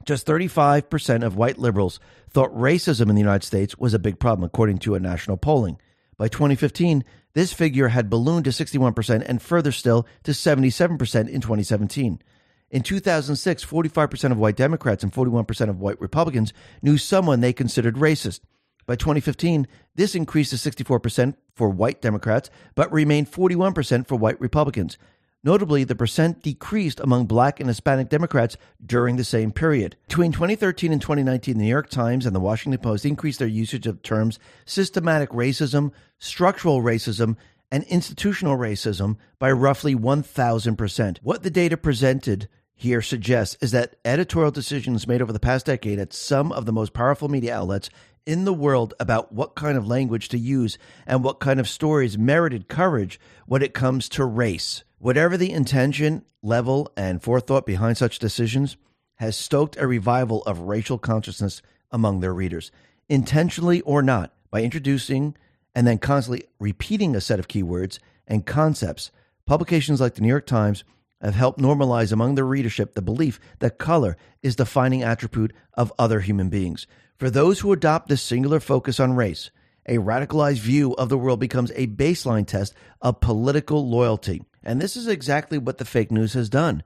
just 0.05 0.25
35% 0.25 1.25
of 1.25 1.35
white 1.35 1.57
liberals 1.57 1.99
thought 2.29 2.55
racism 2.55 3.09
in 3.09 3.15
the 3.15 3.21
United 3.21 3.45
States 3.45 3.77
was 3.77 3.93
a 3.93 3.99
big 3.99 4.19
problem, 4.19 4.45
according 4.45 4.77
to 4.77 4.95
a 4.95 5.01
national 5.01 5.35
polling. 5.35 5.81
By 6.17 6.27
2015, 6.27 7.03
this 7.33 7.53
figure 7.53 7.89
had 7.89 8.09
ballooned 8.09 8.45
to 8.45 8.51
61% 8.51 9.23
and 9.27 9.41
further 9.41 9.71
still 9.71 10.07
to 10.23 10.31
77% 10.31 11.29
in 11.29 11.41
2017. 11.41 12.21
In 12.69 12.81
2006, 12.81 13.63
45% 13.63 14.31
of 14.31 14.37
white 14.37 14.55
Democrats 14.55 15.03
and 15.03 15.13
41% 15.13 15.69
of 15.69 15.79
white 15.79 16.01
Republicans 16.01 16.53
knew 16.81 16.97
someone 16.97 17.39
they 17.39 17.53
considered 17.53 17.95
racist. 17.95 18.41
By 18.87 18.95
2015, 18.95 19.67
this 19.95 20.15
increased 20.15 20.51
to 20.51 20.55
64% 20.71 21.35
for 21.53 21.69
white 21.69 22.01
Democrats, 22.01 22.49
but 22.73 22.91
remained 22.91 23.31
41% 23.31 24.07
for 24.07 24.15
white 24.15 24.39
Republicans. 24.41 24.97
Notably, 25.43 25.83
the 25.83 25.95
percent 25.95 26.41
decreased 26.41 26.99
among 26.99 27.25
black 27.25 27.59
and 27.59 27.69
Hispanic 27.69 28.09
Democrats 28.09 28.57
during 28.85 29.15
the 29.15 29.23
same 29.23 29.51
period. 29.51 29.95
Between 30.07 30.31
2013 30.31 30.91
and 30.91 31.01
2019, 31.01 31.57
the 31.57 31.63
New 31.63 31.69
York 31.69 31.89
Times 31.89 32.25
and 32.25 32.35
the 32.35 32.39
Washington 32.39 32.81
Post 32.81 33.05
increased 33.05 33.39
their 33.39 33.47
usage 33.47 33.87
of 33.87 34.01
terms 34.01 34.39
systematic 34.65 35.29
racism, 35.29 35.91
structural 36.17 36.81
racism, 36.81 37.37
and 37.71 37.83
institutional 37.83 38.57
racism 38.57 39.17
by 39.39 39.51
roughly 39.51 39.95
1,000%. 39.95 41.17
What 41.21 41.43
the 41.43 41.49
data 41.49 41.77
presented 41.77 42.47
here 42.73 43.01
suggests 43.01 43.57
is 43.61 43.71
that 43.71 43.95
editorial 44.05 44.51
decisions 44.51 45.07
made 45.07 45.21
over 45.21 45.33
the 45.33 45.39
past 45.39 45.65
decade 45.65 45.99
at 45.99 46.13
some 46.13 46.51
of 46.51 46.65
the 46.65 46.71
most 46.71 46.93
powerful 46.93 47.27
media 47.27 47.55
outlets 47.55 47.89
in 48.25 48.45
the 48.45 48.53
world 48.53 48.93
about 48.99 49.31
what 49.31 49.55
kind 49.55 49.77
of 49.77 49.87
language 49.87 50.29
to 50.29 50.37
use 50.37 50.77
and 51.05 51.23
what 51.23 51.39
kind 51.39 51.59
of 51.59 51.67
stories 51.67 52.17
merited 52.17 52.67
coverage 52.67 53.19
when 53.45 53.61
it 53.61 53.73
comes 53.73 54.09
to 54.09 54.25
race. 54.25 54.83
Whatever 54.99 55.37
the 55.37 55.51
intention, 55.51 56.25
level, 56.41 56.91
and 56.97 57.21
forethought 57.21 57.65
behind 57.65 57.97
such 57.97 58.17
decisions, 58.17 58.77
has 59.15 59.37
stoked 59.37 59.77
a 59.77 59.85
revival 59.85 60.41
of 60.43 60.61
racial 60.61 60.97
consciousness 60.97 61.61
among 61.91 62.19
their 62.19 62.33
readers, 62.33 62.71
intentionally 63.07 63.81
or 63.81 64.01
not, 64.01 64.33
by 64.49 64.63
introducing 64.63 65.35
and 65.75 65.85
then 65.85 65.99
constantly 65.99 66.45
repeating 66.59 67.15
a 67.15 67.21
set 67.21 67.37
of 67.39 67.47
keywords 67.47 67.99
and 68.25 68.47
concepts. 68.47 69.11
Publications 69.45 70.01
like 70.01 70.15
the 70.15 70.21
New 70.21 70.27
York 70.27 70.47
Times 70.47 70.83
have 71.21 71.35
helped 71.35 71.59
normalize 71.59 72.11
among 72.11 72.33
their 72.35 72.45
readership 72.45 72.95
the 72.95 73.01
belief 73.01 73.39
that 73.59 73.77
color 73.77 74.17
is 74.41 74.55
the 74.55 74.63
defining 74.63 75.03
attribute 75.03 75.53
of 75.75 75.93
other 75.99 76.21
human 76.21 76.49
beings. 76.49 76.87
For 77.17 77.29
those 77.29 77.59
who 77.59 77.71
adopt 77.71 78.09
this 78.09 78.21
singular 78.21 78.59
focus 78.59 78.99
on 78.99 79.15
race, 79.15 79.51
a 79.85 79.97
radicalized 79.97 80.59
view 80.59 80.93
of 80.95 81.09
the 81.09 81.17
world 81.17 81.39
becomes 81.39 81.71
a 81.75 81.87
baseline 81.87 82.45
test 82.45 82.73
of 83.01 83.21
political 83.21 83.87
loyalty. 83.87 84.43
And 84.67 84.81
this 84.81 84.97
is 84.97 85.07
exactly 85.07 85.57
what 85.57 85.77
the 85.77 85.85
fake 85.85 86.11
news 86.11 86.33
has 86.33 86.49
done. 86.49 86.83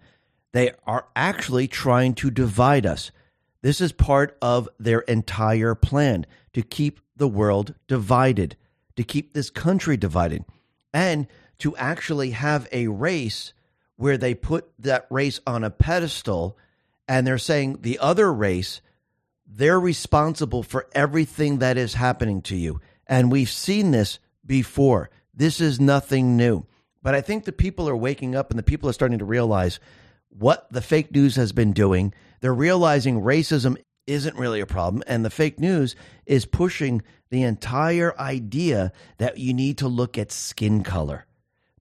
They 0.51 0.71
are 0.85 1.07
actually 1.15 1.67
trying 1.67 2.13
to 2.15 2.29
divide 2.29 2.85
us. 2.85 3.11
This 3.63 3.81
is 3.81 3.91
part 3.91 4.37
of 4.39 4.69
their 4.79 4.99
entire 4.99 5.73
plan 5.73 6.27
to 6.53 6.61
keep 6.61 6.99
the 7.17 7.27
world 7.27 7.73
divided, 7.87 8.55
to 8.97 9.03
keep 9.03 9.33
this 9.33 9.49
country 9.49 9.97
divided, 9.97 10.45
and 10.93 11.25
to 11.57 11.75
actually 11.75 12.31
have 12.31 12.67
a 12.71 12.87
race 12.87 13.51
where 13.95 14.17
they 14.17 14.35
put 14.35 14.69
that 14.77 15.07
race 15.09 15.39
on 15.47 15.63
a 15.63 15.71
pedestal 15.71 16.55
and 17.07 17.25
they're 17.25 17.39
saying 17.39 17.79
the 17.81 17.97
other 17.97 18.31
race, 18.31 18.81
they're 19.47 19.79
responsible 19.79 20.61
for 20.61 20.87
everything 20.93 21.59
that 21.59 21.77
is 21.77 21.95
happening 21.95 22.43
to 22.43 22.55
you. 22.55 22.79
And 23.07 23.31
we've 23.31 23.49
seen 23.49 23.89
this 23.89 24.19
before. 24.45 25.09
This 25.33 25.59
is 25.59 25.79
nothing 25.79 26.37
new. 26.37 26.65
But 27.03 27.15
I 27.15 27.21
think 27.21 27.45
the 27.45 27.51
people 27.51 27.89
are 27.89 27.95
waking 27.95 28.35
up 28.35 28.49
and 28.49 28.59
the 28.59 28.63
people 28.63 28.89
are 28.89 28.93
starting 28.93 29.19
to 29.19 29.25
realize 29.25 29.79
what 30.29 30.71
the 30.71 30.81
fake 30.81 31.11
news 31.11 31.35
has 31.35 31.51
been 31.51 31.73
doing. 31.73 32.13
They're 32.41 32.53
realizing 32.53 33.21
racism 33.21 33.77
isn't 34.07 34.37
really 34.37 34.59
a 34.59 34.65
problem. 34.65 35.03
And 35.07 35.23
the 35.23 35.29
fake 35.29 35.59
news 35.59 35.95
is 36.25 36.45
pushing 36.45 37.01
the 37.29 37.43
entire 37.43 38.17
idea 38.19 38.91
that 39.17 39.37
you 39.37 39.53
need 39.53 39.77
to 39.79 39.87
look 39.87 40.17
at 40.17 40.31
skin 40.31 40.83
color. 40.83 41.25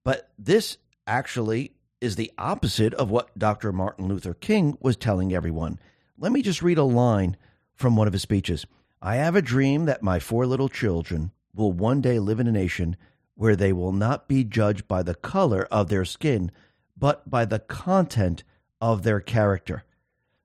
But 0.03 0.31
this 0.37 0.77
actually 1.05 1.73
is 1.99 2.15
the 2.15 2.31
opposite 2.37 2.93
of 2.95 3.11
what 3.11 3.37
Dr. 3.37 3.71
Martin 3.71 4.07
Luther 4.07 4.33
King 4.33 4.77
was 4.79 4.95
telling 4.97 5.33
everyone. 5.33 5.79
Let 6.17 6.31
me 6.31 6.41
just 6.41 6.61
read 6.61 6.77
a 6.77 6.83
line 6.83 7.37
from 7.75 7.95
one 7.95 8.07
of 8.07 8.13
his 8.13 8.21
speeches. 8.21 8.65
I 9.01 9.15
have 9.15 9.35
a 9.35 9.41
dream 9.41 9.85
that 9.85 10.03
my 10.03 10.19
four 10.19 10.45
little 10.45 10.69
children 10.69 11.31
will 11.53 11.71
one 11.71 12.01
day 12.01 12.19
live 12.19 12.39
in 12.39 12.47
a 12.47 12.51
nation 12.51 12.95
where 13.35 13.55
they 13.55 13.73
will 13.73 13.91
not 13.91 14.27
be 14.27 14.43
judged 14.43 14.87
by 14.87 15.03
the 15.03 15.15
color 15.15 15.67
of 15.71 15.89
their 15.89 16.05
skin, 16.05 16.51
but 16.97 17.29
by 17.29 17.45
the 17.45 17.59
content 17.59 18.43
of 18.79 19.03
their 19.03 19.19
character. 19.19 19.83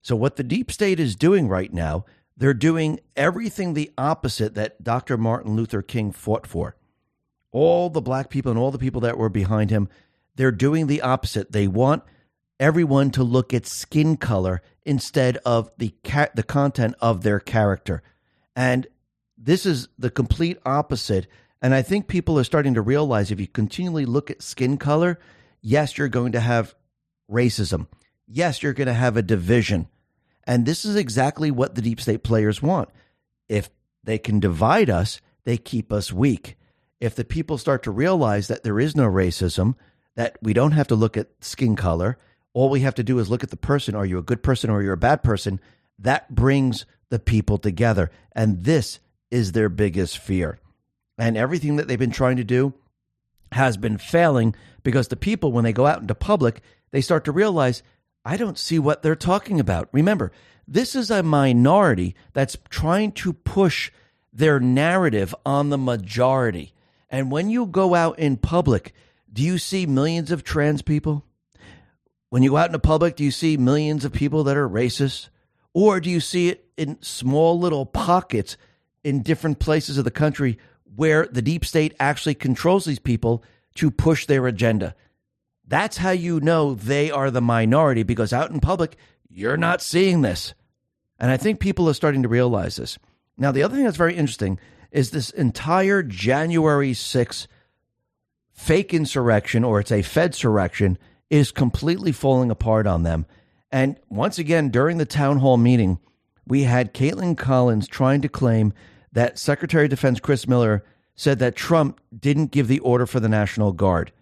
So, 0.03 0.15
what 0.15 0.37
the 0.37 0.45
deep 0.45 0.71
state 0.71 1.01
is 1.01 1.17
doing 1.17 1.49
right 1.49 1.73
now, 1.73 2.05
they're 2.37 2.55
doing 2.55 3.01
everything 3.17 3.75
the 3.75 3.91
opposite 3.97 4.55
that 4.55 4.83
Dr. 4.85 5.17
Martin 5.17 5.57
Luther 5.57 5.83
King 5.83 6.13
fought 6.13 6.47
for. 6.47 6.77
All 7.51 7.89
the 7.89 8.03
black 8.03 8.29
people 8.29 8.51
and 8.51 8.59
all 8.59 8.71
the 8.71 8.79
people 8.79 9.01
that 9.01 9.19
were 9.19 9.31
behind 9.31 9.71
him, 9.71 9.89
they're 10.37 10.53
doing 10.53 10.87
the 10.87 11.01
opposite. 11.01 11.53
They 11.53 11.67
want 11.67 12.03
everyone 12.61 13.11
to 13.13 13.23
look 13.23 13.55
at 13.55 13.67
skin 13.67 14.17
color 14.17 14.63
instead 14.85 15.39
of 15.39 15.71
the 15.79 15.95
ca- 16.05 16.29
the 16.35 16.43
content 16.43 16.95
of 17.01 17.23
their 17.23 17.41
character. 17.41 18.03
And 18.55 18.87
this 19.37 19.67
is 19.67 19.89
the 19.99 20.11
complete 20.11 20.59
opposite. 20.65 21.27
And 21.63 21.75
I 21.75 21.83
think 21.83 22.07
people 22.07 22.39
are 22.39 22.45
starting 22.45 22.75
to 22.75 22.83
realize 22.83 23.31
if 23.31 23.41
you 23.41 23.47
continually 23.47 24.05
look 24.05 24.31
at 24.31 24.43
skin 24.43 24.77
color, 24.77 25.19
yes, 25.63 25.97
you're 25.97 26.09
going 26.09 26.33
to 26.33 26.41
have 26.41 26.75
racism. 27.31 27.87
Yes, 28.27 28.63
you're 28.63 28.73
going 28.73 28.87
to 28.87 28.95
have 28.95 29.17
a 29.17 29.23
division. 29.23 29.89
And 30.45 30.65
this 30.65 30.85
is 30.85 30.97
exactly 30.97 31.51
what 31.51 31.75
the 31.75 31.83
deep 31.83 32.01
state 32.01 32.23
players 32.23 32.63
want. 32.63 32.89
If 33.49 33.71
they 34.05 34.19
can 34.19 34.39
divide 34.39 34.91
us, 34.91 35.21
they 35.45 35.57
keep 35.57 35.93
us 35.93 36.13
weak. 36.13 36.57
If 37.01 37.15
the 37.15 37.25
people 37.25 37.59
start 37.59 37.83
to 37.85 37.91
realize 37.91 38.49
that 38.49 38.63
there 38.63 38.81
is 38.81 38.97
no 38.97 39.09
racism, 39.09 39.75
that 40.15 40.39
we 40.43 40.53
don't 40.53 40.73
have 40.73 40.89
to 40.89 40.95
look 40.95 41.17
at 41.17 41.29
skin 41.41 41.77
color, 41.77 42.19
all 42.53 42.71
we 42.71 42.81
have 42.81 42.95
to 42.95 43.05
do 43.05 43.19
is 43.19 43.29
look 43.29 43.45
at 43.45 43.51
the 43.51 43.57
person. 43.57 43.95
Are 43.95 44.07
you 44.07 44.19
a 44.19 44.23
good 44.23 44.43
person 44.43 44.71
or 44.71 44.79
are 44.79 44.83
you 44.83 44.93
a 44.93 44.97
bad 44.97 45.23
person? 45.23 45.61
That 45.99 46.35
brings 46.35 46.87
the 47.11 47.19
people 47.19 47.59
together. 47.59 48.11
And 48.33 48.65
this 48.65 48.99
is 49.31 49.53
their 49.53 49.69
biggest 49.69 50.19
fear. 50.19 50.59
And 51.19 51.37
everything 51.37 51.77
that 51.77 51.89
they've 51.89 51.99
been 51.99 52.11
trying 52.11 52.37
to 52.37 52.45
do 52.45 52.75
has 53.53 53.77
been 53.77 53.99
failing 53.99 54.55
because 54.83 55.09
the 55.09 55.17
people, 55.17 55.53
when 55.53 55.65
they 55.65 55.73
go 55.73 55.87
out 55.87 56.01
into 56.01 56.15
public, 56.15 56.61
they 56.91 57.01
start 57.01 57.25
to 57.25 57.33
realize, 57.33 57.83
I 58.25 58.37
don't 58.37 58.59
see 58.59 58.79
what 58.79 59.03
they're 59.03 59.17
talking 59.17 59.61
about. 59.61 59.89
Remember, 59.93 60.33
this 60.69 60.95
is 60.95 61.11
a 61.11 61.23
minority 61.23 62.15
that's 62.33 62.57
trying 62.69 63.13
to 63.13 63.33
push 63.33 63.91
their 64.33 64.61
narrative 64.61 65.35
on 65.47 65.71
the 65.71 65.79
majority. 65.79 66.75
And 67.09 67.31
when 67.31 67.51
you 67.51 67.67
go 67.67 67.95
out 67.95 68.19
in 68.19 68.37
public, 68.37 68.93
do 69.33 69.43
you 69.43 69.59
see 69.59 69.87
millions 69.87 70.31
of 70.31 70.45
trans 70.45 70.83
people? 70.83 71.25
When 72.31 72.43
you 72.43 72.51
go 72.51 72.57
out 72.57 72.67
in 72.67 72.73
the 72.73 72.79
public, 72.79 73.17
do 73.17 73.25
you 73.25 73.31
see 73.31 73.57
millions 73.57 74.05
of 74.05 74.13
people 74.13 74.45
that 74.45 74.57
are 74.57 74.69
racist? 74.69 75.29
Or 75.73 76.01
do 76.01 76.11
you 76.11 76.21
see 76.21 76.49
it 76.49 76.67
in 76.77 77.01
small 77.01 77.59
little 77.59 77.87
pockets 77.87 78.57
in 79.05 79.23
different 79.23 79.59
places 79.59 79.99
of 79.99 80.05
the 80.05 80.11
country 80.11 80.59
where 80.97 81.27
the 81.31 81.43
deep 81.43 81.65
state 81.65 81.95
actually 82.01 82.35
controls 82.35 82.85
these 82.85 82.99
people 82.99 83.45
to 83.77 83.91
push 83.91 84.27
their 84.27 84.47
agenda? 84.47 84.95
That's 85.67 85.99
how 85.99 86.11
you 86.11 86.41
know 86.41 86.75
they 86.75 87.11
are 87.11 87.31
the 87.31 87.41
minority 87.41 88.03
because 88.03 88.33
out 88.33 88.51
in 88.51 88.61
public, 88.61 88.97
you're 89.29 89.57
not 89.57 89.83
seeing 89.83 90.23
this. 90.23 90.55
And 91.19 91.31
I 91.31 91.37
think 91.37 91.61
people 91.61 91.89
are 91.89 91.95
starting 91.95 92.23
to 92.23 92.29
realize 92.29 92.77
this. 92.77 92.99
Now, 93.37 93.53
the 93.53 93.63
other 93.63 93.75
thing 93.75 93.85
that's 93.85 93.97
very 93.97 94.17
interesting 94.17 94.59
is 94.91 95.11
this 95.11 95.31
entire 95.31 96.03
January 96.03 96.93
6th 96.93 97.47
fake 98.53 98.95
insurrection 98.95 99.65
or 99.65 99.81
it's 99.81 99.93
a 99.93 100.03
Fed 100.03 100.33
surrection 100.33 100.97
is 101.29 101.53
completely 101.53 102.13
falling 102.13 102.51
apart 102.51 102.87
on 102.87 103.03
them. 103.03 103.27
And 103.71 103.99
once 104.09 104.39
again, 104.39 104.71
during 104.71 104.99
the 104.99 105.05
town 105.05 105.39
hall 105.39 105.57
meeting, 105.57 105.99
we 106.47 106.63
had 106.63 106.95
Kaitlan 106.95 107.37
Collins 107.37 107.89
trying 107.89 108.23
to 108.23 108.29
claim 108.29 108.73
that 109.17 109.39
Secretary 109.39 109.85
of 109.85 109.91
Defense 109.91 110.21
Chris 110.21 110.47
Miller 110.47 110.85
said 111.15 111.39
that 111.39 111.57
Trump 111.57 112.03
didn't 112.17 112.51
give 112.51 112.69
the 112.69 112.81
order 112.81 113.07
for 113.07 113.19
the 113.19 113.31
National 113.31 113.73
Guard. 113.73 114.13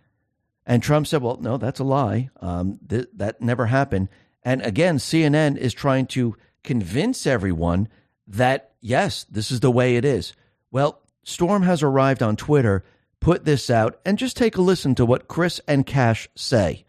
And 0.67 0.85
Trump 0.85 1.09
said, 1.09 1.21
well, 1.21 1.37
no, 1.41 1.57
that's 1.57 1.81
a 1.81 1.85
lie. 1.85 2.31
Um, 2.41 2.79
th- 2.89 3.09
that 3.15 3.41
never 3.41 3.67
happened. 3.67 4.09
And 4.45 4.63
again, 4.63 4.99
CNN 4.99 5.57
is 5.57 5.75
trying 5.75 6.07
to 6.07 6.37
convince 6.63 7.27
everyone 7.27 7.89
that, 8.29 8.71
yes, 8.81 9.25
this 9.25 9.51
is 9.51 9.59
the 9.59 9.71
way 9.73 9.97
it 9.97 10.05
is. 10.05 10.33
Well, 10.71 11.03
Storm 11.25 11.65
has 11.65 11.83
arrived 11.83 12.23
on 12.23 12.37
Twitter, 12.37 12.85
put 13.19 13.45
this 13.45 13.71
out, 13.71 13.99
and 14.07 14.17
just 14.17 14.37
take 14.37 14.57
a 14.57 14.63
listen 14.63 14.95
to 14.95 15.05
what 15.05 15.27
Chris 15.27 15.61
and 15.67 15.85
Kash 15.85 16.29
say. 16.37 16.85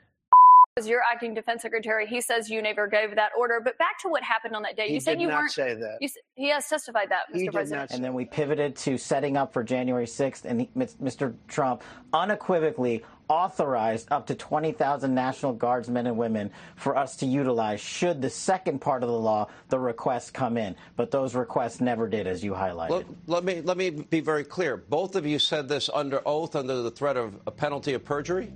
As 0.77 0.89
your 0.89 1.03
acting 1.09 1.33
defense 1.33 1.61
secretary, 1.61 2.05
he 2.05 2.19
says 2.19 2.49
you 2.49 2.61
never 2.61 2.85
gave 2.85 3.15
that 3.15 3.31
order. 3.37 3.61
But 3.63 3.77
back 3.77 3.97
to 4.01 4.09
what 4.09 4.23
happened 4.23 4.57
on 4.57 4.63
that 4.63 4.75
day. 4.75 4.89
He 4.89 4.95
you 4.95 4.99
said 4.99 5.13
did 5.13 5.21
you 5.21 5.27
not 5.29 5.43
weren't. 5.43 5.51
say 5.51 5.73
that. 5.73 5.99
You, 6.01 6.09
he 6.35 6.49
has 6.49 6.67
testified 6.67 7.07
that, 7.11 7.31
Mr. 7.31 7.37
He 7.37 7.43
did 7.45 7.53
President. 7.53 7.91
not 7.91 7.95
And 7.95 8.03
then 8.03 8.13
we 8.13 8.25
pivoted 8.25 8.75
to 8.75 8.97
setting 8.97 9.37
up 9.37 9.53
for 9.53 9.63
January 9.63 10.05
6th, 10.05 10.43
and 10.43 10.59
he, 10.59 10.69
Mr. 10.75 11.33
Trump 11.47 11.81
unequivocally 12.11 13.05
authorized 13.29 14.09
up 14.11 14.27
to 14.27 14.35
20,000 14.35 15.15
National 15.15 15.53
Guardsmen 15.53 16.07
and 16.07 16.17
women 16.17 16.51
for 16.75 16.97
us 16.97 17.15
to 17.15 17.25
utilize 17.25 17.79
should 17.79 18.21
the 18.21 18.29
second 18.29 18.79
part 18.79 19.01
of 19.01 19.07
the 19.07 19.17
law, 19.17 19.47
the 19.69 19.79
requests, 19.79 20.29
come 20.29 20.57
in. 20.57 20.75
But 20.97 21.09
those 21.09 21.35
requests 21.35 21.79
never 21.79 22.05
did, 22.09 22.27
as 22.27 22.43
you 22.43 22.51
highlighted. 22.51 22.89
Let, 22.89 23.05
let 23.27 23.43
me 23.45 23.61
let 23.61 23.77
me 23.77 23.91
be 23.91 24.19
very 24.19 24.43
clear. 24.43 24.75
Both 24.75 25.15
of 25.15 25.25
you 25.25 25.39
said 25.39 25.69
this 25.69 25.89
under 25.93 26.21
oath, 26.27 26.53
under 26.53 26.81
the 26.81 26.91
threat 26.91 27.15
of 27.15 27.39
a 27.47 27.51
penalty 27.51 27.93
of 27.93 28.03
perjury 28.03 28.51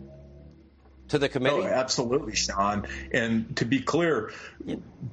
to 1.10 1.19
the 1.19 1.30
committee. 1.30 1.57
Oh, 1.57 1.65
absolutely, 1.65 2.36
Sean. 2.36 2.88
And 3.11 3.56
to 3.57 3.65
be 3.65 3.80
clear, 3.81 4.31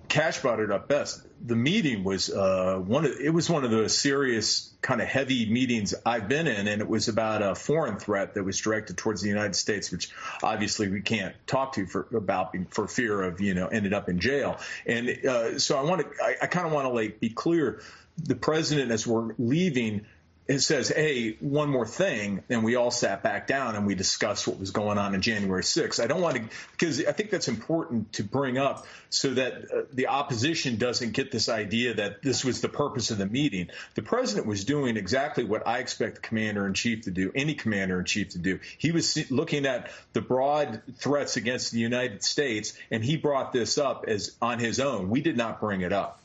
Kash 0.08 0.40
brought 0.40 0.60
it 0.60 0.70
up 0.70 0.88
best. 0.88 1.22
The 1.44 1.56
meeting 1.56 2.04
was 2.04 2.30
uh, 2.30 2.76
one 2.78 3.04
of 3.04 3.12
it 3.20 3.30
was 3.30 3.50
one 3.50 3.64
of 3.64 3.70
the 3.70 3.88
serious 3.88 4.72
kind 4.80 5.00
of 5.00 5.08
heavy 5.08 5.50
meetings 5.50 5.94
I've 6.04 6.28
been 6.28 6.46
in, 6.46 6.68
and 6.68 6.80
it 6.80 6.88
was 6.88 7.08
about 7.08 7.42
a 7.42 7.54
foreign 7.54 7.98
threat 7.98 8.34
that 8.34 8.44
was 8.44 8.58
directed 8.58 8.96
towards 8.96 9.22
the 9.22 9.28
United 9.28 9.54
States, 9.54 9.90
which 9.92 10.10
obviously 10.42 10.88
we 10.88 11.02
can't 11.02 11.34
talk 11.46 11.74
to 11.74 11.86
for 11.86 12.06
about 12.14 12.54
for 12.70 12.88
fear 12.88 13.22
of 13.22 13.40
you 13.40 13.54
know 13.54 13.66
ended 13.66 13.92
up 13.92 14.08
in 14.08 14.18
jail. 14.18 14.58
And 14.86 15.08
uh, 15.26 15.58
so 15.58 15.78
I 15.78 15.82
want 15.82 16.02
to 16.02 16.22
I, 16.22 16.36
I 16.42 16.46
kind 16.46 16.66
of 16.66 16.72
want 16.72 16.86
to 16.86 16.92
like 16.92 17.20
be 17.20 17.30
clear. 17.30 17.80
The 18.18 18.34
president, 18.34 18.92
as 18.92 19.06
we're 19.06 19.34
leaving, 19.38 20.06
it 20.48 20.60
says, 20.60 20.88
hey, 20.88 21.32
one 21.40 21.70
more 21.70 21.86
thing. 21.86 22.42
And 22.48 22.62
we 22.62 22.76
all 22.76 22.92
sat 22.92 23.22
back 23.22 23.48
down 23.48 23.74
and 23.74 23.86
we 23.86 23.96
discussed 23.96 24.46
what 24.46 24.60
was 24.60 24.70
going 24.70 24.96
on 24.96 25.14
in 25.14 25.20
January 25.20 25.62
6th. 25.62 26.02
I 26.02 26.06
don't 26.06 26.20
want 26.20 26.36
to, 26.36 26.42
because 26.70 27.04
I 27.04 27.12
think 27.12 27.30
that's 27.30 27.48
important 27.48 28.12
to 28.14 28.24
bring 28.24 28.56
up 28.56 28.86
so 29.10 29.34
that 29.34 29.54
uh, 29.54 29.82
the 29.92 30.06
opposition 30.06 30.76
doesn't 30.76 31.12
get 31.12 31.32
this 31.32 31.48
idea 31.48 31.94
that 31.94 32.22
this 32.22 32.44
was 32.44 32.60
the 32.60 32.68
purpose 32.68 33.10
of 33.10 33.18
the 33.18 33.26
meeting. 33.26 33.70
The 33.94 34.02
president 34.02 34.46
was 34.46 34.64
doing 34.64 34.96
exactly 34.96 35.42
what 35.42 35.66
I 35.66 35.78
expect 35.78 36.16
the 36.16 36.20
commander 36.20 36.64
in 36.66 36.74
chief 36.74 37.02
to 37.02 37.10
do, 37.10 37.32
any 37.34 37.54
commander 37.54 37.98
in 37.98 38.04
chief 38.04 38.30
to 38.30 38.38
do. 38.38 38.60
He 38.78 38.92
was 38.92 39.28
looking 39.32 39.66
at 39.66 39.90
the 40.12 40.20
broad 40.20 40.82
threats 40.98 41.36
against 41.36 41.72
the 41.72 41.80
United 41.80 42.22
States, 42.22 42.74
and 42.92 43.04
he 43.04 43.16
brought 43.16 43.52
this 43.52 43.78
up 43.78 44.04
as 44.06 44.36
on 44.40 44.60
his 44.60 44.78
own. 44.78 45.10
We 45.10 45.22
did 45.22 45.36
not 45.36 45.58
bring 45.60 45.80
it 45.80 45.92
up. 45.92 46.20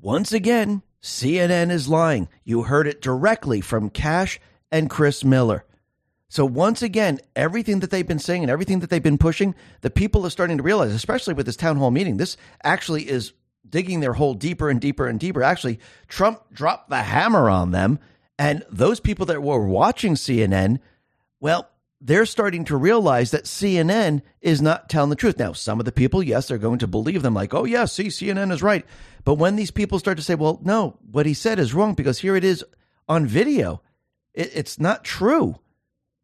Once 0.00 0.32
again, 0.32 0.82
CNN 1.04 1.70
is 1.70 1.86
lying. 1.86 2.30
You 2.44 2.62
heard 2.62 2.86
it 2.86 3.02
directly 3.02 3.60
from 3.60 3.90
Kash 3.90 4.40
and 4.72 4.88
Chris 4.88 5.22
Miller. 5.22 5.66
So 6.30 6.46
once 6.46 6.80
again, 6.80 7.20
everything 7.36 7.80
that 7.80 7.90
they've 7.90 8.08
been 8.08 8.18
saying 8.18 8.42
and 8.42 8.50
everything 8.50 8.80
that 8.80 8.88
they've 8.88 9.02
been 9.02 9.18
pushing, 9.18 9.54
the 9.82 9.90
people 9.90 10.24
are 10.24 10.30
starting 10.30 10.56
to 10.56 10.62
realize, 10.62 10.92
especially 10.92 11.34
with 11.34 11.44
this 11.44 11.56
town 11.56 11.76
hall 11.76 11.90
meeting, 11.90 12.16
this 12.16 12.38
actually 12.62 13.06
is 13.06 13.34
digging 13.68 14.00
their 14.00 14.14
hole 14.14 14.32
deeper 14.32 14.70
and 14.70 14.80
deeper 14.80 15.06
and 15.06 15.20
deeper. 15.20 15.42
Actually, 15.42 15.78
Trump 16.08 16.40
dropped 16.50 16.88
the 16.88 17.02
hammer 17.02 17.50
on 17.50 17.70
them. 17.70 17.98
And 18.38 18.64
those 18.70 18.98
people 18.98 19.26
that 19.26 19.42
were 19.42 19.68
watching 19.68 20.14
CNN, 20.14 20.80
well, 21.38 21.68
they're 22.04 22.26
starting 22.26 22.66
to 22.66 22.76
realize 22.76 23.30
that 23.30 23.44
CNN 23.44 24.20
is 24.42 24.60
not 24.60 24.90
telling 24.90 25.08
the 25.08 25.16
truth. 25.16 25.38
Now, 25.38 25.54
some 25.54 25.78
of 25.78 25.86
the 25.86 25.92
people, 25.92 26.22
yes, 26.22 26.46
they're 26.46 26.58
going 26.58 26.80
to 26.80 26.86
believe 26.86 27.22
them, 27.22 27.32
like, 27.32 27.54
oh, 27.54 27.64
yeah, 27.64 27.86
see, 27.86 28.08
CNN 28.08 28.52
is 28.52 28.62
right. 28.62 28.84
But 29.24 29.36
when 29.36 29.56
these 29.56 29.70
people 29.70 29.98
start 29.98 30.18
to 30.18 30.22
say, 30.22 30.34
well, 30.34 30.60
no, 30.62 30.98
what 31.10 31.24
he 31.24 31.32
said 31.32 31.58
is 31.58 31.72
wrong 31.72 31.94
because 31.94 32.18
here 32.18 32.36
it 32.36 32.44
is 32.44 32.62
on 33.08 33.26
video, 33.26 33.80
it, 34.34 34.50
it's 34.54 34.78
not 34.78 35.02
true. 35.02 35.56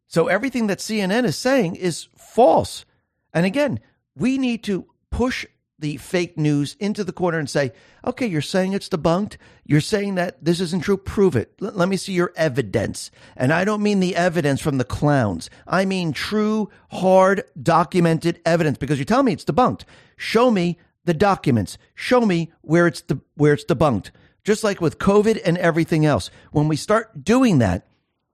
So 0.05 0.27
everything 0.27 0.67
that 0.67 0.77
CNN 0.77 1.25
is 1.25 1.35
saying 1.35 1.77
is 1.77 2.09
false. 2.15 2.85
And 3.33 3.47
again, 3.47 3.79
we 4.15 4.37
need 4.37 4.63
to 4.65 4.85
push 5.09 5.47
the 5.81 5.97
fake 5.97 6.37
news 6.37 6.75
into 6.79 7.03
the 7.03 7.11
corner 7.11 7.37
and 7.37 7.49
say, 7.49 7.73
okay, 8.05 8.25
you're 8.25 8.41
saying 8.41 8.73
it's 8.73 8.87
debunked. 8.87 9.37
You're 9.65 9.81
saying 9.81 10.15
that 10.15 10.43
this 10.43 10.61
isn't 10.61 10.83
true. 10.83 10.97
Prove 10.97 11.35
it. 11.35 11.53
L- 11.61 11.71
let 11.73 11.89
me 11.89 11.97
see 11.97 12.13
your 12.13 12.31
evidence. 12.35 13.11
And 13.35 13.51
I 13.51 13.65
don't 13.65 13.83
mean 13.83 13.99
the 13.99 14.15
evidence 14.15 14.61
from 14.61 14.77
the 14.77 14.85
clowns. 14.85 15.49
I 15.67 15.85
mean 15.85 16.13
true, 16.13 16.69
hard, 16.91 17.43
documented 17.61 18.39
evidence 18.45 18.77
because 18.77 18.99
you 18.99 19.05
tell 19.05 19.23
me 19.23 19.33
it's 19.33 19.43
debunked. 19.43 19.83
Show 20.15 20.51
me 20.51 20.77
the 21.05 21.13
documents. 21.13 21.77
Show 21.95 22.21
me 22.21 22.51
where 22.61 22.87
it's 22.87 23.01
de- 23.01 23.19
where 23.35 23.53
it's 23.53 23.65
debunked. 23.65 24.11
Just 24.43 24.63
like 24.63 24.81
with 24.81 24.97
COVID 24.99 25.41
and 25.43 25.57
everything 25.57 26.05
else. 26.05 26.29
When 26.51 26.67
we 26.67 26.75
start 26.75 27.23
doing 27.23 27.59
that, 27.59 27.87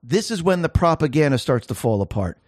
this 0.04 0.32
is 0.32 0.44
when 0.44 0.62
the 0.62 0.70
propaganda 0.70 1.38
starts 1.38 1.68
to 1.68 1.76
fall 1.76 2.02
apart. 2.02 2.40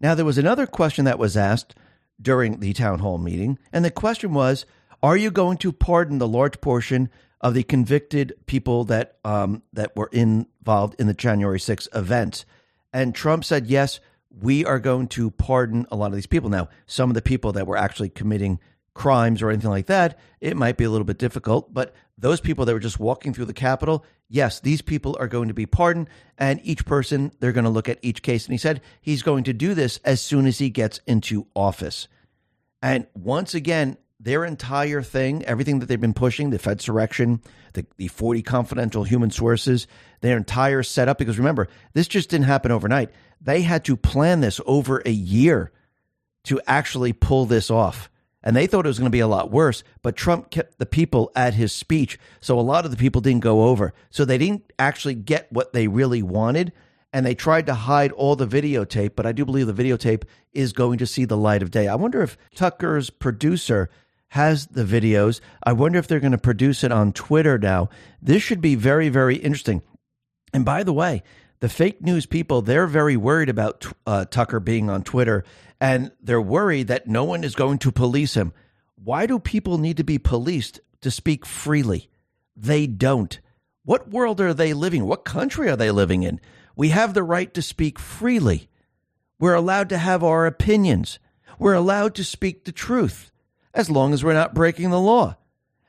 Now, 0.00 0.14
there 0.14 0.24
was 0.24 0.38
another 0.38 0.66
question 0.66 1.04
that 1.04 1.18
was 1.18 1.36
asked 1.36 1.74
during 2.20 2.60
the 2.60 2.72
town 2.72 3.00
hall 3.00 3.18
meeting, 3.18 3.58
and 3.72 3.84
the 3.84 3.90
question 3.90 4.32
was 4.34 4.66
Are 5.02 5.16
you 5.16 5.30
going 5.30 5.58
to 5.58 5.72
pardon 5.72 6.18
the 6.18 6.28
large 6.28 6.60
portion 6.60 7.08
of 7.40 7.54
the 7.54 7.62
convicted 7.62 8.34
people 8.46 8.84
that, 8.84 9.16
um, 9.24 9.62
that 9.72 9.96
were 9.96 10.10
involved 10.12 11.00
in 11.00 11.06
the 11.06 11.14
January 11.14 11.58
6th 11.58 11.88
events? 11.94 12.44
And 12.92 13.14
Trump 13.14 13.44
said, 13.44 13.66
Yes, 13.66 14.00
we 14.30 14.64
are 14.64 14.78
going 14.78 15.08
to 15.08 15.30
pardon 15.30 15.86
a 15.90 15.96
lot 15.96 16.08
of 16.08 16.14
these 16.14 16.26
people. 16.26 16.50
Now, 16.50 16.68
some 16.86 17.10
of 17.10 17.14
the 17.14 17.22
people 17.22 17.52
that 17.52 17.66
were 17.66 17.76
actually 17.76 18.10
committing 18.10 18.60
crimes 18.94 19.42
or 19.42 19.50
anything 19.50 19.70
like 19.70 19.86
that, 19.86 20.18
it 20.40 20.56
might 20.56 20.76
be 20.76 20.84
a 20.84 20.90
little 20.90 21.04
bit 21.04 21.18
difficult. 21.18 21.72
But 21.72 21.94
those 22.20 22.40
people 22.40 22.64
that 22.66 22.72
were 22.72 22.78
just 22.78 23.00
walking 23.00 23.32
through 23.32 23.46
the 23.46 23.52
Capitol, 23.52 24.04
yes, 24.28 24.60
these 24.60 24.82
people 24.82 25.16
are 25.18 25.26
going 25.26 25.48
to 25.48 25.54
be 25.54 25.66
pardoned. 25.66 26.08
And 26.38 26.60
each 26.62 26.84
person, 26.84 27.32
they're 27.40 27.52
going 27.52 27.64
to 27.64 27.70
look 27.70 27.88
at 27.88 27.98
each 28.02 28.22
case. 28.22 28.44
And 28.44 28.52
he 28.52 28.58
said 28.58 28.82
he's 29.00 29.22
going 29.22 29.44
to 29.44 29.52
do 29.52 29.74
this 29.74 29.98
as 30.04 30.20
soon 30.20 30.46
as 30.46 30.58
he 30.58 30.70
gets 30.70 31.00
into 31.06 31.46
office. 31.54 32.08
And 32.82 33.06
once 33.14 33.54
again, 33.54 33.96
their 34.18 34.44
entire 34.44 35.00
thing, 35.02 35.44
everything 35.46 35.78
that 35.78 35.86
they've 35.86 36.00
been 36.00 36.12
pushing, 36.12 36.50
the 36.50 36.58
Fedsurrection, 36.58 37.42
the, 37.72 37.86
the 37.96 38.08
40 38.08 38.42
confidential 38.42 39.04
human 39.04 39.30
sources, 39.30 39.86
their 40.20 40.36
entire 40.36 40.82
setup, 40.82 41.16
because 41.16 41.38
remember, 41.38 41.68
this 41.94 42.06
just 42.06 42.28
didn't 42.28 42.46
happen 42.46 42.70
overnight. 42.70 43.10
They 43.40 43.62
had 43.62 43.84
to 43.86 43.96
plan 43.96 44.40
this 44.40 44.60
over 44.66 45.02
a 45.06 45.10
year 45.10 45.72
to 46.44 46.60
actually 46.66 47.14
pull 47.14 47.46
this 47.46 47.70
off. 47.70 48.09
And 48.42 48.56
they 48.56 48.66
thought 48.66 48.86
it 48.86 48.88
was 48.88 48.98
going 48.98 49.10
to 49.10 49.10
be 49.10 49.20
a 49.20 49.26
lot 49.26 49.50
worse, 49.50 49.82
but 50.02 50.16
Trump 50.16 50.50
kept 50.50 50.78
the 50.78 50.86
people 50.86 51.30
at 51.36 51.54
his 51.54 51.72
speech. 51.72 52.18
So 52.40 52.58
a 52.58 52.62
lot 52.62 52.84
of 52.84 52.90
the 52.90 52.96
people 52.96 53.20
didn't 53.20 53.42
go 53.42 53.64
over. 53.64 53.92
So 54.10 54.24
they 54.24 54.38
didn't 54.38 54.72
actually 54.78 55.14
get 55.14 55.52
what 55.52 55.72
they 55.72 55.88
really 55.88 56.22
wanted. 56.22 56.72
And 57.12 57.26
they 57.26 57.34
tried 57.34 57.66
to 57.66 57.74
hide 57.74 58.12
all 58.12 58.36
the 58.36 58.46
videotape, 58.46 59.16
but 59.16 59.26
I 59.26 59.32
do 59.32 59.44
believe 59.44 59.66
the 59.66 59.72
videotape 59.72 60.22
is 60.52 60.72
going 60.72 60.98
to 60.98 61.06
see 61.06 61.24
the 61.24 61.36
light 61.36 61.62
of 61.62 61.70
day. 61.70 61.88
I 61.88 61.96
wonder 61.96 62.22
if 62.22 62.38
Tucker's 62.54 63.10
producer 63.10 63.90
has 64.28 64.68
the 64.68 64.84
videos. 64.84 65.40
I 65.64 65.72
wonder 65.72 65.98
if 65.98 66.06
they're 66.06 66.20
going 66.20 66.30
to 66.32 66.38
produce 66.38 66.84
it 66.84 66.92
on 66.92 67.12
Twitter 67.12 67.58
now. 67.58 67.88
This 68.22 68.42
should 68.42 68.60
be 68.60 68.76
very, 68.76 69.08
very 69.08 69.36
interesting. 69.36 69.82
And 70.52 70.64
by 70.64 70.84
the 70.84 70.92
way, 70.92 71.24
the 71.58 71.68
fake 71.68 72.00
news 72.00 72.26
people, 72.26 72.62
they're 72.62 72.86
very 72.86 73.16
worried 73.16 73.48
about 73.48 73.86
uh, 74.06 74.24
Tucker 74.24 74.60
being 74.60 74.88
on 74.88 75.02
Twitter 75.02 75.44
and 75.80 76.12
they're 76.20 76.40
worried 76.40 76.88
that 76.88 77.06
no 77.06 77.24
one 77.24 77.42
is 77.42 77.54
going 77.54 77.78
to 77.78 77.92
police 77.92 78.34
him. 78.34 78.52
Why 79.02 79.26
do 79.26 79.38
people 79.38 79.78
need 79.78 79.96
to 79.96 80.04
be 80.04 80.18
policed 80.18 80.80
to 81.00 81.10
speak 81.10 81.46
freely? 81.46 82.10
They 82.54 82.86
don't. 82.86 83.40
What 83.84 84.10
world 84.10 84.40
are 84.40 84.52
they 84.52 84.74
living? 84.74 85.06
What 85.06 85.24
country 85.24 85.70
are 85.70 85.76
they 85.76 85.90
living 85.90 86.22
in? 86.22 86.40
We 86.76 86.90
have 86.90 87.14
the 87.14 87.22
right 87.22 87.52
to 87.54 87.62
speak 87.62 87.98
freely. 87.98 88.68
We're 89.38 89.54
allowed 89.54 89.88
to 89.88 89.98
have 89.98 90.22
our 90.22 90.46
opinions. 90.46 91.18
We're 91.58 91.74
allowed 91.74 92.14
to 92.16 92.24
speak 92.24 92.64
the 92.64 92.72
truth 92.72 93.32
as 93.72 93.90
long 93.90 94.12
as 94.12 94.22
we're 94.22 94.34
not 94.34 94.54
breaking 94.54 94.90
the 94.90 95.00
law. 95.00 95.36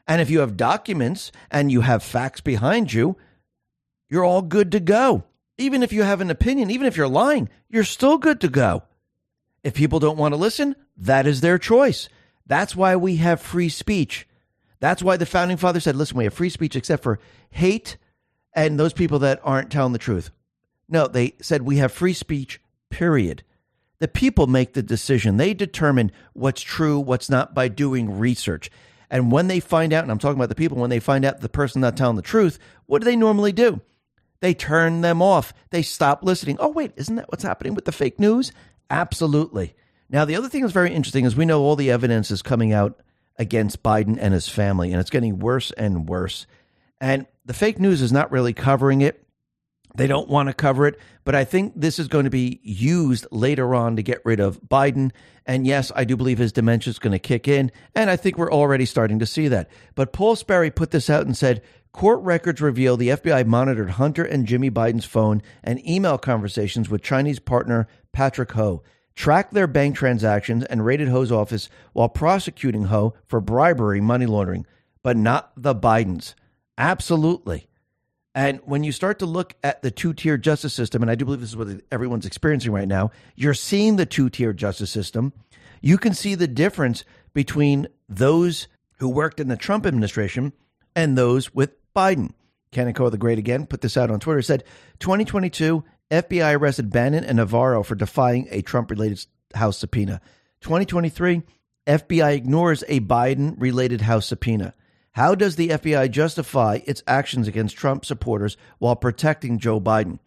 And 0.08 0.22
if 0.22 0.30
you 0.30 0.40
have 0.40 0.58
documents 0.58 1.32
and 1.50 1.72
you 1.72 1.82
have 1.82 2.04
facts 2.04 2.42
behind 2.42 2.94
you, 2.94 3.18
you're 4.10 4.26
all 4.26 4.42
good 4.42 4.72
to 4.72 4.80
go. 4.80 5.26
Even 5.58 5.84
if 5.84 5.94
you 5.94 6.04
have 6.04 6.22
an 6.22 6.32
opinion, 6.32 6.72
even 6.72 6.88
if 6.88 6.98
you're 6.98 7.08
lying, 7.08 7.50
you're 7.70 7.84
still 7.84 8.18
good 8.18 8.42
to 8.42 8.48
go. 8.48 8.84
If 9.64 9.74
people 9.74 10.00
don't 10.00 10.18
want 10.18 10.34
to 10.34 10.38
listen, 10.38 10.76
that 10.98 11.28
is 11.28 11.42
their 11.42 11.58
choice. 11.58 12.10
That's 12.46 12.76
why 12.76 12.96
we 12.96 13.18
have 13.18 13.42
free 13.42 13.70
speech. 13.70 14.28
That's 14.80 15.04
why 15.04 15.18
the 15.18 15.26
founding 15.26 15.58
fathers 15.58 15.84
said, 15.84 15.96
listen, 15.96 16.18
we 16.18 16.24
have 16.24 16.34
free 16.34 16.50
speech 16.50 16.76
except 16.76 17.04
for 17.04 17.20
hate 17.52 17.98
and 18.54 18.80
those 18.80 18.94
people 18.94 19.20
that 19.20 19.40
aren't 19.44 19.72
telling 19.72 19.94
the 19.94 20.00
truth. 20.00 20.32
No, 20.90 21.08
they 21.08 21.36
said 21.42 21.62
we 21.62 21.78
have 21.78 21.92
free 21.92 22.14
speech, 22.14 22.60
period. 22.90 23.44
The 24.00 24.08
people 24.08 24.48
make 24.48 24.74
the 24.74 24.82
decision. 24.82 25.38
They 25.38 25.54
determine 25.54 26.12
what's 26.34 26.62
true, 26.62 27.00
what's 27.00 27.30
not 27.30 27.54
by 27.54 27.68
doing 27.68 28.18
research. 28.18 28.72
And 29.10 29.32
when 29.32 29.48
they 29.48 29.60
find 29.60 29.94
out, 29.94 30.04
and 30.04 30.12
I'm 30.12 30.18
talking 30.18 30.40
about 30.40 30.50
the 30.50 30.56
people, 30.56 30.78
when 30.78 30.90
they 30.90 31.00
find 31.00 31.24
out 31.24 31.40
the 31.40 31.50
person 31.50 31.82
not 31.82 31.96
telling 31.96 32.16
the 32.16 32.22
truth, 32.22 32.58
what 32.88 33.00
do 33.00 33.06
they 33.06 33.16
normally 33.16 33.52
do? 33.52 33.80
They 34.40 34.56
turn 34.56 35.02
them 35.02 35.22
off. 35.22 35.54
They 35.70 35.84
stop 35.84 36.24
listening. 36.24 36.58
Oh, 36.60 36.70
wait, 36.70 36.94
isn't 36.96 37.16
that 37.16 37.30
what's 37.30 37.44
happening 37.44 37.76
with 37.76 37.86
the 37.86 37.92
fake 37.92 38.20
news? 38.20 38.52
Absolutely. 38.92 39.74
Now, 40.10 40.26
the 40.26 40.36
other 40.36 40.50
thing 40.50 40.62
that's 40.62 40.74
very 40.74 40.94
interesting 40.94 41.24
is 41.24 41.36
we 41.36 41.46
know 41.46 41.62
all 41.62 41.78
the 41.78 41.92
evidence 41.92 42.30
is 42.30 42.42
coming 42.42 42.74
out 42.74 43.02
against 43.38 43.82
Biden 43.82 44.18
and 44.20 44.34
his 44.34 44.50
family, 44.50 44.92
and 44.92 45.00
it's 45.00 45.10
getting 45.10 45.40
worse 45.40 45.72
and 45.72 46.08
worse. 46.10 46.46
And 47.00 47.26
the 47.46 47.54
fake 47.54 47.80
news 47.80 48.02
is 48.02 48.12
not 48.12 48.32
really 48.32 48.52
covering 48.52 49.02
it. 49.02 49.26
They 49.96 50.08
don't 50.08 50.30
want 50.30 50.48
to 50.48 50.54
cover 50.54 50.88
it, 50.88 51.00
but 51.24 51.36
I 51.36 51.46
think 51.46 51.74
this 51.76 52.00
is 52.00 52.08
going 52.08 52.26
to 52.26 52.30
be 52.30 52.60
used 52.64 53.28
later 53.32 53.74
on 53.74 53.96
to 53.96 54.04
get 54.04 54.22
rid 54.26 54.40
of 54.40 54.62
Biden. 54.62 55.12
And 55.46 55.66
yes, 55.66 55.92
I 55.96 56.04
do 56.04 56.16
believe 56.18 56.38
his 56.38 56.52
dementia 56.52 56.92
is 56.92 57.00
going 57.00 57.12
to 57.12 57.20
kick 57.20 57.48
in, 57.48 57.72
and 57.96 58.10
I 58.10 58.18
think 58.18 58.38
we're 58.38 58.52
already 58.52 58.86
starting 58.86 59.20
to 59.20 59.26
see 59.26 59.48
that. 59.48 59.70
But 59.96 60.14
Paul 60.14 60.36
Sperry 60.36 60.70
put 60.70 60.92
this 60.92 61.10
out 61.10 61.26
and 61.26 61.36
said 61.36 61.62
court 61.92 62.22
records 62.22 62.62
reveal 62.62 62.98
the 62.98 63.10
FBI 63.10 63.46
monitored 63.46 63.92
Hunter 63.92 64.24
and 64.24 64.46
Jimmy 64.46 64.72
Biden's 64.72 65.06
phone 65.06 65.42
and 65.64 65.86
email 65.88 66.18
conversations 66.18 66.90
with 66.90 67.02
Chinese 67.02 67.40
partner 67.40 67.88
Patrick 68.12 68.52
Ho, 68.54 68.84
tracked 69.16 69.54
their 69.54 69.68
bank 69.68 69.96
transactions, 69.96 70.64
and 70.66 70.86
raided 70.86 71.10
Ho's 71.10 71.32
office 71.32 71.70
while 71.94 72.10
prosecuting 72.10 72.86
Ho 72.86 73.14
for 73.28 73.42
bribery, 73.42 74.02
money 74.02 74.26
laundering, 74.26 74.66
but 75.04 75.18
not 75.18 75.52
the 75.56 75.76
Bidens. 75.76 76.34
Absolutely. 76.78 77.68
And 78.34 78.62
when 78.64 78.84
you 78.84 78.94
start 78.94 79.20
to 79.20 79.26
look 79.26 79.56
at 79.64 79.82
the 79.82 79.92
two 79.92 80.14
tier 80.14 80.38
justice 80.38 80.74
system, 80.74 81.02
and 81.02 81.12
I 81.12 81.16
do 81.16 81.26
believe 81.26 81.42
this 81.42 81.50
is 81.50 81.58
what 81.58 81.82
everyone's 81.92 82.26
experiencing 82.26 82.72
right 82.72 82.88
now, 82.88 83.12
you're 83.36 83.54
seeing 83.54 83.98
the 83.98 84.06
two 84.06 84.30
tier 84.30 84.54
justice 84.54 84.90
system. 84.90 85.34
You 85.82 85.98
can 85.98 86.14
see 86.14 86.36
the 86.36 86.48
difference 86.48 87.04
between 87.34 87.88
those 88.08 88.68
who 89.00 89.10
worked 89.10 89.40
in 89.40 89.50
the 89.50 89.58
Trump 89.58 89.86
administration 89.86 90.54
and 90.96 91.18
those 91.18 91.54
with 91.54 91.72
Biden. 91.96 92.34
Kanekoa 92.72 93.12
the 93.12 93.18
Great 93.18 93.38
again 93.38 93.66
put 93.68 93.82
this 93.82 93.98
out 93.98 94.10
on 94.10 94.20
Twitter. 94.20 94.42
Said 94.42 94.64
2022 95.00 95.84
FBI 96.10 96.58
arrested 96.58 96.90
Bannon 96.90 97.24
and 97.24 97.38
Navarro 97.38 97.84
for 97.84 97.96
defying 97.96 98.48
a 98.50 98.62
Trump 98.62 98.90
related 98.90 99.26
House 99.54 99.78
subpoena. 99.78 100.22
2023 100.62 101.44
FBI 101.88 102.36
ignores 102.36 102.84
a 102.88 103.00
Biden 103.02 103.56
related 103.58 104.02
House 104.02 104.28
subpoena. 104.28 104.74
How 105.14 105.36
does 105.36 105.58
the 105.58 105.70
FBI 105.70 106.10
justify 106.12 106.80
its 106.86 107.04
actions 107.06 107.48
against 107.48 107.76
Trump 107.76 108.06
supporters 108.06 108.56
while 108.80 108.96
protecting 108.96 109.60
Joe 109.60 109.82
Biden? 109.82 110.20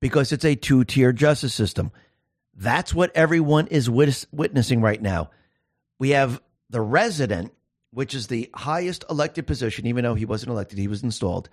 Because 0.00 0.30
it's 0.30 0.44
a 0.44 0.54
two 0.54 0.84
tier 0.84 1.12
justice 1.12 1.54
system. 1.54 1.90
That's 2.54 2.94
what 2.94 3.10
everyone 3.16 3.66
is 3.66 3.90
witnessing 3.90 4.80
right 4.80 5.02
now. 5.02 5.30
We 5.98 6.10
have 6.10 6.40
the 6.70 6.80
resident, 6.80 7.52
which 7.96 8.14
is 8.14 8.26
the 8.26 8.50
highest 8.54 9.06
elected 9.08 9.46
position, 9.46 9.86
even 9.86 10.04
though 10.04 10.14
he 10.14 10.26
wasn't 10.26 10.50
elected, 10.50 10.78
he 10.78 10.86
was 10.86 11.02
installed. 11.02 11.48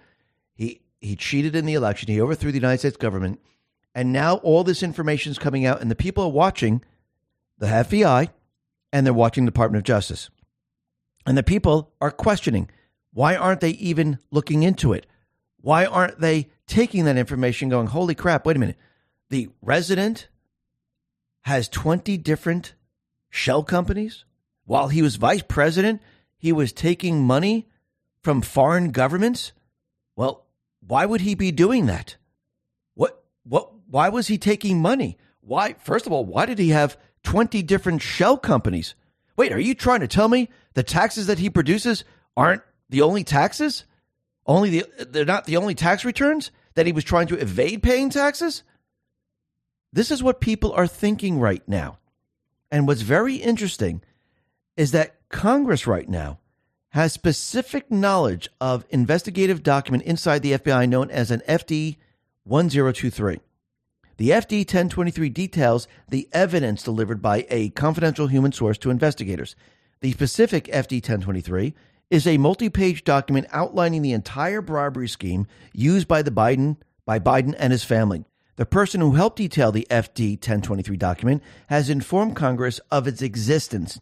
He 0.53 0.82
he 0.99 1.15
cheated 1.15 1.56
in 1.56 1.65
the 1.65 1.74
election. 1.74 2.10
He 2.10 2.20
overthrew 2.20 2.52
the 2.52 2.57
United 2.57 2.80
States 2.80 2.98
government. 2.98 3.40
And 3.95 4.11
now 4.11 4.36
all 4.36 4.65
this 4.65 4.84
information 4.84 5.32
is 5.32 5.40
coming 5.40 5.65
out, 5.65 5.80
and 5.80 5.90
the 5.90 5.95
people 5.95 6.26
are 6.26 6.30
watching 6.30 6.84
the 7.60 7.68
FBI 7.68 8.28
and 8.91 9.06
they're 9.06 9.14
watching 9.14 9.45
the 9.45 9.52
Department 9.52 9.80
of 9.80 9.86
Justice. 9.86 10.30
And 11.26 11.38
the 11.38 11.44
people 11.44 11.94
are 12.02 12.11
questioning 12.11 12.70
why 13.14 13.38
aren't 13.38 13.61
they 13.61 13.70
even 13.70 14.20
looking 14.30 14.64
into 14.64 14.91
it? 14.91 15.06
Why 15.61 15.86
aren't 15.86 16.20
they 16.20 16.49
taking 16.68 17.06
that 17.06 17.15
information 17.15 17.70
going, 17.70 17.88
holy 17.88 18.15
crap, 18.15 18.45
wait 18.45 18.57
a 18.57 18.60
minute. 18.60 18.78
The 19.30 19.48
resident 19.61 20.28
has 21.44 21.70
20 21.70 22.18
different 22.18 22.74
shell 23.30 23.64
companies. 23.64 24.26
While 24.65 24.90
he 24.90 25.02
was 25.02 25.15
vice 25.15 25.44
president, 25.48 26.02
he 26.44 26.52
was 26.52 26.74
taking 26.74 27.24
money 27.24 27.70
from 28.22 28.41
foreign 28.41 28.91
governments. 28.91 29.53
Well, 30.18 30.45
why 30.86 31.06
would 31.06 31.22
he 31.22 31.36
be 31.36 31.53
doing 31.53 31.86
that? 31.86 32.18
What, 32.95 33.24
what, 33.44 33.72
why 33.90 34.10
was 34.10 34.28
he 34.28 34.38
taking 34.38 34.82
money? 34.82 35.18
Why, 35.40 35.76
first 35.80 36.06
of 36.06 36.11
all, 36.11 36.26
why 36.26 36.45
did 36.45 36.60
he 36.60 36.72
have 36.72 36.98
20 37.24 37.64
different 37.64 38.02
shell 38.02 38.38
companies? 38.38 38.94
Wait, 39.38 39.53
are 39.53 39.60
you 39.60 39.74
trying 39.74 40.02
to 40.02 40.07
tell 40.10 40.28
me 40.28 40.49
the 40.74 40.84
taxes 40.84 41.28
that 41.28 41.40
he 41.40 41.49
produces 41.49 42.03
aren't 42.36 42.61
the 42.90 43.03
only 43.03 43.24
taxes? 43.24 43.86
Only 44.45 44.70
the 44.70 45.06
they're 45.06 45.24
not 45.24 45.45
the 45.45 45.56
only 45.56 45.76
tax 45.76 46.03
returns 46.03 46.52
that 46.74 46.86
he 46.86 46.91
was 46.91 47.06
trying 47.06 47.28
to 47.28 47.40
evade 47.40 47.82
paying 47.82 48.10
taxes? 48.10 48.64
This 49.94 50.11
is 50.11 50.22
what 50.22 50.41
people 50.41 50.74
are 50.74 50.88
thinking 50.88 51.40
right 51.40 51.65
now. 51.70 51.99
And 52.70 52.86
what's 52.86 53.02
very 53.02 53.38
interesting 53.38 54.02
is 54.76 54.91
that 54.91 55.16
Congress 55.30 55.86
right 55.88 56.10
now 56.10 56.40
has 56.90 57.14
specific 57.14 57.91
knowledge 57.91 58.50
of 58.62 58.86
investigative 58.90 59.64
document 59.64 60.04
inside 60.04 60.41
the 60.41 60.54
FBI 60.54 60.88
known 60.88 61.10
as 61.10 61.32
an 61.32 61.41
FD 61.48 61.98
1023. 62.44 63.40
The 64.18 64.30
FD 64.30 64.60
1023 64.60 65.30
details 65.30 65.88
the 66.10 66.30
evidence 66.32 66.84
delivered 66.84 67.22
by 67.22 67.48
a 67.50 67.70
confidential 67.70 68.28
human 68.28 68.52
source 68.52 68.78
to 68.80 68.91
investigators. 68.91 69.56
The 70.02 70.12
specific 70.12 70.66
FD 70.66 70.98
1023 70.98 71.74
is 72.12 72.28
a 72.28 72.38
multi-page 72.38 73.04
document 73.04 73.48
outlining 73.52 74.04
the 74.04 74.12
entire 74.12 74.62
bribery 74.62 75.08
scheme 75.08 75.48
used 75.74 76.08
by 76.08 76.22
the 76.22 76.32
Biden 76.32 76.78
by 77.06 77.18
Biden 77.18 77.56
and 77.58 77.72
his 77.74 77.84
family. 77.84 78.26
The 78.56 78.68
person 78.68 79.02
who 79.02 79.14
helped 79.14 79.38
detail 79.38 79.72
the 79.72 79.88
FD 79.90 80.34
1023 80.34 80.95
document 80.95 81.41
has 81.70 81.90
informed 81.90 82.36
Congress 82.36 82.80
of 82.91 83.08
its 83.08 83.24
existence 83.24 84.00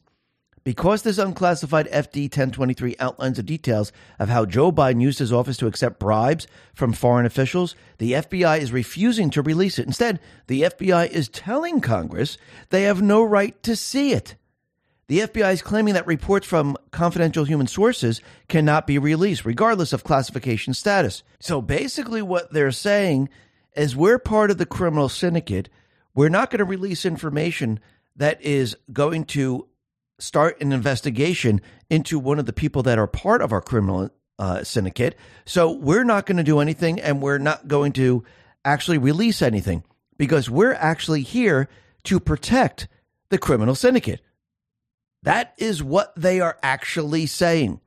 because 0.64 1.02
this 1.02 1.18
unclassified 1.18 1.88
FD 1.88 2.24
1023 2.24 2.96
outlines 3.00 3.38
the 3.38 3.44
details 3.44 3.92
of 4.20 4.30
how 4.30 4.46
Joe 4.46 4.72
Biden 4.72 5.02
used 5.02 5.20
his 5.20 5.34
office 5.34 5.58
to 5.58 5.68
accept 5.68 6.00
bribes 6.00 6.48
from 6.74 6.94
foreign 6.94 7.26
officials, 7.26 7.76
the 7.98 8.14
FBI 8.14 8.60
is 8.60 8.72
refusing 8.72 9.30
to 9.32 9.42
release 9.42 9.80
it. 9.80 9.88
Instead, 9.88 10.20
the 10.48 10.64
FBI 10.64 11.10
is 11.10 11.30
telling 11.30 11.82
Congress 11.82 12.38
they 12.70 12.84
have 12.84 13.02
no 13.02 13.24
right 13.24 13.62
to 13.64 13.76
see 13.76 14.14
it. 14.14 14.36
The 15.08 15.20
FBI 15.20 15.52
is 15.52 15.62
claiming 15.62 15.96
that 15.96 16.08
reports 16.08 16.48
from 16.48 16.78
confidential 16.92 17.44
human 17.44 17.68
sources 17.68 18.22
cannot 18.48 18.88
be 18.88 18.98
released, 18.98 19.44
regardless 19.44 19.92
of 19.92 20.06
classification 20.06 20.74
status. 20.74 21.24
So 21.40 21.62
basically, 21.62 22.22
what 22.22 22.54
they're 22.54 22.72
saying 22.72 23.28
is 23.76 23.94
we're 23.96 24.20
part 24.20 24.52
of 24.52 24.58
the 24.58 24.66
criminal 24.66 25.10
syndicate. 25.10 25.68
We're 26.14 26.30
not 26.30 26.50
going 26.50 26.60
to 26.60 26.66
release 26.66 27.06
information 27.06 27.82
that 28.16 28.42
is 28.42 28.78
going 28.94 29.26
to 29.26 29.68
start 30.22 30.62
an 30.62 30.72
investigation 30.72 31.62
into 31.90 32.20
one 32.20 32.40
of 32.40 32.46
the 32.46 32.54
people 32.54 32.84
that 32.84 33.00
are 33.00 33.08
part 33.08 33.42
of 33.42 33.52
our 33.52 33.62
criminal 33.62 34.10
uh, 34.40 34.64
syndicate. 34.64 35.18
So 35.46 35.72
we're 35.72 36.04
not 36.04 36.26
going 36.26 36.38
to 36.38 36.44
do 36.44 36.60
anything 36.60 37.00
and 37.00 37.22
we're 37.22 37.38
not 37.38 37.68
going 37.68 37.94
to 37.94 38.24
actually 38.64 38.98
release 38.98 39.42
anything 39.42 39.84
because 40.18 40.50
we're 40.50 40.74
actually 40.74 41.22
here 41.24 41.68
to 42.04 42.20
protect 42.20 42.88
the 43.30 43.38
criminal 43.38 43.76
syndicate. 43.76 44.22
That 45.24 45.54
is 45.58 45.84
what 45.84 46.14
they 46.16 46.40
are 46.40 46.58
actually 46.64 47.26
saying. 47.26 47.80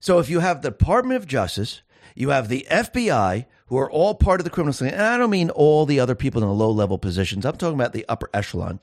So 0.00 0.18
if 0.18 0.28
you 0.28 0.40
have 0.40 0.62
the 0.62 0.70
Department 0.70 1.16
of 1.16 1.26
Justice, 1.26 1.82
you 2.14 2.30
have 2.30 2.48
the 2.48 2.66
FBI, 2.70 3.46
who 3.66 3.78
are 3.78 3.90
all 3.90 4.14
part 4.14 4.40
of 4.40 4.44
the 4.44 4.50
criminal 4.50 4.72
syndicate, 4.72 4.98
and 4.98 5.08
I 5.08 5.18
don't 5.18 5.30
mean 5.30 5.50
all 5.50 5.86
the 5.86 6.00
other 6.00 6.14
people 6.14 6.42
in 6.42 6.48
the 6.48 6.54
low 6.54 6.70
level 6.70 6.98
positions, 6.98 7.44
I'm 7.44 7.56
talking 7.56 7.78
about 7.78 7.92
the 7.92 8.06
upper 8.08 8.30
echelon. 8.32 8.80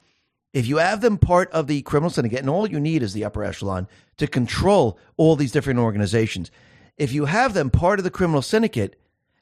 If 0.53 0.67
you 0.67 0.77
have 0.77 1.01
them 1.01 1.17
part 1.17 1.51
of 1.51 1.65
the 1.65 1.81
criminal 1.81 2.11
syndicate, 2.11 2.39
and 2.39 2.49
all 2.49 2.69
you 2.69 2.79
need 2.79 3.01
is 3.01 3.13
the 3.13 3.25
upper 3.25 3.43
echelon 3.43 3.87
to 4.17 4.27
control 4.27 4.99
all 5.17 5.35
these 5.35 5.51
different 5.51 5.79
organizations, 5.79 6.51
if 6.95 7.11
you 7.11 7.25
have 7.25 7.55
them 7.55 7.71
part 7.71 7.99
of 7.99 8.03
the 8.03 8.11
criminal 8.11 8.43
syndicate 8.43 8.95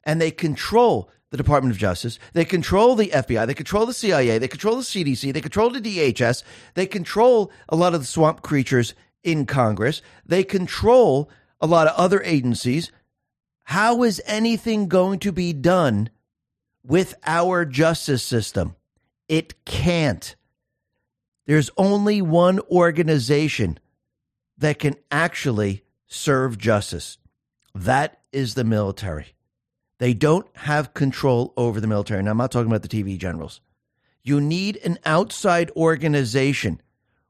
and 0.04 0.20
they 0.20 0.30
control 0.30 1.10
the 1.30 1.36
Department 1.36 1.74
of 1.74 1.78
Justice, 1.78 2.18
they 2.32 2.46
control 2.46 2.94
the 2.94 3.08
FBI, 3.08 3.46
they 3.46 3.54
control 3.54 3.84
the 3.84 3.92
CIA, 3.92 4.38
they 4.38 4.48
control 4.48 4.76
the 4.76 4.82
CDC, 4.82 5.32
they 5.32 5.40
control 5.40 5.70
the 5.70 5.80
DHS, 5.80 6.42
they 6.74 6.86
control 6.86 7.52
a 7.68 7.76
lot 7.76 7.94
of 7.94 8.00
the 8.00 8.06
swamp 8.06 8.42
creatures 8.42 8.94
in 9.22 9.44
Congress, 9.44 10.00
they 10.24 10.42
control 10.42 11.30
a 11.60 11.66
lot 11.66 11.86
of 11.86 11.94
other 11.96 12.22
agencies. 12.22 12.90
How 13.64 14.02
is 14.02 14.20
anything 14.26 14.88
going 14.88 15.20
to 15.20 15.32
be 15.32 15.52
done 15.52 16.10
with 16.82 17.14
our 17.24 17.64
justice 17.64 18.22
system? 18.22 18.76
It 19.28 19.64
can't. 19.64 20.34
There's 21.46 21.70
only 21.76 22.22
one 22.22 22.60
organization 22.70 23.78
that 24.58 24.78
can 24.78 24.96
actually 25.10 25.82
serve 26.06 26.58
justice. 26.58 27.18
That 27.74 28.20
is 28.32 28.54
the 28.54 28.64
military. 28.64 29.34
They 29.98 30.14
don't 30.14 30.46
have 30.56 30.94
control 30.94 31.52
over 31.56 31.80
the 31.80 31.86
military. 31.86 32.20
And 32.20 32.28
I'm 32.28 32.36
not 32.36 32.52
talking 32.52 32.70
about 32.70 32.82
the 32.82 32.88
TV 32.88 33.18
generals. 33.18 33.60
You 34.22 34.40
need 34.40 34.76
an 34.84 34.98
outside 35.04 35.70
organization 35.76 36.80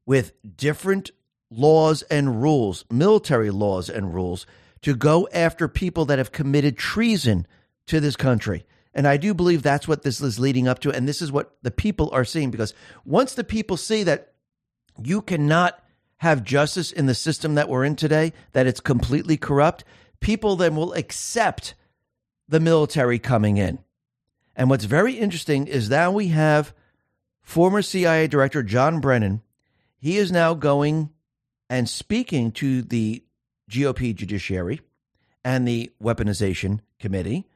with 0.04 0.32
different 0.56 1.10
laws 1.50 2.02
and 2.02 2.42
rules, 2.42 2.84
military 2.90 3.50
laws 3.50 3.88
and 3.88 4.14
rules, 4.14 4.46
to 4.82 4.94
go 4.94 5.28
after 5.32 5.68
people 5.68 6.04
that 6.06 6.18
have 6.18 6.32
committed 6.32 6.76
treason 6.76 7.46
to 7.86 8.00
this 8.00 8.16
country. 8.16 8.64
And 8.94 9.06
I 9.06 9.16
do 9.16 9.32
believe 9.34 9.62
that's 9.62 9.88
what 9.88 10.02
this 10.02 10.20
is 10.20 10.38
leading 10.38 10.68
up 10.68 10.80
to. 10.80 10.90
And 10.90 11.08
this 11.08 11.22
is 11.22 11.32
what 11.32 11.56
the 11.62 11.70
people 11.70 12.10
are 12.12 12.24
seeing 12.24 12.50
because 12.50 12.74
once 13.04 13.34
the 13.34 13.44
people 13.44 13.76
see 13.76 14.02
that 14.04 14.32
you 15.02 15.22
cannot 15.22 15.82
have 16.18 16.44
justice 16.44 16.92
in 16.92 17.06
the 17.06 17.14
system 17.14 17.54
that 17.54 17.68
we're 17.68 17.84
in 17.84 17.96
today, 17.96 18.32
that 18.52 18.66
it's 18.66 18.80
completely 18.80 19.36
corrupt, 19.36 19.84
people 20.20 20.56
then 20.56 20.76
will 20.76 20.92
accept 20.92 21.74
the 22.48 22.60
military 22.60 23.18
coming 23.18 23.56
in. 23.56 23.78
And 24.54 24.68
what's 24.68 24.84
very 24.84 25.14
interesting 25.14 25.66
is 25.66 25.88
now 25.88 26.12
we 26.12 26.28
have 26.28 26.74
former 27.40 27.82
CIA 27.82 28.26
Director 28.28 28.62
John 28.62 29.00
Brennan. 29.00 29.42
He 29.98 30.18
is 30.18 30.30
now 30.30 30.54
going 30.54 31.10
and 31.70 31.88
speaking 31.88 32.52
to 32.52 32.82
the 32.82 33.24
GOP 33.70 34.14
judiciary 34.14 34.80
and 35.44 35.66
the 35.66 35.90
weaponization 36.02 36.80
committee 36.98 37.46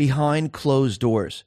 behind 0.00 0.50
closed 0.50 0.98
doors. 0.98 1.44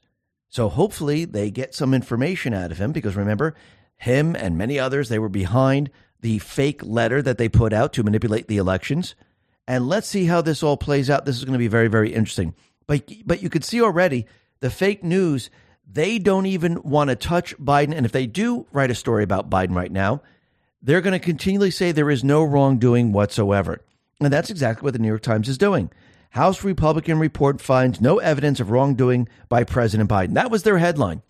So 0.48 0.68
hopefully 0.68 1.24
they 1.24 1.50
get 1.50 1.74
some 1.74 1.92
information 1.92 2.54
out 2.54 2.70
of 2.70 2.78
him 2.78 2.92
because 2.92 3.16
remember, 3.16 3.56
him 3.96 4.36
and 4.36 4.56
many 4.56 4.78
others, 4.78 5.08
they 5.08 5.18
were 5.18 5.28
behind 5.28 5.90
the 6.20 6.38
fake 6.38 6.80
letter 6.84 7.20
that 7.20 7.36
they 7.36 7.48
put 7.48 7.72
out 7.72 7.92
to 7.94 8.04
manipulate 8.04 8.46
the 8.46 8.58
elections. 8.58 9.16
And 9.66 9.88
let's 9.88 10.06
see 10.06 10.26
how 10.26 10.40
this 10.40 10.62
all 10.62 10.76
plays 10.76 11.10
out. 11.10 11.24
This 11.24 11.36
is 11.36 11.44
going 11.44 11.54
to 11.54 11.58
be 11.58 11.66
very, 11.66 11.88
very 11.88 12.14
interesting. 12.14 12.54
But 12.86 13.10
but 13.26 13.42
you 13.42 13.50
could 13.50 13.64
see 13.64 13.82
already 13.82 14.26
the 14.60 14.70
fake 14.70 15.02
news, 15.02 15.50
they 15.84 16.20
don't 16.20 16.46
even 16.46 16.80
want 16.84 17.10
to 17.10 17.16
touch 17.16 17.58
Biden. 17.58 17.92
And 17.92 18.06
if 18.06 18.12
they 18.12 18.28
do 18.28 18.68
write 18.70 18.92
a 18.92 18.94
story 18.94 19.24
about 19.24 19.50
Biden 19.50 19.74
right 19.74 19.90
now, 19.90 20.22
they're 20.80 21.00
going 21.00 21.18
to 21.18 21.18
continually 21.18 21.72
say 21.72 21.90
there 21.90 22.08
is 22.08 22.22
no 22.22 22.44
wrongdoing 22.44 23.10
whatsoever. 23.10 23.80
And 24.20 24.32
that's 24.32 24.50
exactly 24.50 24.86
what 24.86 24.92
the 24.92 25.00
New 25.00 25.08
York 25.08 25.22
Times 25.22 25.48
is 25.48 25.58
doing. 25.58 25.90
House 26.34 26.64
Republican 26.64 27.20
report 27.20 27.60
finds 27.60 28.00
no 28.00 28.18
evidence 28.18 28.58
of 28.58 28.72
wrongdoing 28.72 29.28
by 29.48 29.62
President 29.62 30.10
Biden. 30.10 30.34
That 30.34 30.50
was 30.50 30.64
their 30.64 30.78
headline. 30.78 31.22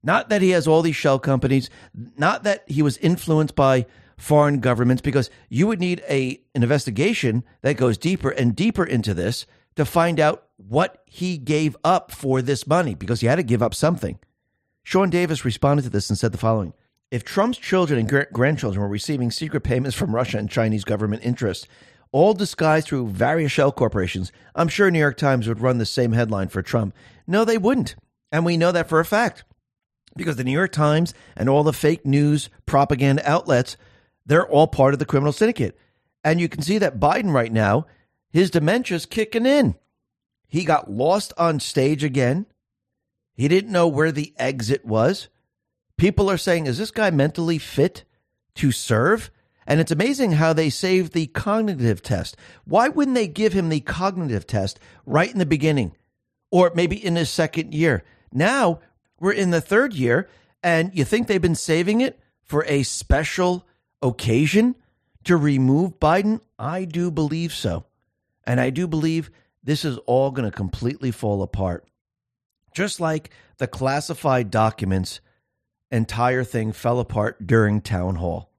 Not 0.00 0.28
that 0.28 0.42
he 0.42 0.50
has 0.50 0.68
all 0.68 0.80
these 0.80 0.94
shell 0.94 1.18
companies, 1.18 1.68
not 2.16 2.44
that 2.44 2.62
he 2.68 2.82
was 2.82 2.98
influenced 2.98 3.56
by 3.56 3.84
foreign 4.16 4.60
governments, 4.60 5.02
because 5.02 5.28
you 5.48 5.66
would 5.66 5.80
need 5.80 6.04
a 6.08 6.40
an 6.54 6.62
investigation 6.62 7.42
that 7.62 7.76
goes 7.76 7.98
deeper 7.98 8.30
and 8.30 8.54
deeper 8.54 8.84
into 8.84 9.12
this 9.12 9.44
to 9.74 9.84
find 9.84 10.20
out 10.20 10.44
what 10.56 11.02
he 11.04 11.36
gave 11.36 11.76
up 11.82 12.12
for 12.12 12.40
this 12.40 12.64
money, 12.64 12.94
because 12.94 13.22
he 13.22 13.26
had 13.26 13.36
to 13.36 13.42
give 13.42 13.62
up 13.62 13.74
something. 13.74 14.20
Sean 14.84 15.10
Davis 15.10 15.44
responded 15.44 15.82
to 15.82 15.90
this 15.90 16.08
and 16.08 16.16
said 16.16 16.30
the 16.30 16.38
following 16.38 16.74
if 17.10 17.24
Trump's 17.24 17.58
children 17.58 17.98
and 17.98 18.26
grandchildren 18.32 18.80
were 18.80 18.88
receiving 18.88 19.32
secret 19.32 19.62
payments 19.62 19.96
from 19.96 20.14
Russia 20.14 20.38
and 20.38 20.48
Chinese 20.48 20.84
government 20.84 21.24
interests, 21.24 21.66
all 22.12 22.34
disguised 22.34 22.86
through 22.86 23.08
various 23.08 23.50
shell 23.50 23.72
corporations, 23.72 24.30
I'm 24.54 24.68
sure 24.68 24.90
New 24.90 24.98
York 24.98 25.16
Times 25.16 25.48
would 25.48 25.60
run 25.60 25.78
the 25.78 25.86
same 25.86 26.12
headline 26.12 26.48
for 26.48 26.62
Trump. 26.62 26.94
No, 27.26 27.44
they 27.44 27.58
wouldn't. 27.58 27.96
And 28.30 28.44
we 28.44 28.56
know 28.56 28.70
that 28.72 28.88
for 28.88 29.00
a 29.00 29.04
fact. 29.04 29.44
Because 30.14 30.36
the 30.36 30.44
New 30.44 30.52
York 30.52 30.72
Times 30.72 31.14
and 31.36 31.48
all 31.48 31.62
the 31.62 31.72
fake 31.72 32.04
news 32.04 32.50
propaganda 32.66 33.28
outlets, 33.28 33.76
they're 34.26 34.46
all 34.46 34.66
part 34.66 34.92
of 34.92 34.98
the 34.98 35.06
criminal 35.06 35.32
syndicate. 35.32 35.76
And 36.22 36.40
you 36.40 36.48
can 36.48 36.62
see 36.62 36.78
that 36.78 37.00
Biden 37.00 37.32
right 37.32 37.52
now, 37.52 37.86
his 38.30 38.50
dementia's 38.50 39.06
kicking 39.06 39.46
in. 39.46 39.74
He 40.46 40.64
got 40.64 40.90
lost 40.90 41.32
on 41.38 41.60
stage 41.60 42.04
again. 42.04 42.46
He 43.34 43.48
didn't 43.48 43.72
know 43.72 43.88
where 43.88 44.12
the 44.12 44.34
exit 44.36 44.84
was. 44.84 45.28
People 45.96 46.30
are 46.30 46.36
saying, 46.36 46.66
is 46.66 46.78
this 46.78 46.90
guy 46.90 47.10
mentally 47.10 47.58
fit 47.58 48.04
to 48.56 48.70
serve? 48.70 49.30
And 49.66 49.80
it's 49.80 49.92
amazing 49.92 50.32
how 50.32 50.52
they 50.52 50.70
saved 50.70 51.12
the 51.12 51.26
cognitive 51.26 52.02
test. 52.02 52.36
Why 52.64 52.88
wouldn't 52.88 53.14
they 53.14 53.28
give 53.28 53.52
him 53.52 53.68
the 53.68 53.80
cognitive 53.80 54.46
test 54.46 54.80
right 55.06 55.30
in 55.30 55.38
the 55.38 55.46
beginning 55.46 55.96
or 56.50 56.72
maybe 56.74 56.96
in 57.04 57.16
his 57.16 57.30
second 57.30 57.72
year? 57.74 58.04
Now 58.32 58.80
we're 59.20 59.32
in 59.32 59.50
the 59.50 59.60
third 59.60 59.94
year, 59.94 60.28
and 60.62 60.90
you 60.94 61.04
think 61.04 61.26
they've 61.26 61.40
been 61.40 61.54
saving 61.54 62.00
it 62.00 62.18
for 62.42 62.64
a 62.66 62.82
special 62.82 63.66
occasion 64.02 64.74
to 65.24 65.36
remove 65.36 65.98
Biden? 66.00 66.40
I 66.58 66.84
do 66.84 67.10
believe 67.10 67.54
so. 67.54 67.86
And 68.44 68.60
I 68.60 68.70
do 68.70 68.86
believe 68.86 69.30
this 69.62 69.84
is 69.84 69.98
all 70.06 70.30
going 70.30 70.50
to 70.50 70.56
completely 70.56 71.12
fall 71.12 71.42
apart. 71.42 71.86
Just 72.74 73.00
like 73.00 73.30
the 73.58 73.66
classified 73.66 74.50
documents 74.50 75.20
entire 75.90 76.42
thing 76.42 76.72
fell 76.72 76.98
apart 76.98 77.46
during 77.46 77.80
town 77.80 78.16
hall. 78.16 78.51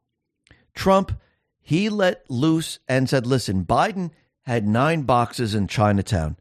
Trump, 0.74 1.20
he 1.60 1.90
let 1.90 2.30
loose 2.30 2.80
and 2.88 3.10
said, 3.10 3.26
listen, 3.26 3.66
Biden 3.66 4.12
had 4.42 4.68
nine 4.68 5.04
boxes 5.04 5.56
in 5.56 5.68
Chinatown, 5.68 6.38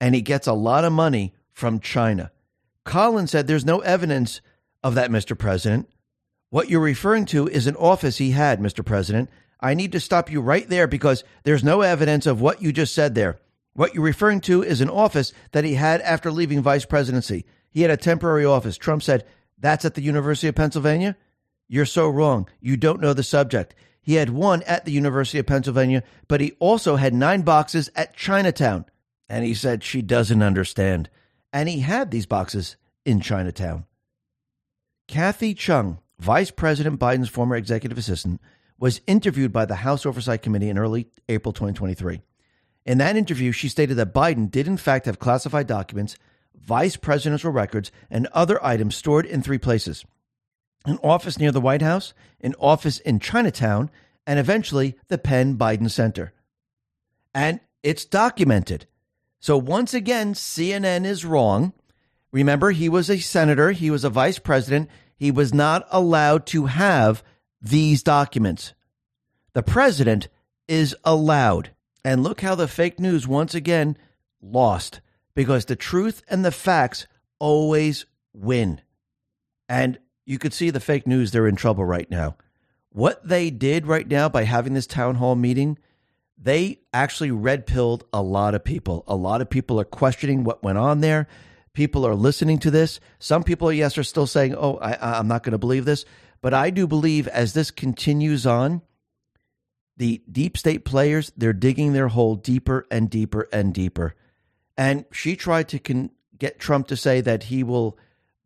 and 0.00 0.14
he 0.14 0.20
gets 0.20 0.46
a 0.46 0.52
lot 0.52 0.84
of 0.84 0.92
money 0.92 1.34
from 1.52 1.80
China. 1.80 2.30
Collins 2.84 3.30
said, 3.30 3.46
there's 3.46 3.64
no 3.64 3.80
evidence 3.80 4.40
of 4.82 4.94
that, 4.94 5.10
Mr. 5.10 5.38
President. 5.38 5.88
What 6.50 6.68
you're 6.68 6.80
referring 6.80 7.24
to 7.26 7.48
is 7.48 7.66
an 7.66 7.76
office 7.76 8.18
he 8.18 8.32
had, 8.32 8.60
Mr. 8.60 8.84
President. 8.84 9.30
I 9.60 9.74
need 9.74 9.92
to 9.92 10.00
stop 10.00 10.30
you 10.30 10.40
right 10.40 10.68
there 10.68 10.86
because 10.86 11.24
there's 11.44 11.64
no 11.64 11.80
evidence 11.80 12.26
of 12.26 12.40
what 12.40 12.60
you 12.60 12.72
just 12.72 12.94
said 12.94 13.14
there. 13.14 13.38
What 13.74 13.94
you're 13.94 14.02
referring 14.02 14.40
to 14.42 14.62
is 14.62 14.80
an 14.80 14.90
office 14.90 15.32
that 15.52 15.64
he 15.64 15.74
had 15.74 16.00
after 16.02 16.30
leaving 16.30 16.60
vice 16.60 16.84
presidency. 16.84 17.46
He 17.70 17.82
had 17.82 17.90
a 17.90 17.96
temporary 17.96 18.44
office. 18.44 18.76
Trump 18.76 19.02
said, 19.02 19.24
that's 19.56 19.84
at 19.84 19.94
the 19.94 20.02
University 20.02 20.48
of 20.48 20.56
Pennsylvania? 20.56 21.16
You're 21.72 21.86
so 21.86 22.10
wrong. 22.10 22.50
You 22.60 22.76
don't 22.76 23.00
know 23.00 23.14
the 23.14 23.22
subject. 23.22 23.74
He 24.02 24.16
had 24.16 24.28
one 24.28 24.62
at 24.64 24.84
the 24.84 24.92
University 24.92 25.38
of 25.38 25.46
Pennsylvania, 25.46 26.02
but 26.28 26.42
he 26.42 26.52
also 26.58 26.96
had 26.96 27.14
nine 27.14 27.40
boxes 27.40 27.88
at 27.96 28.14
Chinatown. 28.14 28.84
And 29.26 29.42
he 29.42 29.54
said 29.54 29.82
she 29.82 30.02
doesn't 30.02 30.42
understand. 30.42 31.08
And 31.50 31.70
he 31.70 31.80
had 31.80 32.10
these 32.10 32.26
boxes 32.26 32.76
in 33.06 33.22
Chinatown. 33.22 33.86
Kathy 35.08 35.54
Chung, 35.54 36.00
Vice 36.18 36.50
President 36.50 37.00
Biden's 37.00 37.30
former 37.30 37.56
executive 37.56 37.96
assistant, 37.96 38.42
was 38.78 39.00
interviewed 39.06 39.50
by 39.50 39.64
the 39.64 39.76
House 39.76 40.04
Oversight 40.04 40.42
Committee 40.42 40.68
in 40.68 40.76
early 40.76 41.08
April 41.30 41.54
2023. 41.54 42.20
In 42.84 42.98
that 42.98 43.16
interview, 43.16 43.50
she 43.50 43.70
stated 43.70 43.94
that 43.94 44.12
Biden 44.12 44.50
did, 44.50 44.66
in 44.66 44.76
fact, 44.76 45.06
have 45.06 45.18
classified 45.18 45.68
documents 45.68 46.16
vice 46.54 46.96
presidential 46.96 47.50
records, 47.50 47.90
and 48.10 48.26
other 48.26 48.62
items 48.62 48.94
stored 48.94 49.24
in 49.24 49.40
three 49.40 49.56
places 49.56 50.04
an 50.84 50.98
office 51.02 51.38
near 51.38 51.52
the 51.52 51.60
White 51.60 51.82
House, 51.82 52.14
an 52.40 52.54
office 52.58 52.98
in 52.98 53.20
Chinatown, 53.20 53.90
and 54.26 54.38
eventually 54.38 54.96
the 55.08 55.18
Penn 55.18 55.56
Biden 55.56 55.90
Center. 55.90 56.32
And 57.34 57.60
it's 57.82 58.04
documented. 58.04 58.86
So 59.40 59.56
once 59.56 59.94
again, 59.94 60.34
CNN 60.34 61.04
is 61.04 61.24
wrong. 61.24 61.72
Remember, 62.30 62.70
he 62.70 62.88
was 62.88 63.10
a 63.10 63.18
senator, 63.18 63.72
he 63.72 63.90
was 63.90 64.04
a 64.04 64.10
vice 64.10 64.38
president. 64.38 64.88
He 65.16 65.30
was 65.30 65.54
not 65.54 65.86
allowed 65.90 66.46
to 66.46 66.66
have 66.66 67.22
these 67.60 68.02
documents. 68.02 68.74
The 69.52 69.62
president 69.62 70.28
is 70.66 70.96
allowed. 71.04 71.70
And 72.04 72.22
look 72.22 72.40
how 72.40 72.56
the 72.56 72.66
fake 72.66 72.98
news 72.98 73.28
once 73.28 73.54
again 73.54 73.96
lost 74.40 75.00
because 75.34 75.66
the 75.66 75.76
truth 75.76 76.22
and 76.28 76.44
the 76.44 76.50
facts 76.50 77.06
always 77.38 78.06
win. 78.32 78.80
And 79.68 79.98
you 80.32 80.38
could 80.38 80.54
see 80.54 80.70
the 80.70 80.80
fake 80.80 81.06
news, 81.06 81.30
they're 81.30 81.46
in 81.46 81.56
trouble 81.56 81.84
right 81.84 82.10
now. 82.10 82.36
What 82.88 83.26
they 83.26 83.50
did 83.50 83.86
right 83.86 84.08
now 84.08 84.30
by 84.30 84.44
having 84.44 84.72
this 84.72 84.86
town 84.86 85.16
hall 85.16 85.36
meeting, 85.36 85.78
they 86.38 86.80
actually 86.92 87.30
red 87.30 87.66
pilled 87.66 88.04
a 88.12 88.22
lot 88.22 88.54
of 88.54 88.64
people. 88.64 89.04
A 89.06 89.14
lot 89.14 89.42
of 89.42 89.50
people 89.50 89.78
are 89.78 89.84
questioning 89.84 90.42
what 90.42 90.62
went 90.62 90.78
on 90.78 91.00
there. 91.00 91.28
People 91.74 92.06
are 92.06 92.14
listening 92.14 92.58
to 92.60 92.70
this. 92.70 92.98
Some 93.18 93.44
people, 93.44 93.70
yes, 93.70 93.96
are 93.98 94.02
still 94.02 94.26
saying, 94.26 94.54
oh, 94.56 94.78
I, 94.78 95.18
I'm 95.18 95.28
not 95.28 95.42
going 95.42 95.52
to 95.52 95.58
believe 95.58 95.84
this. 95.84 96.06
But 96.40 96.54
I 96.54 96.70
do 96.70 96.86
believe 96.86 97.28
as 97.28 97.52
this 97.52 97.70
continues 97.70 98.46
on, 98.46 98.82
the 99.98 100.22
deep 100.30 100.56
state 100.56 100.84
players, 100.84 101.30
they're 101.36 101.52
digging 101.52 101.92
their 101.92 102.08
hole 102.08 102.36
deeper 102.36 102.86
and 102.90 103.08
deeper 103.08 103.48
and 103.52 103.72
deeper. 103.72 104.14
And 104.76 105.04
she 105.12 105.36
tried 105.36 105.68
to 105.68 105.78
con- 105.78 106.10
get 106.36 106.58
Trump 106.58 106.88
to 106.88 106.96
say 106.96 107.20
that 107.20 107.44
he 107.44 107.62
will 107.62 107.98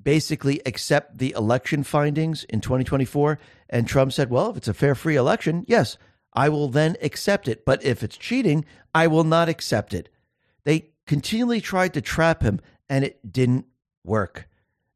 basically 0.07 0.63
accept 0.65 1.19
the 1.19 1.35
election 1.37 1.83
findings 1.83 2.45
in 2.45 2.61
2024. 2.61 3.41
And 3.69 3.89
Trump 3.89 4.13
said, 4.13 4.31
well, 4.31 4.51
if 4.51 4.57
it's 4.57 4.69
a 4.69 4.73
fair, 4.73 4.95
free 4.95 5.17
election, 5.17 5.65
yes, 5.67 5.99
I 6.33 6.49
will 6.49 6.69
then 6.69 6.97
accept 7.03 7.49
it. 7.49 7.65
But 7.65 7.85
if 7.85 8.05
it's 8.05 8.17
cheating, 8.17 8.65
I 8.95 9.09
will 9.09 9.25
not 9.25 9.49
accept 9.49 9.93
it. 9.93 10.09
They 10.63 10.91
continually 11.09 11.61
tried 11.61 11.93
to 11.95 12.01
trap 12.01 12.43
him, 12.43 12.61
and 12.89 13.05
it 13.05 13.33
didn't 13.33 13.67
work. 14.05 14.49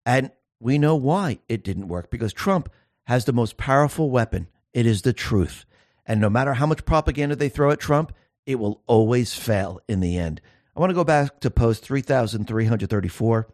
And 0.07 0.31
we 0.61 0.79
know 0.79 0.95
why 0.95 1.41
it 1.49 1.65
didn't 1.65 1.89
work 1.89 2.09
because 2.09 2.33
Trump 2.33 2.71
has 3.09 3.25
the 3.25 3.33
most 3.33 3.57
powerful 3.57 4.11
weapon. 4.11 4.47
It 4.73 4.87
is 4.87 5.03
the 5.03 5.13
truth. 5.13 5.65
And 6.07 6.21
no 6.21 6.31
matter 6.31 6.55
how 6.55 6.67
much 6.67 6.85
propaganda 6.85 7.35
they 7.35 7.49
throw 7.49 7.73
at 7.73 7.81
Trump, 7.81 8.13
it 8.47 8.61
will 8.61 8.81
always 8.87 9.35
fail 9.35 9.81
in 9.89 9.99
the 9.99 10.17
end. 10.17 10.41
I 10.77 10.79
want 10.79 10.91
to 10.91 10.95
go 10.95 11.03
back 11.03 11.41
to 11.41 11.51
post 11.51 11.85
3334. 11.85 13.49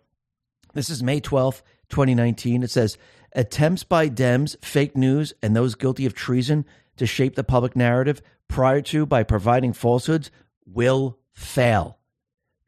This 0.77 0.91
is 0.91 1.03
May 1.03 1.23
12th, 1.23 1.63
2019. 1.89 2.63
It 2.63 2.71
says 2.71 2.99
attempts 3.33 3.83
by 3.83 4.11
Dems, 4.11 4.63
fake 4.63 4.95
news, 4.95 5.33
and 5.41 5.57
those 5.57 5.75
guilty 5.75 6.05
of 6.05 6.13
treason 6.13 6.67
to 6.99 7.07
shape 7.07 7.35
the 7.35 7.43
public 7.43 7.75
narrative 7.75 8.21
prior 8.47 8.83
to 8.83 9.07
by 9.07 9.23
providing 9.23 9.73
falsehoods 9.73 10.31
will 10.67 11.19
fail. 11.33 11.97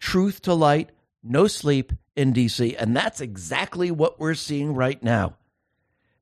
Truth 0.01 0.41
to 0.43 0.55
light, 0.55 0.91
no 1.23 1.49
sleep 1.49 1.93
in 2.17 2.33
DC. 2.33 2.75
And 2.79 2.97
that's 2.97 3.21
exactly 3.21 3.91
what 3.91 4.19
we're 4.19 4.33
seeing 4.33 4.73
right 4.73 5.03
now. 5.03 5.37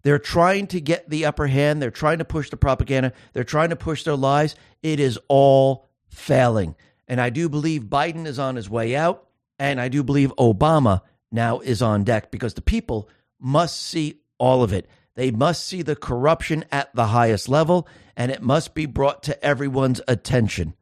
They're 0.03 0.19
trying 0.19 0.67
to 0.69 0.81
get 0.81 1.09
the 1.09 1.27
upper 1.27 1.47
hand. 1.47 1.81
They're 1.81 1.93
trying 1.93 2.19
to 2.19 2.25
push 2.25 2.51
the 2.51 2.57
propaganda. 2.57 3.13
They're 3.33 3.45
trying 3.45 3.71
to 3.71 3.77
push 3.77 4.03
their 4.03 4.17
lies. 4.17 4.57
It 4.83 4.99
is 4.99 5.21
all 5.29 5.87
failing. 6.09 6.75
And 7.07 7.21
I 7.21 7.31
do 7.31 7.49
believe 7.49 7.85
Biden 7.85 8.27
is 8.27 8.41
on 8.41 8.57
his 8.57 8.69
way 8.69 8.97
out. 8.97 9.29
And 9.61 9.81
I 9.81 9.87
do 9.87 10.03
believe 10.03 10.35
Obama 10.37 11.03
now 11.31 11.61
is 11.61 11.83
on 11.83 12.05
deck 12.05 12.31
because 12.31 12.55
the 12.55 12.63
people 12.63 13.09
must 13.41 13.81
see 13.81 14.21
all 14.39 14.63
of 14.63 14.73
it. 14.73 14.89
They 15.15 15.31
must 15.31 15.65
see 15.65 15.83
the 15.83 15.97
corruption 15.97 16.65
at 16.71 16.95
the 16.95 17.07
highest 17.07 17.49
level, 17.49 17.89
and 18.17 18.31
it 18.31 18.43
must 18.43 18.75
be 18.75 18.87
brought 18.87 19.23
to 19.25 19.45
everyone's 19.45 20.01
attention. 20.07 20.75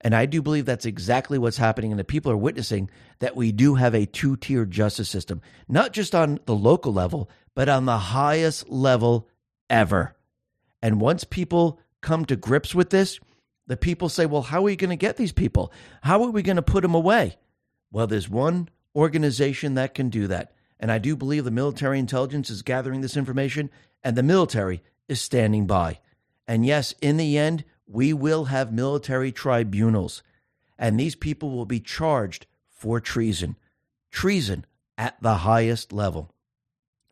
And 0.00 0.14
I 0.14 0.26
do 0.26 0.40
believe 0.40 0.66
that's 0.66 0.86
exactly 0.86 1.38
what's 1.38 1.56
happening. 1.56 1.90
And 1.90 1.98
the 1.98 2.04
people 2.04 2.30
are 2.30 2.36
witnessing 2.36 2.90
that 3.18 3.36
we 3.36 3.52
do 3.52 3.74
have 3.74 3.94
a 3.94 4.06
two 4.06 4.36
tier 4.36 4.64
justice 4.64 5.08
system, 5.08 5.40
not 5.68 5.92
just 5.92 6.14
on 6.14 6.38
the 6.46 6.54
local 6.54 6.92
level, 6.92 7.30
but 7.54 7.68
on 7.68 7.86
the 7.86 7.98
highest 7.98 8.68
level 8.68 9.28
ever. 9.68 10.14
And 10.80 11.00
once 11.00 11.24
people 11.24 11.80
come 12.02 12.24
to 12.26 12.36
grips 12.36 12.74
with 12.74 12.90
this, 12.90 13.18
the 13.66 13.76
people 13.76 14.08
say, 14.08 14.26
well, 14.26 14.42
how 14.42 14.58
are 14.58 14.62
we 14.62 14.76
going 14.76 14.90
to 14.90 14.96
get 14.96 15.16
these 15.16 15.32
people? 15.32 15.72
How 16.02 16.22
are 16.22 16.30
we 16.30 16.42
going 16.42 16.56
to 16.56 16.62
put 16.62 16.82
them 16.82 16.94
away? 16.94 17.36
Well, 17.90 18.06
there's 18.06 18.28
one 18.28 18.68
organization 18.96 19.74
that 19.74 19.94
can 19.94 20.08
do 20.08 20.26
that. 20.26 20.52
And 20.80 20.90
I 20.90 20.98
do 20.98 21.14
believe 21.14 21.44
the 21.44 21.50
military 21.50 21.98
intelligence 21.98 22.50
is 22.50 22.62
gathering 22.62 23.00
this 23.00 23.16
information, 23.16 23.70
and 24.02 24.16
the 24.16 24.22
military 24.22 24.82
is 25.08 25.20
standing 25.20 25.66
by. 25.66 26.00
And 26.48 26.66
yes, 26.66 26.94
in 27.00 27.16
the 27.16 27.38
end, 27.38 27.64
we 27.86 28.12
will 28.12 28.46
have 28.46 28.72
military 28.72 29.32
tribunals, 29.32 30.22
and 30.78 30.98
these 30.98 31.14
people 31.14 31.50
will 31.50 31.66
be 31.66 31.80
charged 31.80 32.46
for 32.68 33.00
treason. 33.00 33.56
Treason 34.10 34.64
at 34.98 35.20
the 35.20 35.34
highest 35.36 35.92
level. 35.92 36.32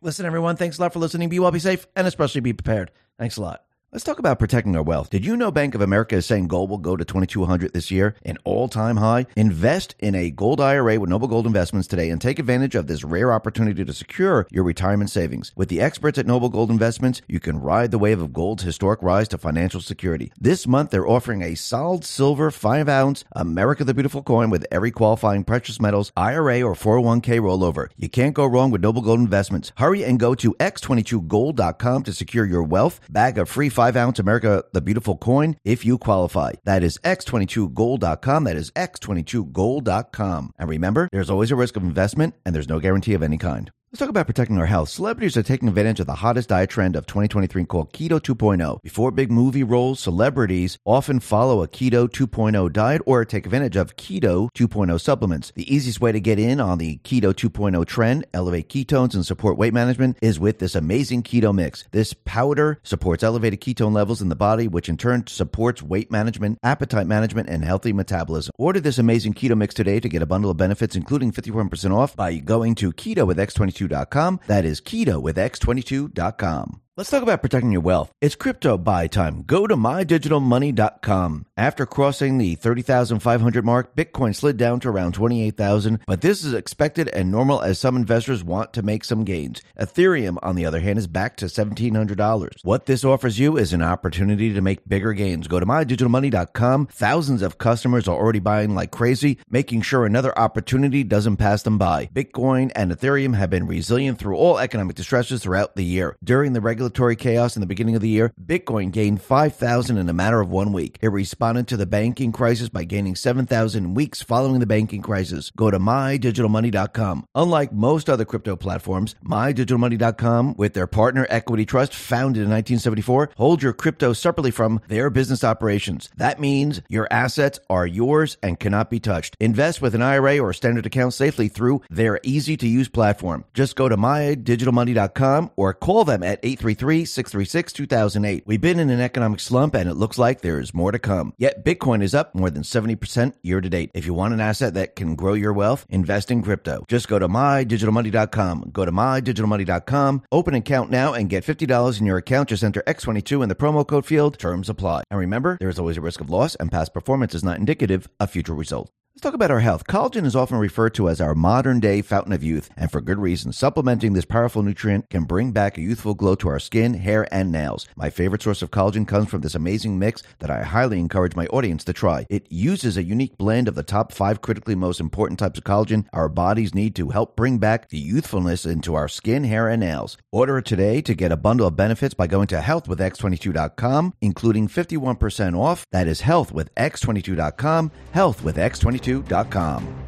Listen, 0.00 0.26
everyone, 0.26 0.56
thanks 0.56 0.78
a 0.78 0.82
lot 0.82 0.92
for 0.92 0.98
listening. 0.98 1.28
Be 1.28 1.38
well, 1.38 1.50
be 1.50 1.58
safe, 1.58 1.86
and 1.96 2.06
especially 2.06 2.40
be 2.40 2.52
prepared. 2.52 2.90
Thanks 3.18 3.36
a 3.36 3.42
lot. 3.42 3.64
Let's 3.94 4.02
talk 4.02 4.18
about 4.18 4.40
protecting 4.40 4.74
our 4.74 4.82
wealth. 4.82 5.08
Did 5.08 5.24
you 5.24 5.36
know 5.36 5.52
Bank 5.52 5.76
of 5.76 5.80
America 5.80 6.16
is 6.16 6.26
saying 6.26 6.48
gold 6.48 6.68
will 6.68 6.78
go 6.78 6.96
to 6.96 7.04
2200 7.04 7.72
this 7.72 7.92
year, 7.92 8.16
an 8.24 8.38
all-time 8.42 8.96
high? 8.96 9.26
Invest 9.36 9.94
in 10.00 10.16
a 10.16 10.32
gold 10.32 10.60
IRA 10.60 10.98
with 10.98 11.08
Noble 11.08 11.28
Gold 11.28 11.46
Investments 11.46 11.86
today 11.86 12.10
and 12.10 12.20
take 12.20 12.40
advantage 12.40 12.74
of 12.74 12.88
this 12.88 13.04
rare 13.04 13.32
opportunity 13.32 13.84
to 13.84 13.92
secure 13.92 14.48
your 14.50 14.64
retirement 14.64 15.10
savings. 15.10 15.52
With 15.54 15.68
the 15.68 15.80
experts 15.80 16.18
at 16.18 16.26
Noble 16.26 16.48
Gold 16.48 16.72
Investments, 16.72 17.22
you 17.28 17.38
can 17.38 17.60
ride 17.60 17.92
the 17.92 18.00
wave 18.00 18.20
of 18.20 18.32
gold's 18.32 18.64
historic 18.64 19.00
rise 19.00 19.28
to 19.28 19.38
financial 19.38 19.80
security. 19.80 20.32
This 20.36 20.66
month, 20.66 20.90
they're 20.90 21.06
offering 21.06 21.42
a 21.42 21.54
solid 21.54 22.04
silver 22.04 22.50
5-ounce 22.50 23.24
America 23.30 23.84
the 23.84 23.94
Beautiful 23.94 24.24
coin 24.24 24.50
with 24.50 24.66
every 24.72 24.90
qualifying 24.90 25.44
precious 25.44 25.80
metals 25.80 26.10
IRA 26.16 26.62
or 26.62 26.74
401k 26.74 27.38
rollover. 27.38 27.90
You 27.96 28.08
can't 28.08 28.34
go 28.34 28.44
wrong 28.44 28.72
with 28.72 28.82
Noble 28.82 29.02
Gold 29.02 29.20
Investments. 29.20 29.70
Hurry 29.76 30.04
and 30.04 30.18
go 30.18 30.34
to 30.34 30.52
x22gold.com 30.54 32.02
to 32.02 32.12
secure 32.12 32.44
your 32.44 32.64
wealth, 32.64 32.98
bag 33.08 33.38
of 33.38 33.48
free 33.48 33.68
5 33.68 33.83
ounce 33.96 34.18
America 34.18 34.64
the 34.72 34.80
Beautiful 34.80 35.16
coin 35.16 35.56
if 35.64 35.84
you 35.84 35.98
qualify. 35.98 36.52
That 36.64 36.82
is 36.82 36.98
x22gold.com. 36.98 38.44
That 38.44 38.56
is 38.56 38.70
x22gold.com. 38.72 40.50
And 40.58 40.68
remember, 40.68 41.08
there's 41.12 41.30
always 41.30 41.50
a 41.50 41.56
risk 41.56 41.76
of 41.76 41.82
investment 41.82 42.34
and 42.44 42.54
there's 42.54 42.68
no 42.68 42.80
guarantee 42.80 43.14
of 43.14 43.22
any 43.22 43.38
kind. 43.38 43.70
Let's 43.94 44.00
talk 44.00 44.08
about 44.08 44.26
protecting 44.26 44.58
our 44.58 44.66
health. 44.66 44.88
Celebrities 44.88 45.36
are 45.36 45.44
taking 45.44 45.68
advantage 45.68 46.00
of 46.00 46.08
the 46.08 46.16
hottest 46.16 46.48
diet 46.48 46.68
trend 46.68 46.96
of 46.96 47.06
2023 47.06 47.64
called 47.66 47.92
Keto 47.92 48.18
2.0. 48.18 48.82
Before 48.82 49.12
big 49.12 49.30
movie 49.30 49.62
roles, 49.62 50.00
celebrities 50.00 50.78
often 50.84 51.20
follow 51.20 51.62
a 51.62 51.68
Keto 51.68 52.08
2.0 52.08 52.72
diet 52.72 53.02
or 53.06 53.24
take 53.24 53.46
advantage 53.46 53.76
of 53.76 53.94
Keto 53.94 54.48
2.0 54.52 55.00
supplements. 55.00 55.52
The 55.54 55.72
easiest 55.72 56.00
way 56.00 56.10
to 56.10 56.18
get 56.18 56.40
in 56.40 56.58
on 56.58 56.78
the 56.78 56.96
Keto 57.04 57.32
2.0 57.32 57.86
trend, 57.86 58.26
elevate 58.34 58.68
ketones, 58.68 59.14
and 59.14 59.24
support 59.24 59.56
weight 59.56 59.72
management 59.72 60.18
is 60.20 60.40
with 60.40 60.58
this 60.58 60.74
amazing 60.74 61.22
keto 61.22 61.54
mix. 61.54 61.84
This 61.92 62.14
powder 62.24 62.80
supports 62.82 63.22
elevated 63.22 63.60
ketone 63.60 63.92
levels 63.92 64.20
in 64.20 64.28
the 64.28 64.34
body, 64.34 64.66
which 64.66 64.88
in 64.88 64.96
turn 64.96 65.28
supports 65.28 65.84
weight 65.84 66.10
management, 66.10 66.58
appetite 66.64 67.06
management, 67.06 67.48
and 67.48 67.64
healthy 67.64 67.92
metabolism. 67.92 68.50
Order 68.58 68.80
this 68.80 68.98
amazing 68.98 69.34
keto 69.34 69.56
mix 69.56 69.72
today 69.72 70.00
to 70.00 70.08
get 70.08 70.20
a 70.20 70.26
bundle 70.26 70.50
of 70.50 70.56
benefits, 70.56 70.96
including 70.96 71.30
51% 71.30 71.94
off 71.94 72.16
by 72.16 72.34
going 72.38 72.74
to 72.74 72.90
keto 72.90 73.24
with 73.24 73.38
X22 73.38 73.83
x22.com. 73.88 74.40
That 74.46 74.64
is 74.64 74.80
keto 74.80 75.20
with 75.20 75.36
x22.com. 75.36 76.80
Let's 76.96 77.10
talk 77.10 77.24
about 77.24 77.42
protecting 77.42 77.72
your 77.72 77.80
wealth. 77.80 78.12
It's 78.20 78.36
crypto 78.36 78.78
buy 78.78 79.08
time. 79.08 79.42
Go 79.42 79.66
to 79.66 79.74
mydigitalmoney.com. 79.74 81.46
After 81.56 81.86
crossing 81.86 82.38
the 82.38 82.54
30,500 82.54 83.64
mark, 83.64 83.96
Bitcoin 83.96 84.32
slid 84.32 84.56
down 84.56 84.78
to 84.78 84.90
around 84.90 85.14
28,000, 85.14 85.98
but 86.06 86.20
this 86.20 86.44
is 86.44 86.54
expected 86.54 87.08
and 87.08 87.32
normal 87.32 87.60
as 87.62 87.80
some 87.80 87.96
investors 87.96 88.44
want 88.44 88.72
to 88.74 88.82
make 88.82 89.02
some 89.02 89.24
gains. 89.24 89.60
Ethereum, 89.76 90.38
on 90.40 90.54
the 90.54 90.66
other 90.66 90.78
hand, 90.78 91.00
is 91.00 91.08
back 91.08 91.36
to 91.38 91.46
$1,700. 91.46 92.58
What 92.62 92.86
this 92.86 93.04
offers 93.04 93.40
you 93.40 93.56
is 93.56 93.72
an 93.72 93.82
opportunity 93.82 94.52
to 94.52 94.60
make 94.60 94.88
bigger 94.88 95.14
gains. 95.14 95.48
Go 95.48 95.58
to 95.58 95.66
mydigitalmoney.com. 95.66 96.86
Thousands 96.92 97.42
of 97.42 97.58
customers 97.58 98.06
are 98.06 98.16
already 98.16 98.38
buying 98.38 98.76
like 98.76 98.92
crazy, 98.92 99.38
making 99.50 99.82
sure 99.82 100.06
another 100.06 100.38
opportunity 100.38 101.02
doesn't 101.02 101.38
pass 101.38 101.64
them 101.64 101.76
by. 101.76 102.06
Bitcoin 102.14 102.70
and 102.76 102.92
Ethereum 102.92 103.34
have 103.34 103.50
been 103.50 103.66
resilient 103.66 104.20
through 104.20 104.36
all 104.36 104.60
economic 104.60 104.94
distresses 104.94 105.42
throughout 105.42 105.74
the 105.74 105.82
year. 105.82 106.16
During 106.22 106.52
the 106.52 106.60
regular 106.60 106.83
regulatory 106.84 107.16
chaos 107.16 107.56
in 107.56 107.60
the 107.60 107.66
beginning 107.66 107.94
of 107.94 108.02
the 108.02 108.08
year, 108.10 108.30
Bitcoin 108.38 108.92
gained 108.92 109.22
5,000 109.22 109.96
in 109.96 110.10
a 110.10 110.12
matter 110.12 110.42
of 110.42 110.50
one 110.50 110.70
week. 110.70 110.98
It 111.00 111.08
responded 111.08 111.66
to 111.68 111.78
the 111.78 111.86
banking 111.86 112.30
crisis 112.30 112.68
by 112.68 112.84
gaining 112.84 113.16
7,000 113.16 113.94
weeks 113.94 114.20
following 114.20 114.60
the 114.60 114.66
banking 114.66 115.00
crisis. 115.00 115.50
Go 115.56 115.70
to 115.70 115.78
mydigitalmoney.com. 115.78 117.26
Unlike 117.34 117.72
most 117.72 118.10
other 118.10 118.26
crypto 118.26 118.54
platforms, 118.54 119.14
mydigitalmoney.com, 119.24 120.56
with 120.58 120.74
their 120.74 120.86
partner 120.86 121.26
Equity 121.30 121.64
Trust, 121.64 121.94
founded 121.94 122.42
in 122.42 122.50
1974, 122.50 123.30
hold 123.38 123.62
your 123.62 123.72
crypto 123.72 124.12
separately 124.12 124.50
from 124.50 124.82
their 124.88 125.08
business 125.08 125.42
operations. 125.42 126.10
That 126.18 126.38
means 126.38 126.82
your 126.90 127.08
assets 127.10 127.60
are 127.70 127.86
yours 127.86 128.36
and 128.42 128.60
cannot 128.60 128.90
be 128.90 129.00
touched. 129.00 129.38
Invest 129.40 129.80
with 129.80 129.94
an 129.94 130.02
IRA 130.02 130.38
or 130.38 130.52
standard 130.52 130.84
account 130.84 131.14
safely 131.14 131.48
through 131.48 131.80
their 131.88 132.20
easy 132.22 132.58
to 132.58 132.68
use 132.68 132.90
platform. 132.90 133.46
Just 133.54 133.74
go 133.74 133.88
to 133.88 133.96
mydigitalmoney.com 133.96 135.52
or 135.56 135.72
call 135.72 136.04
them 136.04 136.22
at 136.22 136.40
833 136.42 136.73
833 136.74 137.04
636 137.04 137.72
2008. 137.72 138.42
We've 138.46 138.60
been 138.60 138.80
in 138.80 138.90
an 138.90 139.00
economic 139.00 139.38
slump 139.38 139.74
and 139.74 139.88
it 139.88 139.94
looks 139.94 140.18
like 140.18 140.40
there's 140.40 140.74
more 140.74 140.90
to 140.90 140.98
come. 140.98 141.32
Yet 141.38 141.64
Bitcoin 141.64 142.02
is 142.02 142.16
up 142.16 142.34
more 142.34 142.50
than 142.50 142.64
70% 142.64 143.34
year 143.42 143.60
to 143.60 143.68
date. 143.68 143.92
If 143.94 144.06
you 144.06 144.14
want 144.14 144.34
an 144.34 144.40
asset 144.40 144.74
that 144.74 144.96
can 144.96 145.14
grow 145.14 145.34
your 145.34 145.52
wealth, 145.52 145.86
invest 145.88 146.32
in 146.32 146.42
crypto. 146.42 146.84
Just 146.88 147.06
go 147.06 147.20
to 147.20 147.28
mydigitalmoney.com. 147.28 148.70
Go 148.72 148.84
to 148.84 148.90
mydigitalmoney.com, 148.90 150.22
open 150.32 150.54
an 150.54 150.58
account 150.58 150.90
now 150.90 151.12
and 151.12 151.30
get 151.30 151.44
$50 151.44 152.00
in 152.00 152.06
your 152.06 152.18
account. 152.18 152.48
Just 152.48 152.64
enter 152.64 152.82
X22 152.88 153.44
in 153.44 153.48
the 153.48 153.54
promo 153.54 153.86
code 153.86 154.04
field. 154.04 154.36
Terms 154.36 154.68
apply. 154.68 155.04
And 155.10 155.20
remember, 155.20 155.56
there 155.60 155.68
is 155.68 155.78
always 155.78 155.96
a 155.96 156.00
risk 156.00 156.20
of 156.20 156.28
loss 156.28 156.56
and 156.56 156.72
past 156.72 156.92
performance 156.92 157.34
is 157.34 157.44
not 157.44 157.58
indicative 157.58 158.08
of 158.18 158.30
future 158.30 158.54
results. 158.54 158.90
Talk 159.24 159.32
about 159.32 159.50
our 159.50 159.60
health. 159.60 159.86
Collagen 159.86 160.26
is 160.26 160.36
often 160.36 160.58
referred 160.58 160.92
to 160.96 161.08
as 161.08 161.18
our 161.18 161.34
modern 161.34 161.80
day 161.80 162.02
fountain 162.02 162.34
of 162.34 162.44
youth, 162.44 162.68
and 162.76 162.92
for 162.92 163.00
good 163.00 163.18
reason. 163.18 163.54
Supplementing 163.54 164.12
this 164.12 164.26
powerful 164.26 164.62
nutrient 164.62 165.08
can 165.08 165.24
bring 165.24 165.50
back 165.50 165.78
a 165.78 165.80
youthful 165.80 166.12
glow 166.12 166.34
to 166.34 166.48
our 166.50 166.58
skin, 166.58 166.92
hair, 166.92 167.26
and 167.32 167.50
nails. 167.50 167.88
My 167.96 168.10
favorite 168.10 168.42
source 168.42 168.60
of 168.60 168.70
collagen 168.70 169.08
comes 169.08 169.30
from 169.30 169.40
this 169.40 169.54
amazing 169.54 169.98
mix 169.98 170.22
that 170.40 170.50
I 170.50 170.62
highly 170.62 170.98
encourage 170.98 171.36
my 171.36 171.46
audience 171.46 171.84
to 171.84 171.94
try. 171.94 172.26
It 172.28 172.46
uses 172.50 172.98
a 172.98 173.02
unique 173.02 173.38
blend 173.38 173.66
of 173.66 173.76
the 173.76 173.82
top 173.82 174.12
five 174.12 174.42
critically 174.42 174.74
most 174.74 175.00
important 175.00 175.38
types 175.38 175.56
of 175.56 175.64
collagen 175.64 176.04
our 176.12 176.28
bodies 176.28 176.74
need 176.74 176.94
to 176.96 177.08
help 177.08 177.34
bring 177.34 177.56
back 177.56 177.88
the 177.88 177.96
youthfulness 177.96 178.66
into 178.66 178.94
our 178.94 179.08
skin, 179.08 179.44
hair, 179.44 179.70
and 179.70 179.80
nails. 179.80 180.18
Order 180.32 180.60
today 180.60 181.00
to 181.00 181.14
get 181.14 181.32
a 181.32 181.38
bundle 181.38 181.66
of 181.66 181.76
benefits 181.76 182.12
by 182.12 182.26
going 182.26 182.48
to 182.48 182.58
healthwithx22.com, 182.58 184.12
including 184.20 184.68
51% 184.68 185.58
off. 185.58 185.86
That 185.92 186.08
is 186.08 186.20
healthwithx22.com, 186.20 187.90
healthwithx22.com. 188.14 189.13
Institute.com. 189.14 190.03